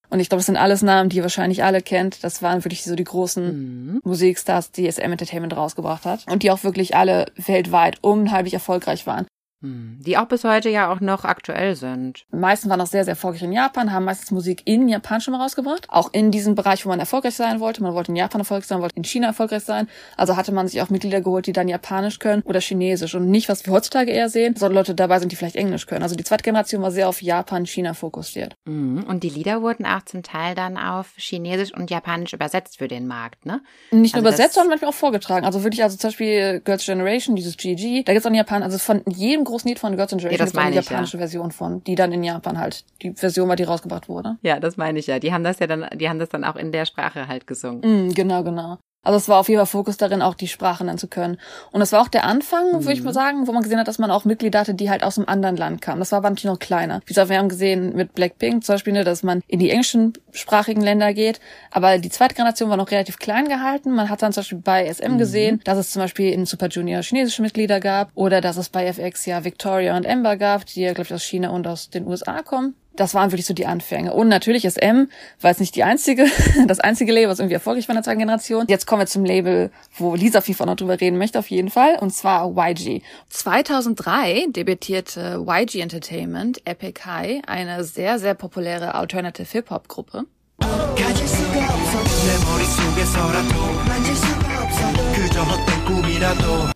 Und 0.09 0.19
ich 0.19 0.29
glaube, 0.29 0.39
das 0.39 0.47
sind 0.47 0.57
alles 0.57 0.81
Namen, 0.81 1.09
die 1.09 1.17
ihr 1.17 1.23
wahrscheinlich 1.23 1.63
alle 1.63 1.81
kennt. 1.81 2.23
Das 2.23 2.41
waren 2.41 2.63
wirklich 2.63 2.83
so 2.83 2.95
die 2.95 3.03
großen 3.03 4.01
Musikstars, 4.03 4.71
die 4.71 4.91
SM 4.91 5.01
Entertainment 5.01 5.55
rausgebracht 5.55 6.05
hat. 6.05 6.25
Und 6.31 6.43
die 6.43 6.51
auch 6.51 6.63
wirklich 6.63 6.95
alle 6.95 7.27
weltweit 7.35 7.97
unheimlich 8.01 8.53
erfolgreich 8.53 9.05
waren. 9.05 9.27
Hm, 9.61 9.99
Die 10.01 10.17
auch 10.17 10.25
bis 10.27 10.45
heute 10.45 10.69
ja 10.69 10.91
auch 10.91 11.01
noch 11.01 11.25
aktuell 11.25 11.75
sind. 11.75 12.25
Die 12.31 12.37
meisten 12.37 12.69
waren 12.69 12.79
auch 12.79 12.87
sehr, 12.87 13.03
sehr 13.03 13.11
erfolgreich 13.11 13.43
in 13.43 13.51
Japan, 13.51 13.91
haben 13.91 14.05
meistens 14.05 14.31
Musik 14.31 14.61
in 14.65 14.87
Japan 14.87 15.19
schon 15.19 15.33
mal 15.33 15.41
rausgebracht. 15.41 15.85
Auch 15.89 16.13
in 16.13 16.31
diesem 16.31 16.55
Bereich, 16.55 16.85
wo 16.85 16.89
man 16.89 16.99
erfolgreich 16.99 17.35
sein 17.35 17.59
wollte. 17.59 17.83
Man 17.83 17.93
wollte 17.93 18.11
in 18.11 18.15
Japan 18.15 18.39
erfolgreich 18.41 18.67
sein, 18.67 18.81
wollte 18.81 18.95
in 18.95 19.03
China 19.03 19.27
erfolgreich 19.27 19.63
sein. 19.63 19.89
Also 20.15 20.37
hatte 20.37 20.53
man 20.53 20.67
sich 20.69 20.81
auch 20.81 20.89
Mitglieder 20.89 21.19
geholt, 21.19 21.45
die 21.45 21.51
dann 21.51 21.67
Japanisch 21.67 22.19
können 22.19 22.41
oder 22.43 22.61
Chinesisch. 22.61 23.15
Und 23.15 23.29
nicht, 23.29 23.49
was 23.49 23.65
wir 23.65 23.73
heutzutage 23.73 24.11
eher 24.11 24.29
sehen, 24.29 24.55
sondern 24.55 24.75
Leute 24.75 24.95
dabei 24.95 25.19
sind, 25.19 25.31
die 25.31 25.35
vielleicht 25.35 25.57
Englisch 25.57 25.87
können. 25.87 26.03
Also 26.03 26.15
die 26.15 26.23
zweite 26.23 26.43
Generation 26.43 26.81
war 26.81 26.91
sehr 26.91 27.09
auf 27.09 27.21
Japan, 27.21 27.65
China 27.65 27.93
fokussiert. 27.93 28.55
Mhm. 28.65 29.03
Und 29.03 29.23
die 29.23 29.29
Lieder 29.29 29.61
wurden 29.61 29.85
auch 29.85 30.03
zum 30.05 30.23
Teil 30.23 30.55
dann 30.55 30.77
auf 30.77 31.13
Chinesisch 31.17 31.73
und 31.73 31.89
Japanisch 31.91 32.31
übersetzt 32.31 32.77
für 32.77 32.87
den 32.87 33.07
Markt, 33.07 33.45
ne? 33.45 33.61
Nicht 33.91 34.15
nur 34.15 34.23
Also 34.23 34.35
übersetzt, 34.35 34.53
sondern 34.55 34.69
manchmal 34.69 34.91
auch 34.91 34.95
vorgetragen. 34.95 35.45
Also 35.45 35.63
wirklich, 35.63 35.83
also 35.83 35.97
zum 35.97 36.09
Beispiel 36.09 36.61
Girls' 36.63 36.85
Generation, 36.85 37.35
dieses 37.35 37.57
GG, 37.57 38.03
da 38.03 38.13
gibt's 38.13 38.25
auch 38.25 38.29
in 38.31 38.35
Japan, 38.35 38.63
also 38.63 38.77
von 38.77 39.03
jedem 39.05 39.43
großen 39.49 39.67
Lied 39.67 39.79
von 39.79 39.91
Generation 39.91 40.31
Ja, 40.31 40.37
das 40.37 40.53
meine 40.53 40.79
ich, 40.79 40.89
japanische 40.89 41.17
Version 41.17 41.51
von, 41.51 41.83
die 41.83 41.95
dann 41.95 42.11
in 42.11 42.23
Japan 42.23 42.57
halt, 42.57 42.85
die 43.01 43.13
Version 43.13 43.49
war, 43.49 43.55
die 43.55 43.63
rausgebracht 43.63 44.09
wurde. 44.09 44.37
Ja, 44.41 44.59
das 44.59 44.77
meine 44.77 44.99
ich 44.99 45.07
ja. 45.07 45.19
Die 45.19 45.33
haben 45.33 45.43
das 45.43 45.59
ja 45.59 45.67
dann, 45.67 45.87
die 45.95 46.09
haben 46.09 46.19
das 46.19 46.29
dann 46.29 46.43
auch 46.43 46.55
in 46.55 46.71
der 46.71 46.85
Sprache 46.85 47.27
halt 47.27 47.47
gesungen. 47.47 48.07
Mm, 48.07 48.13
genau, 48.13 48.43
genau. 48.43 48.77
Also 49.01 49.17
es 49.17 49.29
war 49.29 49.39
auf 49.39 49.47
jeden 49.47 49.59
Fall 49.59 49.65
Fokus 49.65 49.95
darin, 49.95 50.21
auch 50.21 50.35
die 50.35 50.49
Sprache 50.49 50.83
nennen 50.83 50.97
zu 50.97 51.07
können. 51.07 51.37
Und 51.71 51.79
das 51.79 51.93
war 51.93 52.01
auch 52.01 52.09
der 52.09 52.25
Anfang, 52.25 52.83
würde 52.83 52.93
ich 52.93 53.01
mal 53.01 53.13
sagen, 53.13 53.47
wo 53.47 53.53
man 53.53 53.63
gesehen 53.63 53.79
hat, 53.79 53.87
dass 53.87 53.97
man 53.97 54.11
auch 54.11 54.25
Mitglieder 54.25 54.59
hatte, 54.59 54.73
die 54.73 54.89
halt 54.89 55.03
aus 55.03 55.17
einem 55.17 55.29
anderen 55.29 55.55
Land 55.55 55.81
kamen. 55.81 55.99
Das 55.99 56.11
war 56.11 56.17
aber 56.17 56.29
natürlich 56.29 56.51
noch 56.51 56.59
kleiner. 56.59 56.99
Wie 57.05 57.13
gesagt, 57.13 57.29
wir 57.29 57.37
haben 57.37 57.47
gesehen 57.47 57.95
mit 57.95 58.13
Blackpink 58.13 58.63
zum 58.65 58.75
Beispiel, 58.75 58.91
ne, 58.91 59.05
dass 59.05 59.23
man 59.23 59.41
in 59.47 59.59
die 59.59 59.69
englischsprachigen 59.69 60.83
Länder 60.83 61.13
geht. 61.13 61.39
Aber 61.71 61.97
die 61.97 62.09
zweite 62.09 62.35
Generation 62.35 62.69
war 62.69 62.75
noch 62.75 62.91
relativ 62.91 63.19
klein 63.19 63.47
gehalten. 63.47 63.91
Man 63.91 64.09
hat 64.09 64.21
dann 64.21 64.33
zum 64.33 64.41
Beispiel 64.41 64.57
bei 64.57 64.91
SM 64.91 65.17
gesehen, 65.17 65.61
dass 65.63 65.77
es 65.77 65.91
zum 65.91 66.01
Beispiel 66.01 66.33
in 66.33 66.45
Super 66.45 66.67
Junior 66.67 67.01
chinesische 67.01 67.41
Mitglieder 67.41 67.79
gab 67.79 68.11
oder 68.15 68.41
dass 68.41 68.57
es 68.57 68.67
bei 68.67 68.85
FX 68.85 69.25
ja 69.25 69.45
Victoria 69.45 69.95
und 69.95 70.03
Ember 70.03 70.35
gab, 70.35 70.65
die 70.65 70.81
ja, 70.81 70.91
glaube 70.91 71.07
ich, 71.07 71.13
aus 71.13 71.23
China 71.23 71.51
und 71.51 71.65
aus 71.67 71.89
den 71.89 72.05
USA 72.05 72.41
kommen. 72.41 72.75
Das 72.99 73.13
waren 73.13 73.31
wirklich 73.31 73.45
so 73.45 73.53
die 73.53 73.65
Anfänge. 73.65 74.13
Und 74.13 74.27
natürlich 74.27 74.69
SM 74.69 75.07
war 75.39 75.51
jetzt 75.51 75.59
nicht 75.59 75.73
die 75.75 75.83
einzige, 75.83 76.25
das 76.67 76.81
einzige 76.81 77.13
Label, 77.13 77.29
was 77.29 77.39
irgendwie 77.39 77.53
erfolgreich 77.53 77.87
war 77.87 77.93
in 77.93 77.97
der 77.97 78.03
zweiten 78.03 78.19
Generation. 78.19 78.65
Jetzt 78.67 78.87
kommen 78.87 79.01
wir 79.01 79.07
zum 79.07 79.23
Label, 79.23 79.71
wo 79.95 80.15
Lisa 80.15 80.41
Fall 80.41 80.67
noch 80.67 80.75
drüber 80.75 80.99
reden 80.99 81.17
möchte, 81.17 81.39
auf 81.39 81.49
jeden 81.49 81.69
Fall. 81.69 81.97
Und 81.99 82.13
zwar 82.13 82.49
YG. 82.49 83.01
2003 83.29 84.47
debütierte 84.49 85.45
YG 85.47 85.79
Entertainment, 85.79 86.61
Epic 86.65 87.01
High, 87.05 87.41
eine 87.47 87.85
sehr, 87.85 88.19
sehr 88.19 88.33
populäre 88.33 88.95
Alternative 88.95 89.47
Hip-Hop-Gruppe. 89.49 90.25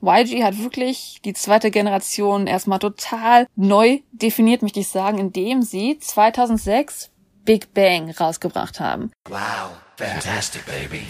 YG 0.01 0.43
hat 0.43 0.57
wirklich 0.59 1.19
die 1.23 1.33
zweite 1.33 1.71
Generation 1.71 2.47
erstmal 2.47 2.79
total 2.79 3.47
neu 3.55 3.99
definiert, 4.11 4.61
möchte 4.61 4.79
ich 4.79 4.87
sagen, 4.87 5.17
indem 5.17 5.61
sie 5.61 5.97
2006 5.99 7.11
Big 7.45 7.73
Bang 7.73 8.11
rausgebracht 8.11 8.79
haben. 8.79 9.11
Wow, 9.29 9.71
fantastic, 9.97 10.65
baby. 10.65 11.05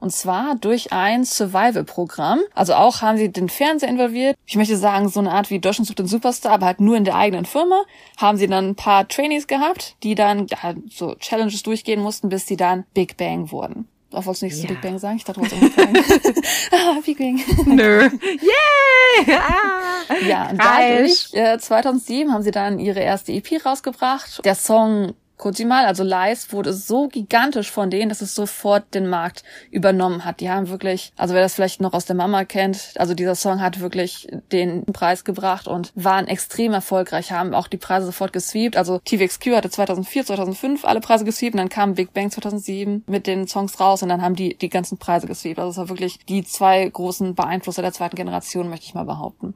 Und 0.00 0.12
zwar 0.12 0.54
durch 0.54 0.92
ein 0.92 1.24
Survival-Programm. 1.24 2.40
Also 2.54 2.74
auch 2.74 3.02
haben 3.02 3.18
sie 3.18 3.30
den 3.30 3.48
Fernseher 3.50 3.88
involviert. 3.90 4.36
Ich 4.46 4.56
möchte 4.56 4.76
sagen, 4.76 5.08
so 5.10 5.20
eine 5.20 5.30
Art 5.30 5.50
wie 5.50 5.58
Deutschland 5.58 5.86
sucht 5.86 5.98
den 5.98 6.06
Superstar, 6.06 6.52
aber 6.52 6.66
halt 6.66 6.80
nur 6.80 6.96
in 6.96 7.04
der 7.04 7.16
eigenen 7.16 7.44
Firma. 7.44 7.82
Haben 8.16 8.38
sie 8.38 8.46
dann 8.46 8.70
ein 8.70 8.74
paar 8.76 9.06
Trainees 9.06 9.46
gehabt, 9.46 9.96
die 10.02 10.14
dann 10.14 10.46
ja, 10.48 10.74
so 10.90 11.14
Challenges 11.16 11.62
durchgehen 11.62 12.00
mussten, 12.00 12.30
bis 12.30 12.46
sie 12.46 12.56
dann 12.56 12.84
Big 12.94 13.16
Bang 13.18 13.50
wurden. 13.52 13.86
Auch 14.12 14.26
wolltest 14.26 14.42
du 14.42 14.46
nichts 14.46 14.62
Ja. 14.62 14.68
zu 14.68 14.74
Big 14.74 14.82
Bang 14.82 14.98
sagen? 14.98 15.16
Ich 15.18 15.24
dachte, 15.24 15.40
du 15.40 15.50
wolltest 15.50 16.42
ah, 16.72 16.98
Big 17.04 17.18
Bang. 17.18 17.40
Nö. 17.66 18.08
Yay! 18.08 19.36
Ah. 19.36 20.14
Ja, 20.26 20.48
und 20.50 20.58
dadurch, 20.58 21.28
äh, 21.34 21.58
2007 21.58 22.32
haben 22.32 22.42
sie 22.42 22.50
dann 22.50 22.78
ihre 22.78 23.00
erste 23.00 23.32
EP 23.32 23.64
rausgebracht. 23.64 24.44
Der 24.44 24.54
Song 24.54 25.14
Kojimal, 25.40 25.86
also 25.86 26.04
Lies, 26.04 26.52
wurde 26.52 26.74
so 26.74 27.08
gigantisch 27.08 27.70
von 27.70 27.88
denen, 27.88 28.10
dass 28.10 28.20
es 28.20 28.34
sofort 28.34 28.94
den 28.94 29.08
Markt 29.08 29.42
übernommen 29.70 30.26
hat. 30.26 30.40
Die 30.40 30.50
haben 30.50 30.68
wirklich, 30.68 31.12
also 31.16 31.32
wer 31.32 31.40
das 31.40 31.54
vielleicht 31.54 31.80
noch 31.80 31.94
aus 31.94 32.04
der 32.04 32.14
Mama 32.14 32.44
kennt, 32.44 32.92
also 32.96 33.14
dieser 33.14 33.34
Song 33.34 33.62
hat 33.62 33.80
wirklich 33.80 34.28
den 34.52 34.84
Preis 34.84 35.24
gebracht 35.24 35.66
und 35.66 35.92
waren 35.94 36.28
extrem 36.28 36.74
erfolgreich, 36.74 37.32
haben 37.32 37.54
auch 37.54 37.68
die 37.68 37.78
Preise 37.78 38.04
sofort 38.04 38.34
gesweept. 38.34 38.76
Also 38.76 38.98
TVXQ 38.98 39.56
hatte 39.56 39.70
2004, 39.70 40.26
2005 40.26 40.84
alle 40.84 41.00
Preise 41.00 41.24
gesweept 41.24 41.54
und 41.54 41.58
dann 41.58 41.70
kam 41.70 41.94
Big 41.94 42.12
Bang 42.12 42.30
2007 42.30 43.04
mit 43.06 43.26
den 43.26 43.48
Songs 43.48 43.80
raus 43.80 44.02
und 44.02 44.10
dann 44.10 44.20
haben 44.20 44.36
die 44.36 44.58
die 44.58 44.68
ganzen 44.68 44.98
Preise 44.98 45.26
gesweept. 45.26 45.58
Also 45.58 45.70
es 45.70 45.76
war 45.78 45.88
wirklich 45.88 46.18
die 46.28 46.44
zwei 46.44 46.86
großen 46.86 47.34
Beeinflusser 47.34 47.80
der 47.80 47.94
zweiten 47.94 48.16
Generation, 48.16 48.68
möchte 48.68 48.84
ich 48.84 48.94
mal 48.94 49.06
behaupten. 49.06 49.54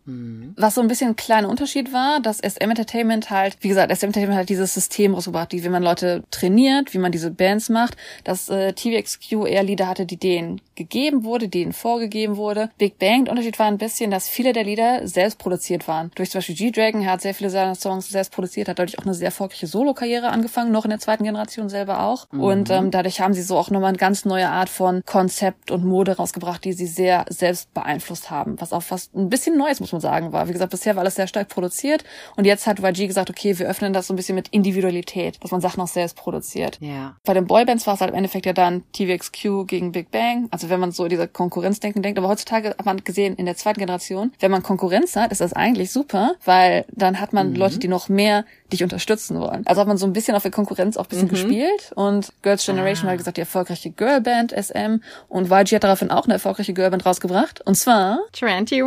Was 0.57 0.76
so 0.76 0.80
ein 0.80 0.89
bisschen 0.89 1.11
ein 1.11 1.16
kleiner 1.16 1.51
Unterschied 1.51 1.93
war, 1.93 2.20
dass 2.20 2.39
SM 2.39 2.70
Entertainment 2.70 3.28
halt, 3.28 3.59
wie 3.61 3.68
gesagt, 3.68 3.95
SM 3.95 4.07
Entertainment 4.07 4.41
hat 4.41 4.49
dieses 4.49 4.72
System 4.72 5.12
rausgebracht, 5.12 5.53
die, 5.53 5.62
wie 5.62 5.73
man 5.74 5.82
Leute 5.82 6.24
trainiert, 6.30 6.94
wie 6.94 6.98
man 6.98 7.12
diese 7.12 7.30
Bands 7.30 7.68
macht, 7.68 7.96
dass 8.24 8.48
äh, 8.48 8.72
TVXQ 8.72 9.46
eher 9.46 9.62
Lieder 9.62 9.88
hatte, 9.88 10.06
die 10.06 10.16
denen 10.16 10.60
gegeben 10.74 11.24
wurde, 11.24 11.48
denen 11.48 11.72
vorgegeben 11.72 12.36
wurde. 12.36 12.70
Big 12.78 12.98
Bang, 12.98 13.24
der 13.24 13.32
Unterschied 13.32 13.58
war 13.58 13.66
ein 13.66 13.78
bisschen, 13.78 14.10
dass 14.10 14.28
viele 14.28 14.52
der 14.52 14.64
Lieder 14.64 15.06
selbst 15.06 15.38
produziert 15.38 15.86
waren. 15.86 16.10
Durch 16.14 16.30
zum 16.30 16.38
Beispiel 16.38 16.56
G-Dragon, 16.56 17.02
er 17.02 17.12
hat 17.12 17.20
sehr 17.20 17.34
viele 17.34 17.50
seiner 17.50 17.74
Songs 17.74 18.08
selbst 18.08 18.32
produziert, 18.32 18.68
hat 18.68 18.78
dadurch 18.78 18.98
auch 18.98 19.04
eine 19.04 19.14
sehr 19.14 19.26
erfolgreiche 19.26 19.66
Solo-Karriere 19.66 20.28
angefangen, 20.28 20.72
noch 20.72 20.84
in 20.84 20.90
der 20.90 20.98
zweiten 20.98 21.24
Generation 21.24 21.68
selber 21.68 22.04
auch. 22.04 22.26
Und 22.32 22.70
ähm, 22.70 22.90
dadurch 22.90 23.20
haben 23.20 23.34
sie 23.34 23.42
so 23.42 23.56
auch 23.56 23.70
nochmal 23.70 23.90
eine 23.90 23.98
ganz 23.98 24.24
neue 24.24 24.48
Art 24.48 24.68
von 24.68 25.02
Konzept 25.04 25.70
und 25.70 25.84
Mode 25.84 26.16
rausgebracht, 26.16 26.64
die 26.64 26.72
sie 26.72 26.86
sehr 26.86 27.24
selbst 27.28 27.72
beeinflusst 27.74 28.30
haben. 28.30 28.60
Was 28.60 28.72
auch 28.72 28.82
fast 28.82 29.14
ein 29.14 29.28
bisschen 29.28 29.56
Neues, 29.56 29.80
muss 29.80 29.92
man 29.92 30.00
sagen, 30.00 30.32
war. 30.32 30.48
Wie 30.48 30.52
gesagt, 30.52 30.70
bisher 30.70 30.96
war 30.96 31.02
alles 31.02 31.14
sehr 31.14 31.26
stark 31.26 31.48
produziert 31.48 32.04
und 32.36 32.44
jetzt 32.44 32.66
hat 32.66 32.80
YG 32.80 33.06
gesagt, 33.06 33.30
okay, 33.30 33.58
wir 33.58 33.68
öffnen 33.68 33.92
das 33.92 34.06
so 34.06 34.14
ein 34.14 34.16
bisschen 34.16 34.34
mit 34.34 34.48
Individualität, 34.48 35.38
dass 35.42 35.50
man 35.50 35.60
Sachen 35.64 35.80
auch 35.80 35.88
selbst 35.88 36.16
produziert. 36.16 36.78
Ja. 36.80 37.16
Bei 37.24 37.32
den 37.32 37.46
Boybands 37.46 37.86
war 37.86 37.94
es 37.94 38.00
halt 38.00 38.10
im 38.10 38.16
Endeffekt 38.16 38.44
ja 38.44 38.52
dann 38.52 38.84
TVXQ 38.92 39.66
gegen 39.66 39.92
Big 39.92 40.10
Bang. 40.10 40.48
Also 40.50 40.68
wenn 40.68 40.78
man 40.78 40.92
so 40.92 41.04
in 41.04 41.10
dieser 41.10 41.26
Konkurrenzdenken 41.26 42.02
denkt, 42.02 42.18
aber 42.18 42.28
heutzutage 42.28 42.70
hat 42.70 42.84
man 42.84 43.02
gesehen 43.02 43.34
in 43.36 43.46
der 43.46 43.56
zweiten 43.56 43.80
Generation, 43.80 44.32
wenn 44.40 44.50
man 44.50 44.62
Konkurrenz 44.62 45.16
hat, 45.16 45.32
ist 45.32 45.40
das 45.40 45.54
eigentlich 45.54 45.90
super, 45.90 46.34
weil 46.44 46.84
dann 46.92 47.18
hat 47.18 47.32
man 47.32 47.54
Leute, 47.54 47.78
die 47.78 47.88
noch 47.88 48.10
mehr 48.10 48.44
dich 48.72 48.82
unterstützen 48.82 49.40
wollen. 49.40 49.66
Also 49.66 49.80
hat 49.80 49.88
man 49.88 49.96
so 49.96 50.06
ein 50.06 50.12
bisschen 50.12 50.36
auf 50.36 50.42
der 50.42 50.50
Konkurrenz 50.50 50.98
auch 50.98 51.06
ein 51.06 51.08
bisschen 51.08 51.28
gespielt 51.28 51.92
und 51.94 52.32
Girls 52.42 52.66
Generation 52.66 53.06
war 53.06 53.14
wie 53.14 53.18
gesagt 53.18 53.38
die 53.38 53.42
erfolgreiche 53.42 53.90
Girlband 53.90 54.52
SM 54.52 55.00
und 55.28 55.50
YG 55.50 55.76
hat 55.76 55.84
daraufhin 55.84 56.10
auch 56.10 56.24
eine 56.24 56.34
erfolgreiche 56.34 56.74
Girlband 56.74 57.06
rausgebracht 57.06 57.62
und 57.66 57.76
zwar 57.76 58.18
21. 58.38 58.78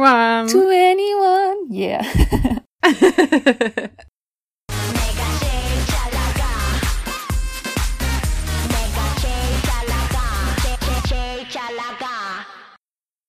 To 0.52 0.68
Anyone. 0.68 1.72
Yeah. 1.72 2.02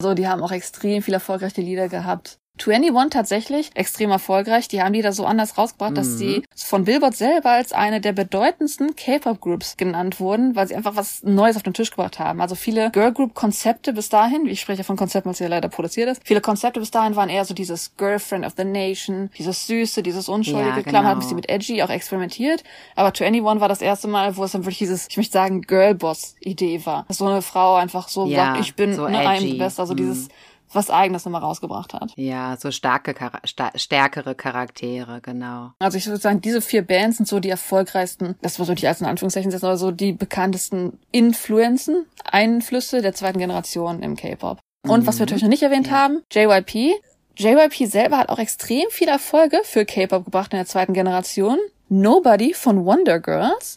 So, 0.00 0.14
die 0.14 0.28
haben 0.28 0.42
auch 0.44 0.52
extrem 0.52 1.02
viel 1.02 1.14
erfolgreiche 1.14 1.60
Lieder 1.60 1.88
gehabt. 1.88 2.38
21 2.66 3.10
tatsächlich 3.10 3.70
extrem 3.74 4.10
erfolgreich. 4.10 4.68
Die 4.68 4.82
haben 4.82 4.92
Lieder 4.92 5.12
so 5.12 5.24
anders 5.24 5.56
rausgebracht, 5.58 5.96
dass 5.96 6.18
sie 6.18 6.42
von 6.56 6.84
Billboard 6.84 7.16
selber 7.16 7.50
als 7.50 7.72
eine 7.72 8.00
der 8.00 8.12
bedeutendsten 8.12 8.96
K-Pop-Groups 8.96 9.76
genannt 9.76 10.20
wurden, 10.20 10.56
weil 10.56 10.66
sie 10.68 10.74
einfach 10.76 10.96
was 10.96 11.22
Neues 11.22 11.56
auf 11.56 11.62
den 11.62 11.74
Tisch 11.74 11.90
gebracht 11.90 12.18
haben. 12.18 12.40
Also 12.40 12.54
viele 12.54 12.90
Girl-Group-Konzepte 12.90 13.92
bis 13.92 14.08
dahin, 14.08 14.46
ich 14.46 14.60
spreche 14.60 14.84
von 14.84 14.96
Konzepten, 14.96 15.30
was 15.30 15.38
ja 15.38 15.48
leider 15.48 15.68
produziert 15.68 16.08
ist, 16.08 16.22
viele 16.24 16.40
Konzepte 16.40 16.80
bis 16.80 16.90
dahin 16.90 17.16
waren 17.16 17.28
eher 17.28 17.44
so 17.44 17.54
dieses 17.54 17.96
Girlfriend 17.96 18.44
of 18.46 18.54
the 18.56 18.64
Nation, 18.64 19.30
dieses 19.38 19.66
Süße, 19.66 20.02
dieses 20.02 20.28
Unschuldige. 20.28 20.76
Ja, 20.76 20.82
Klar, 20.82 21.02
man 21.02 21.04
hat 21.04 21.16
ein 21.16 21.20
genau. 21.20 21.20
bisschen 21.20 21.36
mit 21.36 21.48
Edgy 21.48 21.82
auch 21.82 21.90
experimentiert, 21.90 22.64
aber 22.96 23.08
21 23.08 23.60
war 23.60 23.68
das 23.68 23.80
erste 23.82 24.08
Mal, 24.08 24.36
wo 24.36 24.44
es 24.44 24.52
dann 24.52 24.62
wirklich 24.64 24.78
dieses, 24.78 25.06
ich 25.10 25.16
möchte 25.16 25.32
sagen, 25.32 25.62
Girlboss-Idee 25.62 26.84
war. 26.86 27.04
Dass 27.08 27.18
so 27.18 27.26
eine 27.26 27.42
Frau 27.42 27.76
einfach 27.76 28.08
so 28.08 28.26
Ja, 28.26 28.46
sagt, 28.54 28.60
ich 28.60 28.74
bin 28.74 28.94
so 28.94 29.06
ne, 29.08 29.18
I'm 29.18 29.36
edgy. 29.36 29.58
best, 29.58 29.78
also 29.80 29.92
Mhm. 29.94 29.98
dieses 29.98 30.28
was 30.72 30.90
Eigenes 30.90 31.24
nochmal 31.24 31.42
rausgebracht 31.42 31.94
hat. 31.94 32.12
Ja, 32.16 32.56
so 32.58 32.70
starke, 32.70 33.14
sta 33.44 33.70
stärkere 33.74 34.34
Charaktere, 34.34 35.20
genau. 35.20 35.72
Also 35.78 35.98
ich 35.98 36.06
würde 36.06 36.20
sagen, 36.20 36.40
diese 36.40 36.60
vier 36.60 36.82
Bands 36.86 37.16
sind 37.18 37.26
so 37.26 37.40
die 37.40 37.48
erfolgreichsten, 37.50 38.36
das 38.42 38.58
muss 38.58 38.68
ich 38.68 38.86
als 38.86 39.00
in 39.00 39.06
Anführungszeichen 39.06 39.50
setzen, 39.50 39.66
aber 39.66 39.76
so 39.76 39.90
die 39.90 40.12
bekanntesten 40.12 40.98
Influenzen, 41.12 42.06
Einflüsse 42.24 43.02
der 43.02 43.14
zweiten 43.14 43.38
Generation 43.38 44.02
im 44.02 44.16
K-Pop. 44.16 44.58
Und 44.86 45.06
was 45.06 45.16
wir 45.18 45.22
natürlich 45.26 45.42
noch 45.42 45.50
nicht 45.50 45.62
erwähnt 45.62 45.88
Ja. 45.88 45.92
haben, 45.94 46.22
JYP. 46.32 46.92
JYP 47.36 47.86
selber 47.86 48.18
hat 48.18 48.28
auch 48.30 48.38
extrem 48.38 48.84
viele 48.90 49.12
Erfolge 49.12 49.60
für 49.64 49.84
K-Pop 49.84 50.24
gebracht 50.24 50.52
in 50.52 50.58
der 50.58 50.66
zweiten 50.66 50.92
Generation. 50.92 51.58
Nobody 51.88 52.52
von 52.54 52.84
Wonder 52.84 53.20
Girls. 53.20 53.76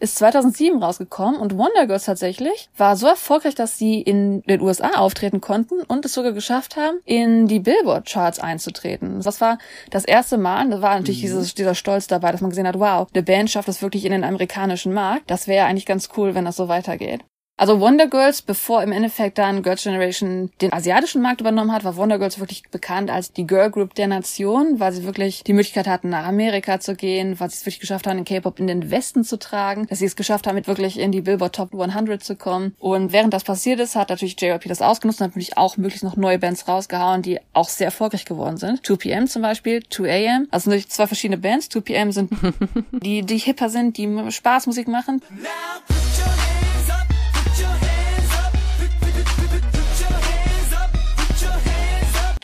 Ist 0.00 0.16
2007 0.16 0.82
rausgekommen 0.82 1.40
und 1.40 1.56
Wonder 1.56 1.86
Girls 1.86 2.04
tatsächlich 2.04 2.68
war 2.76 2.96
so 2.96 3.06
erfolgreich, 3.06 3.54
dass 3.54 3.78
sie 3.78 4.00
in 4.00 4.42
den 4.42 4.60
USA 4.60 4.98
auftreten 4.98 5.40
konnten 5.40 5.82
und 5.82 6.04
es 6.04 6.14
sogar 6.14 6.32
geschafft 6.32 6.76
haben, 6.76 6.98
in 7.04 7.46
die 7.46 7.60
Billboard 7.60 8.06
Charts 8.06 8.40
einzutreten. 8.40 9.20
Das 9.22 9.40
war 9.40 9.58
das 9.90 10.04
erste 10.04 10.38
Mal, 10.38 10.68
da 10.70 10.82
war 10.82 10.96
natürlich 10.96 11.20
dieses, 11.20 11.54
dieser 11.54 11.74
Stolz 11.74 12.06
dabei, 12.06 12.32
dass 12.32 12.40
man 12.40 12.50
gesehen 12.50 12.66
hat, 12.66 12.78
wow, 12.78 13.06
eine 13.12 13.22
Band 13.22 13.50
schafft 13.50 13.68
es 13.68 13.82
wirklich 13.82 14.04
in 14.04 14.12
den 14.12 14.24
amerikanischen 14.24 14.92
Markt. 14.92 15.30
Das 15.30 15.46
wäre 15.46 15.66
eigentlich 15.66 15.86
ganz 15.86 16.08
cool, 16.16 16.34
wenn 16.34 16.44
das 16.44 16.56
so 16.56 16.68
weitergeht. 16.68 17.20
Also 17.60 17.78
Wonder 17.78 18.06
Girls, 18.06 18.40
bevor 18.40 18.82
im 18.82 18.90
Endeffekt 18.90 19.36
dann 19.36 19.62
Girls 19.62 19.82
Generation 19.82 20.50
den 20.62 20.72
asiatischen 20.72 21.20
Markt 21.20 21.42
übernommen 21.42 21.72
hat, 21.72 21.84
war 21.84 21.94
Wonder 21.94 22.18
Girls 22.18 22.40
wirklich 22.40 22.62
bekannt 22.70 23.10
als 23.10 23.34
die 23.34 23.46
Girl 23.46 23.70
Group 23.70 23.94
der 23.94 24.06
Nation, 24.06 24.80
weil 24.80 24.94
sie 24.94 25.04
wirklich 25.04 25.44
die 25.44 25.52
Möglichkeit 25.52 25.86
hatten, 25.86 26.08
nach 26.08 26.24
Amerika 26.24 26.80
zu 26.80 26.94
gehen, 26.94 27.38
weil 27.38 27.50
sie 27.50 27.56
es 27.56 27.60
wirklich 27.66 27.80
geschafft 27.80 28.06
haben, 28.06 28.16
den 28.16 28.24
K-Pop 28.24 28.60
in 28.60 28.66
den 28.66 28.90
Westen 28.90 29.24
zu 29.24 29.38
tragen, 29.38 29.86
dass 29.88 29.98
sie 29.98 30.06
es 30.06 30.16
geschafft 30.16 30.46
haben, 30.46 30.54
mit 30.54 30.68
wirklich 30.68 30.98
in 30.98 31.12
die 31.12 31.20
Billboard 31.20 31.54
Top 31.54 31.78
100 31.78 32.24
zu 32.24 32.34
kommen. 32.34 32.74
Und 32.78 33.12
während 33.12 33.34
das 33.34 33.44
passiert 33.44 33.78
ist, 33.78 33.94
hat 33.94 34.08
natürlich 34.08 34.40
JYP 34.40 34.66
das 34.66 34.80
ausgenutzt 34.80 35.20
und 35.20 35.24
hat 35.24 35.32
natürlich 35.32 35.58
auch 35.58 35.76
möglichst 35.76 36.02
noch 36.02 36.16
neue 36.16 36.38
Bands 36.38 36.66
rausgehauen, 36.66 37.20
die 37.20 37.40
auch 37.52 37.68
sehr 37.68 37.88
erfolgreich 37.88 38.24
geworden 38.24 38.56
sind. 38.56 38.80
2PM 38.80 39.26
zum 39.26 39.42
Beispiel, 39.42 39.80
2AM, 39.80 40.46
also 40.50 40.70
natürlich 40.70 40.88
zwei 40.88 41.06
verschiedene 41.06 41.36
Bands. 41.36 41.66
2PM 41.66 42.10
sind 42.12 42.30
die, 42.92 43.20
die 43.20 43.36
hipper 43.36 43.68
sind, 43.68 43.98
die 43.98 44.08
Spaßmusik 44.30 44.88
machen. 44.88 45.20
Now 45.28 46.59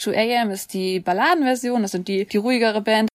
2 0.07 0.15
AM 0.15 0.51
ist 0.53 0.73
die 0.73 1.01
Balladenversion, 1.01 1.83
das 1.83 1.91
sind 1.91 2.07
die, 2.07 2.27
die 2.27 2.37
ruhigere 2.37 2.81
Band. 2.81 3.09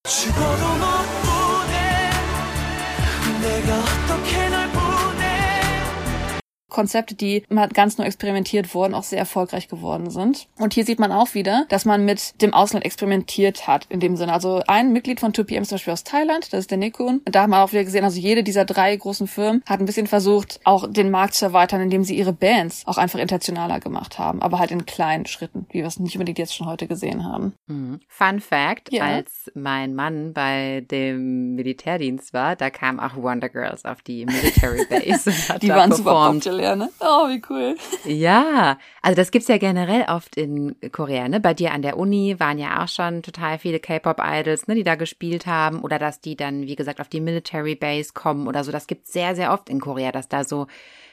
Konzepte, 6.72 7.14
die 7.14 7.44
immer 7.50 7.68
ganz 7.68 7.98
neu 8.00 8.06
experimentiert 8.06 8.74
wurden, 8.74 8.96
auch 8.96 9.04
sehr 9.04 9.20
erfolgreich 9.20 9.68
geworden 9.68 10.10
sind. 10.10 10.48
Und 10.58 10.74
hier 10.74 10.86
sieht 10.86 11.00
man 11.00 11.12
auch 11.12 11.34
wieder, 11.36 11.66
dass 11.70 11.86
man 11.86 12.04
mit 12.06 12.42
dem 12.42 12.54
Ausland 12.54 12.84
experimentiert 12.86 13.68
hat, 13.68 13.86
in 13.90 14.00
dem 14.00 14.16
Sinne. 14.16 14.34
Also 14.34 14.62
ein 14.68 14.92
Mitglied 14.94 15.20
von 15.20 15.34
2PM 15.34 15.62
ist 15.62 15.70
zum 15.70 15.76
Beispiel 15.76 15.94
aus 15.94 16.04
Thailand, 16.04 16.52
das 16.54 16.62
ist 16.62 16.72
der 16.72 16.78
Nikun. 16.80 17.22
Und 17.26 17.36
da 17.36 17.44
haben 17.44 17.52
wir 17.52 17.62
auch 17.64 17.72
wieder 17.72 17.84
gesehen, 17.84 18.04
also 18.04 18.20
jede 18.20 18.42
dieser 18.44 18.66
drei 18.66 18.96
großen 18.96 19.28
Firmen 19.28 19.62
hat 19.68 19.80
ein 19.80 19.86
bisschen 19.86 20.08
versucht, 20.08 20.60
auch 20.64 20.88
den 20.92 21.12
Markt 21.12 21.34
zu 21.36 21.46
erweitern, 21.46 21.82
indem 21.82 22.04
sie 22.04 22.16
ihre 22.18 22.34
Bands 22.34 22.84
auch 22.88 22.98
einfach 22.98 23.20
internationaler 23.20 23.80
gemacht 23.80 24.18
haben, 24.18 24.42
aber 24.42 24.58
halt 24.60 24.72
in 24.72 24.86
kleinen 24.86 25.26
Schritten, 25.26 25.66
wie 25.72 25.80
wir 25.80 25.86
es 25.88 26.00
nicht 26.00 26.16
unbedingt 26.16 26.40
jetzt 26.40 26.56
schon 26.56 26.68
heute 26.68 26.88
gesehen 26.88 27.26
haben. 27.26 27.54
Mhm. 27.68 28.00
Fun 28.08 28.40
Fact, 28.40 28.92
Ja. 28.92 29.04
als 29.04 29.52
mein 29.54 29.94
Mann 29.94 30.34
bei 30.34 30.86
dem 30.90 31.56
Militärdienst 31.56 32.34
war, 32.34 32.56
da 32.56 32.70
kamen 32.70 33.00
auch 33.00 33.16
Wonder 33.18 33.50
Girls 33.50 33.84
auf 33.86 34.02
die 34.02 34.26
Military 34.26 34.86
Base 34.90 35.32
hat 35.50 35.62
Die 35.62 35.70
waren 35.70 35.92
super 35.92 36.12
performt. 36.12 36.44
popular. 36.46 36.61
Populär, 36.62 36.76
ne? 36.76 36.90
Oh, 37.00 37.28
wie 37.28 37.42
cool. 37.50 37.76
Ja, 38.06 38.78
also 39.02 39.16
das 39.16 39.32
gibt's 39.32 39.48
ja 39.48 39.58
generell 39.58 40.06
oft 40.08 40.38
in 40.38 40.76
Korea, 40.92 41.28
ne? 41.28 41.40
Bei 41.40 41.54
dir 41.54 41.72
an 41.72 41.82
der 41.82 41.98
Uni 41.98 42.40
waren 42.40 42.58
ja 42.58 42.84
auch 42.84 42.88
schon 42.88 43.24
total 43.24 43.58
viele 43.58 43.80
K-Pop-Idols, 43.80 44.68
ne, 44.68 44.76
die 44.76 44.84
da 44.84 44.96
gespielt 44.96 45.46
haben 45.46 45.82
oder 45.82 46.00
dass 46.00 46.22
die 46.22 46.36
dann, 46.36 46.64
wie 46.68 46.76
gesagt, 46.76 47.02
auf 47.02 47.10
die 47.10 47.22
Military 47.22 47.76
Base 47.76 48.14
kommen 48.14 48.48
oder 48.48 48.64
so. 48.64 48.72
Das 48.72 48.88
gibt's 48.88 49.12
sehr, 49.12 49.36
sehr 49.36 49.54
oft 49.54 49.70
in 49.70 49.80
Korea, 49.80 50.12
dass 50.12 50.30
da 50.30 50.44
so 50.44 50.68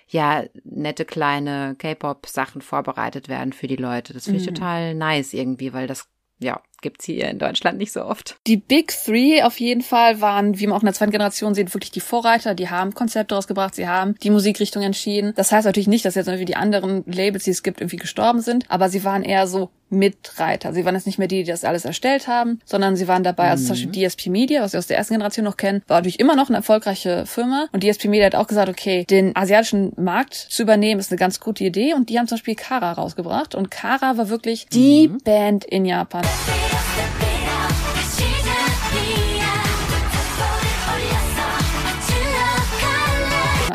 ja 0.08 0.44
nette 0.64 1.04
kleine 1.04 1.76
K-Pop-Sachen 1.78 2.62
vorbereitet 2.62 3.28
werden 3.28 3.52
für 3.52 3.66
die 3.66 3.76
Leute. 3.76 4.12
Das 4.12 4.24
finde 4.24 4.38
ich 4.40 4.46
total 4.46 4.94
nice 4.94 5.34
irgendwie, 5.34 5.72
weil 5.72 5.86
das 5.86 6.08
ja 6.40 6.60
gibt's 6.80 7.04
hier 7.04 7.28
in 7.28 7.38
Deutschland 7.38 7.78
nicht 7.78 7.92
so 7.92 8.04
oft. 8.04 8.36
Die 8.46 8.56
Big 8.56 8.92
Three 9.04 9.42
auf 9.42 9.60
jeden 9.60 9.82
Fall 9.82 10.20
waren, 10.20 10.58
wie 10.58 10.66
man 10.66 10.76
auch 10.76 10.82
in 10.82 10.86
der 10.86 10.94
zweiten 10.94 11.12
Generation 11.12 11.54
sieht, 11.54 11.74
wirklich 11.74 11.90
die 11.90 12.00
Vorreiter. 12.00 12.54
Die 12.54 12.70
haben 12.70 12.94
Konzepte 12.94 13.34
rausgebracht, 13.34 13.74
sie 13.74 13.88
haben 13.88 14.14
die 14.22 14.30
Musikrichtung 14.30 14.82
entschieden. 14.82 15.32
Das 15.36 15.52
heißt 15.52 15.66
natürlich 15.66 15.88
nicht, 15.88 16.04
dass 16.04 16.14
jetzt 16.14 16.28
irgendwie 16.28 16.44
die 16.44 16.56
anderen 16.56 17.04
Labels, 17.06 17.44
die 17.44 17.50
es 17.50 17.62
gibt, 17.62 17.80
irgendwie 17.80 17.96
gestorben 17.96 18.40
sind, 18.40 18.64
aber 18.68 18.88
sie 18.88 19.04
waren 19.04 19.22
eher 19.22 19.46
so 19.46 19.70
Mitreiter. 19.90 20.72
Sie 20.72 20.84
waren 20.84 20.94
jetzt 20.94 21.06
nicht 21.06 21.18
mehr 21.18 21.28
die, 21.28 21.44
die 21.44 21.50
das 21.50 21.64
alles 21.64 21.84
erstellt 21.84 22.28
haben, 22.28 22.60
sondern 22.64 22.96
sie 22.96 23.08
waren 23.08 23.22
dabei, 23.22 23.50
also 23.50 23.64
zum 23.64 23.74
Beispiel 23.74 24.08
DSP 24.08 24.26
Media, 24.26 24.62
was 24.62 24.72
wir 24.72 24.78
aus 24.78 24.86
der 24.86 24.98
ersten 24.98 25.14
Generation 25.14 25.44
noch 25.44 25.56
kennen, 25.56 25.82
war 25.86 25.98
natürlich 25.98 26.20
immer 26.20 26.36
noch 26.36 26.48
eine 26.48 26.58
erfolgreiche 26.58 27.26
Firma. 27.26 27.68
Und 27.72 27.84
DSP 27.84 28.06
Media 28.06 28.26
hat 28.26 28.34
auch 28.34 28.46
gesagt, 28.46 28.68
okay, 28.68 29.04
den 29.08 29.34
asiatischen 29.36 29.92
Markt 29.96 30.34
zu 30.34 30.62
übernehmen, 30.62 31.00
ist 31.00 31.10
eine 31.10 31.18
ganz 31.18 31.40
gute 31.40 31.64
Idee. 31.64 31.94
Und 31.94 32.10
die 32.10 32.18
haben 32.18 32.28
zum 32.28 32.36
Beispiel 32.36 32.54
Kara 32.54 32.92
rausgebracht. 32.92 33.54
Und 33.54 33.70
Kara 33.70 34.16
war 34.16 34.28
wirklich 34.28 34.66
die 34.66 35.08
Band 35.08 35.64
in 35.64 35.84
Japan. 35.84 36.22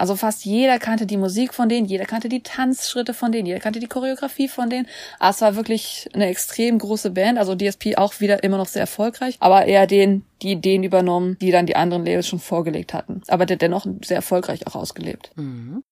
Also 0.03 0.17
fast 0.17 0.43
jeder 0.43 0.79
kannte 0.79 1.05
die 1.05 1.15
Musik 1.15 1.53
von 1.53 1.69
denen, 1.69 1.85
jeder 1.85 2.03
kannte 2.03 2.27
die 2.27 2.43
Tanzschritte 2.43 3.13
von 3.13 3.31
denen, 3.31 3.45
jeder 3.45 3.61
kannte 3.61 3.79
die 3.79 3.87
Choreografie 3.87 4.49
von 4.49 4.69
denen. 4.69 4.85
Aber 5.17 5.29
es 5.29 5.39
war 5.39 5.55
wirklich 5.55 6.09
eine 6.11 6.25
extrem 6.25 6.77
große 6.77 7.11
Band. 7.11 7.39
Also 7.39 7.55
DSP 7.55 7.95
auch 7.95 8.19
wieder 8.19 8.43
immer 8.43 8.57
noch 8.57 8.67
sehr 8.67 8.81
erfolgreich, 8.81 9.37
aber 9.39 9.63
eher 9.63 9.87
den 9.87 10.25
die 10.43 10.51
Ideen 10.51 10.83
übernommen, 10.83 11.37
die 11.41 11.51
dann 11.51 11.65
die 11.65 11.75
anderen 11.75 12.05
Labels 12.05 12.27
schon 12.27 12.39
vorgelegt 12.39 12.93
hatten. 12.93 13.21
Aber 13.27 13.45
der 13.45 13.57
dennoch 13.57 13.85
sehr 14.03 14.17
erfolgreich 14.17 14.67
auch 14.67 14.75
ausgelebt. 14.75 15.31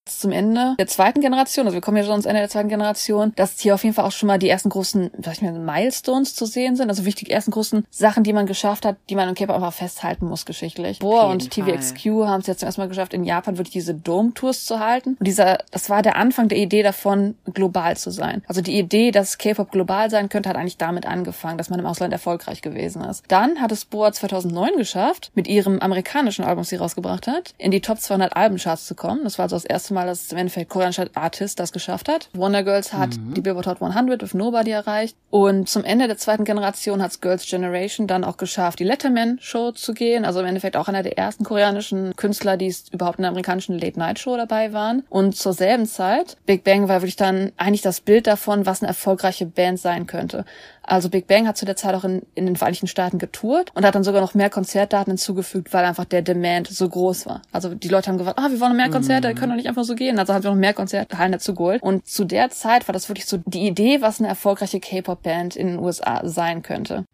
Jetzt 0.06 0.22
Zum 0.22 0.32
Ende 0.32 0.76
der 0.78 0.88
zweiten 0.88 1.22
Generation, 1.22 1.66
also 1.66 1.76
wir 1.76 1.82
kommen 1.82 1.98
ja 1.98 2.04
schon 2.04 2.12
ans 2.12 2.26
Ende 2.26 2.42
der 2.42 2.50
zweiten 2.50 2.70
Generation, 2.70 3.34
dass 3.36 3.60
hier 3.60 3.74
auf 3.74 3.84
jeden 3.84 3.96
Fall 3.96 4.06
auch 4.06 4.12
schon 4.12 4.28
mal 4.28 4.40
die 4.40 4.50
ersten 4.50 4.70
großen, 4.70 5.12
sag 5.24 5.34
ich 5.34 5.42
mal, 5.42 5.54
Milestones 5.54 6.36
zu 6.36 6.46
sehen 6.46 6.76
sind. 6.76 6.90
Also 6.90 7.06
wichtig, 7.06 7.32
ersten 7.32 7.52
großen 7.52 7.86
Sachen, 7.90 8.24
die 8.24 8.34
man 8.34 8.46
geschafft 8.46 8.86
hat, 8.86 8.98
die 9.10 9.16
man 9.16 9.30
im 9.30 9.36
K-Pop 9.36 9.56
einfach 9.56 9.74
festhalten 9.74 10.26
muss 10.26 10.46
geschichtlich. 10.46 11.00
Boa 11.00 11.32
und 11.32 11.52
TVXQ 11.52 12.06
haben 12.26 12.42
es 12.42 12.48
jetzt 12.48 12.60
zum 12.60 12.68
ersten 12.68 12.82
Mal 12.82 12.88
geschafft, 12.88 13.14
in 13.14 13.24
Japan 13.24 13.58
wirklich 13.58 13.74
diese 13.74 13.94
Dome-Tours 13.94 14.66
zu 14.66 14.80
halten. 14.80 15.16
Und 15.20 15.26
dieser, 15.26 15.60
das 15.72 15.90
war 15.90 16.02
der 16.02 16.16
Anfang 16.18 16.48
der 16.48 16.58
Idee 16.58 16.84
davon, 16.84 17.36
global 17.54 17.96
zu 17.98 18.12
sein. 18.12 18.44
Also 18.48 18.62
die 18.62 18.78
Idee, 18.78 19.12
dass 19.12 19.38
K-Pop 19.38 19.72
global 19.72 20.10
sein 20.10 20.30
könnte, 20.30 20.50
hat 20.50 20.58
eigentlich 20.58 20.78
damit 20.78 21.06
angefangen, 21.06 21.58
dass 21.58 21.70
man 21.70 21.80
im 21.80 21.86
Ausland 21.86 22.14
erfolgreich 22.14 22.62
gewesen 22.62 23.04
ist. 23.04 23.24
Dann 23.28 23.62
hat 23.62 23.72
es 23.72 23.86
Boa 23.86 24.12
2009 24.42 24.78
geschafft, 24.78 25.32
mit 25.36 25.48
ihrem 25.48 25.80
amerikanischen 25.80 26.44
Album, 26.44 26.62
das 26.62 26.70
sie 26.70 26.76
rausgebracht 26.76 27.28
hat, 27.28 27.54
in 27.58 27.72
die 27.72 27.82
Top 27.82 28.00
200 28.00 28.36
Albencharts 28.36 28.86
zu 28.86 28.96
kommen. 28.96 29.24
Das 29.24 29.38
war 29.38 29.44
also 29.44 29.56
das 29.56 29.66
erste 29.66 29.94
Mal, 29.94 30.08
dass 30.08 30.32
im 30.32 30.38
Endeffekt 30.38 30.70
koreanischer 30.70 31.08
Artist 31.14 31.60
das 31.60 31.72
geschafft 31.72 32.10
hat. 32.10 32.30
Wonder 32.34 32.64
Girls 32.64 32.94
hat 32.94 33.12
die 33.36 33.42
Billboard 33.42 33.68
Hot 33.68 33.82
100 33.82 34.22
with 34.22 34.34
Nobody 34.34 34.72
erreicht. 34.72 35.16
Und 35.30 35.70
zum 35.70 35.84
Ende 35.84 36.08
der 36.08 36.18
zweiten 36.18 36.46
Generation 36.46 37.02
hat 37.02 37.22
Girls 37.22 37.46
Generation 37.48 38.08
dann 38.08 38.24
auch 38.24 38.38
geschafft, 38.38 38.80
die 38.80 38.84
Letterman-Show 38.84 39.72
zu 39.72 39.94
gehen. 39.94 40.26
Also 40.26 40.40
im 40.40 40.46
Endeffekt 40.46 40.76
auch 40.76 40.88
einer 40.88 41.04
der 41.04 41.18
ersten 41.18 41.44
koreanischen 41.44 42.16
Künstler, 42.16 42.58
die 42.58 42.74
überhaupt 42.92 43.20
in 43.20 43.24
der 43.24 43.30
amerikanischen 43.30 43.78
Late-Night-Show 43.78 44.38
dabei 44.38 44.74
waren. 44.74 45.04
Und 45.10 45.36
zur 45.36 45.54
selben 45.54 45.86
Zeit, 45.86 46.38
Big 46.46 46.64
Bang 46.64 46.88
war 46.88 47.02
wirklich 47.02 47.16
dann 47.16 47.52
eigentlich 47.58 47.82
das 47.82 48.02
Bild 48.02 48.28
davon, 48.28 48.66
was 48.66 48.82
eine 48.82 48.90
erfolgreiche 48.90 49.46
Band 49.46 49.80
sein 49.80 50.08
könnte. 50.08 50.46
Also 50.84 51.10
Big 51.10 51.28
Bang 51.28 51.48
hat 51.48 51.58
zu 51.58 51.66
der 51.66 51.76
Zeit 51.76 51.94
auch 51.94 52.04
in, 52.04 52.24
in 52.34 52.46
den 52.46 52.56
Vereinigten 52.56 52.88
Staaten 52.88 53.20
getourt 53.20 53.72
und 53.76 53.86
hat 53.86 53.94
dann 53.94 54.04
sogar 54.04 54.22
noch 54.22 54.34
mehr 54.34 54.50
Konzertdaten 54.50 55.12
hinzugefügt, 55.12 55.74
weil 55.74 55.86
einfach 55.86 56.06
der 56.06 56.22
Demand 56.22 56.68
so 56.68 56.90
groß 56.90 57.28
war. 57.28 57.42
Also 57.52 57.76
die 57.76 57.88
Leute 57.88 58.10
haben 58.10 58.18
gefragt, 58.18 58.40
ah, 58.40 58.50
wir 58.50 58.60
wollen 58.60 58.72
noch 58.72 58.78
mehr 58.78 58.90
Konzerte, 58.90 59.28
wir 59.28 59.36
können 59.36 59.52
doch 59.52 59.58
nicht 59.58 59.70
einfach 59.70 59.84
so 59.84 59.96
gehen. 59.96 60.18
Also 60.18 60.34
haben 60.34 60.44
wir 60.44 60.52
noch 60.52 60.58
mehr 60.58 60.74
Konzerthallen 60.74 61.32
dazu 61.32 61.54
geholt. 61.54 61.84
Und 61.84 62.08
zu 62.08 62.26
der 62.26 62.50
Zeit 62.50 62.88
war 62.88 62.94
das 62.94 63.10
wirklich 63.10 63.28
so 63.28 63.38
die 63.46 63.68
Idee, 63.68 64.02
was 64.02 64.20
eine 64.20 64.28
erfolgreiche 64.28 64.80
K-Pop-Band 64.80 65.56
in 65.56 65.68
den 65.68 65.80
USA 65.80 66.22
sein 66.28 66.64
könnte. 66.64 67.06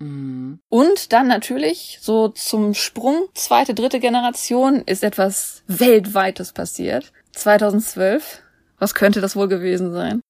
Und 0.70 1.12
dann 1.12 1.28
natürlich 1.28 2.00
so 2.02 2.30
zum 2.30 2.74
Sprung, 2.74 3.28
zweite, 3.34 3.74
dritte 3.74 4.00
Generation, 4.00 4.82
ist 4.86 5.04
etwas 5.04 5.64
Weltweites 5.68 6.54
passiert. 6.54 7.12
2012. 7.34 8.42
Was 8.80 8.94
könnte 8.94 9.22
das 9.22 9.36
wohl 9.36 9.48
gewesen 9.48 9.92
sein? 9.92 10.22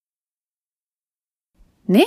Nee? 1.86 2.06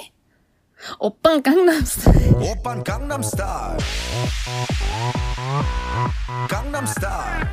오빤 0.99 1.43
강남스타일. 1.43 2.35
오빤 2.37 2.83
강남스타일. 2.85 3.78
강남스타일. 6.49 7.47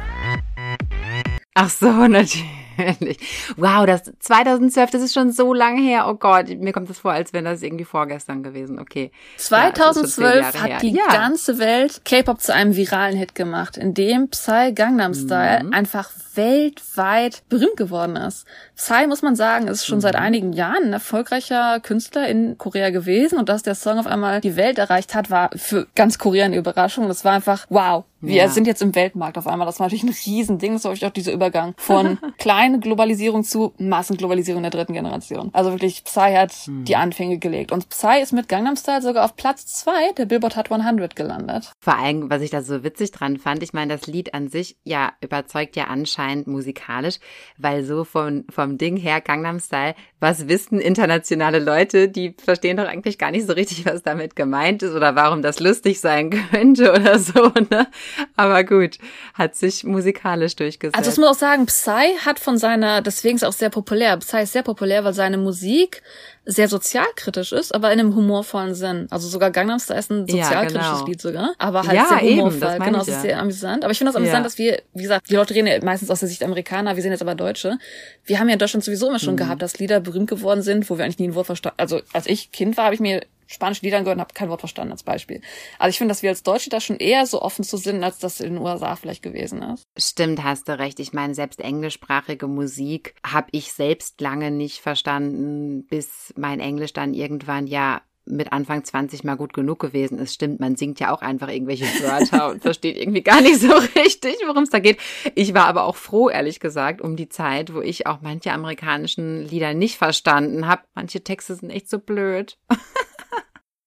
악사 1.55 1.89
화나지. 1.89 2.66
Natürlich. 2.78 3.19
Wow, 3.57 3.86
das 3.86 4.03
2012, 4.19 4.91
das 4.91 5.01
ist 5.01 5.13
schon 5.13 5.32
so 5.32 5.53
lange 5.53 5.82
her. 5.82 6.05
Oh 6.09 6.13
Gott, 6.15 6.47
mir 6.49 6.71
kommt 6.73 6.89
das 6.89 6.99
vor, 6.99 7.11
als 7.11 7.34
wäre 7.34 7.43
das 7.43 7.61
irgendwie 7.61 7.86
vorgestern 7.86 8.43
gewesen. 8.43 8.80
Okay. 8.80 9.11
Ja, 9.49 9.71
das 9.71 9.97
ist 9.97 9.97
schon 9.97 10.05
zehn 10.07 10.23
2012 10.23 10.36
Jahre 10.55 10.67
her. 10.67 10.75
hat 10.75 10.82
die 10.82 10.91
ja. 10.93 11.07
ganze 11.07 11.57
Welt 11.59 12.01
K-Pop 12.05 12.41
zu 12.41 12.53
einem 12.53 12.75
viralen 12.75 13.17
Hit 13.17 13.36
gemacht, 13.36 13.78
in 13.78 13.93
dem 13.93 14.30
Psy 14.30 14.73
Gangnam 14.73 15.13
Style 15.13 15.63
Mhm. 15.65 15.73
einfach 15.73 16.09
weltweit 16.36 17.43
berühmt 17.49 17.78
geworden 17.78 18.15
ist. 18.15 18.45
Psy, 18.75 19.07
muss 19.07 19.21
man 19.21 19.36
sagen, 19.36 19.67
ist 19.67 19.86
schon 19.86 20.01
seit 20.01 20.13
Mhm. 20.15 20.21
einigen 20.21 20.53
Jahren 20.53 20.84
ein 20.86 20.93
erfolgreicher 20.93 21.80
Künstler 21.80 22.28
in 22.28 22.57
Korea 22.57 22.89
gewesen 22.91 23.38
und 23.39 23.49
dass 23.49 23.63
der 23.63 23.75
Song 23.75 23.97
auf 23.99 24.07
einmal 24.07 24.41
die 24.41 24.55
Welt 24.55 24.78
erreicht 24.78 25.15
hat, 25.15 25.30
war 25.32 25.49
für 25.55 25.88
ganz 25.95 26.17
Korea 26.17 26.45
eine 26.45 26.57
Überraschung. 26.57 27.07
Das 27.07 27.25
war 27.25 27.34
einfach, 27.34 27.65
wow, 27.69 28.05
wir 28.21 28.36
Ja. 28.36 28.49
sind 28.49 28.65
jetzt 28.67 28.82
im 28.82 28.95
Weltmarkt 28.95 29.38
auf 29.38 29.47
einmal. 29.47 29.65
Das 29.67 29.80
war 29.80 29.88
natürlich 29.88 30.03
ein 30.03 30.15
Riesending. 30.25 30.73
Das 30.73 30.84
war 30.84 30.91
wirklich 30.91 31.05
auch 31.07 31.13
dieser 31.13 31.32
Übergang 31.34 31.73
von 31.78 32.17
kleine 32.68 32.80
Globalisierung 32.80 33.43
zu 33.43 33.74
Massenglobalisierung 33.78 34.61
der 34.61 34.72
dritten 34.72 34.93
Generation. 34.93 35.49
Also 35.53 35.72
wirklich, 35.72 36.03
Psy 36.03 36.34
hat 36.34 36.53
Mhm. 36.68 36.84
die 36.86 36.95
Anfänge 36.95 37.38
gelegt. 37.38 37.72
Und 37.72 37.89
Psy 37.89 38.22
ist 38.22 38.34
mit 38.34 38.49
Gangnam 38.49 38.76
Style 38.76 39.01
sogar 39.01 39.24
auf 39.26 39.36
Platz 39.36 39.65
zwei 39.65 40.11
der 40.18 40.26
Billboard 40.26 40.57
Hot 40.57 40.70
100 40.70 41.15
gelandet. 41.15 41.72
Vor 41.80 41.97
allem, 41.97 42.30
was 42.30 42.41
ich 42.41 42.49
da 42.49 42.61
so 42.61 42.84
witzig 42.84 43.11
dran 43.11 43.38
fand, 43.38 43.63
ich 43.63 43.74
meine, 43.74 43.97
das 43.97 44.07
Lied 44.07 44.34
an 44.34 44.49
sich, 44.49 44.78
ja, 44.84 45.13
überzeugt 45.22 45.76
ja 45.76 45.86
anscheinend 45.86 46.47
musikalisch, 46.47 47.20
weil 47.57 47.84
so 47.84 48.03
von, 48.03 48.45
vom 48.49 48.78
Ding 48.78 48.97
her, 48.97 49.22
Gangnam 49.22 49.59
Style, 49.59 49.95
was 50.20 50.47
wissen 50.47 50.80
internationale 50.80 51.59
Leute, 51.59 52.09
die 52.09 52.36
verstehen 52.43 52.78
doch 52.78 52.88
eigentlich 52.88 53.20
gar 53.20 53.30
nicht 53.30 53.45
so 53.45 53.53
richtig, 53.53 53.86
was 53.86 54.01
damit 54.01 54.36
gemeint 54.36 54.82
ist 54.82 54.93
oder 54.93 55.15
warum 55.15 55.43
das 55.43 55.59
lustig 55.59 55.99
sein 55.99 56.30
könnte 56.51 56.91
oder 56.91 57.20
so, 57.20 57.51
ne? 57.70 57.88
Aber 58.36 58.63
gut, 58.63 58.97
hat 59.36 59.55
sich 59.55 59.84
musikalisch 59.84 60.55
durchgesetzt. 60.55 60.97
Also 60.97 61.11
ich 61.11 61.18
muss 61.18 61.30
auch 61.30 61.39
sagen, 61.39 61.68
Psy 61.68 62.15
hat 62.26 62.39
von 62.39 62.57
seiner, 62.57 63.01
deswegen 63.01 63.36
ist 63.36 63.43
auch 63.43 63.53
sehr 63.53 63.70
populär. 63.70 64.18
Psy 64.18 64.41
ist 64.41 64.53
sehr 64.53 64.63
populär, 64.63 65.03
weil 65.03 65.13
seine 65.13 65.38
Musik 65.38 66.01
sehr 66.49 66.69
sozialkritisch 66.69 67.51
ist, 67.51 67.75
aber 67.75 67.91
in 67.91 67.99
einem 67.99 68.15
humorvollen 68.15 68.73
Sinn. 68.73 69.07
Also 69.11 69.27
sogar 69.27 69.51
Gangnam 69.51 69.79
Style 69.79 69.99
ist 69.99 70.09
ein 70.09 70.25
Ja, 70.27 70.45
sozialkritisches 70.45 70.91
genau. 70.93 71.05
Lied 71.05 71.21
sogar, 71.21 71.53
aber 71.57 71.83
halt 71.83 71.93
Ja, 71.93 72.05
sehr 72.07 72.21
eben, 72.23 72.37
humorvoll. 72.39 72.59
das 72.61 72.79
meine 72.79 72.91
genau, 72.91 73.01
es 73.01 73.07
ist 73.09 73.13
ja. 73.15 73.21
sehr 73.21 73.39
amüsant. 73.39 73.83
Aber 73.83 73.91
ich 73.91 73.97
finde 73.97 74.09
das 74.13 74.15
amüsant, 74.15 74.37
Ja. 74.37 74.43
dass 74.43 74.57
wir, 74.57 74.81
wie 74.93 75.03
gesagt, 75.03 75.29
die 75.29 75.35
Leute 75.35 75.53
reden 75.53 75.67
ja 75.67 75.83
meistens 75.83 76.09
aus 76.09 76.21
der 76.21 76.29
Sicht 76.29 76.43
Amerikaner, 76.43 76.95
wir 76.95 77.03
sind 77.03 77.11
jetzt 77.11 77.21
aber 77.21 77.35
Deutsche. 77.35 77.77
Wir 78.23 78.39
haben 78.39 78.47
ja 78.47 78.53
in 78.53 78.59
Deutschland 78.59 78.83
sowieso 78.83 79.09
immer 79.09 79.19
schon 79.19 79.33
Mhm. 79.33 79.37
gehabt, 79.37 79.61
dass 79.61 79.77
Lieder 79.79 79.99
berühmt 79.99 80.29
geworden 80.29 80.61
sind, 80.61 80.89
wo 80.89 80.97
wir 80.97 81.03
eigentlich 81.05 81.19
nie 81.19 81.27
ein 81.27 81.35
Wort 81.35 81.47
verstanden. 81.47 81.75
Also 81.79 82.01
als 82.13 82.27
ich 82.27 82.51
Kind 82.53 82.77
war, 82.77 82.85
habe 82.85 82.95
ich 82.95 83.01
mir 83.01 83.21
spanische 83.47 83.83
Lieder 83.83 83.97
angehört 83.97 84.17
und 84.17 84.21
habe 84.21 84.33
kein 84.33 84.49
Wort 84.49 84.61
verstanden 84.61 84.91
als 84.91 85.03
Beispiel. 85.03 85.41
Also 85.79 85.89
ich 85.89 85.97
finde, 85.97 86.11
dass 86.11 86.23
wir 86.23 86.29
als 86.29 86.43
Deutsche 86.43 86.69
da 86.69 86.79
schon 86.79 86.97
eher 86.97 87.25
so 87.25 87.41
offen 87.41 87.63
zu 87.63 87.77
sind, 87.77 88.03
als 88.03 88.19
das 88.19 88.39
in 88.39 88.53
den 88.53 88.61
USA 88.61 88.95
vielleicht 88.95 89.23
gewesen 89.23 89.61
ist. 89.61 89.87
Stimmt, 89.97 90.43
hast 90.43 90.67
du 90.67 90.77
recht. 90.77 90.99
Ich 90.99 91.13
meine, 91.13 91.33
selbst 91.33 91.59
englischsprachige 91.59 92.47
Musik 92.47 93.15
habe 93.25 93.47
ich 93.51 93.73
selbst 93.73 94.21
lange 94.21 94.51
nicht 94.51 94.79
verstanden, 94.79 95.85
bis 95.87 96.33
mein 96.37 96.59
Englisch 96.59 96.93
dann 96.93 97.13
irgendwann 97.13 97.67
ja 97.67 98.01
mit 98.29 98.51
Anfang 98.51 98.83
20 98.83 99.23
mal 99.23 99.35
gut 99.35 99.53
genug 99.53 99.79
gewesen 99.79 100.19
ist. 100.19 100.33
Stimmt, 100.33 100.59
man 100.59 100.75
singt 100.75 100.99
ja 100.99 101.13
auch 101.13 101.21
einfach 101.21 101.49
irgendwelche 101.49 101.85
Wörter 101.85 102.49
und 102.49 102.61
versteht 102.61 102.97
irgendwie 102.97 103.21
gar 103.21 103.41
nicht 103.41 103.59
so 103.59 103.71
richtig, 103.95 104.35
worum 104.45 104.63
es 104.63 104.69
da 104.69 104.79
geht. 104.79 104.99
Ich 105.35 105.53
war 105.53 105.65
aber 105.65 105.85
auch 105.85 105.95
froh, 105.95 106.29
ehrlich 106.29 106.59
gesagt, 106.59 107.01
um 107.01 107.15
die 107.15 107.29
Zeit, 107.29 107.73
wo 107.73 107.81
ich 107.81 108.07
auch 108.07 108.19
manche 108.21 108.51
amerikanischen 108.51 109.47
Lieder 109.47 109.73
nicht 109.73 109.97
verstanden 109.97 110.67
habe. 110.67 110.83
Manche 110.93 111.23
Texte 111.23 111.55
sind 111.55 111.69
echt 111.69 111.89
so 111.89 111.99
blöd. 111.99 112.57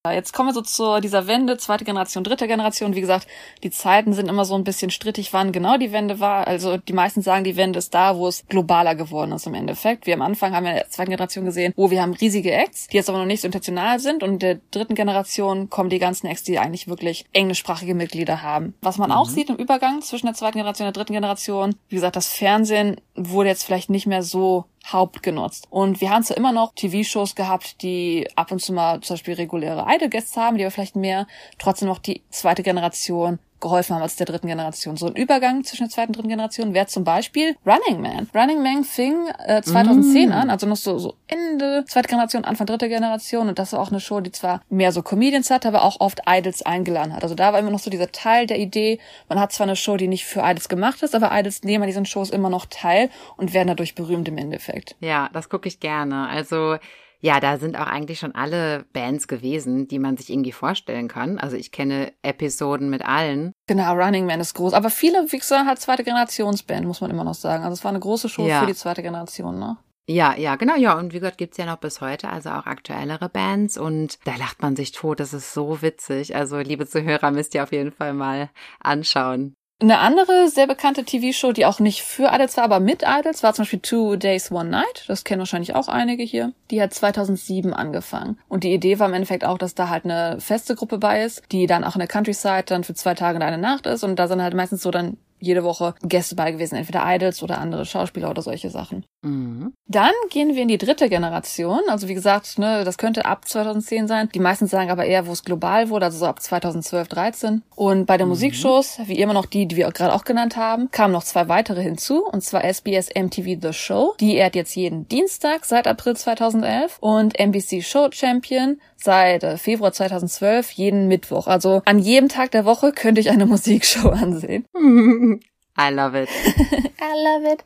Jetzt 0.08 0.32
kommen 0.32 0.48
wir 0.48 0.54
so 0.54 0.62
zu 0.62 0.98
dieser 1.02 1.26
Wende, 1.26 1.58
zweite 1.58 1.84
Generation, 1.84 2.24
dritte 2.24 2.48
Generation. 2.48 2.94
Wie 2.94 3.02
gesagt, 3.02 3.26
die 3.62 3.70
Zeiten 3.70 4.14
sind 4.14 4.30
immer 4.30 4.46
so 4.46 4.54
ein 4.54 4.64
bisschen 4.64 4.90
strittig, 4.90 5.34
wann 5.34 5.52
genau 5.52 5.76
die 5.76 5.92
Wende 5.92 6.20
war. 6.20 6.46
Also 6.46 6.78
die 6.78 6.94
meisten 6.94 7.20
sagen, 7.20 7.44
die 7.44 7.56
Wende 7.56 7.78
ist 7.78 7.92
da, 7.92 8.16
wo 8.16 8.26
es 8.26 8.46
globaler 8.48 8.94
geworden 8.94 9.32
ist 9.32 9.46
im 9.46 9.52
Endeffekt. 9.52 10.06
Wir 10.06 10.14
am 10.14 10.22
Anfang 10.22 10.54
haben 10.54 10.64
wir 10.64 10.70
in 10.70 10.78
der 10.78 10.88
zweiten 10.88 11.10
Generation 11.10 11.44
gesehen, 11.44 11.74
wo 11.76 11.90
wir 11.90 12.00
haben 12.00 12.14
riesige 12.14 12.50
Acts, 12.50 12.86
die 12.86 12.96
jetzt 12.96 13.10
aber 13.10 13.18
noch 13.18 13.26
nicht 13.26 13.42
so 13.42 13.46
international 13.46 14.00
sind. 14.00 14.22
Und 14.22 14.30
in 14.30 14.38
der 14.38 14.60
dritten 14.70 14.94
Generation 14.94 15.68
kommen 15.68 15.90
die 15.90 15.98
ganzen 15.98 16.28
Acts, 16.28 16.44
die 16.44 16.58
eigentlich 16.58 16.88
wirklich 16.88 17.26
englischsprachige 17.34 17.94
Mitglieder 17.94 18.42
haben. 18.42 18.72
Was 18.80 18.96
man 18.96 19.12
auch 19.12 19.28
sieht 19.28 19.50
im 19.50 19.56
Übergang 19.56 20.00
zwischen 20.00 20.24
der 20.24 20.34
zweiten 20.34 20.56
Generation 20.56 20.88
und 20.88 20.96
der 20.96 21.02
dritten 21.02 21.12
Generation, 21.12 21.74
wie 21.90 21.96
gesagt, 21.96 22.16
das 22.16 22.28
Fernsehen 22.28 23.02
wurde 23.16 23.50
jetzt 23.50 23.64
vielleicht 23.64 23.90
nicht 23.90 24.06
mehr 24.06 24.22
so 24.22 24.64
hauptgenutzt. 24.86 25.66
Und 25.70 26.00
wir 26.00 26.10
haben 26.10 26.22
zwar 26.22 26.36
immer 26.36 26.52
noch 26.52 26.74
TV-Shows 26.74 27.34
gehabt, 27.34 27.82
die 27.82 28.28
ab 28.36 28.50
und 28.50 28.60
zu 28.60 28.72
mal 28.72 29.00
zum 29.00 29.14
Beispiel 29.14 29.34
reguläre 29.34 29.86
Idol-Guests 29.88 30.36
haben, 30.36 30.56
die 30.56 30.64
aber 30.64 30.70
vielleicht 30.70 30.96
mehr 30.96 31.26
trotzdem 31.58 31.88
noch 31.88 31.98
die 31.98 32.22
zweite 32.30 32.62
Generation 32.62 33.38
geholfen 33.60 33.94
haben 33.94 34.02
als 34.02 34.16
der 34.16 34.26
dritten 34.26 34.46
Generation. 34.46 34.96
So 34.96 35.06
ein 35.06 35.16
Übergang 35.16 35.64
zwischen 35.64 35.84
der 35.84 35.90
zweiten 35.90 36.08
und 36.08 36.16
dritten 36.16 36.28
Generation 36.28 36.74
wäre 36.74 36.86
zum 36.86 37.04
Beispiel 37.04 37.56
Running 37.66 38.00
Man. 38.00 38.28
Running 38.34 38.62
Man 38.62 38.84
fing 38.84 39.28
äh, 39.46 39.62
2010 39.62 40.32
an, 40.32 40.50
also 40.50 40.66
noch 40.66 40.76
so, 40.76 40.98
so 40.98 41.14
Ende 41.26 41.84
zweite 41.86 42.08
Generation, 42.08 42.44
Anfang 42.44 42.66
dritte 42.66 42.88
Generation. 42.88 43.48
Und 43.48 43.58
das 43.58 43.72
war 43.72 43.80
auch 43.80 43.90
eine 43.90 44.00
Show, 44.00 44.20
die 44.20 44.32
zwar 44.32 44.62
mehr 44.68 44.92
so 44.92 45.02
Comedians 45.02 45.50
hatte, 45.50 45.68
aber 45.68 45.84
auch 45.84 46.00
oft 46.00 46.20
Idols 46.26 46.62
eingeladen 46.62 47.14
hat. 47.14 47.22
Also 47.22 47.34
da 47.34 47.52
war 47.52 47.58
immer 47.58 47.70
noch 47.70 47.78
so 47.78 47.90
dieser 47.90 48.12
Teil 48.12 48.46
der 48.46 48.58
Idee, 48.58 48.98
man 49.28 49.38
hat 49.38 49.52
zwar 49.52 49.66
eine 49.66 49.76
Show, 49.76 49.96
die 49.96 50.08
nicht 50.08 50.24
für 50.24 50.40
Idols 50.40 50.68
gemacht 50.68 51.02
ist, 51.02 51.14
aber 51.14 51.30
Idols 51.32 51.62
nehmen 51.62 51.82
an 51.82 51.88
diesen 51.88 52.06
Shows 52.06 52.30
immer 52.30 52.50
noch 52.50 52.66
teil 52.66 53.10
und 53.36 53.52
werden 53.52 53.68
dadurch 53.68 53.94
berühmt 53.94 54.28
im 54.28 54.38
Endeffekt. 54.38 54.96
Ja, 55.00 55.28
das 55.32 55.48
gucke 55.48 55.68
ich 55.68 55.80
gerne. 55.80 56.28
Also 56.28 56.76
ja, 57.20 57.38
da 57.40 57.58
sind 57.58 57.76
auch 57.78 57.86
eigentlich 57.86 58.18
schon 58.18 58.34
alle 58.34 58.84
Bands 58.92 59.28
gewesen, 59.28 59.88
die 59.88 59.98
man 59.98 60.16
sich 60.16 60.30
irgendwie 60.30 60.52
vorstellen 60.52 61.08
kann. 61.08 61.38
Also 61.38 61.56
ich 61.56 61.70
kenne 61.70 62.12
Episoden 62.22 62.88
mit 62.90 63.04
allen. 63.04 63.52
Genau, 63.66 63.92
Running 63.94 64.26
Man 64.26 64.40
ist 64.40 64.54
groß. 64.54 64.72
Aber 64.72 64.90
viele, 64.90 65.26
wie 65.30 65.38
gesagt, 65.38 65.66
halt 65.66 65.78
zweite 65.78 66.02
Generationsband, 66.04 66.86
muss 66.86 67.00
man 67.00 67.10
immer 67.10 67.24
noch 67.24 67.34
sagen. 67.34 67.62
Also 67.64 67.74
es 67.74 67.84
war 67.84 67.90
eine 67.90 68.00
große 68.00 68.28
Show 68.28 68.46
Ja. 68.46 68.60
für 68.60 68.66
die 68.66 68.74
zweite 68.74 69.02
Generation, 69.02 69.58
ne? 69.58 69.76
Ja, 70.08 70.34
ja, 70.36 70.56
genau, 70.56 70.74
ja. 70.74 70.98
Und 70.98 71.12
wie 71.12 71.20
gesagt, 71.20 71.38
gibt's 71.38 71.56
ja 71.56 71.66
noch 71.66 71.76
bis 71.76 72.00
heute, 72.00 72.30
also 72.30 72.50
auch 72.50 72.66
aktuellere 72.66 73.28
Bands. 73.28 73.78
Und 73.78 74.18
da 74.24 74.34
lacht 74.36 74.60
man 74.60 74.74
sich 74.74 74.90
tot. 74.90 75.20
Das 75.20 75.32
ist 75.32 75.52
so 75.54 75.82
witzig. 75.82 76.34
Also, 76.34 76.58
liebe 76.58 76.84
Zuhörer, 76.86 77.30
müsst 77.30 77.54
ihr 77.54 77.62
auf 77.62 77.70
jeden 77.70 77.92
Fall 77.92 78.12
mal 78.12 78.50
anschauen. 78.80 79.54
Eine 79.82 79.98
andere 79.98 80.48
sehr 80.48 80.66
bekannte 80.66 81.04
TV-Show, 81.04 81.52
die 81.52 81.64
auch 81.64 81.80
nicht 81.80 82.02
für 82.02 82.30
Idols 82.34 82.58
war, 82.58 82.64
aber 82.64 82.80
mit 82.80 83.02
Idols, 83.06 83.42
war 83.42 83.54
zum 83.54 83.62
Beispiel 83.62 83.78
Two 83.78 84.16
Days, 84.16 84.52
One 84.52 84.68
Night. 84.68 85.04
Das 85.08 85.24
kennen 85.24 85.38
wahrscheinlich 85.38 85.74
auch 85.74 85.88
einige 85.88 86.22
hier. 86.22 86.52
Die 86.70 86.82
hat 86.82 86.92
2007 86.92 87.72
angefangen. 87.72 88.38
Und 88.48 88.64
die 88.64 88.74
Idee 88.74 88.98
war 88.98 89.08
im 89.08 89.14
Endeffekt 89.14 89.44
auch, 89.44 89.56
dass 89.56 89.74
da 89.74 89.88
halt 89.88 90.04
eine 90.04 90.38
feste 90.38 90.74
Gruppe 90.74 90.98
bei 90.98 91.24
ist, 91.24 91.44
die 91.50 91.66
dann 91.66 91.84
auch 91.84 91.94
in 91.94 92.00
der 92.00 92.08
Countryside 92.08 92.64
dann 92.66 92.84
für 92.84 92.92
zwei 92.92 93.14
Tage 93.14 93.36
und 93.36 93.42
eine 93.42 93.56
Nacht 93.56 93.86
ist. 93.86 94.04
Und 94.04 94.16
da 94.16 94.28
sind 94.28 94.42
halt 94.42 94.52
meistens 94.52 94.82
so 94.82 94.90
dann 94.90 95.16
jede 95.38 95.64
Woche 95.64 95.94
Gäste 96.02 96.36
bei 96.36 96.52
gewesen, 96.52 96.76
entweder 96.76 97.02
Idols 97.06 97.42
oder 97.42 97.58
andere 97.58 97.86
Schauspieler 97.86 98.30
oder 98.30 98.42
solche 98.42 98.68
Sachen. 98.68 99.06
Mhm. 99.22 99.74
Dann 99.86 100.12
gehen 100.30 100.54
wir 100.54 100.62
in 100.62 100.68
die 100.68 100.78
dritte 100.78 101.08
Generation. 101.08 101.80
Also 101.88 102.08
wie 102.08 102.14
gesagt, 102.14 102.58
ne, 102.58 102.84
das 102.84 102.96
könnte 102.96 103.24
ab 103.24 103.46
2010 103.46 104.08
sein. 104.08 104.28
Die 104.34 104.40
meisten 104.40 104.66
sagen 104.66 104.90
aber 104.90 105.04
eher, 105.04 105.26
wo 105.26 105.32
es 105.32 105.44
global 105.44 105.90
wurde, 105.90 106.06
also 106.06 106.18
so 106.18 106.26
ab 106.26 106.40
2012, 106.40 107.08
13. 107.08 107.62
Und 107.76 108.06
bei 108.06 108.16
den 108.16 108.28
Musikshows, 108.28 108.98
wie 109.06 109.18
immer 109.18 109.34
noch 109.34 109.46
die, 109.46 109.66
die 109.66 109.76
wir 109.76 109.90
gerade 109.90 110.14
auch 110.14 110.24
genannt 110.24 110.56
haben, 110.56 110.90
kamen 110.90 111.12
noch 111.12 111.24
zwei 111.24 111.48
weitere 111.48 111.82
hinzu. 111.82 112.24
Und 112.24 112.42
zwar 112.42 112.64
SBS 112.64 113.10
MTV 113.14 113.60
The 113.60 113.72
Show. 113.72 114.14
Die 114.20 114.36
ehrt 114.36 114.54
jetzt 114.54 114.74
jeden 114.74 115.08
Dienstag 115.08 115.64
seit 115.64 115.86
April 115.86 116.16
2011. 116.16 116.98
Und 117.00 117.38
NBC 117.38 117.82
Show 117.82 118.08
Champion 118.12 118.80
seit 118.96 119.42
äh, 119.42 119.56
Februar 119.56 119.92
2012 119.92 120.70
jeden 120.72 121.08
Mittwoch. 121.08 121.46
Also 121.46 121.82
an 121.84 121.98
jedem 121.98 122.28
Tag 122.28 122.52
der 122.52 122.64
Woche 122.64 122.92
könnte 122.92 123.20
ich 123.20 123.30
eine 123.30 123.46
Musikshow 123.50 124.08
ansehen. 124.08 124.64
I 125.78 125.92
love 125.92 126.20
it. 126.20 126.28
I 127.00 127.14
love 127.24 127.52
it. 127.52 127.64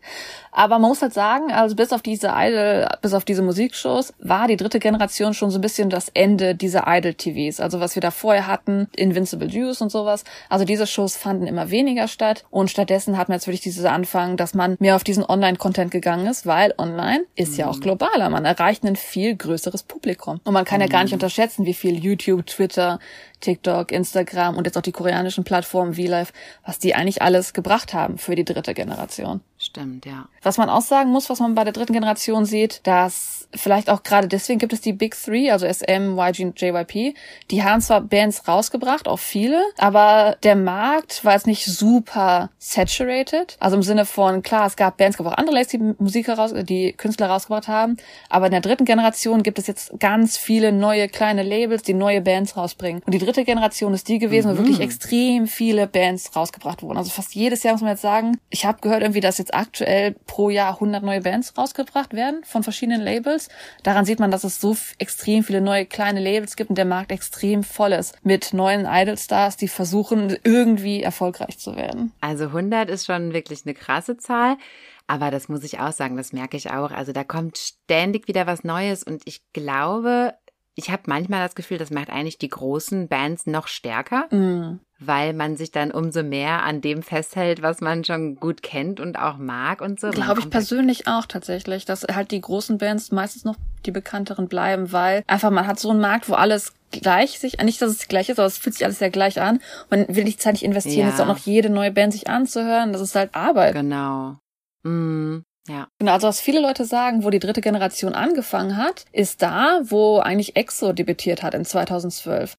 Aber 0.53 0.79
man 0.79 0.91
muss 0.91 1.03
halt 1.03 1.13
sagen, 1.13 1.51
also 1.51 1.75
bis 1.75 1.93
auf 1.93 2.01
diese 2.01 2.33
Idol, 2.33 2.87
bis 3.03 3.13
auf 3.13 3.25
diese 3.25 3.43
Musikshows, 3.43 4.15
war 4.21 4.47
die 4.47 4.57
dritte 4.57 4.79
Generation 4.79 5.35
schon 5.35 5.51
so 5.51 5.59
ein 5.59 5.63
bisschen 5.63 5.91
das 5.91 6.11
Ende 6.15 6.55
dieser 6.55 6.85
Idol-TVs. 6.87 7.59
Also 7.59 7.81
was 7.81 7.97
wir 7.97 8.01
da 8.01 8.13
vorher 8.13 8.47
hatten, 8.47 8.89
Invincible 8.95 9.49
Juice 9.49 9.81
und 9.81 9.91
sowas. 9.91 10.23
Also 10.49 10.65
diese 10.65 10.87
Shows 10.87 11.17
fanden 11.17 11.49
immer 11.49 11.71
weniger 11.71 12.07
statt. 12.07 12.45
Und 12.51 12.71
stattdessen 12.71 13.19
hat 13.19 13.29
man 13.29 13.37
jetzt 13.37 13.49
wirklich 13.49 13.63
diese 13.63 13.91
Anfang, 13.91 14.37
dass 14.37 14.55
man 14.55 14.77
mehr 14.79 14.95
auf 14.95 15.03
diesen 15.03 15.25
Online-Content 15.25 15.91
gegangen 15.91 16.27
ist, 16.27 16.47
weil 16.47 16.73
online 16.79 17.25
ist 17.35 17.57
ja 17.57 17.69
auch 17.69 17.81
globaler. 17.81 18.31
Man 18.31 18.45
erreicht 18.45 18.85
ein 18.85 18.97
viel 18.97 19.35
größeres 19.35 19.83
Publikum. 19.83 20.41
Und 20.45 20.53
man 20.53 20.65
kann 20.65 20.81
ja 20.81 20.87
gar 20.87 21.03
nicht 21.03 21.15
unterschätzen, 21.15 21.67
wie 21.67 21.75
viel 21.75 21.99
YouTube, 21.99 22.47
Twitter, 22.47 23.01
TikTok, 23.45 23.93
Instagram 23.93 24.57
und 24.57 24.67
jetzt 24.67 24.77
auch 24.77 24.83
die 24.83 24.93
koreanischen 24.93 25.45
Plattformen 25.45 25.95
VLive, 25.95 26.33
was 26.65 26.79
die 26.79 26.95
eigentlich 26.95 27.23
alles 27.23 27.53
gebracht 27.53 27.95
haben 27.95 28.19
für 28.19 28.35
die 28.35 28.45
dritte 28.45 28.75
Generation. 28.75 29.41
Stimmt, 29.59 30.07
ja. 30.07 30.29
Was 30.43 30.59
man 30.59 30.69
auch 30.69 30.83
sagen 30.83 31.11
muss, 31.11 31.31
was 31.31 31.41
man 31.41 31.55
bei 31.55 31.65
der 31.65 31.73
dritten 31.73 31.93
Generation 31.93 32.45
sieht, 32.45 32.81
dass 32.87 33.44
vielleicht 33.55 33.91
auch 33.91 34.03
gerade 34.03 34.29
deswegen 34.29 34.59
gibt 34.59 34.73
es 34.73 34.81
die 34.81 34.93
Big 34.93 35.17
Three, 35.17 35.51
also 35.51 35.67
SM, 35.67 36.19
YG 36.19 36.45
und 36.45 36.61
JYP. 36.61 37.15
Die 37.51 37.63
haben 37.63 37.81
zwar 37.81 38.01
Bands 38.01 38.47
rausgebracht, 38.47 39.09
auch 39.09 39.19
viele, 39.19 39.63
aber 39.79 40.37
der 40.43 40.57
Markt 40.57 41.25
war 41.25 41.35
jetzt 41.35 41.47
nicht 41.47 41.65
super 41.65 42.51
saturated. 42.59 43.57
Also 43.61 43.77
im 43.77 43.83
Sinne 43.83 44.05
von, 44.05 44.43
klar, 44.43 44.67
es 44.67 44.77
gab 44.77 44.97
Bands, 44.97 45.17
es 45.17 45.19
gab 45.19 45.33
auch 45.33 45.39
andere 45.39 45.55
Labels, 45.55 45.69
die 45.69 46.03
Musik 46.03 46.29
heraus, 46.29 46.53
die 46.55 46.93
Künstler 46.93 47.29
rausgebracht 47.29 47.69
haben. 47.69 47.97
Aber 48.29 48.47
in 48.47 48.53
der 48.53 48.61
dritten 48.61 48.85
Generation 48.85 49.43
gibt 49.43 49.59
es 49.59 49.67
jetzt 49.67 49.99
ganz 49.99 50.37
viele 50.37 50.73
neue 50.73 51.09
kleine 51.09 51.43
Labels, 51.43 51.83
die 51.83 51.95
neue 51.95 52.21
Bands 52.21 52.57
rausbringen. 52.57 53.03
Und 53.05 53.13
die 53.13 53.19
dritte 53.19 53.45
Generation 53.45 53.95
ist 53.95 54.09
die 54.09 54.19
gewesen, 54.19 54.51
wo 54.53 54.59
wirklich 54.59 54.81
extrem 54.81 55.47
viele 55.47 55.87
Bands 55.87 56.35
rausgebracht 56.35 56.83
wurden. 56.83 56.99
Also 56.99 57.11
fast 57.11 57.35
jedes 57.35 57.63
Jahr 57.63 57.75
muss 57.75 57.83
man 57.83 57.91
jetzt 57.91 58.03
sagen, 58.03 58.39
ich 58.51 58.65
habe 58.65 58.81
gehört 58.81 59.03
irgendwie, 59.03 59.21
dass 59.21 59.39
jetzt 59.39 59.55
aktuell 59.55 60.17
pro 60.27 60.51
Jahr 60.51 60.75
100 60.75 61.03
neue 61.03 61.21
Bands 61.21 61.57
rausgebracht 61.57 62.15
werden 62.15 62.43
von 62.45 62.63
verschiedenen 62.63 63.01
Labels. 63.01 63.44
Daran 63.83 64.05
sieht 64.05 64.21
man, 64.21 64.31
dass 64.31 64.45
es 64.45 64.61
so 64.61 64.77
extrem 64.99 65.43
viele 65.43 65.61
neue 65.61 65.87
kleine 65.87 66.21
Labels 66.21 66.57
gibt 66.57 66.71
und 66.71 66.77
der 66.77 66.85
Markt 66.85 67.13
extrem 67.13 67.63
voll 67.63 67.93
ist 67.93 68.17
mit 68.25 68.53
neuen 68.53 68.87
Idolstars, 68.87 69.57
die 69.57 69.69
versuchen 69.69 70.37
irgendwie 70.45 71.03
erfolgreich 71.03 71.59
zu 71.59 71.77
werden. 71.77 72.13
Also 72.21 72.45
100 72.45 72.89
ist 72.89 73.07
schon 73.07 73.33
wirklich 73.33 73.65
eine 73.65 73.75
krasse 73.75 74.17
Zahl. 74.17 74.57
Aber 75.07 75.31
das 75.31 75.49
muss 75.49 75.65
ich 75.65 75.81
auch 75.81 75.93
sagen, 75.93 76.17
das 76.17 76.33
merke 76.33 76.57
ich 76.57 76.71
auch. 76.71 76.91
Also 76.91 77.13
da 77.13 77.25
kommt 77.25 77.59
ständig 77.59 78.27
wieder 78.27 78.47
was 78.47 78.65
Neues 78.65 79.03
und 79.03 79.23
ich 79.27 79.43
glaube, 79.53 80.35
ich 80.75 80.91
habe 80.91 81.03
manchmal 81.07 81.45
das 81.45 81.55
Gefühl, 81.55 81.79
das 81.79 81.91
macht 81.91 82.11
eigentlich 82.11 82.39
die 82.39 82.49
großen 82.49 83.09
Bands 83.09 83.47
noch 83.47 83.69
stärker, 83.69 84.27
Mm. 84.31 84.81
Weil 85.07 85.33
man 85.33 85.57
sich 85.57 85.71
dann 85.71 85.91
umso 85.91 86.23
mehr 86.23 86.63
an 86.63 86.81
dem 86.81 87.03
festhält, 87.03 87.63
was 87.63 87.81
man 87.81 88.05
schon 88.05 88.37
gut 88.37 88.63
kennt 88.63 89.01
und 89.01 89.17
auch 89.19 89.37
mag 89.37 89.81
und 89.81 90.01
so. 90.01 90.11
Glaube 90.11 90.41
ich 90.41 90.51
persönlich 90.51 91.07
auch 91.07 91.27
tatsächlich, 91.27 91.85
dass 91.85 92.03
halt 92.05 92.31
die 92.31 92.41
großen 92.41 92.79
Bands 92.79 93.13
meistens 93.13 93.45
noch 93.45 93.57
die 93.87 93.91
bekannteren 93.91 94.49
bleiben, 94.49 94.93
weil 94.93 95.23
einfach 95.27 95.51
man 95.51 95.67
hat 95.67 95.79
so 95.79 95.91
einen 95.91 96.01
Markt, 96.01 96.29
wo 96.29 96.35
alles 96.35 96.73
gleich 96.91 97.39
sich, 97.39 97.59
nicht, 97.59 97.83
dass 97.83 97.91
es 97.91 98.09
gleich 98.09 98.29
ist, 98.29 98.39
aber 98.39 98.47
es 98.47 98.59
fühlt 98.59 98.75
sich 98.75 98.85
alles 98.85 98.99
sehr 98.99 99.11
gleich 99.11 99.41
an. 99.41 99.61
Man 99.91 100.07
will 100.09 100.25
die 100.25 100.37
Zeit 100.37 100.55
nicht 100.55 100.63
investieren, 100.63 101.07
Ja. 101.07 101.09
jetzt 101.11 101.21
auch 101.21 101.27
noch 101.27 101.39
jede 101.39 101.69
neue 101.71 101.91
Band 101.91 102.13
sich 102.13 102.29
anzuhören. 102.29 102.93
Das 102.93 103.03
ist 103.03 103.15
halt 103.15 103.35
Arbeit. 103.35 103.75
Genau. 103.75 104.37
Mm, 104.85 105.39
ja. 105.69 105.89
Genau, 105.99 106.13
also 106.13 106.29
was 106.29 106.41
viele 106.41 106.61
Leute 106.61 106.85
sagen, 106.85 107.25
wo 107.25 107.31
die 107.31 107.39
dritte 107.41 107.61
Generation 107.63 108.15
angefangen 108.15 108.77
hat, 108.77 109.07
ist 109.13 109.43
da, 109.43 109.81
wo 109.85 110.19
eigentlich 110.19 110.57
EXO 110.57 110.93
debütiert 110.93 111.43
hat 111.43 111.55
in 111.55 111.65
2012. 111.65 112.55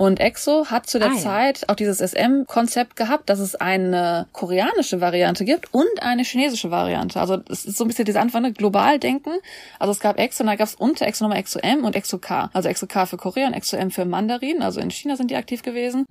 Und 0.00 0.18
EXO 0.18 0.64
hat 0.70 0.86
zu 0.86 0.98
der 0.98 1.10
Ah, 1.10 1.14
ja. 1.14 1.20
Zeit 1.20 1.68
auch 1.68 1.74
dieses 1.74 1.98
SM-Konzept 1.98 2.96
gehabt, 2.96 3.28
dass 3.28 3.38
es 3.38 3.54
eine 3.54 4.28
koreanische 4.32 5.02
Variante 5.02 5.44
gibt 5.44 5.74
und 5.74 5.90
eine 6.00 6.22
chinesische 6.22 6.70
Variante. 6.70 7.20
Also 7.20 7.42
es 7.50 7.66
ist 7.66 7.76
so 7.76 7.84
ein 7.84 7.88
bisschen 7.88 8.06
diese 8.06 8.18
Anfang, 8.18 8.40
ne? 8.40 8.54
global 8.54 8.98
denken. 8.98 9.28
Also 9.78 9.92
es 9.92 10.00
gab 10.00 10.18
EXO 10.18 10.42
und 10.42 10.46
da 10.46 10.56
gab 10.56 10.68
es 10.68 10.74
unter 10.74 11.06
EXO 11.06 11.24
nochmal 11.24 11.38
EXO 11.38 11.58
M 11.58 11.84
und 11.84 11.94
EXO 11.94 12.16
K. 12.16 12.48
Also 12.54 12.70
EXO 12.70 12.86
K 12.86 13.04
für 13.04 13.18
Korea 13.18 13.46
und 13.48 13.52
EXO 13.52 13.76
M 13.76 13.90
für 13.90 14.06
Mandarin. 14.06 14.62
Also 14.62 14.80
in 14.80 14.90
China 14.90 15.16
sind 15.16 15.30
die 15.30 15.36
aktiv 15.36 15.62
gewesen. 15.62 16.06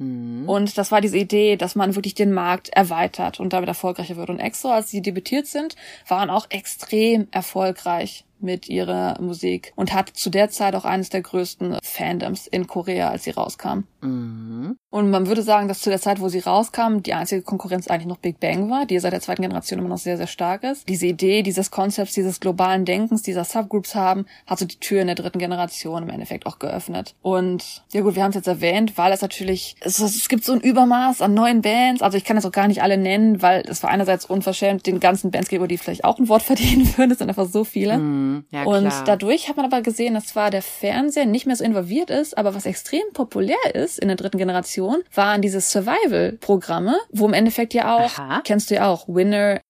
Und 0.46 0.78
das 0.78 0.92
war 0.92 1.02
diese 1.02 1.18
Idee, 1.18 1.56
dass 1.56 1.74
man 1.74 1.96
wirklich 1.96 2.14
den 2.14 2.32
Markt 2.32 2.70
erweitert 2.70 3.40
und 3.40 3.54
damit 3.54 3.70
erfolgreicher 3.70 4.18
wird. 4.18 4.30
Und 4.30 4.40
EXO, 4.40 4.70
als 4.70 4.92
sie 4.92 5.02
debütiert 5.02 5.48
sind, 5.48 5.76
waren 6.08 6.30
auch 6.30 6.46
extrem 6.52 7.28
erfolgreich 7.32 8.24
mit 8.40 8.70
ihrer 8.70 9.20
Musik 9.22 9.74
und 9.76 9.94
hat 9.94 10.10
zu 10.10 10.30
der 10.30 10.50
Zeit 10.50 10.76
auch 10.76 10.86
eines 10.86 11.10
der 11.10 11.22
größten 11.22 11.78
Fandoms 11.84 12.48
in 12.48 12.68
Korea, 12.68 13.10
als 13.10 13.24
sie 13.24 13.32
rauskam. 13.32 13.84
Mhm. 14.02 14.78
Und 14.92 15.12
man 15.12 15.28
würde 15.28 15.44
sagen, 15.44 15.68
dass 15.68 15.82
zu 15.82 15.90
der 15.90 16.02
Zeit, 16.02 16.20
wo 16.20 16.30
sie 16.30 16.40
rauskam, 16.40 17.00
die 17.00 17.14
einzige 17.14 17.42
Konkurrenz 17.42 17.88
eigentlich 17.88 18.08
noch 18.08 18.18
Big 18.18 18.40
Bang 18.40 18.70
war, 18.70 18.86
die 18.86 18.98
seit 19.00 19.14
der 19.14 19.22
zweiten 19.22 19.44
Generation 19.44 19.80
immer 19.80 19.90
noch 19.90 19.98
sehr, 19.98 20.18
sehr 20.18 20.28
stark 20.28 20.64
ist. 20.64 20.90
Diese 20.90 21.06
Idee 21.06 21.44
dieses 21.44 21.70
Konzepts, 21.70 22.14
dieses 22.14 22.40
globalen 22.40 22.86
Denkens, 22.86 23.22
dieser 23.22 23.44
Subgroups 23.44 23.94
haben, 23.94 24.26
hat 24.48 24.60
so 24.60 24.66
die 24.66 24.80
Tür 24.80 25.02
in 25.02 25.08
der 25.08 25.16
dritten 25.16 25.38
Generation 25.38 26.04
im 26.04 26.10
Endeffekt 26.10 26.46
auch 26.46 26.60
geöffnet. 26.60 27.16
Und 27.22 27.84
ja 27.92 28.02
gut, 28.02 28.16
wir 28.16 28.24
haben 28.24 28.30
es 28.30 28.36
jetzt 28.36 28.48
erwähnt, 28.48 28.98
weil 28.98 29.12
es 29.12 29.22
natürlich, 29.22 29.76
es, 29.82 30.00
es 30.00 30.28
gibt 30.28 30.44
so 30.44 30.54
ein 30.54 30.62
Übermaß 30.62 31.22
an 31.22 31.34
neuen 31.34 31.62
Bands, 31.62 32.02
also 32.02 32.18
ich 32.18 32.24
kann 32.24 32.36
das 32.36 32.46
auch 32.46 32.52
gar 32.52 32.68
nicht 32.68 32.82
alle 32.82 32.98
nennen, 32.98 33.42
weil 33.42 33.64
es 33.68 33.84
war 33.84 33.92
einerseits 33.92 34.26
unverschämt 34.26 34.88
den 34.88 35.00
ganzen 35.00 35.30
Bands 35.30 35.50
gegenüber, 35.50 35.68
die 35.68 35.78
vielleicht 35.78 36.04
auch 36.04 36.18
ein 36.18 36.30
Wort 36.30 36.42
verdienen 36.50 36.92
würden, 36.98 37.12
es 37.12 37.20
sind 37.20 37.30
einfach 37.30 37.48
so 37.48 37.64
viele. 37.64 37.98
Mhm. 37.98 38.46
Ja, 38.50 38.64
Und 38.64 38.92
dadurch 39.06 39.50
hat 39.50 39.58
man 39.58 39.66
aber 39.66 39.82
gesehen, 39.82 40.14
dass 40.16 40.28
zwar 40.28 40.50
der 40.50 40.62
Fernseher 40.62 41.26
nicht 41.26 41.46
mehr 41.46 41.56
so 41.56 41.64
involviert 41.64 42.10
ist, 42.10 42.38
aber 42.38 42.56
was 42.56 42.66
extrem 42.66 43.04
populär 43.14 43.58
ist 43.74 43.89
ist, 43.90 44.00
in 44.00 44.08
der 44.08 44.18
dritten 44.18 44.38
Generation, 44.38 45.04
waren 45.14 45.42
diese 45.42 45.62
Survival-Programme, 45.62 46.96
wo 47.12 47.26
im 47.26 47.34
Endeffekt 47.34 47.74
ja 47.74 47.96
auch, 47.96 48.18
Aha. 48.18 48.42
kennst 48.44 48.70
du 48.70 48.76
ja 48.76 48.88
auch, 48.88 49.08
Winner. 49.08 49.62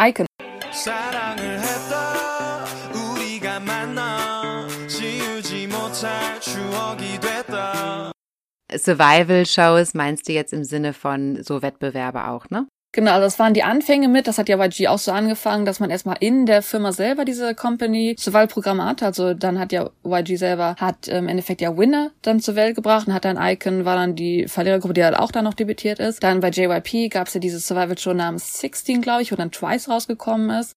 Icon. 0.00 0.26
Survival-Shows 8.72 9.94
meinst 9.94 10.28
du 10.28 10.32
jetzt 10.32 10.52
im 10.52 10.64
Sinne 10.64 10.92
von 10.92 11.42
so 11.42 11.62
Wettbewerbe 11.62 12.28
auch, 12.28 12.48
ne? 12.50 12.66
Genau, 12.92 13.12
also 13.12 13.26
das 13.26 13.38
waren 13.38 13.54
die 13.54 13.62
Anfänge 13.62 14.08
mit, 14.08 14.26
das 14.26 14.38
hat 14.38 14.48
ja 14.48 14.62
YG 14.62 14.88
auch 14.88 14.98
so 14.98 15.12
angefangen, 15.12 15.64
dass 15.64 15.78
man 15.78 15.90
erstmal 15.90 16.16
in 16.18 16.44
der 16.44 16.60
Firma 16.60 16.92
selber 16.92 17.24
diese 17.24 17.54
Company 17.54 18.16
Survival-Programme 18.18 18.84
hat. 18.84 19.04
Also 19.04 19.32
dann 19.32 19.60
hat 19.60 19.70
ja 19.70 19.90
YG 20.04 20.36
selber, 20.36 20.74
hat 20.80 21.06
im 21.06 21.28
Endeffekt 21.28 21.60
ja 21.60 21.76
Winner 21.76 22.10
dann 22.22 22.40
zur 22.40 22.56
Welt 22.56 22.74
gebracht 22.74 23.06
und 23.06 23.14
hat 23.14 23.24
dann 23.24 23.38
Icon, 23.40 23.84
war 23.84 23.94
dann 23.94 24.16
die 24.16 24.48
Verlierergruppe, 24.48 24.94
die 24.94 25.04
halt 25.04 25.16
auch 25.16 25.30
dann 25.30 25.44
noch 25.44 25.54
debütiert 25.54 26.00
ist. 26.00 26.24
Dann 26.24 26.40
bei 26.40 26.50
JYP 26.50 27.12
gab 27.12 27.28
es 27.28 27.34
ja 27.34 27.40
diese 27.40 27.60
Survival-Show 27.60 28.12
namens 28.12 28.58
16, 28.60 29.02
glaube 29.02 29.22
ich, 29.22 29.30
wo 29.30 29.36
dann 29.36 29.52
Twice 29.52 29.88
rausgekommen 29.88 30.50
ist. 30.50 30.72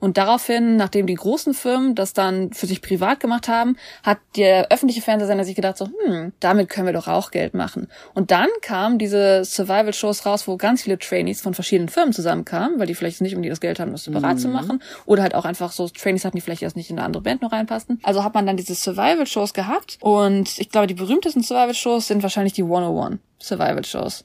Und 0.00 0.16
daraufhin, 0.16 0.76
nachdem 0.76 1.06
die 1.06 1.14
großen 1.14 1.54
Firmen 1.54 1.94
das 1.94 2.12
dann 2.12 2.52
für 2.52 2.66
sich 2.66 2.82
privat 2.82 3.20
gemacht 3.20 3.48
haben, 3.48 3.76
hat 4.02 4.18
der 4.36 4.70
öffentliche 4.70 5.02
Fernsehsender 5.02 5.44
sich 5.44 5.56
gedacht 5.56 5.76
so, 5.76 5.86
hm, 5.86 6.32
damit 6.40 6.68
können 6.68 6.86
wir 6.86 6.92
doch 6.92 7.08
auch 7.08 7.30
Geld 7.30 7.54
machen. 7.54 7.88
Und 8.14 8.30
dann 8.30 8.48
kamen 8.62 8.98
diese 8.98 9.44
Survival-Shows 9.44 10.24
raus, 10.24 10.46
wo 10.46 10.56
ganz 10.56 10.82
viele 10.82 10.98
Trainees 10.98 11.40
von 11.40 11.54
verschiedenen 11.54 11.88
Firmen 11.88 12.12
zusammenkamen, 12.12 12.78
weil 12.78 12.86
die 12.86 12.94
vielleicht 12.94 13.20
nicht 13.20 13.32
irgendwie 13.32 13.48
das 13.48 13.60
Geld 13.60 13.80
haben, 13.80 13.92
das 13.92 14.04
separat 14.04 14.38
zu 14.38 14.48
machen. 14.48 14.80
Oder 15.04 15.22
halt 15.22 15.34
auch 15.34 15.44
einfach 15.44 15.72
so 15.72 15.88
Trainees 15.88 16.24
hatten, 16.24 16.36
die 16.36 16.42
vielleicht 16.42 16.62
erst 16.62 16.76
nicht 16.76 16.90
in 16.90 16.98
eine 16.98 17.06
andere 17.06 17.22
Band 17.22 17.42
noch 17.42 17.52
reinpassten. 17.52 18.00
Also 18.02 18.22
hat 18.22 18.34
man 18.34 18.46
dann 18.46 18.56
diese 18.56 18.74
Survival-Shows 18.74 19.52
gehabt. 19.52 19.98
Und 20.00 20.58
ich 20.58 20.70
glaube, 20.70 20.86
die 20.86 20.94
berühmtesten 20.94 21.42
Survival-Shows 21.42 22.06
sind 22.06 22.22
wahrscheinlich 22.22 22.52
die 22.52 22.62
101 22.62 23.18
Survival-Shows. 23.40 24.24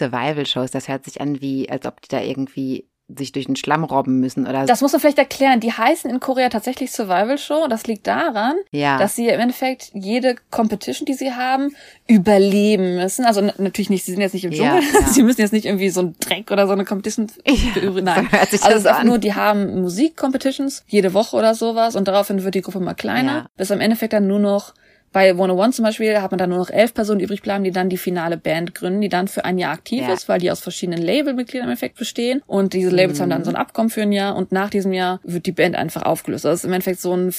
Survival-Shows, 0.00 0.70
das 0.70 0.88
hört 0.88 1.04
sich 1.04 1.20
an 1.20 1.40
wie, 1.40 1.68
als 1.70 1.86
ob 1.86 2.00
die 2.00 2.08
da 2.08 2.20
irgendwie 2.20 2.88
sich 3.14 3.32
durch 3.32 3.44
den 3.44 3.54
Schlamm 3.54 3.84
robben 3.84 4.18
müssen 4.18 4.46
oder 4.46 4.64
Das 4.64 4.80
muss 4.80 4.92
man 4.92 5.00
vielleicht 5.00 5.18
erklären. 5.18 5.60
Die 5.60 5.70
heißen 5.72 6.10
in 6.10 6.20
Korea 6.20 6.48
tatsächlich 6.48 6.90
Survival 6.90 7.36
Show. 7.36 7.66
Das 7.68 7.86
liegt 7.86 8.06
daran, 8.06 8.54
Ja. 8.70 8.96
dass 8.96 9.14
sie 9.14 9.28
im 9.28 9.38
Endeffekt 9.40 9.90
jede 9.92 10.36
Competition, 10.50 11.04
die 11.04 11.12
sie 11.12 11.34
haben, 11.34 11.74
überleben 12.06 12.96
müssen. 12.96 13.26
Also 13.26 13.42
natürlich 13.42 13.90
nicht, 13.90 14.06
sie 14.06 14.12
sind 14.12 14.22
jetzt 14.22 14.32
nicht 14.32 14.44
im 14.46 14.52
Dschungel. 14.52 14.80
ja. 14.82 15.06
Sie 15.06 15.22
müssen 15.22 15.42
jetzt 15.42 15.52
nicht 15.52 15.66
irgendwie 15.66 15.90
so 15.90 16.00
einen 16.00 16.16
Dreck 16.18 16.50
oder 16.50 16.66
so 16.66 16.72
eine 16.72 16.86
Competition 16.86 17.30
beübrigen. 17.74 18.06
Nein. 18.06 18.26
so 18.30 18.38
also 18.38 18.56
es 18.58 18.84
ist 18.84 18.86
an. 18.86 19.06
nur, 19.06 19.18
die 19.18 19.34
haben 19.34 19.82
Musik-Competitions 19.82 20.84
jede 20.86 21.12
Woche 21.12 21.36
oder 21.36 21.54
sowas 21.54 21.96
und 21.96 22.08
daraufhin 22.08 22.42
wird 22.42 22.54
die 22.54 22.62
Gruppe 22.62 22.80
mal 22.80 22.94
kleiner, 22.94 23.50
bis 23.58 23.70
am 23.70 23.80
Endeffekt 23.80 24.14
dann 24.14 24.26
nur 24.26 24.38
noch 24.38 24.72
bei 25.14 25.30
101 25.30 25.76
zum 25.76 25.84
Beispiel 25.86 26.20
hat 26.20 26.30
man 26.32 26.36
dann 26.38 26.50
nur 26.50 26.58
noch 26.58 26.68
elf 26.70 26.92
Personen 26.92 27.20
übrig 27.20 27.40
bleiben, 27.40 27.64
die 27.64 27.70
dann 27.70 27.88
die 27.88 27.96
finale 27.96 28.36
Band 28.36 28.74
gründen, 28.74 29.00
die 29.00 29.08
dann 29.08 29.28
für 29.28 29.46
ein 29.46 29.56
Jahr 29.56 29.72
aktiv 29.72 30.02
Ja. 30.06 30.12
ist, 30.12 30.28
weil 30.28 30.40
die 30.40 30.50
aus 30.50 30.60
verschiedenen 30.60 31.00
Labelmitgliedern 31.02 31.64
im 31.66 31.70
Endeffekt 31.70 31.96
bestehen. 31.96 32.42
Und 32.46 32.74
diese 32.74 32.90
Labels 32.90 33.20
haben 33.20 33.28
Mhm. 33.28 33.32
dann 33.32 33.44
so 33.44 33.50
ein 33.50 33.56
Abkommen 33.56 33.88
für 33.88 34.02
ein 34.02 34.12
Jahr 34.12 34.36
und 34.36 34.52
nach 34.52 34.68
diesem 34.68 34.92
Jahr 34.92 35.20
wird 35.22 35.46
die 35.46 35.52
Band 35.52 35.76
einfach 35.76 36.02
aufgelöst. 36.02 36.44
Das 36.44 36.58
ist 36.58 36.64
im 36.64 36.72
Endeffekt 36.74 37.00
so 37.00 37.14
ein 37.14 37.32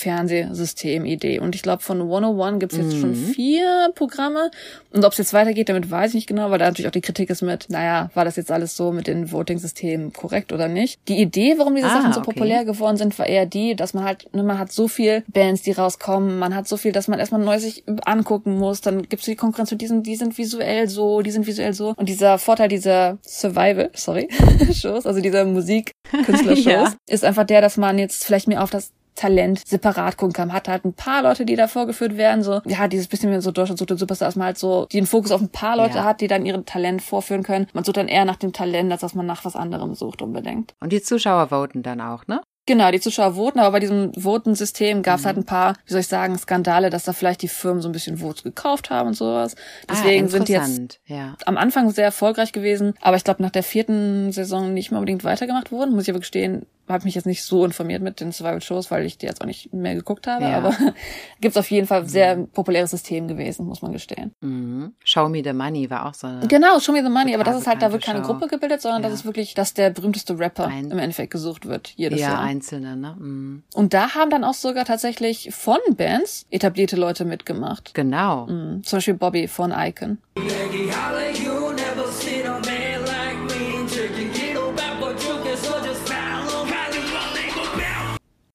Fernsehsystem-Idee. 0.49 1.39
Und 1.39 1.55
ich 1.55 1.61
glaube, 1.63 1.83
von 1.83 2.01
101 2.01 2.59
gibt's 2.59 2.77
jetzt 2.77 2.95
schon 2.97 3.11
Mhm. 3.11 3.15
vier 3.15 3.89
Programme. 3.95 4.51
Und 4.91 5.03
ob 5.03 5.11
es 5.11 5.17
jetzt 5.17 5.33
weitergeht, 5.33 5.69
damit 5.69 5.91
weiß 5.91 6.09
ich 6.11 6.15
nicht 6.15 6.27
genau, 6.27 6.49
weil 6.51 6.59
da 6.59 6.65
natürlich 6.65 6.87
auch 6.87 6.91
die 6.93 7.01
Kritik 7.01 7.29
ist 7.29 7.41
mit, 7.41 7.69
naja, 7.69 8.09
war 8.13 8.25
das 8.25 8.35
jetzt 8.37 8.51
alles 8.51 8.75
so 8.77 8.91
mit 8.91 9.07
den 9.07 9.31
Voting-Systemen 9.31 10.13
korrekt 10.13 10.53
oder 10.53 10.67
nicht? 10.67 10.99
Die 11.07 11.17
Idee, 11.21 11.55
warum 11.57 11.75
diese 11.75 11.87
Ah, 11.87 11.93
Sachen 12.01 12.13
so 12.13 12.21
okay. 12.21 12.31
populär 12.31 12.65
geworden 12.65 12.97
sind, 12.97 13.17
war 13.19 13.27
eher 13.27 13.45
die, 13.45 13.75
dass 13.75 13.93
man 13.93 14.03
halt, 14.05 14.33
ne, 14.33 14.43
man 14.43 14.59
hat 14.59 14.71
so 14.71 14.87
viel 14.87 15.23
Bands, 15.27 15.61
die 15.63 15.71
rauskommen, 15.73 16.39
man 16.39 16.55
hat 16.55 16.67
so 16.67 16.77
viel, 16.77 16.91
dass 16.91 17.07
man 17.07 17.19
erstmal 17.19 17.41
neu 17.41 17.59
sich 17.65 17.83
angucken 18.05 18.57
muss, 18.57 18.81
dann 18.81 19.03
gibt's 19.09 19.25
die 19.25 19.35
Konkurrenz 19.35 19.71
mit 19.71 19.81
diesen, 19.81 20.03
die 20.03 20.15
sind 20.15 20.37
visuell 20.37 20.87
so, 20.87 21.21
die 21.21 21.31
sind 21.31 21.45
visuell 21.47 21.73
so. 21.73 21.93
Und 21.97 22.07
dieser 22.09 22.37
Vorteil 22.37 22.67
dieser 22.69 23.17
Survival, 23.25 23.89
sorry, 23.93 24.29
Shows, 24.73 25.05
also 25.05 25.19
dieser 25.21 25.45
Musikkünstler-Shows, 25.45 26.65
Ja. 26.65 26.93
ist 27.07 27.23
einfach 27.25 27.45
der, 27.45 27.61
dass 27.61 27.77
man 27.77 27.97
jetzt 27.99 28.23
vielleicht 28.25 28.47
mehr 28.47 28.63
auf 28.63 28.69
das 28.69 28.91
Talent 29.15 29.61
separat 29.65 30.17
gucken 30.17 30.33
kann. 30.33 30.49
Man 30.49 30.57
hat 30.57 30.67
halt 30.67 30.83
ein 30.83 30.93
paar 30.93 31.23
Leute, 31.23 31.45
die 31.45 31.55
da 31.55 31.67
vorgeführt 31.69 32.17
werden, 32.17 32.43
so, 32.43 32.59
ja, 32.65 32.89
dieses 32.89 33.07
bisschen 33.07 33.31
wie 33.31 33.39
so 33.39 33.51
Deutschland 33.51 33.79
sucht 33.79 33.89
den 33.91 33.97
Superstar, 33.97 34.27
dass 34.27 34.35
man 34.35 34.47
halt 34.47 34.57
so, 34.57 34.87
die 34.91 34.97
den 34.97 35.05
Fokus 35.07 35.31
auf 35.31 35.39
ein 35.39 35.47
paar 35.47 35.77
Leute 35.77 35.99
Ja. 35.99 36.03
hat, 36.03 36.19
die 36.19 36.27
dann 36.27 36.45
ihren 36.45 36.65
Talent 36.65 37.01
vorführen 37.01 37.41
können. 37.43 37.67
Man 37.73 37.85
sucht 37.85 37.95
dann 37.95 38.09
eher 38.09 38.25
nach 38.25 38.35
dem 38.35 38.51
Talent, 38.51 38.91
als 38.91 38.99
dass 39.01 39.15
man 39.15 39.25
nach 39.25 39.45
was 39.45 39.55
anderem 39.55 39.95
sucht 39.95 40.21
unbedingt. 40.21 40.73
Und 40.81 40.91
die 40.91 41.01
Zuschauer 41.01 41.47
voten 41.47 41.81
dann 41.81 42.01
auch, 42.01 42.27
ne? 42.27 42.41
Genau, 42.67 42.89
die 42.89 42.99
Zuschauer 42.99 43.35
voten, 43.35 43.59
aber 43.59 43.73
bei 43.73 43.79
diesem 43.79 44.11
Votensystem 44.15 45.03
gab 45.03 45.17
es 45.17 45.21
Mhm. 45.21 45.27
halt 45.27 45.37
ein 45.37 45.45
paar, 45.45 45.73
wie 45.85 45.91
soll 45.91 45.99
ich 46.01 46.07
sagen, 46.07 46.35
Skandale, 46.37 46.89
dass 46.89 47.03
da 47.03 47.13
vielleicht 47.13 47.43
die 47.43 47.47
Firmen 47.47 47.81
so 47.81 47.87
ein 47.89 47.91
bisschen 47.91 48.17
Votes 48.17 48.41
gekauft 48.43 48.89
haben 48.89 49.09
und 49.09 49.13
sowas. 49.13 49.55
Deswegen 49.87 50.25
ah, 50.25 50.29
sind 50.29 50.47
die 50.47 50.53
jetzt 50.53 50.99
ja. 51.05 51.35
am 51.45 51.57
Anfang 51.57 51.91
sehr 51.91 52.05
erfolgreich 52.05 52.53
gewesen, 52.53 52.95
aber 53.01 53.17
ich 53.17 53.23
glaube 53.23 53.43
nach 53.43 53.51
der 53.51 53.61
vierten 53.61 54.31
Saison 54.31 54.73
nicht 54.73 54.89
mehr 54.89 54.99
unbedingt 54.99 55.23
weitergemacht 55.23 55.71
wurden. 55.71 55.93
Muss 55.93 56.03
ich 56.03 56.09
aber 56.09 56.19
gestehen, 56.19 56.65
habe 56.87 57.03
mich 57.05 57.15
jetzt 57.15 57.25
nicht 57.25 57.43
so 57.43 57.65
informiert 57.65 58.01
mit 58.03 58.19
den 58.19 58.31
Survival-Shows, 58.31 58.91
weil 58.91 59.05
ich 59.05 59.17
die 59.17 59.25
jetzt 59.25 59.41
auch 59.41 59.45
nicht 59.45 59.73
mehr 59.73 59.95
geguckt 59.95 60.27
habe. 60.27 60.43
Ja. 60.45 60.57
Aber 60.57 60.73
gibt's 61.41 61.57
auf 61.57 61.69
jeden 61.71 61.87
Fall 61.87 62.07
sehr 62.07 62.35
populäres 62.35 62.91
System 62.91 63.27
gewesen, 63.27 63.65
muss 63.65 63.81
man 63.81 63.91
gestehen. 63.91 64.31
Mhm. 64.41 64.93
Show 65.03 65.27
Me 65.29 65.41
the 65.43 65.53
Money 65.53 65.89
war 65.89 66.05
auch 66.07 66.13
so 66.13 66.27
eine. 66.27 66.47
Genau, 66.47 66.79
Show 66.79 66.91
Me 66.91 67.03
the 67.03 67.09
Money, 67.09 67.33
aber 67.33 67.43
das 67.43 67.57
ist 67.57 67.67
halt, 67.67 67.81
da 67.81 67.91
wird 67.91 68.03
keine 68.03 68.19
Show. 68.19 68.27
Gruppe 68.33 68.47
gebildet, 68.47 68.81
sondern 68.81 69.01
Ja. 69.03 69.09
das 69.09 69.19
ist 69.19 69.25
wirklich, 69.25 69.53
dass 69.55 69.73
der 69.73 69.89
berühmteste 69.89 70.37
Rapper 70.37 70.67
Ein- 70.67 70.91
im 70.91 70.99
Endeffekt 70.99 71.31
gesucht 71.31 71.65
wird, 71.65 71.89
jedes 71.95 72.19
ja, 72.19 72.29
Jahr. 72.29 72.39
einzelne, 72.41 72.95
ne? 72.95 73.15
Mhm. 73.17 73.63
Und 73.73 73.93
da 73.93 74.13
haben 74.15 74.29
dann 74.29 74.43
auch 74.43 74.53
sogar 74.53 74.85
tatsächlich 74.85 75.49
von 75.53 75.77
Bands 75.93 76.45
etablierte 76.51 76.95
Leute 76.95 77.25
mitgemacht. 77.25 77.93
Genau. 77.93 78.45
Mhm. 78.47 78.83
Zum 78.83 78.97
Beispiel 78.97 79.13
Bobby 79.15 79.47
von 79.47 79.71
Icon. 79.75 80.19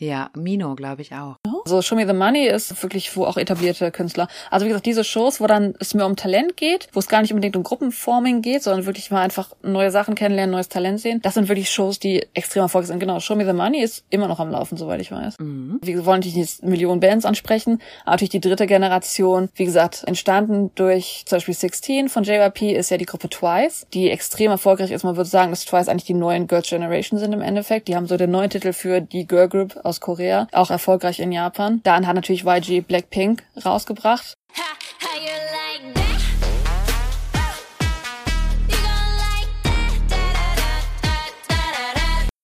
Ja, 0.01 0.31
Mino, 0.35 0.75
glaube 0.77 1.03
ich 1.03 1.13
auch. 1.13 1.37
Also 1.67 1.83
Show 1.83 1.95
Me 1.95 2.07
the 2.07 2.15
Money 2.15 2.47
ist 2.47 2.83
wirklich 2.83 3.15
wo 3.15 3.27
auch 3.27 3.37
etablierte 3.37 3.91
Künstler. 3.91 4.29
Also 4.51 4.65
wie 4.65 4.71
gesagt, 4.71 4.87
diese 4.87 5.05
Shows, 5.05 5.43
wo 5.43 5.47
dann 5.47 5.75
es 5.79 5.93
mehr 5.93 6.07
um 6.07 6.17
Talent 6.17 6.57
geht, 6.57 6.89
wo 6.95 7.01
es 7.01 7.07
gar 7.07 7.21
nicht 7.21 7.33
unbedingt 7.33 7.55
um 7.55 7.63
Gruppenforming 7.63 8.41
geht, 8.41 8.63
sondern 8.63 8.87
wirklich 8.87 9.11
mal 9.11 9.21
einfach 9.21 9.55
neue 9.63 9.91
Sachen 9.91 10.15
kennenlernen, 10.15 10.53
neues 10.53 10.71
Talent 10.71 11.01
sehen. 11.01 11.21
Das 11.23 11.35
sind 11.35 11.49
wirklich 11.49 11.71
Shows, 11.71 11.99
die 11.99 12.27
extrem 12.33 12.63
erfolgreich 12.63 12.89
sind. 12.89 12.99
Genau, 12.99 13.21
Show 13.21 13.37
Me 13.37 13.45
the 13.45 13.53
Money 13.53 13.83
ist 13.83 14.05
immer 14.09 14.27
noch 14.27 14.41
am 14.41 14.51
Laufen, 14.51 14.79
soweit 14.79 15.03
ich 15.03 15.13
weiß. 15.13 15.37
Wir 15.39 16.07
wollen 16.07 16.21
natürlich 16.21 16.37
nicht 16.37 16.63
Millionen 16.63 17.01
Bands 17.01 17.27
ansprechen, 17.27 17.83
aber 18.05 18.13
natürlich 18.13 18.31
die 18.31 18.41
dritte 18.41 18.67
Generation, 18.67 19.51
wie 19.55 19.67
gesagt, 19.67 20.05
entstanden 20.07 20.71
durch 20.77 21.25
zum 21.27 21.37
Beispiel 21.37 21.55
16 21.55 22.09
von 22.09 22.25
JYP 22.25 22.73
ist 22.73 22.91
ja 22.91 22.97
die 22.97 23.05
Gruppe 23.05 23.29
Twice, 23.29 23.87
die 23.93 24.09
extrem 24.09 24.51
erfolgreich 24.51 24.93
ist. 24.93 25.05
Man 25.05 25.17
würde 25.17 25.29
sagen, 25.29 25.51
dass 25.51 25.67
Twice 25.67 25.89
eigentlich 25.89 26.05
die 26.05 26.15
neuen 26.15 26.47
Girls 26.47 26.71
Generation 26.71 27.19
sind 27.19 27.35
im 27.35 27.43
Endeffekt. 27.43 27.89
Die 27.89 27.97
haben 27.97 28.07
so 28.07 28.17
den 28.17 28.31
neuen 28.31 28.49
Titel 28.49 28.73
für 28.73 29.03
die 29.03 29.27
Girl 29.27 29.49
Group 29.49 29.77
aus 29.91 30.01
Korea, 30.01 30.47
auch 30.53 30.71
erfolgreich 30.71 31.21
in 31.21 31.33
Japan. 31.33 31.81
Dann 31.83 32.07
hat 32.07 32.15
natürlich 32.15 32.47
YG 32.47 32.81
Blackpink 32.81 33.43
rausgebracht. 33.65 34.35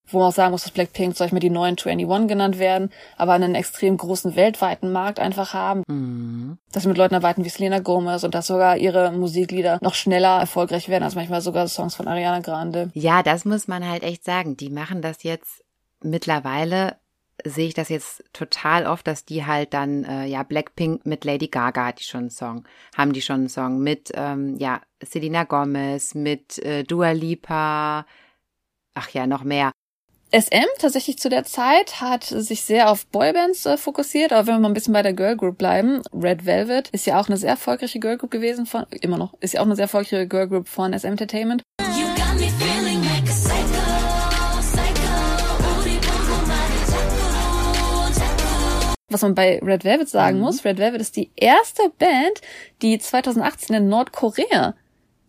Wo 0.09 0.20
man 0.20 0.28
auch 0.28 0.32
sagen 0.32 0.53
muss, 0.53 0.62
dass 0.62 0.70
Blackpink, 0.70 1.16
sag 1.16 1.26
ich 1.26 1.32
mal, 1.32 1.40
die 1.40 1.51
neuen 1.51 1.76
21 1.76 2.28
genannt 2.28 2.59
werden, 2.59 2.90
aber 3.16 3.32
einen 3.32 3.55
extrem 3.57 3.97
großen 3.97 4.36
weltweiten 4.36 4.92
Markt 4.92 5.18
einfach 5.18 5.53
haben. 5.53 5.82
Mhm. 5.88 6.59
Dass 6.72 6.84
sie 6.84 6.88
mit 6.88 6.97
Leuten 6.97 7.16
arbeiten 7.16 7.44
wie 7.44 7.49
Selena 7.49 7.80
Gomez 7.80 8.22
und 8.22 8.34
dass 8.34 8.47
sogar 8.47 8.76
ihre 8.76 9.11
Musiklieder 9.12 9.78
noch 9.82 9.94
schneller 9.94 10.38
erfolgreich 10.38 10.88
werden 10.88 11.03
als 11.03 11.16
manchmal 11.16 11.40
sogar 11.40 11.66
Songs 11.66 11.97
von 11.97 12.07
Ariana 12.07 12.40
Grande. 12.40 12.90
Ja, 12.94 13.22
das 13.22 13.44
muss 13.44 13.66
man 13.66 13.86
halt 13.86 14.05
echt 14.05 14.24
sagen. 14.24 14.57
Die 14.57 14.70
machen 14.70 15.03
das 15.03 15.22
jetzt 15.22 15.64
mittlerweile 16.03 16.97
sehe 17.45 17.68
ich 17.68 17.74
das 17.74 17.89
jetzt 17.89 18.24
total 18.32 18.87
oft, 18.87 19.07
dass 19.07 19.24
die 19.24 19.45
halt 19.45 19.74
dann, 19.74 20.05
äh, 20.05 20.26
ja, 20.26 20.43
Blackpink 20.43 21.07
mit 21.07 21.24
Lady 21.24 21.49
Gaga 21.49 21.87
hat 21.87 22.01
die 22.01 22.05
schon 22.05 22.20
einen 22.20 22.30
Song, 22.30 22.64
haben 22.97 23.12
die 23.12 23.22
schon 23.22 23.41
einen 23.41 23.49
Song 23.49 23.80
mit, 23.80 24.11
ähm, 24.14 24.57
ja, 24.59 24.80
Selena 25.03 25.45
Gomez, 25.45 26.14
mit 26.14 26.59
äh, 26.59 26.84
Dua 26.84 27.11
Lipa, 27.11 28.07
ach 28.95 29.11
ja, 29.11 29.26
noch 29.26 29.45
mehr. 29.45 29.72
SM 30.32 30.66
tatsächlich 30.78 31.18
zu 31.18 31.28
der 31.28 31.45
Zeit 31.45 32.01
hat 32.01 32.24
sich 32.24 32.62
sehr 32.62 32.91
auf 32.91 33.07
Boybands 33.07 33.64
äh, 33.64 33.76
fokussiert, 33.76 34.32
aber 34.32 34.49
wenn 34.49 34.55
wir 34.57 34.61
mal 34.61 34.68
ein 34.68 34.74
bisschen 34.74 34.93
bei 34.93 35.03
der 35.03 35.12
Girl 35.12 35.37
Group 35.37 35.57
bleiben, 35.57 36.03
Red 36.12 36.45
Velvet 36.45 36.89
ist 36.91 37.07
ja 37.07 37.20
auch 37.20 37.28
eine 37.28 37.37
sehr 37.37 37.51
erfolgreiche 37.51 38.01
Girl 38.01 38.18
Group 38.18 38.32
gewesen 38.32 38.66
von, 38.66 38.87
immer 39.01 39.18
noch, 39.18 39.34
ist 39.41 39.55
ja 39.55 39.61
auch 39.61 39.66
eine 39.66 39.76
sehr 39.76 39.84
erfolgreiche 39.84 40.26
Girl 40.26 40.49
Group 40.49 40.68
von 40.68 40.93
SM 40.93 41.07
Entertainment. 41.07 41.62
Was 49.09 49.22
man 49.22 49.34
bei 49.36 49.61
Red 49.62 49.84
Velvet 49.84 50.09
sagen 50.09 50.40
muss, 50.40 50.64
Red 50.64 50.78
Velvet 50.78 51.00
ist 51.00 51.14
die 51.16 51.30
erste 51.36 51.82
Band, 51.98 52.40
die 52.82 52.98
2018 52.98 53.76
in 53.76 53.88
Nordkorea 53.88 54.74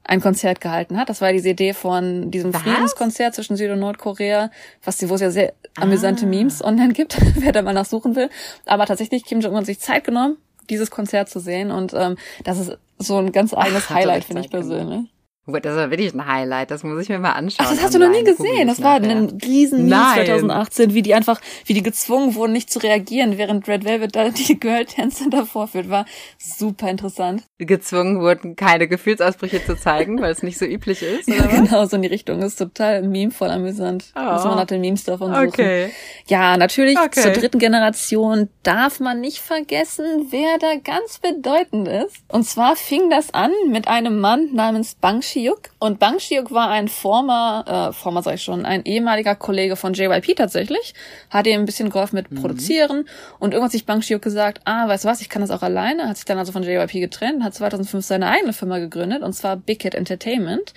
ein 0.03 0.19
Konzert 0.21 0.61
gehalten 0.61 0.97
hat. 0.97 1.09
Das 1.09 1.21
war 1.21 1.32
diese 1.32 1.49
Idee 1.49 1.73
von 1.73 2.32
diesem 2.32 2.53
Was? 2.53 2.61
Friedenskonzert 2.63 3.36
zwischen 3.36 3.55
Süd- 3.55 3.69
und 3.71 3.80
Nordkorea, 3.80 4.49
was, 4.84 5.07
wo 5.07 5.13
es 5.15 5.21
ja 5.21 5.30
sehr 5.30 5.53
amüsante 5.75 6.25
Ah. 6.25 6.30
Memes 6.30 6.63
online 6.63 6.93
gibt, 6.93 7.17
wer 7.36 7.51
da 7.51 7.61
mal 7.61 7.73
nachsuchen 7.73 8.15
will. 8.15 8.30
Aber 8.65 8.86
tatsächlich, 8.88 9.25
Kim 9.25 9.41
Jong-un 9.41 9.59
hat 9.59 9.65
sich 9.67 9.80
Zeit 9.80 10.05
genommen, 10.05 10.38
dieses 10.71 10.89
Konzert 10.89 11.30
zu 11.30 11.39
sehen 11.39 11.69
und 11.71 11.93
ähm, 11.93 12.17
das 12.45 12.57
ist 12.59 12.78
so 12.97 13.17
ein 13.17 13.32
ganz 13.32 13.53
eigenes 13.53 13.84
Ach, 13.89 13.95
Highlight, 13.95 14.23
finde 14.23 14.41
ich 14.41 14.49
Zeit 14.49 14.61
genommen. 14.63 15.09
Das 15.47 15.75
war 15.77 15.89
wirklich 15.89 16.13
ein 16.13 16.25
Highlight. 16.27 16.71
Das 16.71 16.83
muss 16.83 17.01
ich 17.01 17.09
mir 17.09 17.19
mal 17.19 17.31
anschauen. 17.31 17.65
Ach, 17.67 17.73
das 17.73 17.81
hast 17.83 17.95
du 17.95 17.99
noch 17.99 18.09
nie 18.09 18.23
gesehen. 18.23 18.67
Das 18.67 18.81
war 18.81 18.95
ein 18.95 19.37
riesen 19.43 19.85
Meme 19.85 19.89
Nein. 20.01 20.25
2018, 20.25 20.93
wie 20.93 21.01
die 21.01 21.13
einfach, 21.13 21.39
wie 21.65 21.73
die 21.73 21.81
gezwungen 21.83 22.35
wurden, 22.35 22.51
nicht 22.53 22.69
zu 22.69 22.79
reagieren, 22.79 23.37
während 23.37 23.67
Red 23.67 23.85
Velvet 23.85 24.15
da 24.15 24.29
die 24.29 24.59
Girl-Tänze 24.59 25.29
davor 25.29 25.67
führt. 25.67 25.89
War 25.89 26.05
super 26.37 26.89
interessant. 26.89 27.43
gezwungen 27.59 28.19
wurden, 28.19 28.55
keine 28.55 28.87
Gefühlsausbrüche 28.87 29.65
zu 29.65 29.77
zeigen, 29.77 30.19
weil 30.21 30.31
es 30.31 30.43
nicht 30.43 30.57
so 30.57 30.65
üblich 30.65 31.01
ist. 31.01 31.27
Ja, 31.27 31.35
Oder 31.45 31.45
was? 31.45 31.55
genau, 31.69 31.85
so 31.85 31.95
in 31.95 32.01
die 32.01 32.07
Richtung. 32.09 32.41
ist 32.41 32.57
total 32.57 33.01
memevoll 33.03 33.49
amüsant. 33.49 34.11
Oh. 34.15 34.33
Muss 34.33 34.43
man 34.43 34.55
nach 34.57 34.65
den 34.65 34.81
Memes 34.81 35.03
davon 35.05 35.33
suchen. 35.33 35.47
Okay. 35.47 35.91
Ja, 36.27 36.57
natürlich 36.57 36.97
Okay. 36.99 37.21
zur 37.21 37.31
dritten 37.31 37.59
Generation 37.59 38.49
darf 38.63 38.99
man 38.99 39.21
nicht 39.21 39.39
vergessen, 39.39 40.27
wer 40.29 40.57
da 40.59 40.73
ganz 40.83 41.19
bedeutend 41.19 41.87
ist. 41.87 42.17
Und 42.27 42.43
zwar 42.43 42.75
fing 42.75 43.09
das 43.09 43.33
an 43.33 43.51
mit 43.69 43.87
einem 43.87 44.19
Mann 44.19 44.49
namens 44.53 44.95
Bang 44.95 45.21
Shiuk. 45.38 45.69
Und 45.77 45.99
Bang 45.99 46.19
Shiuk 46.19 46.51
war 46.51 46.69
ein 46.69 46.88
former, 46.88 47.89
äh, 47.89 47.93
former 47.93 48.23
sag 48.23 48.35
ich 48.35 48.43
schon, 48.43 48.65
ein 48.65 48.83
ehemaliger 48.85 49.35
Kollege 49.35 49.75
von 49.75 49.93
JYP 49.93 50.35
tatsächlich. 50.35 50.95
Hat 51.29 51.45
ihm 51.45 51.59
ein 51.59 51.65
bisschen 51.65 51.89
geholfen 51.89 52.15
mit 52.15 52.41
Produzieren. 52.41 53.07
Und 53.38 53.51
irgendwann 53.51 53.65
hat 53.65 53.71
sich 53.71 53.85
Bang 53.85 54.01
Shiuk 54.01 54.21
gesagt, 54.21 54.61
ah, 54.65 54.88
weißt 54.88 55.05
du 55.05 55.09
was, 55.09 55.21
ich 55.21 55.29
kann 55.29 55.41
das 55.41 55.51
auch 55.51 55.61
alleine. 55.61 56.09
Hat 56.09 56.17
sich 56.17 56.25
dann 56.25 56.39
also 56.39 56.51
von 56.51 56.63
JYP 56.63 56.93
getrennt, 56.93 57.43
hat 57.43 57.53
2005 57.53 58.03
seine 58.03 58.29
eigene 58.29 58.53
Firma 58.53 58.79
gegründet, 58.79 59.21
und 59.21 59.33
zwar 59.33 59.57
Big 59.57 59.83
Hit 59.83 59.93
Entertainment. 59.93 60.73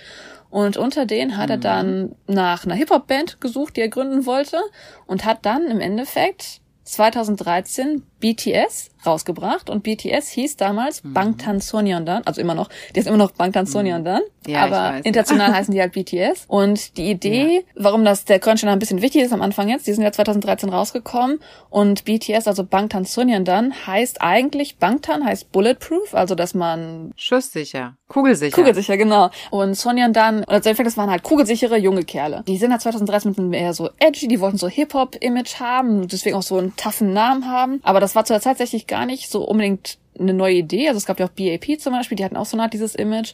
Und 0.51 0.77
unter 0.77 1.05
denen 1.05 1.37
hat 1.37 1.49
er 1.49 1.57
dann 1.57 2.15
nach 2.27 2.65
einer 2.65 2.75
Hip-Hop-Band 2.75 3.39
gesucht, 3.41 3.77
die 3.77 3.81
er 3.81 3.87
gründen 3.87 4.25
wollte 4.25 4.59
und 5.07 5.25
hat 5.25 5.45
dann 5.45 5.65
im 5.67 5.79
Endeffekt 5.79 6.59
2013 6.83 8.03
BTS 8.21 8.91
rausgebracht 9.05 9.69
und 9.69 9.83
BTS 9.83 10.29
hieß 10.29 10.57
damals 10.57 11.01
Bangtan 11.03 11.59
Sonyeondan, 11.59 12.21
also 12.25 12.39
immer 12.39 12.53
noch, 12.55 12.69
der 12.93 13.01
ist 13.01 13.07
immer 13.07 13.17
noch 13.17 13.31
Bangtan 13.31 13.65
Sonyeondan, 13.65 14.21
Ja, 14.45 14.67
ich 14.67 14.73
aber 14.73 15.05
international 15.05 15.53
heißen 15.53 15.73
die 15.73 15.81
halt 15.81 15.93
BTS 15.93 16.45
und 16.47 16.97
die 16.97 17.09
Idee, 17.09 17.65
warum 17.75 18.05
das 18.05 18.25
der 18.25 18.39
Crunch 18.39 18.63
ein 18.63 18.79
bisschen 18.79 19.01
wichtig 19.01 19.23
ist 19.23 19.33
am 19.33 19.41
Anfang 19.41 19.69
jetzt, 19.69 19.87
die 19.87 19.93
sind 19.93 20.03
ja 20.03 20.11
2013 20.11 20.69
rausgekommen 20.69 21.39
und 21.69 22.05
BTS, 22.05 22.47
also 22.47 22.63
Bangtan 22.63 23.05
Sonyeondan, 23.05 23.73
heißt 23.87 24.21
eigentlich, 24.21 24.77
Bangtan 24.77 25.25
heißt 25.25 25.51
Bulletproof, 25.51 26.13
also 26.13 26.35
dass 26.35 26.53
man 26.53 27.11
Schusssicher. 27.15 27.95
Kugelsicher. 28.11 28.55
Kugelsicher, 28.55 28.97
genau. 28.97 29.29
Und 29.51 29.75
Sonja 29.75 30.09
dann, 30.09 30.43
oder 30.43 30.57
Endeffekt, 30.57 30.85
das 30.85 30.97
waren 30.97 31.09
halt 31.09 31.23
kugelsichere 31.23 31.77
junge 31.77 32.03
Kerle. 32.03 32.43
Die 32.45 32.57
sind 32.57 32.71
halt 32.71 32.81
2013 32.81 33.31
mit 33.31 33.39
einem 33.39 33.53
eher 33.53 33.73
so 33.73 33.89
edgy, 33.99 34.27
die 34.27 34.41
wollten 34.41 34.57
so 34.57 34.67
Hip-Hop-Image 34.67 35.61
haben, 35.61 36.09
deswegen 36.09 36.35
auch 36.35 36.43
so 36.43 36.57
einen 36.57 36.75
toughen 36.75 37.13
Namen 37.13 37.49
haben. 37.49 37.79
Aber 37.83 38.01
das 38.01 38.10
war 38.15 38.25
zu 38.25 38.33
der 38.33 38.41
Zeit 38.41 38.57
tatsächlich 38.57 38.87
gar 38.87 39.05
nicht 39.05 39.29
so 39.29 39.43
unbedingt 39.43 39.97
eine 40.19 40.33
neue 40.33 40.55
Idee. 40.55 40.87
Also 40.87 40.97
es 40.97 41.05
gab 41.05 41.19
ja 41.19 41.25
auch 41.25 41.31
BAP 41.31 41.79
zum 41.79 41.93
Beispiel, 41.93 42.15
die 42.15 42.25
hatten 42.25 42.37
auch 42.37 42.45
so 42.45 42.55
eine 42.55 42.63
Art 42.63 42.73
dieses 42.73 42.95
Image. 42.95 43.33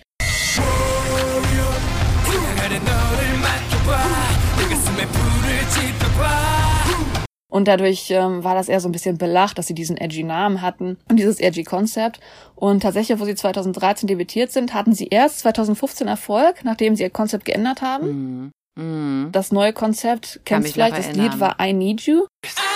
Und 7.49 7.67
dadurch 7.67 8.11
ähm, 8.11 8.43
war 8.43 8.53
das 8.53 8.69
eher 8.69 8.79
so 8.79 8.87
ein 8.87 8.91
bisschen 8.91 9.17
belacht, 9.17 9.57
dass 9.57 9.65
sie 9.65 9.73
diesen 9.73 9.97
edgy 9.97 10.23
Namen 10.23 10.61
hatten 10.61 10.97
und 11.09 11.17
dieses 11.17 11.39
edgy 11.39 11.63
Konzept. 11.63 12.19
Und 12.55 12.81
tatsächlich, 12.81 13.19
wo 13.19 13.25
sie 13.25 13.35
2013 13.35 14.05
debütiert 14.05 14.51
sind, 14.51 14.73
hatten 14.73 14.93
sie 14.93 15.07
erst 15.07 15.39
2015 15.39 16.07
Erfolg, 16.07 16.63
nachdem 16.63 16.95
sie 16.95 17.03
ihr 17.03 17.09
Konzept 17.09 17.45
geändert 17.45 17.81
haben. 17.81 18.51
Mhm. 18.75 18.83
Mhm. 18.83 19.29
Das 19.31 19.51
neue 19.51 19.73
Konzept, 19.73 20.41
kennst 20.45 20.69
du 20.69 20.73
vielleicht, 20.73 20.97
das. 20.97 21.13
Lied 21.13 21.39
war 21.39 21.55
I 21.59 21.73
Need 21.73 22.01
You. 22.01 22.25
I 22.45 22.66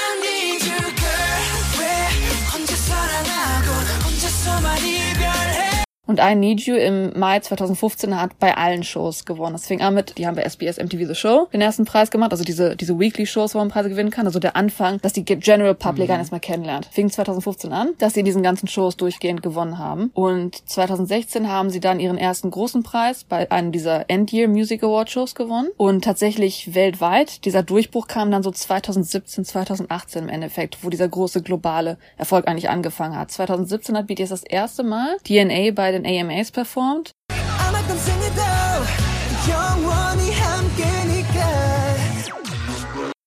Und 6.12 6.20
I 6.20 6.36
Need 6.36 6.59
You 6.64 6.76
im 6.76 7.18
Mai 7.18 7.39
2015 7.39 8.20
hat 8.20 8.38
bei 8.38 8.57
allen 8.57 8.84
Shows 8.84 9.24
gewonnen. 9.24 9.53
Das 9.53 9.66
fing 9.66 9.80
an 9.82 9.93
mit, 9.93 10.18
die 10.18 10.28
haben 10.28 10.36
bei 10.36 10.43
SBS 10.43 10.76
MTV 10.78 11.07
The 11.07 11.16
Show 11.16 11.47
den 11.53 11.62
ersten 11.62 11.86
Preis 11.86 12.12
gemacht, 12.12 12.34
also 12.34 12.43
diese, 12.43 12.76
diese 12.76 12.99
Weekly-Shows, 12.99 13.55
wo 13.55 13.59
man 13.59 13.70
Preise 13.70 13.88
gewinnen 13.88 14.09
kann. 14.09 14.26
Also 14.26 14.38
der 14.38 14.57
Anfang, 14.57 14.99
dass 15.01 15.14
die 15.14 15.24
General 15.24 15.74
Public 15.74 16.09
Mhm. 16.09 16.12
einen 16.12 16.20
erstmal 16.20 16.41
kennenlernt. 16.41 16.89
Fing 16.91 17.09
2015 17.09 17.72
an, 17.72 17.91
dass 17.97 18.16
sie 18.16 18.20
in 18.20 18.26
diesen 18.26 18.43
ganzen 18.43 18.68
Shows 18.68 18.97
durchgehend 18.97 19.41
gewonnen 19.41 19.78
haben. 19.78 20.12
Und 20.14 20.70
2016 20.70 21.47
haben 21.47 21.70
sie 21.70 21.80
dann 21.80 22.01
ihren 22.01 22.18
ersten 22.18 22.51
großen 22.51 22.84
Preis 22.84 23.24
bei 23.24 23.49
einem 23.49 23.72
dieser 23.72 24.09
End-Year 24.09 24.49
Music 24.49 24.84
Award 24.84 25.09
Shows 25.09 25.34
gewonnen. 25.34 25.70
Und 25.78 26.03
tatsächlich 26.03 26.76
weltweit, 26.76 27.45
dieser 27.45 27.64
Durchbruch 27.64 28.07
kam 28.07 28.32
dann 28.32 28.43
so 28.43 28.51
2017, 28.51 29.45
2018 29.45 30.24
im 30.24 30.30
Endeffekt, 30.30 30.80
wo 30.82 30.89
dieser 30.89 31.07
große 31.07 31.41
globale 31.41 31.97
Erfolg 32.18 32.49
eigentlich 32.49 32.68
angefangen 32.70 33.16
hat. 33.16 33.32
2017 33.32 33.95
hat 33.95 34.07
BTS 34.07 34.28
das 34.28 34.43
erste 34.43 34.84
Mal 34.84 35.16
DNA 35.26 35.72
bei 35.74 35.93
den 35.93 36.01
den 36.04 36.20
AMAs 36.20 36.52
performt. 36.52 37.12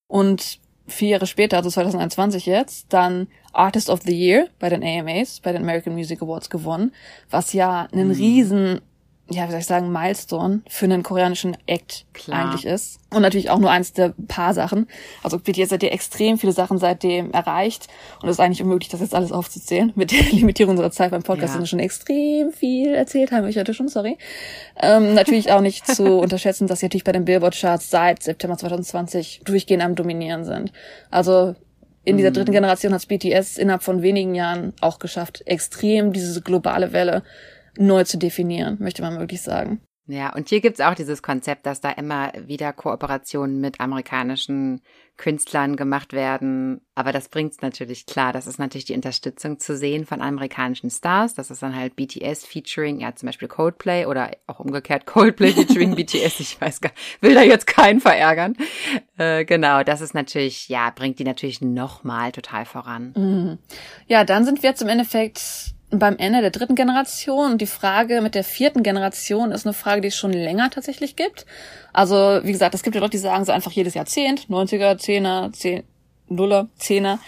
Und 0.08 0.58
vier 0.86 1.08
Jahre 1.08 1.26
später, 1.26 1.56
also 1.56 1.70
2021 1.70 2.46
jetzt, 2.46 2.92
dann 2.92 3.28
Artist 3.52 3.90
of 3.90 4.02
the 4.02 4.14
Year 4.14 4.48
bei 4.58 4.68
den 4.68 4.82
AMAs, 4.82 5.40
bei 5.40 5.52
den 5.52 5.62
American 5.62 5.94
Music 5.94 6.22
Awards 6.22 6.50
gewonnen, 6.50 6.92
was 7.30 7.52
ja 7.52 7.88
einen 7.92 8.08
mhm. 8.08 8.14
riesen 8.14 8.80
ja, 9.30 9.46
wie 9.46 9.52
soll 9.52 9.60
ich 9.60 9.66
sagen, 9.66 9.90
Milestone 9.90 10.60
für 10.68 10.84
einen 10.84 11.02
koreanischen 11.02 11.56
Act 11.66 12.04
Klar. 12.12 12.40
eigentlich 12.50 12.66
ist. 12.66 12.98
Und 13.10 13.22
natürlich 13.22 13.48
auch 13.48 13.58
nur 13.58 13.70
eins 13.70 13.94
der 13.94 14.12
paar 14.28 14.52
Sachen. 14.52 14.86
Also 15.22 15.38
BTS 15.38 15.72
hat 15.72 15.82
ja 15.82 15.88
extrem 15.88 16.36
viele 16.36 16.52
Sachen 16.52 16.76
seitdem 16.78 17.30
erreicht 17.30 17.86
und 18.20 18.28
es 18.28 18.36
ist 18.36 18.40
eigentlich 18.40 18.62
unmöglich, 18.62 18.90
das 18.90 19.00
jetzt 19.00 19.14
alles 19.14 19.32
aufzuzählen. 19.32 19.92
Mit 19.94 20.10
der 20.10 20.22
Limitierung 20.32 20.72
unserer 20.72 20.90
Zeit 20.90 21.10
beim 21.10 21.22
Podcast 21.22 21.48
Ja. 21.48 21.52
sind 21.54 21.62
wir 21.62 21.66
schon 21.68 21.78
extrem 21.78 22.52
viel 22.52 22.94
erzählt 22.94 23.32
haben. 23.32 23.48
Ich 23.48 23.56
hatte 23.56 23.72
schon, 23.72 23.88
sorry. 23.88 24.18
Ähm, 24.80 25.14
natürlich 25.14 25.50
auch 25.52 25.62
nicht 25.62 25.86
zu 25.86 26.18
unterschätzen, 26.18 26.66
dass 26.66 26.80
sie 26.80 26.86
natürlich 26.86 27.04
bei 27.04 27.12
den 27.12 27.24
Billboard-Charts 27.24 27.88
seit 27.88 28.22
September 28.22 28.58
2020 28.58 29.40
durchgehend 29.44 29.82
am 29.82 29.94
Dominieren 29.94 30.44
sind. 30.44 30.70
Also 31.10 31.54
in 32.04 32.18
dieser 32.18 32.30
dritten 32.32 32.52
Generation 32.52 32.92
hat 32.92 33.08
BTS 33.08 33.56
innerhalb 33.56 33.82
von 33.82 34.02
wenigen 34.02 34.34
Jahren 34.34 34.74
auch 34.82 34.98
geschafft, 34.98 35.42
extrem 35.46 36.12
diese 36.12 36.42
globale 36.42 36.92
Welle 36.92 37.22
neu 37.78 38.04
zu 38.04 38.18
definieren, 38.18 38.76
möchte 38.80 39.02
man 39.02 39.18
wirklich 39.18 39.42
sagen. 39.42 39.80
Ja, 40.06 40.34
und 40.34 40.50
hier 40.50 40.60
gibt's 40.60 40.82
auch 40.82 40.94
dieses 40.94 41.22
Konzept, 41.22 41.64
dass 41.64 41.80
da 41.80 41.90
immer 41.90 42.30
wieder 42.46 42.74
Kooperationen 42.74 43.58
mit 43.58 43.80
amerikanischen 43.80 44.82
Künstlern 45.16 45.76
gemacht 45.76 46.12
werden. 46.12 46.82
Aber 46.94 47.10
das 47.10 47.30
bringt's 47.30 47.62
natürlich 47.62 48.04
klar. 48.04 48.34
Das 48.34 48.46
ist 48.46 48.58
natürlich 48.58 48.84
die 48.84 48.94
Unterstützung 48.94 49.58
zu 49.58 49.78
sehen 49.78 50.04
von 50.04 50.20
amerikanischen 50.20 50.90
Stars. 50.90 51.32
Das 51.32 51.50
ist 51.50 51.62
dann 51.62 51.74
halt 51.74 51.96
BTS 51.96 52.44
featuring, 52.44 53.00
ja, 53.00 53.14
zum 53.14 53.28
Beispiel 53.28 53.48
Coldplay 53.48 54.04
oder 54.04 54.32
auch 54.46 54.60
umgekehrt 54.60 55.06
Coldplay 55.06 55.52
featuring 55.52 55.94
BTS. 55.96 56.38
Ich 56.40 56.60
weiß 56.60 56.82
gar, 56.82 56.92
will 57.22 57.34
da 57.34 57.42
jetzt 57.42 57.66
keinen 57.66 58.00
verärgern. 58.00 58.56
Äh, 59.16 59.46
genau, 59.46 59.84
das 59.84 60.02
ist 60.02 60.12
natürlich, 60.12 60.68
ja, 60.68 60.90
bringt 60.90 61.18
die 61.18 61.24
natürlich 61.24 61.62
nochmal 61.62 62.30
total 62.32 62.66
voran. 62.66 63.58
Ja, 64.06 64.24
dann 64.24 64.44
sind 64.44 64.62
wir 64.62 64.68
jetzt 64.68 64.82
im 64.82 64.88
Endeffekt 64.88 65.73
beim 65.98 66.16
Ende 66.18 66.40
der 66.40 66.50
dritten 66.50 66.74
Generation. 66.74 67.52
Und 67.52 67.60
die 67.60 67.66
Frage 67.66 68.20
mit 68.20 68.34
der 68.34 68.44
vierten 68.44 68.82
Generation 68.82 69.52
ist 69.52 69.66
eine 69.66 69.72
Frage, 69.72 70.00
die 70.00 70.08
es 70.08 70.16
schon 70.16 70.32
länger 70.32 70.70
tatsächlich 70.70 71.16
gibt. 71.16 71.46
Also, 71.92 72.40
wie 72.42 72.52
gesagt, 72.52 72.74
es 72.74 72.82
gibt 72.82 72.94
ja 72.94 73.00
Leute, 73.00 73.12
die 73.12 73.18
sagen 73.18 73.44
so 73.44 73.52
einfach 73.52 73.72
jedes 73.72 73.94
Jahrzehnt, 73.94 74.48
90er, 74.48 75.00
10er, 75.00 75.52
10, 75.52 75.82
Nuller, 76.28 76.68
10er. 76.80 77.18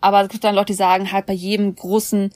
Aber 0.00 0.22
es 0.22 0.28
gibt 0.28 0.44
dann 0.44 0.54
Leute, 0.54 0.72
die 0.72 0.74
sagen 0.74 1.12
halt 1.12 1.26
bei 1.26 1.32
jedem 1.32 1.74
großen 1.74 2.30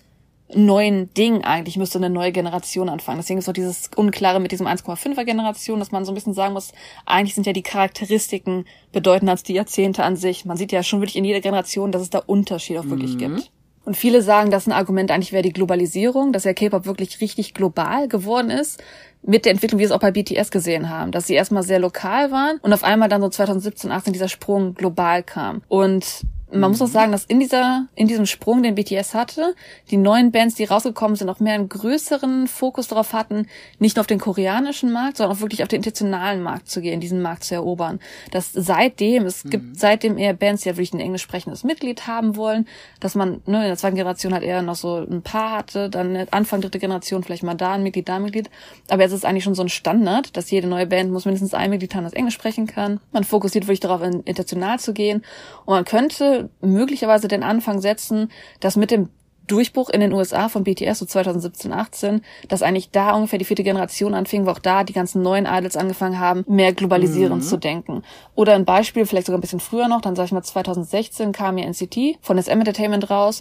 neuen 0.54 1.12
Ding 1.14 1.42
eigentlich 1.42 1.76
müsste 1.76 1.98
eine 1.98 2.10
neue 2.10 2.30
Generation 2.30 2.88
anfangen. 2.88 3.18
Deswegen 3.18 3.38
ist 3.38 3.48
auch 3.48 3.52
dieses 3.52 3.90
Unklare 3.96 4.38
mit 4.38 4.52
diesem 4.52 4.66
1,5er 4.66 5.24
Generation, 5.24 5.80
dass 5.80 5.90
man 5.90 6.04
so 6.04 6.12
ein 6.12 6.14
bisschen 6.14 6.34
sagen 6.34 6.52
muss, 6.52 6.72
eigentlich 7.04 7.34
sind 7.34 7.46
ja 7.46 7.52
die 7.52 7.62
Charakteristiken 7.62 8.64
bedeutender 8.92 9.32
als 9.32 9.42
die 9.42 9.54
Jahrzehnte 9.54 10.04
an 10.04 10.16
sich. 10.16 10.44
Man 10.44 10.56
sieht 10.56 10.72
ja 10.72 10.82
schon 10.82 11.00
wirklich 11.00 11.16
in 11.16 11.24
jeder 11.24 11.40
Generation, 11.40 11.90
dass 11.90 12.02
es 12.02 12.10
da 12.10 12.18
Unterschiede 12.18 12.80
auch 12.80 12.88
wirklich 12.88 13.18
gibt. 13.18 13.50
Und 13.86 13.96
viele 13.96 14.20
sagen, 14.20 14.50
dass 14.50 14.66
ein 14.66 14.72
Argument 14.72 15.12
eigentlich 15.12 15.32
wäre 15.32 15.44
die 15.44 15.52
Globalisierung, 15.52 16.32
dass 16.32 16.42
ja 16.42 16.52
K-Pop 16.52 16.86
wirklich 16.86 17.20
richtig 17.20 17.54
global 17.54 18.08
geworden 18.08 18.50
ist. 18.50 18.82
Mit 19.22 19.44
der 19.44 19.52
Entwicklung, 19.52 19.78
wie 19.78 19.82
wir 19.82 19.86
es 19.86 19.92
auch 19.92 20.00
bei 20.00 20.10
BTS 20.10 20.50
gesehen 20.50 20.90
haben, 20.90 21.12
dass 21.12 21.28
sie 21.28 21.34
erstmal 21.34 21.62
sehr 21.62 21.78
lokal 21.78 22.32
waren 22.32 22.58
und 22.62 22.72
auf 22.72 22.82
einmal 22.82 23.08
dann 23.08 23.22
so 23.22 23.28
2017, 23.28 23.92
18 23.92 24.12
dieser 24.12 24.28
Sprung 24.28 24.74
global 24.74 25.22
kam. 25.22 25.62
Und 25.68 26.22
man 26.52 26.70
muss 26.70 26.80
auch 26.80 26.86
sagen, 26.86 27.10
dass 27.12 27.24
in 27.24 27.40
dieser, 27.40 27.86
in 27.96 28.06
diesem 28.06 28.26
Sprung, 28.26 28.62
den 28.62 28.76
BTS 28.76 29.14
hatte, 29.14 29.54
die 29.90 29.96
neuen 29.96 30.30
Bands, 30.30 30.54
die 30.54 30.64
rausgekommen 30.64 31.16
sind, 31.16 31.28
auch 31.28 31.40
mehr 31.40 31.54
einen 31.54 31.68
größeren 31.68 32.46
Fokus 32.46 32.86
darauf 32.88 33.12
hatten, 33.12 33.48
nicht 33.78 33.96
nur 33.96 34.02
auf 34.02 34.06
den 34.06 34.20
koreanischen 34.20 34.92
Markt, 34.92 35.16
sondern 35.16 35.36
auch 35.36 35.40
wirklich 35.40 35.62
auf 35.62 35.68
den 35.68 35.78
internationalen 35.78 36.42
Markt 36.42 36.68
zu 36.68 36.80
gehen, 36.80 37.00
diesen 37.00 37.20
Markt 37.20 37.44
zu 37.44 37.54
erobern. 37.54 37.98
Dass 38.30 38.52
seitdem, 38.52 39.26
es 39.26 39.42
gibt 39.44 39.78
seitdem 39.78 40.18
eher 40.18 40.34
Bands, 40.34 40.62
die 40.62 40.68
halt 40.68 40.76
wirklich 40.76 40.94
ein 40.94 41.00
englisch 41.00 41.22
sprechendes 41.22 41.64
Mitglied 41.64 42.06
haben 42.06 42.36
wollen, 42.36 42.66
dass 43.00 43.14
man 43.16 43.42
ne, 43.46 43.62
in 43.62 43.68
der 43.68 43.76
zweiten 43.76 43.96
Generation 43.96 44.32
halt 44.32 44.44
eher 44.44 44.62
noch 44.62 44.76
so 44.76 44.98
ein 44.98 45.22
Paar 45.22 45.50
hatte, 45.50 45.90
dann 45.90 46.16
Anfang 46.30 46.60
dritte 46.60 46.78
Generation 46.78 47.24
vielleicht 47.24 47.42
mal 47.42 47.54
da 47.54 47.72
ein 47.72 47.82
Mitglied, 47.82 48.08
da 48.08 48.16
ein 48.16 48.22
Mitglied. 48.22 48.50
Aber 48.88 49.02
jetzt 49.02 49.12
ist 49.12 49.24
eigentlich 49.24 49.44
schon 49.44 49.54
so 49.54 49.62
ein 49.62 49.68
Standard, 49.68 50.36
dass 50.36 50.50
jede 50.50 50.68
neue 50.68 50.86
Band 50.86 51.10
muss 51.10 51.24
mindestens 51.24 51.54
ein 51.54 51.70
Mitglied 51.70 51.94
haben, 51.94 52.04
das 52.04 52.12
Englisch 52.12 52.34
sprechen 52.34 52.66
kann. 52.66 53.00
Man 53.12 53.24
fokussiert 53.24 53.64
wirklich 53.66 53.80
darauf, 53.80 54.02
in- 54.02 54.20
international 54.20 54.78
zu 54.78 54.92
gehen. 54.92 55.24
Und 55.64 55.74
man 55.74 55.84
könnte 55.84 56.35
möglicherweise 56.60 57.28
den 57.28 57.42
Anfang 57.42 57.80
setzen, 57.80 58.30
dass 58.60 58.76
mit 58.76 58.90
dem 58.90 59.10
Durchbruch 59.46 59.90
in 59.90 60.00
den 60.00 60.12
USA 60.12 60.48
von 60.48 60.64
BTS 60.64 60.98
so 60.98 61.06
2017, 61.06 61.72
18, 61.72 62.22
dass 62.48 62.62
eigentlich 62.62 62.90
da 62.90 63.14
ungefähr 63.14 63.38
die 63.38 63.44
vierte 63.44 63.62
Generation 63.62 64.14
anfing, 64.14 64.46
wo 64.46 64.50
auch 64.50 64.58
da 64.58 64.82
die 64.82 64.92
ganzen 64.92 65.22
neuen 65.22 65.46
Idols 65.46 65.76
angefangen 65.76 66.18
haben, 66.18 66.44
mehr 66.48 66.72
globalisierend 66.72 67.44
zu 67.44 67.56
denken. 67.56 68.02
Oder 68.34 68.54
ein 68.54 68.64
Beispiel, 68.64 69.06
vielleicht 69.06 69.26
sogar 69.26 69.38
ein 69.38 69.42
bisschen 69.42 69.60
früher 69.60 69.88
noch, 69.88 70.00
dann 70.00 70.16
sag 70.16 70.24
ich 70.24 70.32
mal 70.32 70.42
2016 70.42 71.32
kam 71.32 71.58
ja 71.58 71.66
NCT 71.66 72.18
von 72.20 72.42
SM 72.42 72.58
Entertainment 72.58 73.08
raus. 73.08 73.40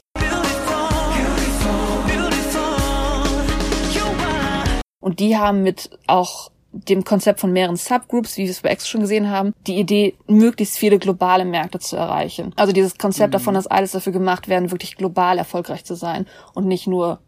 Und 5.00 5.20
die 5.20 5.38
haben 5.38 5.62
mit 5.62 5.92
auch 6.08 6.52
dem 6.76 7.04
Konzept 7.04 7.40
von 7.40 7.54
mehreren 7.54 7.78
Subgroups, 7.78 8.38
wie 8.38 8.44
wir 8.44 8.52
es 8.52 8.62
bei 8.62 8.72
X 8.72 8.88
schon 8.88 9.02
gesehen 9.02 9.30
haben, 9.30 9.54
die 9.66 9.80
Idee, 9.80 10.16
möglichst 10.28 10.78
viele 10.78 11.00
globale 11.00 11.46
Märkte 11.46 11.80
zu 11.80 11.96
erreichen. 11.96 12.54
Also 12.56 12.74
dieses 12.74 12.98
Konzept 12.98 13.34
davon, 13.34 13.54
dass 13.54 13.68
alles 13.68 13.94
dafür 13.94 14.14
gemacht 14.14 14.48
werden, 14.48 14.72
wirklich 14.72 14.98
global 14.98 15.38
erfolgreich 15.38 15.86
zu 15.86 15.96
sein 15.96 16.26
und 16.54 16.68
nicht 16.68 16.86
nur 16.86 17.20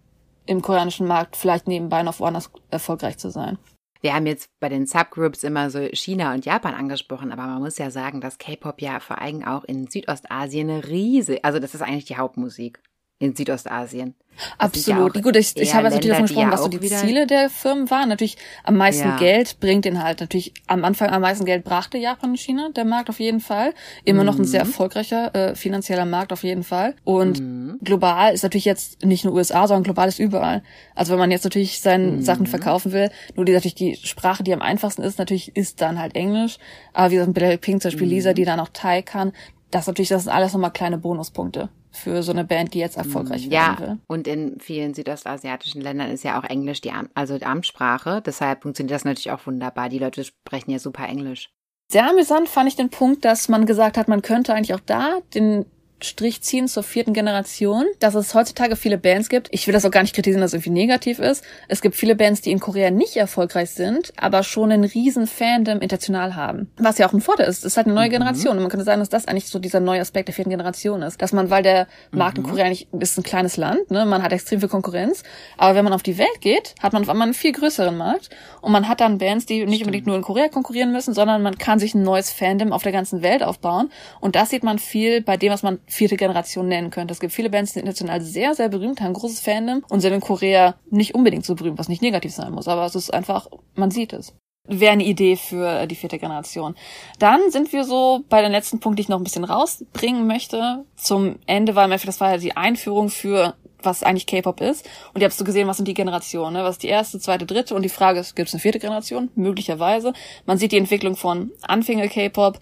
im 0.46 0.62
koreanischen 0.62 1.08
Markt 1.08 1.36
vielleicht 1.36 1.68
nebenbei 1.68 2.04
noch 2.04 2.20
woanders 2.20 2.52
erfolgreich 2.72 3.18
zu 3.18 3.30
sein. 3.30 3.58
Wir 4.02 4.14
haben 4.14 4.28
jetzt 4.28 4.50
bei 4.60 4.70
den 4.70 4.86
Subgroups 4.86 5.44
immer 5.44 5.70
so 5.70 5.80
China 5.92 6.34
und 6.34 6.46
Japan 6.46 6.76
angesprochen, 6.76 7.32
aber 7.32 7.44
man 7.44 7.62
muss 7.62 7.78
ja 7.78 7.90
sagen, 7.90 8.22
dass 8.22 8.38
K-Pop 8.38 8.82
ja 8.82 9.00
vor 9.00 9.20
allem 9.20 9.44
auch 9.44 9.64
in 9.64 9.88
Südostasien 9.88 10.70
eine 10.70 10.88
riese, 10.88 11.44
also 11.44 11.60
das 11.60 11.74
ist 11.74 11.82
eigentlich 11.82 12.06
die 12.06 12.18
Hauptmusik 12.18 12.80
in 13.20 13.36
Südostasien. 13.36 14.14
Das 14.60 14.86
ja 14.86 14.98
Absolut. 14.98 15.18
auch 15.18 15.22
Gut, 15.24 15.36
ich, 15.36 15.58
ich 15.58 15.74
habe 15.74 15.86
jetzt 15.86 15.96
natürlich 15.96 16.04
Länder, 16.04 16.10
davon 16.10 16.26
gesprochen, 16.28 16.46
ja 16.46 16.52
was 16.54 16.62
so 16.62 16.68
die 16.70 16.80
Ziele 16.88 17.26
der 17.26 17.50
Firmen 17.50 17.90
waren. 17.90 18.08
Natürlich 18.10 18.38
am 18.64 18.76
meisten 18.78 19.08
Ja. 19.08 19.18
Geld 19.18 19.60
bringt 19.60 19.84
den 19.86 20.04
halt 20.04 20.20
natürlich 20.20 20.54
am 20.68 20.86
Anfang 20.86 21.10
am 21.10 21.22
meisten 21.24 21.44
Geld 21.44 21.64
brachte 21.64 21.98
Japan 21.98 22.30
und 22.32 22.40
China, 22.40 22.70
der 22.76 22.86
Markt 22.86 23.10
auf 23.10 23.20
jeden 23.20 23.40
Fall. 23.40 23.74
Immer 24.06 24.24
noch 24.24 24.38
ein 24.38 24.46
sehr 24.46 24.64
Mhm. 24.64 24.70
erfolgreicher 24.70 25.34
äh, 25.34 25.56
finanzieller 25.56 26.06
Markt 26.06 26.32
auf 26.32 26.44
jeden 26.44 26.64
Fall. 26.64 26.94
Und 27.04 27.42
global 27.84 28.32
ist 28.36 28.44
natürlich 28.44 28.66
jetzt 28.66 29.04
nicht 29.04 29.26
nur 29.26 29.34
USA, 29.34 29.68
sondern 29.68 29.84
global 29.86 30.08
ist 30.08 30.20
überall. 30.20 30.62
Also 30.94 31.14
wenn 31.14 31.20
man 31.20 31.32
jetzt 31.32 31.44
natürlich 31.44 31.82
seine 31.82 32.12
Mhm. 32.12 32.22
Sachen 32.22 32.46
verkaufen 32.46 32.92
will, 32.92 33.10
nur 33.36 33.44
die 33.46 33.54
natürlich 33.54 33.74
die 33.74 33.96
Sprache, 33.96 34.44
die 34.44 34.54
am 34.54 34.62
einfachsten 34.62 35.02
ist, 35.02 35.18
natürlich 35.18 35.56
ist 35.56 35.82
dann 35.82 35.98
halt 36.00 36.14
Englisch. 36.16 36.60
Aber 36.94 37.10
wie 37.10 37.16
gesagt, 37.16 37.34
Blackpink 37.34 37.82
zum 37.82 37.90
Beispiel 37.90 38.06
Mhm. 38.06 38.14
Lisa, 38.14 38.34
die 38.34 38.46
dann 38.46 38.60
auch 38.60 38.70
Thai 38.72 39.02
kann, 39.02 39.34
das 39.72 39.82
ist 39.82 39.88
natürlich, 39.88 40.10
das 40.10 40.26
sind 40.26 40.32
alles 40.32 40.54
nochmal 40.54 40.72
kleine 40.72 41.00
Bonuspunkte 41.00 41.70
für 41.98 42.24
so 42.24 42.32
eine 42.32 42.46
Band, 42.46 42.74
die 42.74 42.80
jetzt 42.80 42.98
erfolgreich 42.98 43.50
werden 43.50 43.80
will. 43.80 43.88
Ja, 43.88 43.98
und 44.08 44.28
in 44.28 44.60
vielen 44.60 44.94
südostasiatischen 44.94 45.82
Ländern 45.82 46.12
ist 46.12 46.24
ja 46.24 46.40
auch 46.40 46.44
Englisch 46.44 46.82
die, 46.82 46.92
also 47.14 47.38
die 47.38 47.46
Amtssprache. 47.46 48.22
Deshalb 48.26 48.64
funktioniert 48.64 48.96
das 48.96 49.06
natürlich 49.06 49.32
auch 49.32 49.46
wunderbar. 49.46 49.90
Die 49.90 50.00
Leute 50.00 50.24
sprechen 50.24 50.72
ja 50.72 50.80
super 50.80 51.08
Englisch. 51.08 51.50
Sehr 51.92 52.10
amüsant 52.10 52.50
fand 52.50 52.68
ich 52.68 52.76
den 52.76 52.90
Punkt, 52.90 53.24
dass 53.24 53.48
man 53.48 53.66
gesagt 53.66 53.98
hat, 53.98 54.08
man 54.08 54.22
könnte 54.22 54.54
eigentlich 54.54 54.74
auch 54.74 54.82
da 54.86 55.20
den 55.34 55.66
Strich 56.02 56.42
ziehen 56.42 56.68
zur 56.68 56.84
vierten 56.84 57.14
Generation, 57.14 57.86
dass 58.00 58.14
es 58.14 58.36
heutzutage 58.36 58.76
viele 58.76 58.98
Bands 58.98 59.30
gibt. 59.30 59.48
Ich 59.52 59.66
will 59.66 59.74
das 59.74 59.84
auch 59.84 59.92
gar 59.92 60.04
nicht 60.04 60.14
kritisieren, 60.14 60.42
dass 60.42 60.52
es 60.52 60.56
irgendwie 60.56 60.82
negativ 60.82 61.18
ist. 61.20 61.44
Es 61.68 61.82
gibt 61.82 61.96
viele 61.96 62.16
Bands, 62.16 62.42
die 62.42 62.52
in 62.52 62.60
Korea 62.60 62.92
nicht 62.92 63.16
erfolgreich 63.16 63.72
sind, 63.72 64.14
aber 64.16 64.44
schon 64.44 64.72
einen 64.72 64.84
riesen 64.84 65.26
Fandom 65.26 65.80
international 65.80 66.36
haben. 66.36 66.70
Was 66.78 67.00
ja 67.00 67.08
auch 67.08 67.14
ein 67.14 67.22
Vorteil 67.22 67.48
ist. 67.48 67.60
Es 67.60 67.66
ist 67.66 67.78
halt 67.78 67.88
eine 67.88 67.96
neue 67.96 68.10
Generation. 68.10 68.58
Und 68.58 68.64
man 68.64 68.70
könnte 68.70 68.86
sagen, 68.86 69.00
dass 69.00 69.10
das 69.10 69.28
eigentlich 69.28 69.48
so 69.48 69.58
dieser 69.58 69.80
neue 69.80 70.02
Aspekt 70.02 70.28
der 70.28 70.36
vierten 70.36 70.52
Generation 70.52 71.02
ist. 71.02 71.22
Dass 71.22 71.34
man, 71.34 71.50
weil 71.50 71.64
der 71.64 71.88
Markt 72.12 72.38
in 72.38 72.44
Korea 72.44 72.70
nicht, 72.70 72.88
ist 73.00 73.18
ein 73.18 73.24
kleines 73.24 73.58
Land, 73.58 73.90
ne, 73.90 74.06
man 74.06 74.22
hat 74.22 74.32
extrem 74.32 74.60
viel 74.60 74.70
Konkurrenz. 74.70 75.24
Aber 75.58 75.76
wenn 75.76 75.84
man 75.84 75.94
auf 75.94 76.04
die 76.04 76.20
Welt 76.20 76.42
geht, 76.42 76.76
hat 76.82 76.94
man 76.94 77.02
auf 77.02 77.10
einmal 77.10 77.26
einen 77.26 77.34
viel 77.34 77.54
größeren 77.54 77.98
Markt. 77.98 78.30
Und 78.62 78.72
man 78.72 78.88
hat 78.88 79.02
dann 79.02 79.18
Bands, 79.18 79.48
die 79.48 79.66
nicht 79.66 79.82
unbedingt 79.82 80.06
nur 80.06 80.16
in 80.16 80.22
Korea 80.22 80.48
konkurrieren 80.48 80.92
müssen, 80.92 81.16
sondern 81.16 81.42
man 81.42 81.58
kann 81.58 81.80
sich 81.80 81.96
ein 81.96 82.04
neues 82.04 82.32
Fandom 82.32 82.72
auf 82.72 82.84
der 82.84 82.92
ganzen 82.92 83.24
Welt 83.24 83.42
aufbauen. 83.42 83.90
Und 84.20 84.36
das 84.36 84.52
sieht 84.52 84.64
man 84.64 84.78
viel 84.78 85.22
bei 85.22 85.38
dem, 85.38 85.52
was 85.52 85.64
man 85.64 85.80
vierte 85.88 86.18
Generation 86.18 86.68
nennen 86.68 86.92
könnte. 86.92 87.14
Es 87.14 87.20
gibt 87.20 87.34
viele 87.34 87.50
Bands, 87.50 87.74
die 87.74 87.80
international 87.80 88.22
sehr, 88.22 88.54
sehr 88.54 88.70
berühmt, 88.70 89.02
haben 89.02 89.14
großes 89.14 89.40
Fandom 89.40 89.84
und 89.90 90.02
sind 90.02 90.14
in 90.14 90.22
Korea 90.22 90.76
nicht 90.90 91.16
unbedingt 91.16 91.46
so 91.46 91.56
berühmt, 91.56 91.80
was 91.80 91.90
nicht 91.90 92.02
negativ 92.02 92.34
sein 92.34 92.52
muss. 92.52 92.68
Aber 92.68 92.86
es 92.86 92.96
ist 92.96 93.14
einfach, 93.14 93.48
man 93.76 93.92
sieht 93.92 94.14
es 94.14 94.34
wäre 94.68 94.92
eine 94.92 95.06
Idee 95.06 95.38
für 95.38 95.88
die 95.88 95.96
vierte 95.96 96.20
Generation. 96.20 96.76
Dann 97.20 97.52
sind 97.52 97.72
wir 97.74 97.84
so 97.84 98.24
bei 98.30 98.42
den 98.42 98.52
letzten 98.52 98.80
Punkt, 98.80 99.00
die 99.00 99.04
ich 99.04 99.10
noch 99.10 99.18
ein 99.18 99.24
bisschen 99.24 99.46
rausbringen 99.46 100.28
möchte. 100.28 100.84
Zum 100.96 101.38
Ende, 101.46 101.76
weil 101.76 101.88
mir 101.88 101.98
das 101.98 102.20
war 102.20 102.32
ja 102.32 102.38
die 102.38 102.56
Einführung 102.56 103.10
für 103.10 103.56
was 103.82 104.04
eigentlich 104.04 104.26
K-Pop 104.26 104.62
ist. 104.62 104.88
Und 105.14 105.22
ihr 105.22 105.26
habt 105.26 105.38
so 105.38 105.46
gesehen, 105.46 105.68
was 105.68 105.78
sind 105.78 105.88
die 105.88 105.94
Generationen, 105.94 106.54
ne? 106.54 106.64
was 106.64 106.76
ist 106.76 106.84
die 106.84 106.88
erste, 106.88 107.20
zweite, 107.20 107.46
dritte 107.46 107.76
und 107.76 107.84
die 107.84 107.90
Frage 107.90 108.20
ist, 108.20 108.36
gibt 108.36 108.50
es 108.50 108.54
eine 108.54 108.62
vierte 108.62 108.80
Generation? 108.80 109.30
Möglicherweise. 109.36 110.14
Man 110.46 110.58
sieht 110.58 110.72
die 110.72 110.78
Entwicklung 110.78 111.16
von 111.16 111.52
Anfänger 111.62 112.08
K-Pop, 112.08 112.60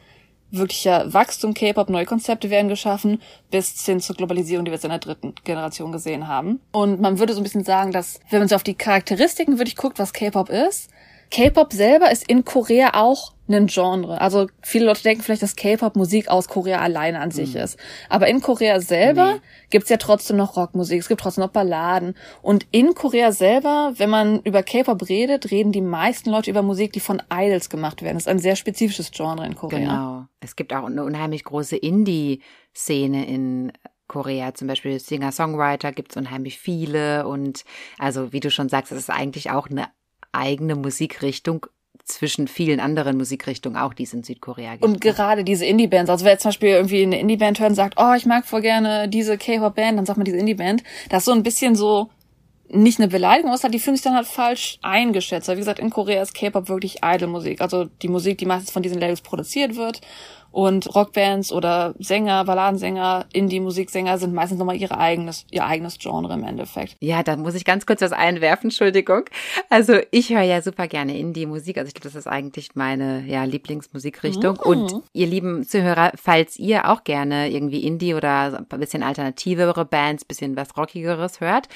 wirklicher 0.57 1.13
Wachstum 1.13 1.53
K-Pop, 1.53 1.89
neue 1.89 2.05
Konzepte 2.05 2.49
werden 2.49 2.67
geschaffen, 2.67 3.21
bis 3.51 3.85
hin 3.85 3.99
zur 3.99 4.15
Globalisierung, 4.15 4.65
die 4.65 4.71
wir 4.71 4.75
jetzt 4.75 4.85
in 4.85 4.89
der 4.89 4.99
dritten 4.99 5.33
Generation 5.43 5.91
gesehen 5.91 6.27
haben. 6.27 6.59
Und 6.71 7.01
man 7.01 7.19
würde 7.19 7.33
so 7.33 7.39
ein 7.39 7.43
bisschen 7.43 7.63
sagen, 7.63 7.91
dass, 7.91 8.19
wenn 8.29 8.39
man 8.39 8.47
so 8.47 8.55
auf 8.55 8.63
die 8.63 8.75
Charakteristiken 8.75 9.57
wirklich 9.57 9.75
guckt, 9.75 9.99
was 9.99 10.13
K-Pop 10.13 10.49
ist, 10.49 10.89
K-Pop 11.31 11.73
selber 11.73 12.11
ist 12.11 12.29
in 12.29 12.45
Korea 12.45 12.91
auch 12.93 13.33
ein 13.47 13.67
Genre. 13.67 14.19
Also 14.19 14.47
viele 14.61 14.85
Leute 14.85 15.03
denken 15.03 15.21
vielleicht, 15.21 15.43
dass 15.43 15.55
K-Pop 15.55 15.95
Musik 15.95 16.29
aus 16.29 16.47
Korea 16.47 16.79
alleine 16.79 17.19
an 17.19 17.31
sich 17.31 17.55
ist. 17.55 17.77
Aber 18.09 18.27
in 18.27 18.41
Korea 18.41 18.79
selber 18.79 19.39
gibt's 19.69 19.89
ja 19.89 19.97
trotzdem 19.97 20.37
noch 20.37 20.57
Rockmusik, 20.57 20.99
es 20.99 21.07
gibt 21.07 21.21
trotzdem 21.21 21.43
noch 21.43 21.51
Balladen. 21.51 22.15
Und 22.41 22.65
in 22.71 22.95
Korea 22.95 23.31
selber, 23.31 23.93
wenn 23.97 24.09
man 24.09 24.39
über 24.41 24.63
K-Pop 24.63 25.07
redet, 25.09 25.51
reden 25.51 25.71
die 25.71 25.81
meisten 25.81 26.31
Leute 26.31 26.49
über 26.49 26.63
Musik, 26.63 26.93
die 26.93 26.99
von 26.99 27.21
Idols 27.31 27.69
gemacht 27.69 28.01
werden. 28.01 28.15
Das 28.15 28.23
ist 28.23 28.29
ein 28.31 28.39
sehr 28.39 28.55
spezifisches 28.55 29.11
Genre 29.11 29.45
in 29.45 29.55
Korea. 29.55 29.79
Genau. 29.79 30.25
Es 30.39 30.55
gibt 30.55 30.73
auch 30.73 30.85
eine 30.85 31.03
unheimlich 31.03 31.43
große 31.43 31.75
Indie-Szene 31.75 33.27
in 33.27 33.71
Korea. 34.07 34.53
Zum 34.53 34.67
Beispiel 34.67 34.99
Singer-Songwriter 34.99 35.91
gibt 35.91 36.11
es 36.11 36.17
unheimlich 36.17 36.57
viele. 36.57 37.27
Und 37.27 37.63
also, 37.97 38.31
wie 38.33 38.39
du 38.39 38.49
schon 38.49 38.69
sagst, 38.69 38.91
es 38.91 38.99
ist 38.99 39.09
eigentlich 39.09 39.51
auch 39.51 39.69
eine 39.69 39.87
eigene 40.35 40.75
Musikrichtung 40.75 41.65
zwischen 42.05 42.47
vielen 42.47 42.79
anderen 42.79 43.17
Musikrichtungen 43.17 43.77
auch, 43.77 43.93
die 43.93 44.03
es 44.03 44.13
in 44.13 44.23
Südkorea 44.23 44.73
gibt. 44.73 44.83
Und 44.83 45.01
gerade 45.01 45.43
diese 45.43 45.65
Indie-Bands, 45.65 46.09
also 46.09 46.23
wer 46.23 46.33
jetzt 46.33 46.43
zum 46.43 46.49
Beispiel 46.49 46.69
irgendwie 46.69 47.01
eine 47.01 47.19
Indie-Band 47.19 47.59
hört 47.59 47.71
und 47.71 47.75
sagt, 47.75 47.95
oh, 47.97 48.13
ich 48.15 48.25
mag 48.25 48.45
voll 48.45 48.61
gerne 48.61 49.09
diese 49.09 49.37
K-Pop-Band, 49.37 49.97
dann 49.97 50.05
sagt 50.05 50.17
man 50.17 50.25
diese 50.25 50.37
Indie-Band. 50.37 50.83
Das 51.09 51.21
ist 51.21 51.25
so 51.25 51.31
ein 51.31 51.41
bisschen 51.41 51.75
so, 51.75 52.11
nicht 52.69 52.99
eine 52.99 53.07
Beleidigung, 53.07 53.51
hat, 53.51 53.73
die 53.73 53.79
fühlen 53.79 53.95
sich 53.95 54.03
dann 54.03 54.15
halt 54.15 54.27
falsch 54.27 54.77
eingeschätzt. 54.81 55.47
Weil 55.47 55.55
wie 55.55 55.61
gesagt, 55.61 55.79
in 55.79 55.89
Korea 55.89 56.21
ist 56.21 56.35
K-Pop 56.35 56.69
wirklich 56.69 56.97
Idol-Musik. 57.03 57.61
Also 57.61 57.85
die 57.85 58.07
Musik, 58.07 58.37
die 58.37 58.45
meistens 58.45 58.71
von 58.71 58.83
diesen 58.83 58.99
Labels 58.99 59.21
produziert 59.21 59.75
wird. 59.75 60.01
Und 60.55 60.95
Rockbands 60.95 61.51
oder 61.51 61.95
Sänger, 61.99 62.45
Balladensänger, 62.45 63.25
Indie-Musiksänger 63.33 64.17
sind 64.17 64.33
meistens 64.33 64.57
nochmal 64.57 64.77
ihre 64.77 64.97
eigenes, 64.97 65.45
ihr 65.51 65.65
eigenes 65.65 65.99
Genre 65.99 66.33
im 66.33 66.45
Endeffekt. 66.45 66.95
Ja, 67.01 67.23
da 67.23 67.35
muss 67.35 67.55
ich 67.55 67.65
ganz 67.65 67.85
kurz 67.85 67.99
was 67.99 68.13
einwerfen, 68.13 68.67
Entschuldigung. 68.67 69.25
Also 69.69 69.97
ich 70.11 70.29
höre 70.29 70.43
ja 70.43 70.61
super 70.61 70.87
gerne 70.87 71.17
Indie-Musik. 71.17 71.77
Also 71.77 71.89
ich 71.89 71.93
glaube, 71.93 72.05
das 72.05 72.15
ist 72.15 72.27
eigentlich 72.27 72.73
meine 72.73 73.25
ja, 73.27 73.43
Lieblingsmusikrichtung. 73.43 74.55
Und 74.55 75.03
ihr 75.11 75.27
lieben 75.27 75.67
Zuhörer, 75.67 76.13
falls 76.15 76.55
ihr 76.55 76.89
auch 76.89 77.03
gerne 77.03 77.51
irgendwie 77.51 77.85
Indie 77.85 78.13
oder 78.13 78.65
ein 78.71 78.79
bisschen 78.79 79.03
alternativere 79.03 79.83
Bands, 79.83 80.23
bisschen 80.23 80.55
was 80.55 80.77
Rockigeres 80.77 81.41
hört, 81.41 81.67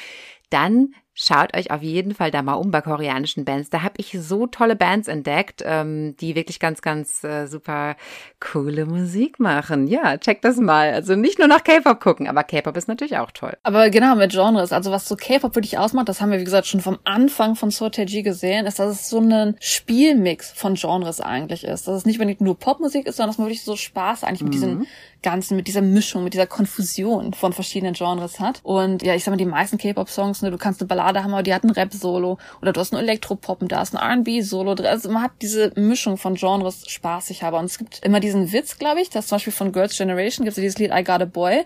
dann 0.49 0.93
schaut 1.21 1.55
euch 1.55 1.69
auf 1.69 1.81
jeden 1.81 2.13
Fall 2.13 2.31
da 2.31 2.41
mal 2.41 2.53
um 2.53 2.71
bei 2.71 2.79
koreanischen 2.79 3.43
Bands. 3.43 3.69
Da 3.69 3.81
habe 3.81 3.95
ich 3.97 4.17
so 4.19 4.47
tolle 4.47 4.77
Bands 4.77 5.09
entdeckt, 5.09 5.61
ähm, 5.65 6.15
die 6.17 6.33
wirklich 6.35 6.59
ganz, 6.59 6.81
ganz 6.81 7.23
äh, 7.25 7.45
super 7.47 7.97
coole 8.39 8.85
Musik 8.85 9.37
machen. 9.37 9.87
Ja, 9.87 10.17
checkt 10.17 10.45
das 10.45 10.57
mal. 10.57 10.93
Also 10.93 11.15
nicht 11.15 11.37
nur 11.37 11.49
nach 11.49 11.63
K-Pop 11.63 11.99
gucken, 11.99 12.27
aber 12.27 12.43
K-Pop 12.43 12.77
ist 12.77 12.87
natürlich 12.87 13.17
auch 13.17 13.31
toll. 13.31 13.57
Aber 13.63 13.89
genau, 13.89 14.15
mit 14.15 14.31
Genres, 14.31 14.71
also 14.71 14.91
was 14.91 15.09
so 15.09 15.17
K-Pop 15.17 15.55
wirklich 15.55 15.77
ausmacht, 15.77 16.07
das 16.07 16.21
haben 16.21 16.31
wir, 16.31 16.39
wie 16.39 16.45
gesagt, 16.45 16.67
schon 16.67 16.79
vom 16.79 16.99
Anfang 17.03 17.55
von 17.55 17.69
Soteji 17.69 18.23
gesehen, 18.23 18.65
ist, 18.65 18.79
dass 18.79 18.89
es 18.89 19.09
so 19.09 19.19
ein 19.19 19.57
Spielmix 19.59 20.51
von 20.51 20.75
Genres 20.75 21.19
eigentlich 21.19 21.65
ist. 21.65 21.87
Dass 21.87 21.97
es 21.97 22.05
nicht 22.05 22.19
unbedingt 22.19 22.41
nur 22.41 22.57
Popmusik 22.57 23.07
ist, 23.07 23.17
sondern 23.17 23.31
dass 23.31 23.37
man 23.37 23.47
wirklich 23.47 23.63
so 23.63 23.75
Spaß 23.75 24.23
eigentlich 24.23 24.43
mit 24.43 24.53
diesen 24.53 24.87
Ganzen, 25.21 25.55
mit 25.55 25.67
dieser 25.67 25.81
Mischung, 25.81 26.23
mit 26.23 26.33
dieser 26.33 26.47
Konfusion 26.47 27.33
von 27.33 27.53
verschiedenen 27.53 27.93
Genres 27.93 28.39
hat. 28.39 28.59
Und 28.63 29.03
ja, 29.03 29.15
ich 29.15 29.23
sag 29.23 29.31
mal, 29.31 29.37
die 29.37 29.45
meisten 29.45 29.77
K-Pop-Songs, 29.77 30.41
ne, 30.41 30.51
du 30.51 30.57
kannst 30.57 30.81
eine 30.81 30.87
Ballade 30.87 31.23
haben, 31.23 31.33
aber 31.33 31.43
die 31.43 31.53
hat 31.53 31.63
ein 31.63 31.71
Rap-Solo 31.71 32.37
oder 32.61 32.73
du 32.73 32.79
hast 32.79 32.93
einen 32.93 33.03
Elektropop 33.03 33.61
und 33.61 33.71
da 33.71 33.81
ist 33.81 33.95
ein 33.95 34.01
R&B-Solo 34.01 34.75
drin. 34.75 34.87
Also 34.87 35.09
man 35.09 35.23
hat 35.23 35.31
diese 35.41 35.71
Mischung 35.75 36.17
von 36.17 36.35
Genres 36.35 36.83
spaßig 36.87 37.43
aber. 37.43 37.59
Und 37.59 37.65
es 37.65 37.77
gibt 37.77 37.99
immer 38.03 38.19
diesen 38.19 38.51
Witz, 38.51 38.77
glaube 38.77 39.01
ich, 39.01 39.09
dass 39.09 39.27
zum 39.27 39.37
Beispiel 39.37 39.53
von 39.53 39.71
Girls' 39.71 39.97
Generation 39.97 40.45
gibt 40.45 40.57
es 40.57 40.61
dieses 40.61 40.77
Lied 40.77 40.91
I 40.93 41.03
Got 41.03 41.21
a 41.21 41.25
Boy. 41.25 41.63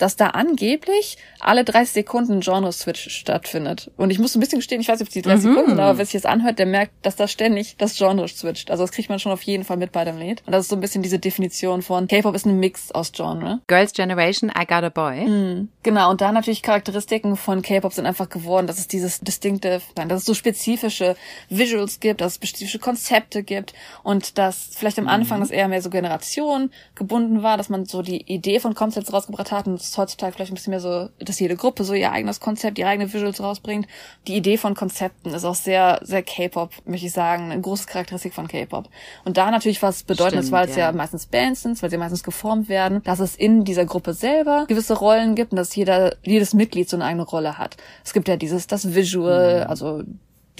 dass 0.00 0.16
da 0.16 0.28
angeblich 0.28 1.18
alle 1.40 1.64
30 1.64 1.92
Sekunden 1.92 2.40
Genre-Switch 2.40 3.10
stattfindet. 3.10 3.90
Und 3.96 4.10
ich 4.10 4.18
muss 4.18 4.34
ein 4.34 4.40
bisschen 4.40 4.58
gestehen, 4.58 4.80
ich 4.80 4.88
weiß 4.88 5.00
nicht, 5.00 5.08
ob 5.08 5.12
die 5.12 5.22
30 5.22 5.42
Sekunden 5.42 5.70
sind, 5.70 5.80
aber 5.80 5.98
wer 5.98 6.04
sich 6.04 6.20
das 6.20 6.30
anhört, 6.30 6.58
der 6.58 6.66
merkt, 6.66 6.92
dass 7.02 7.16
da 7.16 7.28
ständig 7.28 7.76
das 7.78 7.96
Genre 7.96 8.28
switcht. 8.28 8.70
Also 8.70 8.84
das 8.84 8.92
kriegt 8.92 9.08
man 9.08 9.18
schon 9.18 9.32
auf 9.32 9.42
jeden 9.42 9.64
Fall 9.64 9.76
mit 9.76 9.92
bei 9.92 10.04
dem 10.04 10.18
Lied. 10.18 10.42
Und 10.46 10.52
das 10.52 10.62
ist 10.64 10.70
so 10.70 10.76
ein 10.76 10.80
bisschen 10.80 11.02
diese 11.02 11.18
Definition 11.18 11.82
von 11.82 12.08
K-Pop 12.08 12.34
ist 12.34 12.46
ein 12.46 12.58
Mix 12.58 12.92
aus 12.92 13.12
Genre. 13.12 13.60
Girls' 13.66 13.92
Generation, 13.92 14.50
I 14.50 14.66
Got 14.66 14.84
a 14.84 14.88
Boy. 14.88 15.66
Genau, 15.82 16.10
und 16.10 16.20
da 16.20 16.32
natürlich 16.32 16.62
Charakteristiken 16.62 17.36
von 17.36 17.62
K-Pop 17.62 17.92
sind 17.92 18.06
einfach 18.06 18.28
geworden, 18.28 18.66
dass 18.66 18.78
es 18.78 18.88
dieses 18.88 19.20
Distinctive, 19.20 19.82
dass 19.94 20.20
es 20.20 20.24
so 20.24 20.34
spezifische 20.34 21.16
Visuals 21.48 22.00
gibt, 22.00 22.20
dass 22.20 22.32
es 22.32 22.36
spezifische 22.36 22.78
Konzepte 22.78 23.42
gibt 23.42 23.74
und 24.02 24.38
dass 24.38 24.70
vielleicht 24.74 24.98
am 24.98 25.08
Anfang 25.08 25.40
das 25.40 25.50
eher 25.50 25.68
mehr 25.68 25.82
so 25.82 25.90
Generation 25.90 26.70
gebunden 26.94 27.42
war, 27.42 27.56
dass 27.56 27.68
man 27.68 27.84
so 27.84 28.02
die 28.02 28.22
Idee 28.32 28.60
von 28.60 28.74
Concepts 28.74 29.12
rausgebracht 29.12 29.52
hat 29.52 29.66
und 29.66 29.74
es 29.74 29.88
ist 29.88 29.98
heutzutage 29.98 30.32
vielleicht 30.32 30.52
ein 30.52 30.54
bisschen 30.54 30.70
mehr 30.70 30.80
so, 30.80 31.08
dass 31.30 31.40
jede 31.40 31.56
Gruppe 31.56 31.84
so 31.84 31.94
ihr 31.94 32.12
eigenes 32.12 32.40
Konzept, 32.40 32.78
ihre 32.78 32.88
eigene 32.88 33.12
Visuals 33.12 33.40
rausbringt. 33.40 33.86
Die 34.26 34.36
Idee 34.36 34.56
von 34.56 34.74
Konzepten 34.74 35.32
ist 35.32 35.44
auch 35.44 35.54
sehr, 35.54 36.00
sehr 36.02 36.22
K-Pop, 36.22 36.72
möchte 36.84 37.06
ich 37.06 37.12
sagen, 37.12 37.50
eine 37.50 37.60
große 37.60 37.86
Charakteristik 37.86 38.34
von 38.34 38.48
K-Pop. 38.48 38.88
Und 39.24 39.36
da 39.36 39.50
natürlich 39.50 39.82
was 39.82 40.02
Bedeutendes, 40.02 40.52
weil 40.52 40.68
es 40.68 40.76
ja. 40.76 40.86
ja. 40.86 40.92
meistens 40.92 41.26
Bands 41.26 41.62
sind, 41.62 41.80
weil 41.82 41.90
sie 41.90 41.96
meistens 41.96 42.22
geformt 42.22 42.68
werden, 42.68 43.02
dass 43.04 43.20
es 43.20 43.36
in 43.36 43.64
dieser 43.64 43.84
Gruppe 43.84 44.12
selber 44.12 44.66
gewisse 44.68 44.94
Rollen 44.98 45.34
gibt 45.34 45.52
und 45.52 45.56
dass 45.56 45.74
jeder, 45.74 46.16
jedes 46.22 46.52
Mitglied 46.52 46.88
so 46.88 46.96
eine 46.96 47.04
eigene 47.04 47.24
Rolle 47.24 47.58
hat. 47.58 47.76
Es 48.04 48.12
gibt 48.12 48.28
ja 48.28 48.36
dieses, 48.36 48.66
das 48.66 48.94
Visual, 48.94 49.64
also 49.68 50.02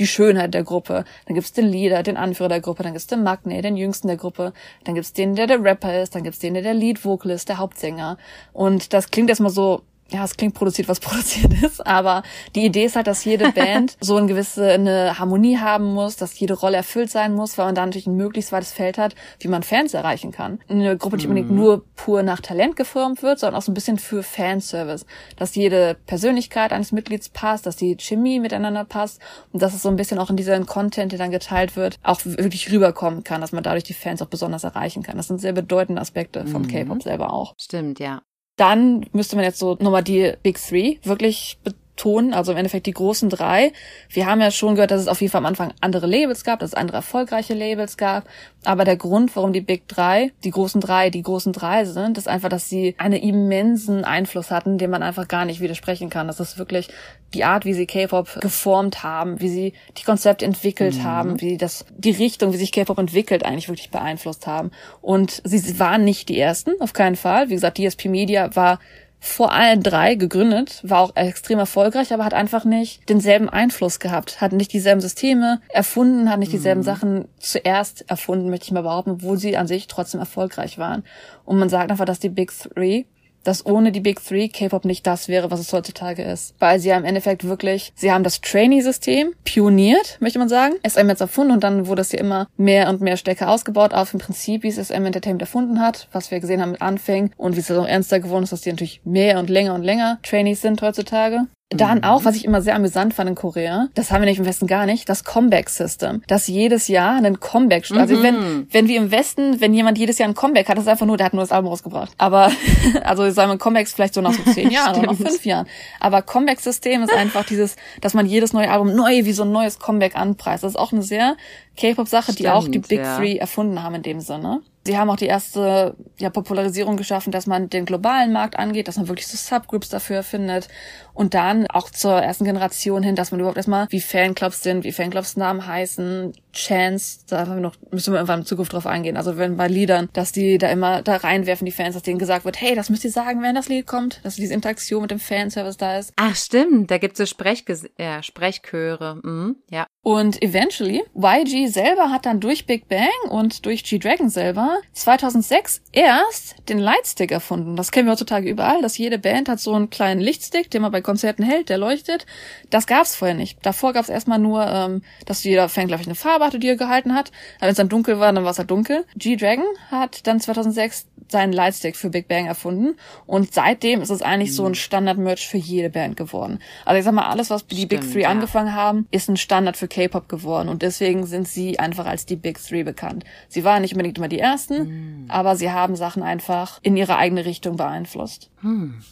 die 0.00 0.06
Schönheit 0.06 0.54
der 0.54 0.64
Gruppe. 0.64 1.04
Dann 1.26 1.34
gibt's 1.34 1.52
den 1.52 1.66
Leader, 1.66 2.02
den 2.02 2.16
Anführer 2.16 2.48
der 2.48 2.60
Gruppe, 2.60 2.82
dann 2.82 2.92
gibt's 2.92 3.06
den 3.06 3.22
Magne, 3.22 3.60
den 3.62 3.76
Jüngsten 3.76 4.08
der 4.08 4.16
Gruppe, 4.16 4.52
dann 4.84 4.94
gibt's 4.94 5.12
den, 5.12 5.34
der 5.34 5.46
der 5.46 5.62
Rapper 5.62 6.02
ist, 6.02 6.14
dann 6.14 6.22
gibt's 6.22 6.38
den, 6.38 6.54
der 6.54 6.62
der 6.62 6.74
Lead-Vocal 6.74 7.36
der 7.36 7.58
Hauptsänger. 7.58 8.16
Und 8.52 8.92
das 8.92 9.10
klingt 9.10 9.28
erstmal 9.28 9.50
so, 9.50 9.82
ja, 10.10 10.24
es 10.24 10.36
klingt 10.36 10.54
produziert, 10.54 10.88
was 10.88 11.00
produziert 11.00 11.52
ist, 11.62 11.86
aber 11.86 12.22
die 12.54 12.64
Idee 12.64 12.84
ist 12.84 12.96
halt, 12.96 13.06
dass 13.06 13.24
jede 13.24 13.52
Band 13.52 13.96
so 14.00 14.16
eine 14.16 14.26
gewisse 14.26 14.72
eine 14.72 15.18
Harmonie 15.18 15.58
haben 15.58 15.92
muss, 15.92 16.16
dass 16.16 16.38
jede 16.38 16.54
Rolle 16.54 16.76
erfüllt 16.76 17.10
sein 17.10 17.34
muss, 17.34 17.58
weil 17.58 17.66
man 17.66 17.74
da 17.74 17.86
natürlich 17.86 18.06
ein 18.06 18.16
möglichst 18.16 18.52
weites 18.52 18.72
Feld 18.72 18.98
hat, 18.98 19.14
wie 19.38 19.48
man 19.48 19.62
Fans 19.62 19.94
erreichen 19.94 20.32
kann. 20.32 20.60
Eine 20.68 20.96
Gruppe, 20.96 21.16
die 21.16 21.26
unbedingt 21.26 21.50
nur 21.50 21.84
pur 21.96 22.22
nach 22.22 22.40
Talent 22.40 22.76
geformt 22.76 23.22
wird, 23.22 23.38
sondern 23.38 23.58
auch 23.58 23.62
so 23.62 23.70
ein 23.70 23.74
bisschen 23.74 23.98
für 23.98 24.22
Fanservice, 24.22 25.06
dass 25.36 25.54
jede 25.54 25.96
Persönlichkeit 26.06 26.72
eines 26.72 26.92
Mitglieds 26.92 27.28
passt, 27.28 27.66
dass 27.66 27.76
die 27.76 27.96
Chemie 27.96 28.40
miteinander 28.40 28.84
passt 28.84 29.20
und 29.52 29.62
dass 29.62 29.74
es 29.74 29.82
so 29.82 29.88
ein 29.88 29.96
bisschen 29.96 30.18
auch 30.18 30.30
in 30.30 30.36
diesem 30.36 30.66
Content, 30.66 31.12
der 31.12 31.18
dann 31.18 31.30
geteilt 31.30 31.76
wird, 31.76 31.98
auch 32.02 32.20
wirklich 32.24 32.70
rüberkommen 32.70 33.24
kann, 33.24 33.40
dass 33.40 33.52
man 33.52 33.62
dadurch 33.62 33.84
die 33.84 33.94
Fans 33.94 34.22
auch 34.22 34.26
besonders 34.26 34.64
erreichen 34.64 35.02
kann. 35.02 35.16
Das 35.16 35.28
sind 35.28 35.40
sehr 35.40 35.52
bedeutende 35.52 36.00
Aspekte 36.00 36.46
von 36.46 36.66
K-Pop 36.66 37.02
selber 37.02 37.32
auch. 37.32 37.54
Stimmt, 37.58 38.00
ja. 38.00 38.22
Dann 38.60 39.06
müsste 39.14 39.36
man 39.36 39.46
jetzt 39.46 39.58
so 39.58 39.78
nochmal 39.80 40.04
die 40.04 40.34
Big 40.42 40.58
Three 40.60 40.98
wirklich 41.02 41.56
betonen, 42.00 42.32
also 42.32 42.52
im 42.52 42.58
Endeffekt 42.58 42.86
die 42.86 42.92
großen 42.92 43.28
drei. 43.28 43.72
Wir 44.08 44.26
haben 44.26 44.40
ja 44.40 44.50
schon 44.50 44.74
gehört, 44.74 44.90
dass 44.90 45.02
es 45.02 45.08
auf 45.08 45.20
jeden 45.20 45.30
Fall 45.30 45.40
am 45.40 45.46
Anfang 45.46 45.72
andere 45.80 46.06
Labels 46.06 46.44
gab, 46.44 46.60
dass 46.60 46.70
es 46.70 46.74
andere 46.74 46.98
erfolgreiche 46.98 47.54
Labels 47.54 47.96
gab. 47.96 48.24
Aber 48.64 48.84
der 48.84 48.96
Grund, 48.96 49.34
warum 49.36 49.52
die 49.52 49.60
Big 49.60 49.88
Drei, 49.88 50.32
die 50.44 50.50
großen 50.50 50.80
drei, 50.80 51.10
die 51.10 51.22
großen 51.22 51.52
drei 51.52 51.84
sind, 51.84 52.18
ist 52.18 52.28
einfach, 52.28 52.48
dass 52.48 52.68
sie 52.68 52.94
einen 52.98 53.20
immensen 53.20 54.04
Einfluss 54.04 54.50
hatten, 54.50 54.78
den 54.78 54.90
man 54.90 55.02
einfach 55.02 55.28
gar 55.28 55.44
nicht 55.44 55.60
widersprechen 55.60 56.10
kann. 56.10 56.26
Das 56.26 56.40
ist 56.40 56.58
wirklich 56.58 56.88
die 57.34 57.44
Art, 57.44 57.64
wie 57.64 57.74
sie 57.74 57.86
K-Pop 57.86 58.40
geformt 58.40 59.02
haben, 59.02 59.40
wie 59.40 59.48
sie 59.48 59.72
die 59.96 60.02
Konzepte 60.04 60.44
entwickelt 60.44 61.02
haben, 61.02 61.40
wie 61.40 61.56
das, 61.56 61.84
die 61.96 62.10
Richtung, 62.10 62.52
wie 62.52 62.56
sich 62.56 62.72
K-Pop 62.72 62.98
entwickelt, 62.98 63.44
eigentlich 63.44 63.68
wirklich 63.68 63.90
beeinflusst 63.90 64.46
haben. 64.46 64.70
Und 65.00 65.40
sie 65.44 65.78
waren 65.78 66.04
nicht 66.04 66.28
die 66.28 66.38
ersten, 66.38 66.72
auf 66.80 66.92
keinen 66.92 67.16
Fall. 67.16 67.48
Wie 67.48 67.54
gesagt, 67.54 67.78
DSP 67.78 68.06
Media 68.06 68.54
war 68.56 68.78
vor 69.22 69.52
allen 69.52 69.82
drei 69.82 70.14
gegründet, 70.14 70.80
war 70.82 71.00
auch 71.02 71.14
extrem 71.14 71.58
erfolgreich, 71.58 72.12
aber 72.12 72.24
hat 72.24 72.32
einfach 72.32 72.64
nicht 72.64 73.06
denselben 73.10 73.50
Einfluss 73.50 74.00
gehabt, 74.00 74.40
hat 74.40 74.52
nicht 74.52 74.72
dieselben 74.72 75.02
Systeme 75.02 75.60
erfunden, 75.68 76.30
hat 76.30 76.38
nicht 76.38 76.52
dieselben 76.52 76.82
Sachen 76.82 77.28
zuerst 77.38 78.08
erfunden, 78.08 78.48
möchte 78.48 78.64
ich 78.64 78.72
mal 78.72 78.82
behaupten, 78.82 79.10
obwohl 79.10 79.36
sie 79.36 79.58
an 79.58 79.66
sich 79.66 79.88
trotzdem 79.88 80.20
erfolgreich 80.20 80.78
waren. 80.78 81.04
Und 81.44 81.58
man 81.58 81.68
sagt 81.68 81.90
einfach, 81.90 82.06
dass 82.06 82.18
die 82.18 82.30
Big 82.30 82.50
Three 82.50 83.04
dass 83.44 83.64
ohne 83.64 83.92
die 83.92 84.00
Big 84.00 84.24
Three 84.24 84.48
K-Pop 84.48 84.84
nicht 84.84 85.06
das 85.06 85.28
wäre, 85.28 85.50
was 85.50 85.60
es 85.60 85.72
heutzutage 85.72 86.22
ist. 86.22 86.54
Weil 86.58 86.80
sie 86.80 86.88
ja 86.88 86.96
im 86.96 87.04
Endeffekt 87.04 87.44
wirklich, 87.44 87.92
sie 87.94 88.12
haben 88.12 88.24
das 88.24 88.40
Trainee-System 88.40 89.34
pioniert, 89.44 90.18
möchte 90.20 90.38
man 90.38 90.48
sagen. 90.48 90.74
SM 90.86 91.08
jetzt 91.08 91.20
erfunden 91.20 91.52
und 91.52 91.64
dann 91.64 91.86
wurde 91.86 92.02
es 92.02 92.12
ja 92.12 92.18
immer 92.18 92.48
mehr 92.56 92.88
und 92.88 93.00
mehr 93.00 93.16
stärker 93.16 93.48
ausgebaut 93.48 93.94
auf 93.94 94.12
im 94.12 94.20
Prinzip, 94.20 94.62
wie 94.62 94.68
es 94.68 94.76
SM 94.76 95.04
Entertainment 95.04 95.42
erfunden 95.42 95.80
hat, 95.80 96.08
was 96.12 96.30
wir 96.30 96.40
gesehen 96.40 96.60
haben 96.60 96.72
mit 96.72 96.82
Anfängen 96.82 97.32
und 97.36 97.56
wie 97.56 97.60
es 97.60 97.70
auch 97.70 97.86
ernster 97.86 98.20
geworden 98.20 98.44
ist, 98.44 98.52
dass 98.52 98.62
die 98.62 98.70
natürlich 98.70 99.00
mehr 99.04 99.38
und 99.38 99.50
länger 99.50 99.74
und 99.74 99.82
länger 99.82 100.18
Trainees 100.22 100.60
sind 100.60 100.82
heutzutage. 100.82 101.46
Dann 101.72 102.02
auch, 102.02 102.24
was 102.24 102.34
ich 102.34 102.44
immer 102.44 102.60
sehr 102.62 102.74
amüsant 102.74 103.14
fand 103.14 103.28
in 103.30 103.36
Korea, 103.36 103.86
das 103.94 104.10
haben 104.10 104.22
wir 104.22 104.26
nicht 104.28 104.40
im 104.40 104.44
Westen 104.44 104.66
gar 104.66 104.86
nicht, 104.86 105.08
das 105.08 105.22
Comeback-System. 105.22 106.22
Dass 106.26 106.48
jedes 106.48 106.88
Jahr 106.88 107.22
ein 107.22 107.38
Comeback, 107.38 107.84
st- 107.84 107.96
also 107.96 108.20
wenn, 108.24 108.66
wenn 108.72 108.88
wir 108.88 108.96
im 108.96 109.12
Westen, 109.12 109.60
wenn 109.60 109.72
jemand 109.72 109.96
jedes 109.96 110.18
Jahr 110.18 110.28
ein 110.28 110.34
Comeback 110.34 110.68
hat, 110.68 110.76
das 110.78 110.84
ist 110.84 110.88
einfach 110.90 111.06
nur, 111.06 111.16
der 111.16 111.26
hat 111.26 111.32
nur 111.32 111.44
das 111.44 111.52
Album 111.52 111.68
rausgebracht. 111.70 112.10
Aber, 112.18 112.50
also 113.04 113.30
sagen 113.30 113.52
wir 113.52 113.58
Comebacks 113.58 113.92
vielleicht 113.92 114.14
so 114.14 114.20
nach 114.20 114.32
so 114.32 114.42
zehn 114.52 114.70
Jahren 114.72 114.96
oder 114.98 115.12
nach 115.12 115.16
fünf 115.16 115.44
Jahren. 115.44 115.68
Aber 116.00 116.22
Comeback-System 116.22 117.04
ist 117.04 117.14
einfach 117.14 117.44
dieses, 117.44 117.76
dass 118.00 118.14
man 118.14 118.26
jedes 118.26 118.52
neue 118.52 118.68
Album 118.68 118.96
neu 118.96 119.24
wie 119.24 119.32
so 119.32 119.44
ein 119.44 119.52
neues 119.52 119.78
Comeback 119.78 120.16
anpreist. 120.16 120.64
Das 120.64 120.72
ist 120.72 120.76
auch 120.78 120.90
eine 120.92 121.02
sehr 121.02 121.36
K-Pop-Sache, 121.80 122.34
die 122.34 122.48
auch 122.48 122.68
die 122.68 122.78
Big 122.78 123.00
ja. 123.00 123.16
Three 123.16 123.36
erfunden 123.36 123.82
haben 123.82 123.94
in 123.94 124.02
dem 124.02 124.20
Sinne. 124.20 124.60
Sie 124.86 124.96
haben 124.96 125.10
auch 125.10 125.16
die 125.16 125.26
erste 125.26 125.94
ja, 126.18 126.30
Popularisierung 126.30 126.96
geschaffen, 126.96 127.32
dass 127.32 127.46
man 127.46 127.68
den 127.68 127.84
globalen 127.84 128.32
Markt 128.32 128.58
angeht, 128.58 128.88
dass 128.88 128.96
man 128.96 129.08
wirklich 129.08 129.26
so 129.26 129.36
Subgroups 129.36 129.90
dafür 129.90 130.22
findet 130.22 130.68
und 131.12 131.34
dann 131.34 131.66
auch 131.66 131.90
zur 131.90 132.12
ersten 132.12 132.44
Generation 132.44 133.02
hin, 133.02 133.14
dass 133.14 133.30
man 133.30 133.40
überhaupt 133.40 133.58
erstmal 133.58 133.86
wie 133.90 134.00
Fanclubs 134.00 134.62
sind, 134.62 134.84
wie 134.84 134.92
Fanclubs 134.92 135.36
Namen 135.36 135.66
heißen, 135.66 136.32
Chants, 136.52 137.24
da 137.26 137.40
haben 137.40 137.54
wir 137.54 137.60
noch, 137.60 137.76
müssen 137.90 138.12
wir 138.12 138.18
irgendwann 138.18 138.40
in 138.40 138.46
Zukunft 138.46 138.72
drauf 138.72 138.86
eingehen. 138.86 139.16
Also 139.16 139.36
wenn 139.36 139.56
bei 139.56 139.68
Liedern, 139.68 140.08
dass 140.12 140.32
die 140.32 140.58
da 140.58 140.68
immer 140.68 141.02
da 141.02 141.16
reinwerfen, 141.16 141.64
die 141.64 141.72
Fans, 141.72 141.94
dass 141.94 142.02
denen 142.02 142.18
gesagt 142.18 142.44
wird, 142.44 142.60
hey, 142.60 142.74
das 142.74 142.90
müsst 142.90 143.04
ihr 143.04 143.10
sagen, 143.10 143.42
wenn 143.42 143.54
das 143.54 143.68
Lied 143.68 143.86
kommt, 143.86 144.20
dass 144.24 144.36
diese 144.36 144.54
Interaktion 144.54 145.02
mit 145.02 145.10
dem 145.10 145.20
Fanservice 145.20 145.76
da 145.76 145.98
ist. 145.98 146.12
Ach, 146.16 146.34
stimmt. 146.34 146.90
Da 146.90 146.98
gibt's 146.98 147.18
so 147.18 147.26
Sprechges 147.26 147.88
ja, 147.98 148.22
Sprechchöre. 148.22 149.20
Mhm, 149.22 149.56
ja. 149.70 149.86
Und 150.02 150.42
eventually, 150.42 151.02
YG 151.14 151.68
selber 151.68 152.10
hat 152.10 152.24
dann 152.24 152.40
durch 152.40 152.66
Big 152.66 152.88
Bang 152.88 153.08
und 153.28 153.66
durch 153.66 153.84
G-Dragon 153.84 154.30
selber 154.30 154.78
2006 154.94 155.82
erst 155.92 156.56
den 156.70 156.78
Lightstick 156.78 157.30
erfunden. 157.30 157.76
Das 157.76 157.90
kennen 157.90 158.06
wir 158.06 158.12
heutzutage 158.12 158.48
überall, 158.48 158.80
dass 158.80 158.96
jede 158.96 159.18
Band 159.18 159.50
hat 159.50 159.60
so 159.60 159.74
einen 159.74 159.90
kleinen 159.90 160.20
Lichtstick, 160.20 160.70
den 160.70 160.80
man 160.80 160.90
bei 160.90 161.02
Konzerten 161.02 161.42
hält, 161.42 161.68
der 161.68 161.76
leuchtet. 161.76 162.24
Das 162.70 162.86
gab's 162.86 163.14
vorher 163.14 163.36
nicht. 163.36 163.58
Davor 163.62 163.92
gab's 163.92 164.08
erstmal 164.08 164.38
nur, 164.38 164.66
ähm, 164.66 165.02
dass 165.26 165.44
jeder 165.44 165.68
Fan, 165.68 165.86
glaube 165.86 166.00
ich, 166.00 166.08
eine 166.08 166.14
Farbe 166.14 166.39
hatte, 166.46 166.58
die 166.58 166.68
er 166.68 166.76
gehalten 166.76 167.14
hat. 167.14 167.30
Aber 167.56 167.66
wenn 167.66 167.70
es 167.70 167.76
dann 167.76 167.88
dunkel 167.88 168.18
war, 168.18 168.32
dann 168.32 168.44
war 168.44 168.50
es 168.50 168.58
halt 168.58 168.70
dunkel. 168.70 169.04
G-Dragon 169.16 169.64
hat 169.90 170.26
dann 170.26 170.40
2006 170.40 171.06
seinen 171.30 171.52
Lightstick 171.52 171.96
für 171.96 172.10
Big 172.10 172.28
Bang 172.28 172.46
erfunden 172.46 172.96
und 173.26 173.54
seitdem 173.54 174.00
ist 174.00 174.10
es 174.10 174.22
eigentlich 174.22 174.54
so 174.54 174.66
ein 174.66 174.74
Standard-Merch 174.74 175.48
für 175.48 175.58
jede 175.58 175.90
Band 175.90 176.16
geworden. 176.16 176.58
Also 176.84 176.98
ich 176.98 177.04
sag 177.04 177.14
mal, 177.14 177.28
alles, 177.28 177.50
was 177.50 177.66
die 177.66 177.86
Big 177.86 178.00
Stimmt, 178.00 178.12
Three 178.12 178.22
ja. 178.22 178.30
angefangen 178.30 178.74
haben, 178.74 179.06
ist 179.10 179.28
ein 179.28 179.36
Standard 179.36 179.76
für 179.76 179.88
K-Pop 179.88 180.28
geworden 180.28 180.68
und 180.68 180.82
deswegen 180.82 181.26
sind 181.26 181.48
sie 181.48 181.78
einfach 181.78 182.06
als 182.06 182.26
die 182.26 182.36
Big 182.36 182.58
Three 182.58 182.82
bekannt. 182.82 183.24
Sie 183.48 183.64
waren 183.64 183.82
nicht 183.82 183.92
unbedingt 183.92 184.18
immer 184.18 184.28
die 184.28 184.40
ersten, 184.40 185.26
aber 185.28 185.56
sie 185.56 185.70
haben 185.70 185.96
Sachen 185.96 186.22
einfach 186.22 186.80
in 186.82 186.96
ihre 186.96 187.16
eigene 187.16 187.44
Richtung 187.44 187.76
beeinflusst. 187.76 188.50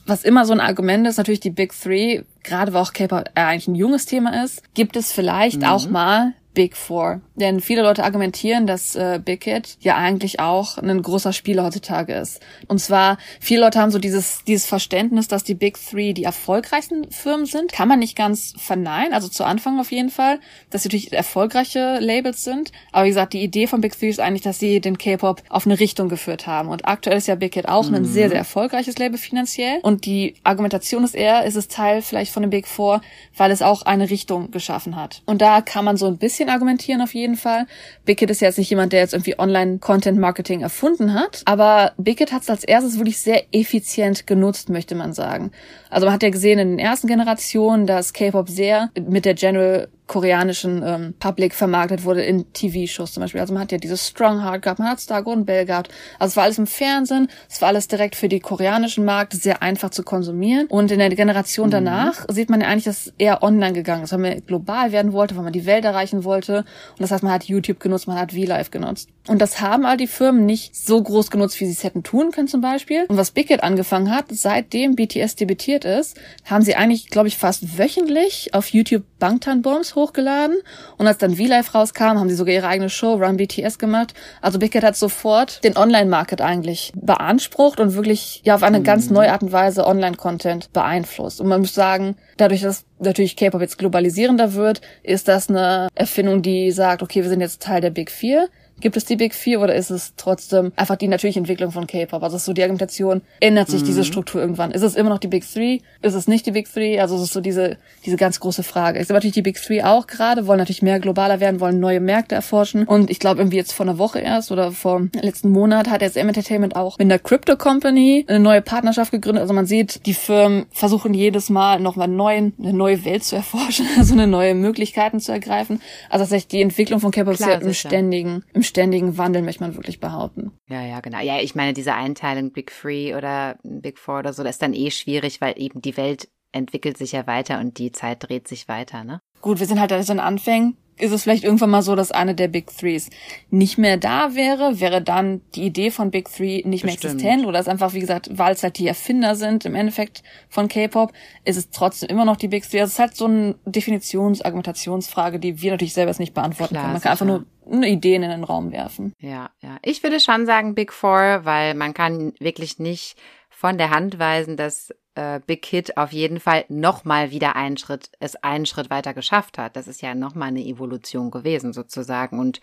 Was 0.07 0.25
immer 0.25 0.45
so 0.45 0.53
ein 0.53 0.61
Argument 0.61 1.07
ist, 1.07 1.17
natürlich 1.17 1.41
die 1.41 1.51
Big 1.51 1.73
Three, 1.73 2.23
gerade 2.43 2.73
weil 2.73 2.83
auch 2.83 2.93
K-Pop 2.93 3.31
äh, 3.35 3.41
eigentlich 3.41 3.69
ein 3.69 3.75
junges 3.75 4.07
Thema 4.07 4.45
ist, 4.45 4.63
gibt 4.75 4.97
es 4.97 5.13
vielleicht 5.13 5.65
auch 5.65 5.89
mal 5.89 6.35
Big 6.55 6.77
Four. 6.77 7.21
Denn 7.37 7.61
viele 7.61 7.83
Leute 7.83 8.03
argumentieren, 8.03 8.67
dass 8.67 8.97
äh, 8.97 9.21
Big 9.25 9.45
Hit 9.45 9.77
ja 9.81 9.97
eigentlich 9.97 10.41
auch 10.41 10.77
ein 10.79 11.03
großer 11.03 11.33
Spieler 11.33 11.65
heutzutage 11.65 12.15
ist. 12.15 12.41
Und 12.67 12.81
zwar, 12.81 13.19
viele 13.41 13.61
Leute 13.61 13.81
haben 13.81 13.93
so 13.93 13.99
dieses, 13.99 14.43
dieses 14.45 14.67
Verständnis, 14.67 15.29
dass 15.29 15.45
die 15.45 15.55
Big 15.55 15.79
Three 15.79 16.15
die 16.15 16.25
erfolgreichsten 16.25 17.11
Firmen 17.11 17.47
sind. 17.47 17.73
Kann 17.73 17.87
man 17.87 18.01
nicht 18.01 18.17
ganz 18.17 18.55
verneinen, 18.57 19.13
also 19.13 19.29
zu 19.29 19.45
Anfang 19.45 19.79
auf 19.79 19.93
jeden 19.93 20.11
Fall, 20.11 20.41
dass 20.71 20.83
sie 20.83 20.89
natürlich 20.89 21.13
erfolgreiche 21.13 21.99
Labels 22.01 22.43
sind. 22.43 22.73
Aber 22.93 23.05
wie 23.05 23.11
gesagt, 23.11 23.35
die 23.35 23.43
Idee 23.43 23.67
von 23.67 23.81
Big 23.81 23.97
Three 23.97 24.09
ist 24.09 24.21
eigentlich, 24.21 24.43
dass 24.43 24.59
sie 24.59 24.81
den 24.81 24.99
K-Pop 24.99 25.43
auf 25.49 25.67
eine 25.67 25.79
Richtung 25.79 26.09
geführt 26.09 26.47
haben. 26.47 26.69
Und 26.69 26.87
aktuell 26.87 27.19
ist 27.19 27.29
ja 27.29 27.37
Big 27.37 27.55
Hit 27.55 27.69
auch 27.69 27.89
ein 27.89 28.05
sehr, 28.05 28.31
sehr 28.31 28.39
erfolgreiches 28.39 28.99
Label 28.99 29.19
finanziell. 29.19 29.79
Und 29.83 30.07
die 30.07 30.35
Argumentation 30.43 31.05
ist 31.05 31.15
eher, 31.15 31.45
ist 31.45 31.57
es 31.57 31.69
Teil 31.69 32.03
vielleicht 32.03 32.33
von 32.33 32.43
den 32.43 32.51
Big 32.51 32.67
Four, 32.67 33.01
weil 33.37 33.51
es 33.51 33.63
auch 33.63 33.83
eine 33.83 34.11
Richtung 34.11 34.51
geschaffen 34.51 34.97
hat. 34.97 35.23
Und 35.27 35.41
da 35.41 35.61
kann 35.61 35.85
man 35.85 35.97
so 35.97 36.07
ein 36.07 36.19
bisschen 36.19 36.38
bisschen 36.39 36.51
argumentieren 36.51 37.03
auf 37.03 37.15
jeden 37.15 37.37
Fall. 37.37 37.67
Hit 38.07 38.31
ist 38.31 38.41
ja 38.41 38.49
jetzt 38.49 38.59
nicht 38.59 38.71
jemand, 38.71 38.93
der 38.93 39.01
jetzt 39.01 39.13
irgendwie 39.13 39.39
Online-Content-Marketing 39.39 40.61
erfunden 40.61 41.15
hat, 41.15 41.43
aber 41.45 41.93
Hit 42.05 42.33
hat 42.33 42.43
es 42.43 42.51
als 42.51 42.65
erstes 42.65 42.97
wirklich 42.97 43.19
sehr 43.19 43.43
effizient 43.53 44.27
genutzt, 44.27 44.69
möchte 44.69 44.95
man 44.95 45.13
sagen. 45.13 45.51
Also 45.91 46.07
man 46.07 46.15
hat 46.15 46.23
ja 46.23 46.31
gesehen 46.31 46.59
in 46.59 46.71
den 46.71 46.79
ersten 46.79 47.09
Generationen, 47.09 47.87
dass 47.87 48.13
K-Pop 48.13 48.49
sehr 48.49 48.91
mit 49.09 49.25
der 49.25 49.35
General 49.35 49.89
koreanischen 50.09 50.83
ähm, 50.85 51.15
Public 51.21 51.55
vermarktet 51.55 52.05
wurde 52.05 52.23
in 52.23 52.53
TV-Shows 52.53 53.13
zum 53.13 53.21
Beispiel. 53.21 53.41
Also 53.41 53.53
man 53.53 53.63
hat 53.63 53.71
ja 53.71 53.79
dieses 53.79 54.09
Strong 54.09 54.43
Heart 54.43 54.63
gehabt, 54.63 54.81
man 54.81 54.89
hat 54.89 55.01
Star 55.01 55.23
Golden 55.23 55.45
Bell 55.45 55.67
gehabt. 55.67 55.91
Also 56.19 56.33
es 56.33 56.37
war 56.37 56.45
alles 56.45 56.59
im 56.59 56.67
Fernsehen, 56.67 57.29
es 57.49 57.61
war 57.61 57.69
alles 57.69 57.87
direkt 57.87 58.17
für 58.17 58.29
die 58.29 58.41
koreanischen 58.41 59.05
Markt, 59.05 59.35
sehr 59.35 59.63
einfach 59.63 59.91
zu 59.91 60.03
konsumieren. 60.03 60.67
Und 60.67 60.91
in 60.91 60.99
der 60.99 61.11
Generation 61.11 61.71
danach 61.71 62.25
sieht 62.29 62.51
man 62.51 62.61
ja 62.61 62.69
eigentlich, 62.69 62.85
dass 62.85 63.07
es 63.07 63.13
eher 63.19 63.43
online 63.43 63.75
gegangen 63.75 64.05
ist, 64.05 64.13
weil 64.13 64.19
man 64.19 64.47
global 64.47 64.91
werden 64.91 65.13
wollte, 65.13 65.37
weil 65.37 65.45
man 65.45 65.53
die 65.53 65.67
Welt 65.67 65.85
erreichen 65.85 66.25
wollte. 66.25 66.59
Und 66.59 67.01
das 67.01 67.11
heißt, 67.11 67.23
man 67.23 67.33
hat 67.33 67.45
YouTube 67.45 67.79
genutzt, 67.79 68.09
man 68.09 68.19
hat 68.19 68.33
V-Live 68.33 68.71
genutzt. 68.71 69.11
Und 69.29 69.43
das 69.43 69.61
haben 69.61 69.85
all 69.85 69.99
die 69.99 70.07
Firmen 70.07 70.47
nicht 70.47 70.75
so 70.75 71.03
groß 71.03 71.31
genutzt, 71.31 71.61
wie 71.61 71.67
sie 71.67 71.73
es 71.73 71.85
hätten 71.85 72.03
tun 72.03 72.31
können 72.33 72.49
zum 72.49 72.63
Beispiel. 72.63 73.05
Und 73.09 73.19
was 73.19 73.31
Big 73.31 73.49
Hit 73.49 73.63
angefangen 73.63 74.11
hat, 74.11 74.27
seitdem 74.31 74.97
BTS 74.97 75.37
debütiert 75.37 75.85
ist, 75.85 76.19
haben 76.47 76.63
sie 76.63 76.75
eigentlich, 76.75 77.09
glaube 77.11 77.29
ich, 77.29 77.37
fast 77.37 77.79
wöchentlich 77.79 78.55
auf 78.55 78.69
YouTube 78.69 79.05
Bangtan 79.19 79.63
Bombs 79.63 79.95
hochgeladen. 79.99 80.57
Und 80.97 81.07
als 81.07 81.19
dann 81.19 81.37
V-Live 81.37 81.75
rauskam, 81.75 82.19
haben 82.19 82.29
sie 82.29 82.35
sogar 82.35 82.55
ihre 82.55 82.67
eigene 82.67 82.91
Show 82.91 83.15
Run 83.15 83.37
BTS 83.37 83.79
gemacht. 83.79 84.15
Also 84.41 84.59
Big 84.59 84.73
Hit 84.73 84.85
hat 84.85 84.97
sofort 84.97 85.63
den 85.65 85.77
Online-Market 85.77 86.41
eigentlich 86.41 86.93
beansprucht 86.95 87.81
und 87.81 87.95
wirklich 87.95 88.43
ja 88.45 88.55
auf 88.55 88.63
eine 88.63 88.83
ganz 88.83 89.11
neue 89.11 89.33
Art 89.33 89.43
und 89.43 89.53
Weise 89.53 89.87
Online-Content 89.87 90.73
beeinflusst. 90.73 91.41
Und 91.41 91.49
man 91.49 91.61
muss 91.61 91.75
sagen, 91.75 92.17
dadurch, 92.37 92.63
dass 92.63 92.85
natürlich 92.99 93.37
K-Pop 93.37 93.61
jetzt 93.61 93.79
globalisierender 93.79 94.55
wird, 94.55 94.81
ist 95.03 95.29
das 95.29 95.49
eine 95.49 95.89
Erfindung, 95.95 96.43
die 96.43 96.71
sagt, 96.73 97.03
okay, 97.03 97.23
wir 97.23 97.29
sind 97.29 97.41
jetzt 97.41 97.63
Teil 97.63 97.81
der 97.81 97.91
Big 97.91 98.11
Four. 98.11 98.49
Gibt 98.81 98.97
es 98.97 99.05
die 99.05 99.17
Big 99.17 99.35
Four 99.35 99.65
oder 99.65 99.75
ist 99.75 99.91
es 99.91 100.15
trotzdem 100.17 100.73
einfach 100.77 100.97
die 100.97 101.09
natürliche 101.09 101.39
Entwicklung 101.39 101.73
von 101.73 101.87
K-Pop? 101.87 102.23
Also 102.23 102.37
ist 102.37 102.45
so 102.45 102.53
die 102.53 102.63
Argumentation, 102.63 103.23
ändert 103.41 103.69
sich 103.69 103.83
diese 103.83 104.05
Struktur 104.05 104.41
irgendwann? 104.41 104.71
Ist 104.71 104.83
es 104.83 104.95
immer 104.95 105.11
noch 105.11 105.19
die 105.19 105.29
Big 105.29 105.45
Three? 105.51 105.81
Ist 106.03 106.15
es 106.15 106.29
nicht 106.29 106.47
die 106.47 106.53
Big 106.53 106.73
Three? 106.73 107.01
Also 107.01 107.17
es 107.17 107.23
ist 107.23 107.33
so 107.33 107.41
diese, 107.41 107.77
diese 108.05 108.17
ganz 108.17 108.41
große 108.41 108.63
Frage. 108.63 109.05
Sehe 109.05 109.15
natürlich 109.15 109.35
die 109.35 109.43
Big 109.43 109.61
Three 109.61 109.83
auch 109.83 110.07
gerade, 110.07 110.47
wollen 110.47 110.59
natürlich 110.59 110.83
mehr 110.83 111.01
globaler 111.01 111.41
werden, 111.41 111.61
wollen 111.61 111.81
neue 111.81 112.01
Märkte 112.01 112.35
erforschen. 112.35 112.85
Und 112.85 113.11
ich 113.11 113.19
glaube 113.19 113.41
irgendwie 113.41 113.57
jetzt 113.57 113.73
vor 113.73 113.87
einer 113.87 113.99
Woche 113.99 114.21
erst 114.21 114.53
oder 114.53 114.71
vor 114.73 115.09
letzten 115.21 115.51
Monat 115.51 115.89
hat 115.89 116.03
SM 116.03 116.29
Entertainment 116.29 116.77
auch 116.77 116.99
mit 116.99 117.07
einer 117.07 117.19
Crypto 117.19 117.57
Company 117.57 118.25
eine 118.29 118.41
neue 118.41 118.63
Partnerschaft 118.63 119.11
gegründet. 119.11 119.43
Also 119.43 119.55
man 119.55 119.67
sieht, 119.67 120.07
die 120.07 120.15
Firmen 120.15 120.67
versuchen 120.71 121.15
jedes 121.15 121.51
Mal 121.51 121.81
nochmal 121.81 122.09
neuen, 122.09 122.53
eine 122.59 122.73
neue 122.73 123.05
Welt 123.05 123.25
zu 123.25 123.37
erforschen, 123.37 123.87
also 123.99 124.15
eine 124.15 124.27
neue 124.27 124.55
Möglichkeiten 124.55 125.21
zu 125.21 125.33
ergreifen. 125.33 125.81
Also 126.11 126.25
tatsächlich 126.25 126.49
die 126.49 126.63
Entwicklung 126.63 127.01
von 127.01 127.11
K-Pop 127.11 127.35
ist 127.35 127.41
ja 127.41 127.55
im 127.55 127.75
ständigen, 127.75 128.45
im 128.53 128.63
ständigen 128.69 129.19
Wandel, 129.19 129.43
möchte 129.43 129.63
man 129.63 129.75
wirklich 129.75 130.01
behaupten. 130.01 130.53
Ja, 130.69 130.85
ja, 130.85 131.01
genau. 131.01 131.21
Ja, 131.21 131.41
ich 131.41 131.55
meine, 131.55 131.73
diese 131.73 131.95
Einteilung 131.95 132.53
Big 132.53 132.71
Three 132.71 133.15
oder 133.15 133.59
Big 133.63 133.99
Four 133.99 134.21
oder 134.21 134.33
so, 134.33 134.43
das 134.45 134.57
ist 134.57 134.63
dann 134.63 134.75
eh 134.75 134.91
schwierig, 134.91 135.41
weil 135.41 135.55
eben 135.61 135.81
die 135.81 135.97
Welt 135.97 136.29
entwickelt 136.53 136.97
sich 136.97 137.13
ja 137.13 137.27
weiter 137.27 137.59
und 137.61 137.79
die 137.79 137.93
Zeit 137.93 138.29
dreht 138.29 138.49
sich 138.49 138.69
weiter, 138.69 139.05
ne? 139.05 139.21
Gut, 139.41 139.61
wir 139.61 139.67
sind 139.67 139.81
halt 139.81 139.93
in 139.93 140.03
den 140.03 140.21
Anfängen. 140.21 140.77
Ist 140.99 141.13
es 141.13 141.23
vielleicht 141.23 141.45
irgendwann 141.45 141.71
mal 141.71 141.83
so, 141.83 141.95
dass 141.95 142.11
eine 142.11 142.35
der 142.35 142.49
Big 142.49 142.67
Threes 142.77 143.11
nicht 143.51 143.79
mehr 143.79 143.97
da 143.97 144.35
wäre? 144.35 144.81
Wäre 144.81 145.03
dann 145.03 145.41
die 145.55 145.65
Idee 145.65 145.91
von 145.91 146.11
Big 146.11 146.29
Three 146.31 146.63
nicht 146.65 146.85
mehr 146.85 146.95
Bestimmt. 146.95 147.15
existent? 147.15 147.47
Oder 147.47 147.61
ist 147.61 147.69
einfach, 147.69 147.95
wie 147.95 148.01
gesagt, 148.01 148.31
weil 148.33 148.55
es 148.55 148.63
halt 148.63 148.79
die 148.79 148.89
Erfinder 148.89 149.35
sind 149.35 149.65
im 149.65 149.75
Endeffekt 149.75 150.23
von 150.49 150.69
K-Pop, 150.69 151.13
ist 151.45 151.57
es 151.57 151.71
trotzdem 151.71 152.09
immer 152.09 152.25
noch 152.25 152.37
die 152.37 152.49
Big 152.49 152.69
Three? 152.69 152.81
Also 152.81 152.89
es 152.89 152.95
ist 152.95 152.99
halt 152.99 153.17
so 153.17 153.27
eine 153.27 153.55
Definitions-, 153.65 154.43
Argumentationsfrage, 154.43 155.39
die 155.39 155.61
wir 155.63 155.73
natürlich 155.73 155.95
selber 155.95 156.11
jetzt 156.11 156.21
nicht 156.21 156.35
beantworten 156.35 156.75
Klar, 156.75 156.85
können. 156.85 156.93
Man 156.95 157.03
kann 157.03 157.13
einfach 157.13 157.27
sicher. 157.27 157.45
nur 157.67 157.77
eine 157.77 157.89
Idee 157.89 158.15
in 158.15 158.23
den 158.23 158.45
Raum 158.45 158.73
werfen. 158.73 159.13
Ja, 159.21 159.51
ja. 159.61 159.79
Ich 159.83 160.03
würde 160.03 160.21
schon 160.21 160.47
sagen 160.47 160.75
Big 160.75 160.93
Four, 160.93 161.41
weil 161.45 161.75
man 161.75 161.95
kann 161.95 162.33
wirklich 162.41 162.79
nicht 162.79 163.17
von 163.51 163.77
der 163.77 163.91
Hand 163.91 164.19
weisen, 164.19 164.57
dass 164.57 164.95
äh, 165.19 165.41
Big 165.45 165.67
Hit 165.67 165.97
auf 165.97 166.13
jeden 166.13 166.39
Fall 166.39 166.65
nochmal 166.69 167.31
wieder 167.33 167.57
einen 167.57 167.77
Schritt, 167.77 168.11
es 168.21 168.37
einen 168.37 168.67
Schritt 168.67 168.89
weiter 168.89 169.15
geschafft 169.15 169.59
hat. 169.59 169.75
Das 169.77 169.89
ist 169.89 170.01
ja 170.01 170.15
nochmal 170.15 170.49
eine 170.49 170.65
Evolution 170.65 171.31
gewesen 171.31 171.73
sozusagen 171.73 172.39
und 172.39 172.61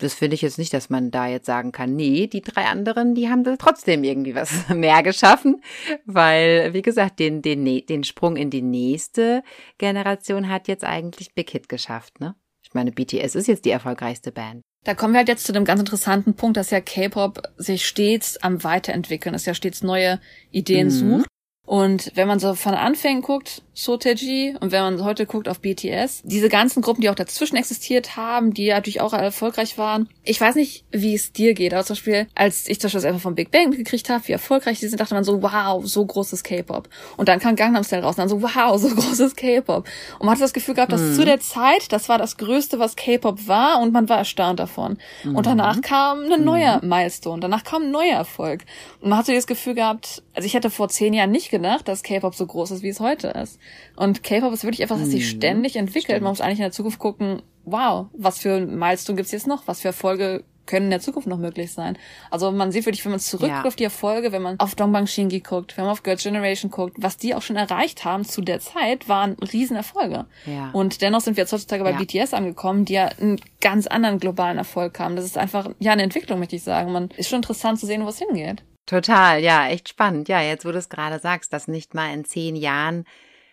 das 0.00 0.14
finde 0.14 0.34
ich 0.36 0.42
jetzt 0.42 0.58
nicht, 0.58 0.72
dass 0.72 0.90
man 0.90 1.10
da 1.10 1.26
jetzt 1.26 1.46
sagen 1.46 1.72
kann, 1.72 1.96
nee, 1.96 2.28
die 2.28 2.40
drei 2.42 2.66
anderen, 2.66 3.16
die 3.16 3.28
haben 3.28 3.42
da 3.42 3.56
trotzdem 3.56 4.04
irgendwie 4.04 4.34
was 4.34 4.68
mehr 4.68 5.02
geschaffen, 5.02 5.60
weil, 6.04 6.72
wie 6.72 6.82
gesagt, 6.82 7.18
den, 7.18 7.42
den, 7.42 7.64
den 7.64 8.04
Sprung 8.04 8.36
in 8.36 8.50
die 8.50 8.62
nächste 8.62 9.42
Generation 9.78 10.48
hat 10.48 10.68
jetzt 10.68 10.84
eigentlich 10.84 11.34
Big 11.34 11.50
Hit 11.50 11.68
geschafft, 11.68 12.20
ne? 12.20 12.36
Ich 12.62 12.74
meine, 12.74 12.92
BTS 12.92 13.34
ist 13.34 13.48
jetzt 13.48 13.64
die 13.64 13.70
erfolgreichste 13.70 14.30
Band. 14.30 14.60
Da 14.84 14.94
kommen 14.94 15.14
wir 15.14 15.18
halt 15.18 15.28
jetzt 15.28 15.46
zu 15.46 15.52
dem 15.52 15.64
ganz 15.64 15.80
interessanten 15.80 16.34
Punkt, 16.34 16.56
dass 16.58 16.70
ja 16.70 16.80
K-Pop 16.80 17.42
sich 17.56 17.86
stets 17.86 18.36
am 18.42 18.62
Weiterentwickeln 18.62 19.34
ist, 19.34 19.46
ja 19.46 19.54
stets 19.54 19.82
neue 19.82 20.20
Ideen 20.50 20.88
Mhm. 20.88 20.90
sucht. 20.90 21.27
Und 21.68 22.12
wenn 22.14 22.26
man 22.26 22.38
so 22.38 22.54
von 22.54 22.72
Anfängen 22.72 23.20
guckt, 23.20 23.60
Soteji, 23.74 24.56
und 24.58 24.72
wenn 24.72 24.80
man 24.80 25.04
heute 25.04 25.26
guckt 25.26 25.50
auf 25.50 25.60
BTS, 25.60 26.22
diese 26.24 26.48
ganzen 26.48 26.80
Gruppen, 26.80 27.02
die 27.02 27.10
auch 27.10 27.14
dazwischen 27.14 27.56
existiert 27.56 28.16
haben, 28.16 28.54
die 28.54 28.70
natürlich 28.70 29.02
auch 29.02 29.12
erfolgreich 29.12 29.76
waren. 29.76 30.08
Ich 30.24 30.40
weiß 30.40 30.54
nicht, 30.54 30.86
wie 30.92 31.14
es 31.14 31.34
dir 31.34 31.52
geht, 31.52 31.74
aber 31.74 31.84
zum 31.84 31.94
Beispiel, 31.94 32.26
als 32.34 32.70
ich 32.70 32.80
zum 32.80 32.88
Beispiel 32.88 33.02
das 33.02 33.04
einfach 33.04 33.20
vom 33.20 33.34
Big 33.34 33.50
Bang 33.50 33.68
mitgekriegt 33.68 34.08
habe, 34.08 34.26
wie 34.26 34.32
erfolgreich 34.32 34.80
die 34.80 34.88
sind, 34.88 34.98
dachte 34.98 35.12
man 35.12 35.24
so, 35.24 35.42
wow, 35.42 35.84
so 35.84 36.06
großes 36.06 36.42
K-Pop. 36.42 36.88
Und 37.18 37.28
dann 37.28 37.38
kam 37.38 37.54
Gangnam 37.54 37.84
Style 37.84 38.02
raus 38.02 38.16
und 38.16 38.20
dann 38.20 38.30
so, 38.30 38.40
wow, 38.40 38.80
so 38.80 38.88
großes 38.94 39.36
K-Pop. 39.36 39.86
Und 40.18 40.24
man 40.24 40.30
hatte 40.30 40.40
das 40.40 40.54
Gefühl 40.54 40.74
gehabt, 40.74 40.92
dass 40.92 41.16
zu 41.16 41.26
der 41.26 41.38
Zeit, 41.38 41.92
das 41.92 42.08
war 42.08 42.16
das 42.16 42.38
Größte, 42.38 42.78
was 42.78 42.96
K-Pop 42.96 43.46
war 43.46 43.82
und 43.82 43.92
man 43.92 44.08
war 44.08 44.16
erstaunt 44.16 44.58
davon. 44.58 44.96
Und 45.22 45.44
danach 45.44 45.82
kam 45.82 46.32
ein 46.32 46.44
neuer 46.44 46.80
Milestone, 46.82 47.40
danach 47.40 47.62
kam 47.62 47.82
ein 47.82 47.90
neuer 47.90 48.16
Erfolg. 48.16 48.64
Und 49.00 49.10
man 49.10 49.18
hat 49.18 49.26
so 49.26 49.32
das 49.34 49.46
Gefühl 49.46 49.74
gehabt, 49.74 50.22
also 50.34 50.46
ich 50.46 50.54
hätte 50.54 50.70
vor 50.70 50.88
zehn 50.88 51.12
Jahren 51.12 51.30
nicht 51.30 51.50
gedacht, 51.50 51.57
dass 51.84 52.02
K-Pop 52.02 52.34
so 52.34 52.46
groß 52.46 52.70
ist, 52.72 52.82
wie 52.82 52.88
es 52.88 53.00
heute 53.00 53.28
ist. 53.28 53.58
Und 53.96 54.22
K-Pop 54.22 54.52
ist 54.52 54.64
wirklich 54.64 54.80
etwas, 54.82 55.00
das 55.00 55.10
sich 55.10 55.28
ständig 55.28 55.76
entwickelt. 55.76 56.22
Man 56.22 56.30
muss 56.32 56.40
eigentlich 56.40 56.58
in 56.58 56.64
der 56.64 56.72
Zukunft 56.72 56.98
gucken, 56.98 57.42
wow, 57.64 58.06
was 58.12 58.38
für 58.38 58.60
Milestone 58.60 59.16
gibt's 59.16 59.32
jetzt 59.32 59.46
noch? 59.46 59.66
Was 59.66 59.80
für 59.80 59.88
Erfolge 59.88 60.44
können 60.64 60.86
in 60.86 60.90
der 60.90 61.00
Zukunft 61.00 61.26
noch 61.28 61.38
möglich 61.38 61.72
sein? 61.72 61.96
Also 62.30 62.50
man 62.52 62.72
sieht 62.72 62.84
wirklich, 62.84 63.02
wenn 63.04 63.12
man 63.12 63.20
zurückguckt 63.20 63.64
Ja. 63.64 63.68
auf 63.68 63.76
die 63.76 63.84
Erfolge, 63.84 64.32
wenn 64.32 64.42
man 64.42 64.60
auf 64.60 64.74
Dongbang 64.74 65.06
Shingi 65.06 65.40
guckt, 65.40 65.76
wenn 65.78 65.84
man 65.84 65.92
auf 65.92 66.02
Girls' 66.02 66.22
Generation 66.22 66.70
guckt, 66.70 66.96
was 66.98 67.16
die 67.16 67.34
auch 67.34 67.40
schon 67.40 67.56
erreicht 67.56 68.04
haben 68.04 68.24
zu 68.26 68.42
der 68.42 68.60
Zeit, 68.60 69.08
waren 69.08 69.32
Riesenerfolge. 69.52 70.26
Ja. 70.44 70.70
Und 70.74 71.00
dennoch 71.00 71.22
sind 71.22 71.36
wir 71.38 71.42
jetzt 71.44 71.52
heutzutage 71.54 71.84
bei 71.84 71.92
Ja. 71.92 71.98
BTS 71.98 72.34
angekommen, 72.34 72.84
die 72.84 72.94
ja 72.94 73.06
einen 73.18 73.40
ganz 73.62 73.86
anderen 73.86 74.18
globalen 74.18 74.58
Erfolg 74.58 74.98
haben. 75.00 75.16
Das 75.16 75.24
ist 75.24 75.38
einfach, 75.38 75.70
ja, 75.78 75.92
eine 75.92 76.02
Entwicklung, 76.02 76.38
möchte 76.38 76.56
ich 76.56 76.62
sagen. 76.62 76.92
Man 76.92 77.08
ist 77.16 77.30
schon 77.30 77.38
interessant 77.38 77.80
zu 77.80 77.86
sehen, 77.86 78.04
wo 78.04 78.08
es 78.08 78.18
hingeht. 78.18 78.62
Total, 78.88 79.42
ja, 79.42 79.68
echt 79.68 79.90
spannend. 79.90 80.28
Ja, 80.30 80.40
jetzt 80.40 80.64
wo 80.64 80.72
du 80.72 80.78
es 80.78 80.88
gerade 80.88 81.18
sagst, 81.18 81.52
dass 81.52 81.68
nicht 81.68 81.92
mal 81.92 82.10
in 82.14 82.24
zehn 82.24 82.56
Jahren 82.56 83.04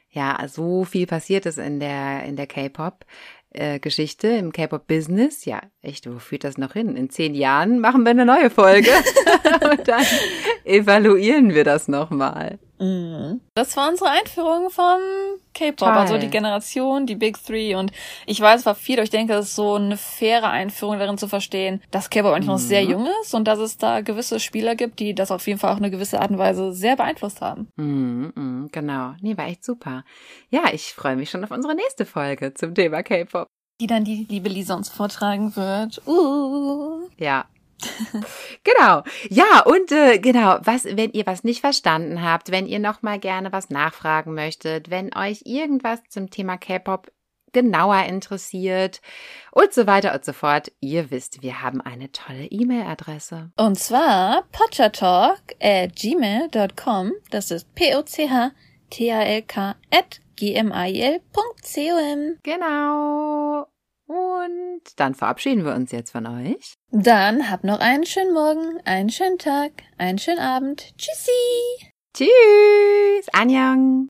ja 0.09 0.47
so 0.47 0.85
viel 0.85 1.07
passiert 1.07 1.45
ist 1.45 1.57
in 1.57 1.81
der 1.81 2.23
in 2.23 2.37
der 2.37 2.47
K-Pop. 2.47 3.05
äh, 3.51 3.79
Geschichte 3.79 4.27
im 4.29 4.53
K-Pop-Business. 4.53 5.43
Ja, 5.45 5.61
echt, 5.81 6.09
wo 6.09 6.19
führt 6.19 6.45
das 6.45 6.57
noch 6.57 6.73
hin? 6.73 6.95
In 6.95 7.09
zehn 7.09 7.35
Jahren 7.35 7.79
machen 7.79 8.03
wir 8.03 8.11
eine 8.11 8.25
neue 8.25 8.49
Folge 8.49 8.91
und 9.71 9.87
dann 9.87 10.05
evaluieren 10.63 11.53
wir 11.53 11.65
das 11.65 11.87
nochmal. 11.89 12.59
Das 12.77 13.77
war 13.77 13.89
unsere 13.89 14.09
Einführung 14.09 14.69
vom 14.69 14.99
K-Pop, 15.53 15.87
also 15.87 16.17
die 16.17 16.29
Generation, 16.29 17.05
die 17.05 17.15
Big 17.15 17.41
Three. 17.41 17.75
Und 17.75 17.91
ich 18.25 18.41
weiß, 18.41 18.61
es 18.61 18.65
war 18.65 18.75
viel, 18.75 18.95
aber 18.95 19.03
ich 19.03 19.09
denke, 19.09 19.33
es 19.33 19.47
ist 19.47 19.55
so 19.55 19.75
eine 19.75 19.97
faire 19.97 20.49
Einführung 20.49 20.99
darin 20.99 21.17
zu 21.17 21.27
verstehen, 21.27 21.81
dass 21.91 22.09
K-Pop 22.09 22.33
eigentlich 22.33 22.47
noch 22.47 22.57
sehr 22.57 22.83
jung 22.83 23.07
ist 23.21 23.33
und 23.33 23.47
dass 23.47 23.59
es 23.59 23.77
da 23.77 24.01
gewisse 24.01 24.39
Spieler 24.39 24.75
gibt, 24.75 24.99
die 24.99 25.15
das 25.15 25.31
auf 25.31 25.47
jeden 25.47 25.59
Fall 25.59 25.73
auch 25.73 25.77
eine 25.77 25.91
gewisse 25.91 26.19
Art 26.21 26.31
und 26.31 26.37
Weise 26.37 26.73
sehr 26.73 26.95
beeinflusst 26.95 27.41
haben. 27.41 27.69
Mhm, 27.77 28.33
mhm, 28.35 28.69
genau. 28.71 29.13
Nee, 29.21 29.37
war 29.37 29.47
echt 29.47 29.63
super. 29.63 30.03
Ja, 30.49 30.63
ich 30.73 30.93
freue 30.93 31.15
mich 31.15 31.29
schon 31.29 31.43
auf 31.43 31.51
unsere 31.51 31.75
nächste 31.75 32.05
Folge 32.05 32.53
zum 32.53 32.75
Thema 32.75 33.03
K-Pop. 33.03 33.47
Die 33.81 33.87
dann 33.87 34.05
die 34.05 34.25
liebe 34.29 34.47
Lisa 34.47 34.73
uns 34.75 34.89
vortragen 34.89 35.55
wird. 35.55 36.01
Uh. 36.07 37.09
Ja. 37.17 37.45
genau. 38.63 39.03
Ja, 39.29 39.63
und 39.65 39.91
äh, 39.91 40.19
genau, 40.19 40.59
was, 40.63 40.85
wenn 40.85 41.11
ihr 41.11 41.25
was 41.25 41.43
nicht 41.43 41.61
verstanden 41.61 42.21
habt, 42.21 42.51
wenn 42.51 42.67
ihr 42.67 42.79
noch 42.79 43.01
mal 43.01 43.19
gerne 43.19 43.51
was 43.51 43.69
nachfragen 43.69 44.33
möchtet, 44.33 44.89
wenn 44.89 45.15
euch 45.15 45.41
irgendwas 45.45 45.99
zum 46.09 46.29
Thema 46.29 46.57
K-Pop 46.57 47.11
genauer 47.55 48.03
interessiert 48.03 49.01
und 49.51 49.73
so 49.73 49.87
weiter 49.87 50.13
und 50.13 50.25
so 50.25 50.33
fort, 50.33 50.73
ihr 50.81 51.09
wisst, 51.09 51.41
wir 51.41 51.61
haben 51.61 51.79
eine 51.79 52.11
tolle 52.11 52.45
E-Mail-Adresse. 52.45 53.51
Und 53.57 53.79
zwar 53.79 54.43
potchatalk 54.51 55.55
at 55.61 55.95
gmail.com. 55.95 57.13
Das 57.31 57.51
ist 57.51 57.73
P-O-C-H-T-A-L-K 57.75 59.75
at 59.89 60.19
g-m-i-l.com. 60.35 62.37
Genau. 62.43 63.67
Und 64.07 64.81
dann 64.97 65.15
verabschieden 65.15 65.65
wir 65.65 65.73
uns 65.73 65.91
jetzt 65.91 66.11
von 66.11 66.27
euch. 66.27 66.75
Dann 66.91 67.49
habt 67.49 67.63
noch 67.63 67.79
einen 67.79 68.05
schönen 68.05 68.33
Morgen, 68.33 68.79
einen 68.85 69.09
schönen 69.09 69.39
Tag, 69.39 69.71
einen 69.97 70.19
schönen 70.19 70.39
Abend. 70.39 70.93
Tschüssi! 70.97 71.91
Tschüss. 72.13 73.27
Annyeong. 73.33 74.03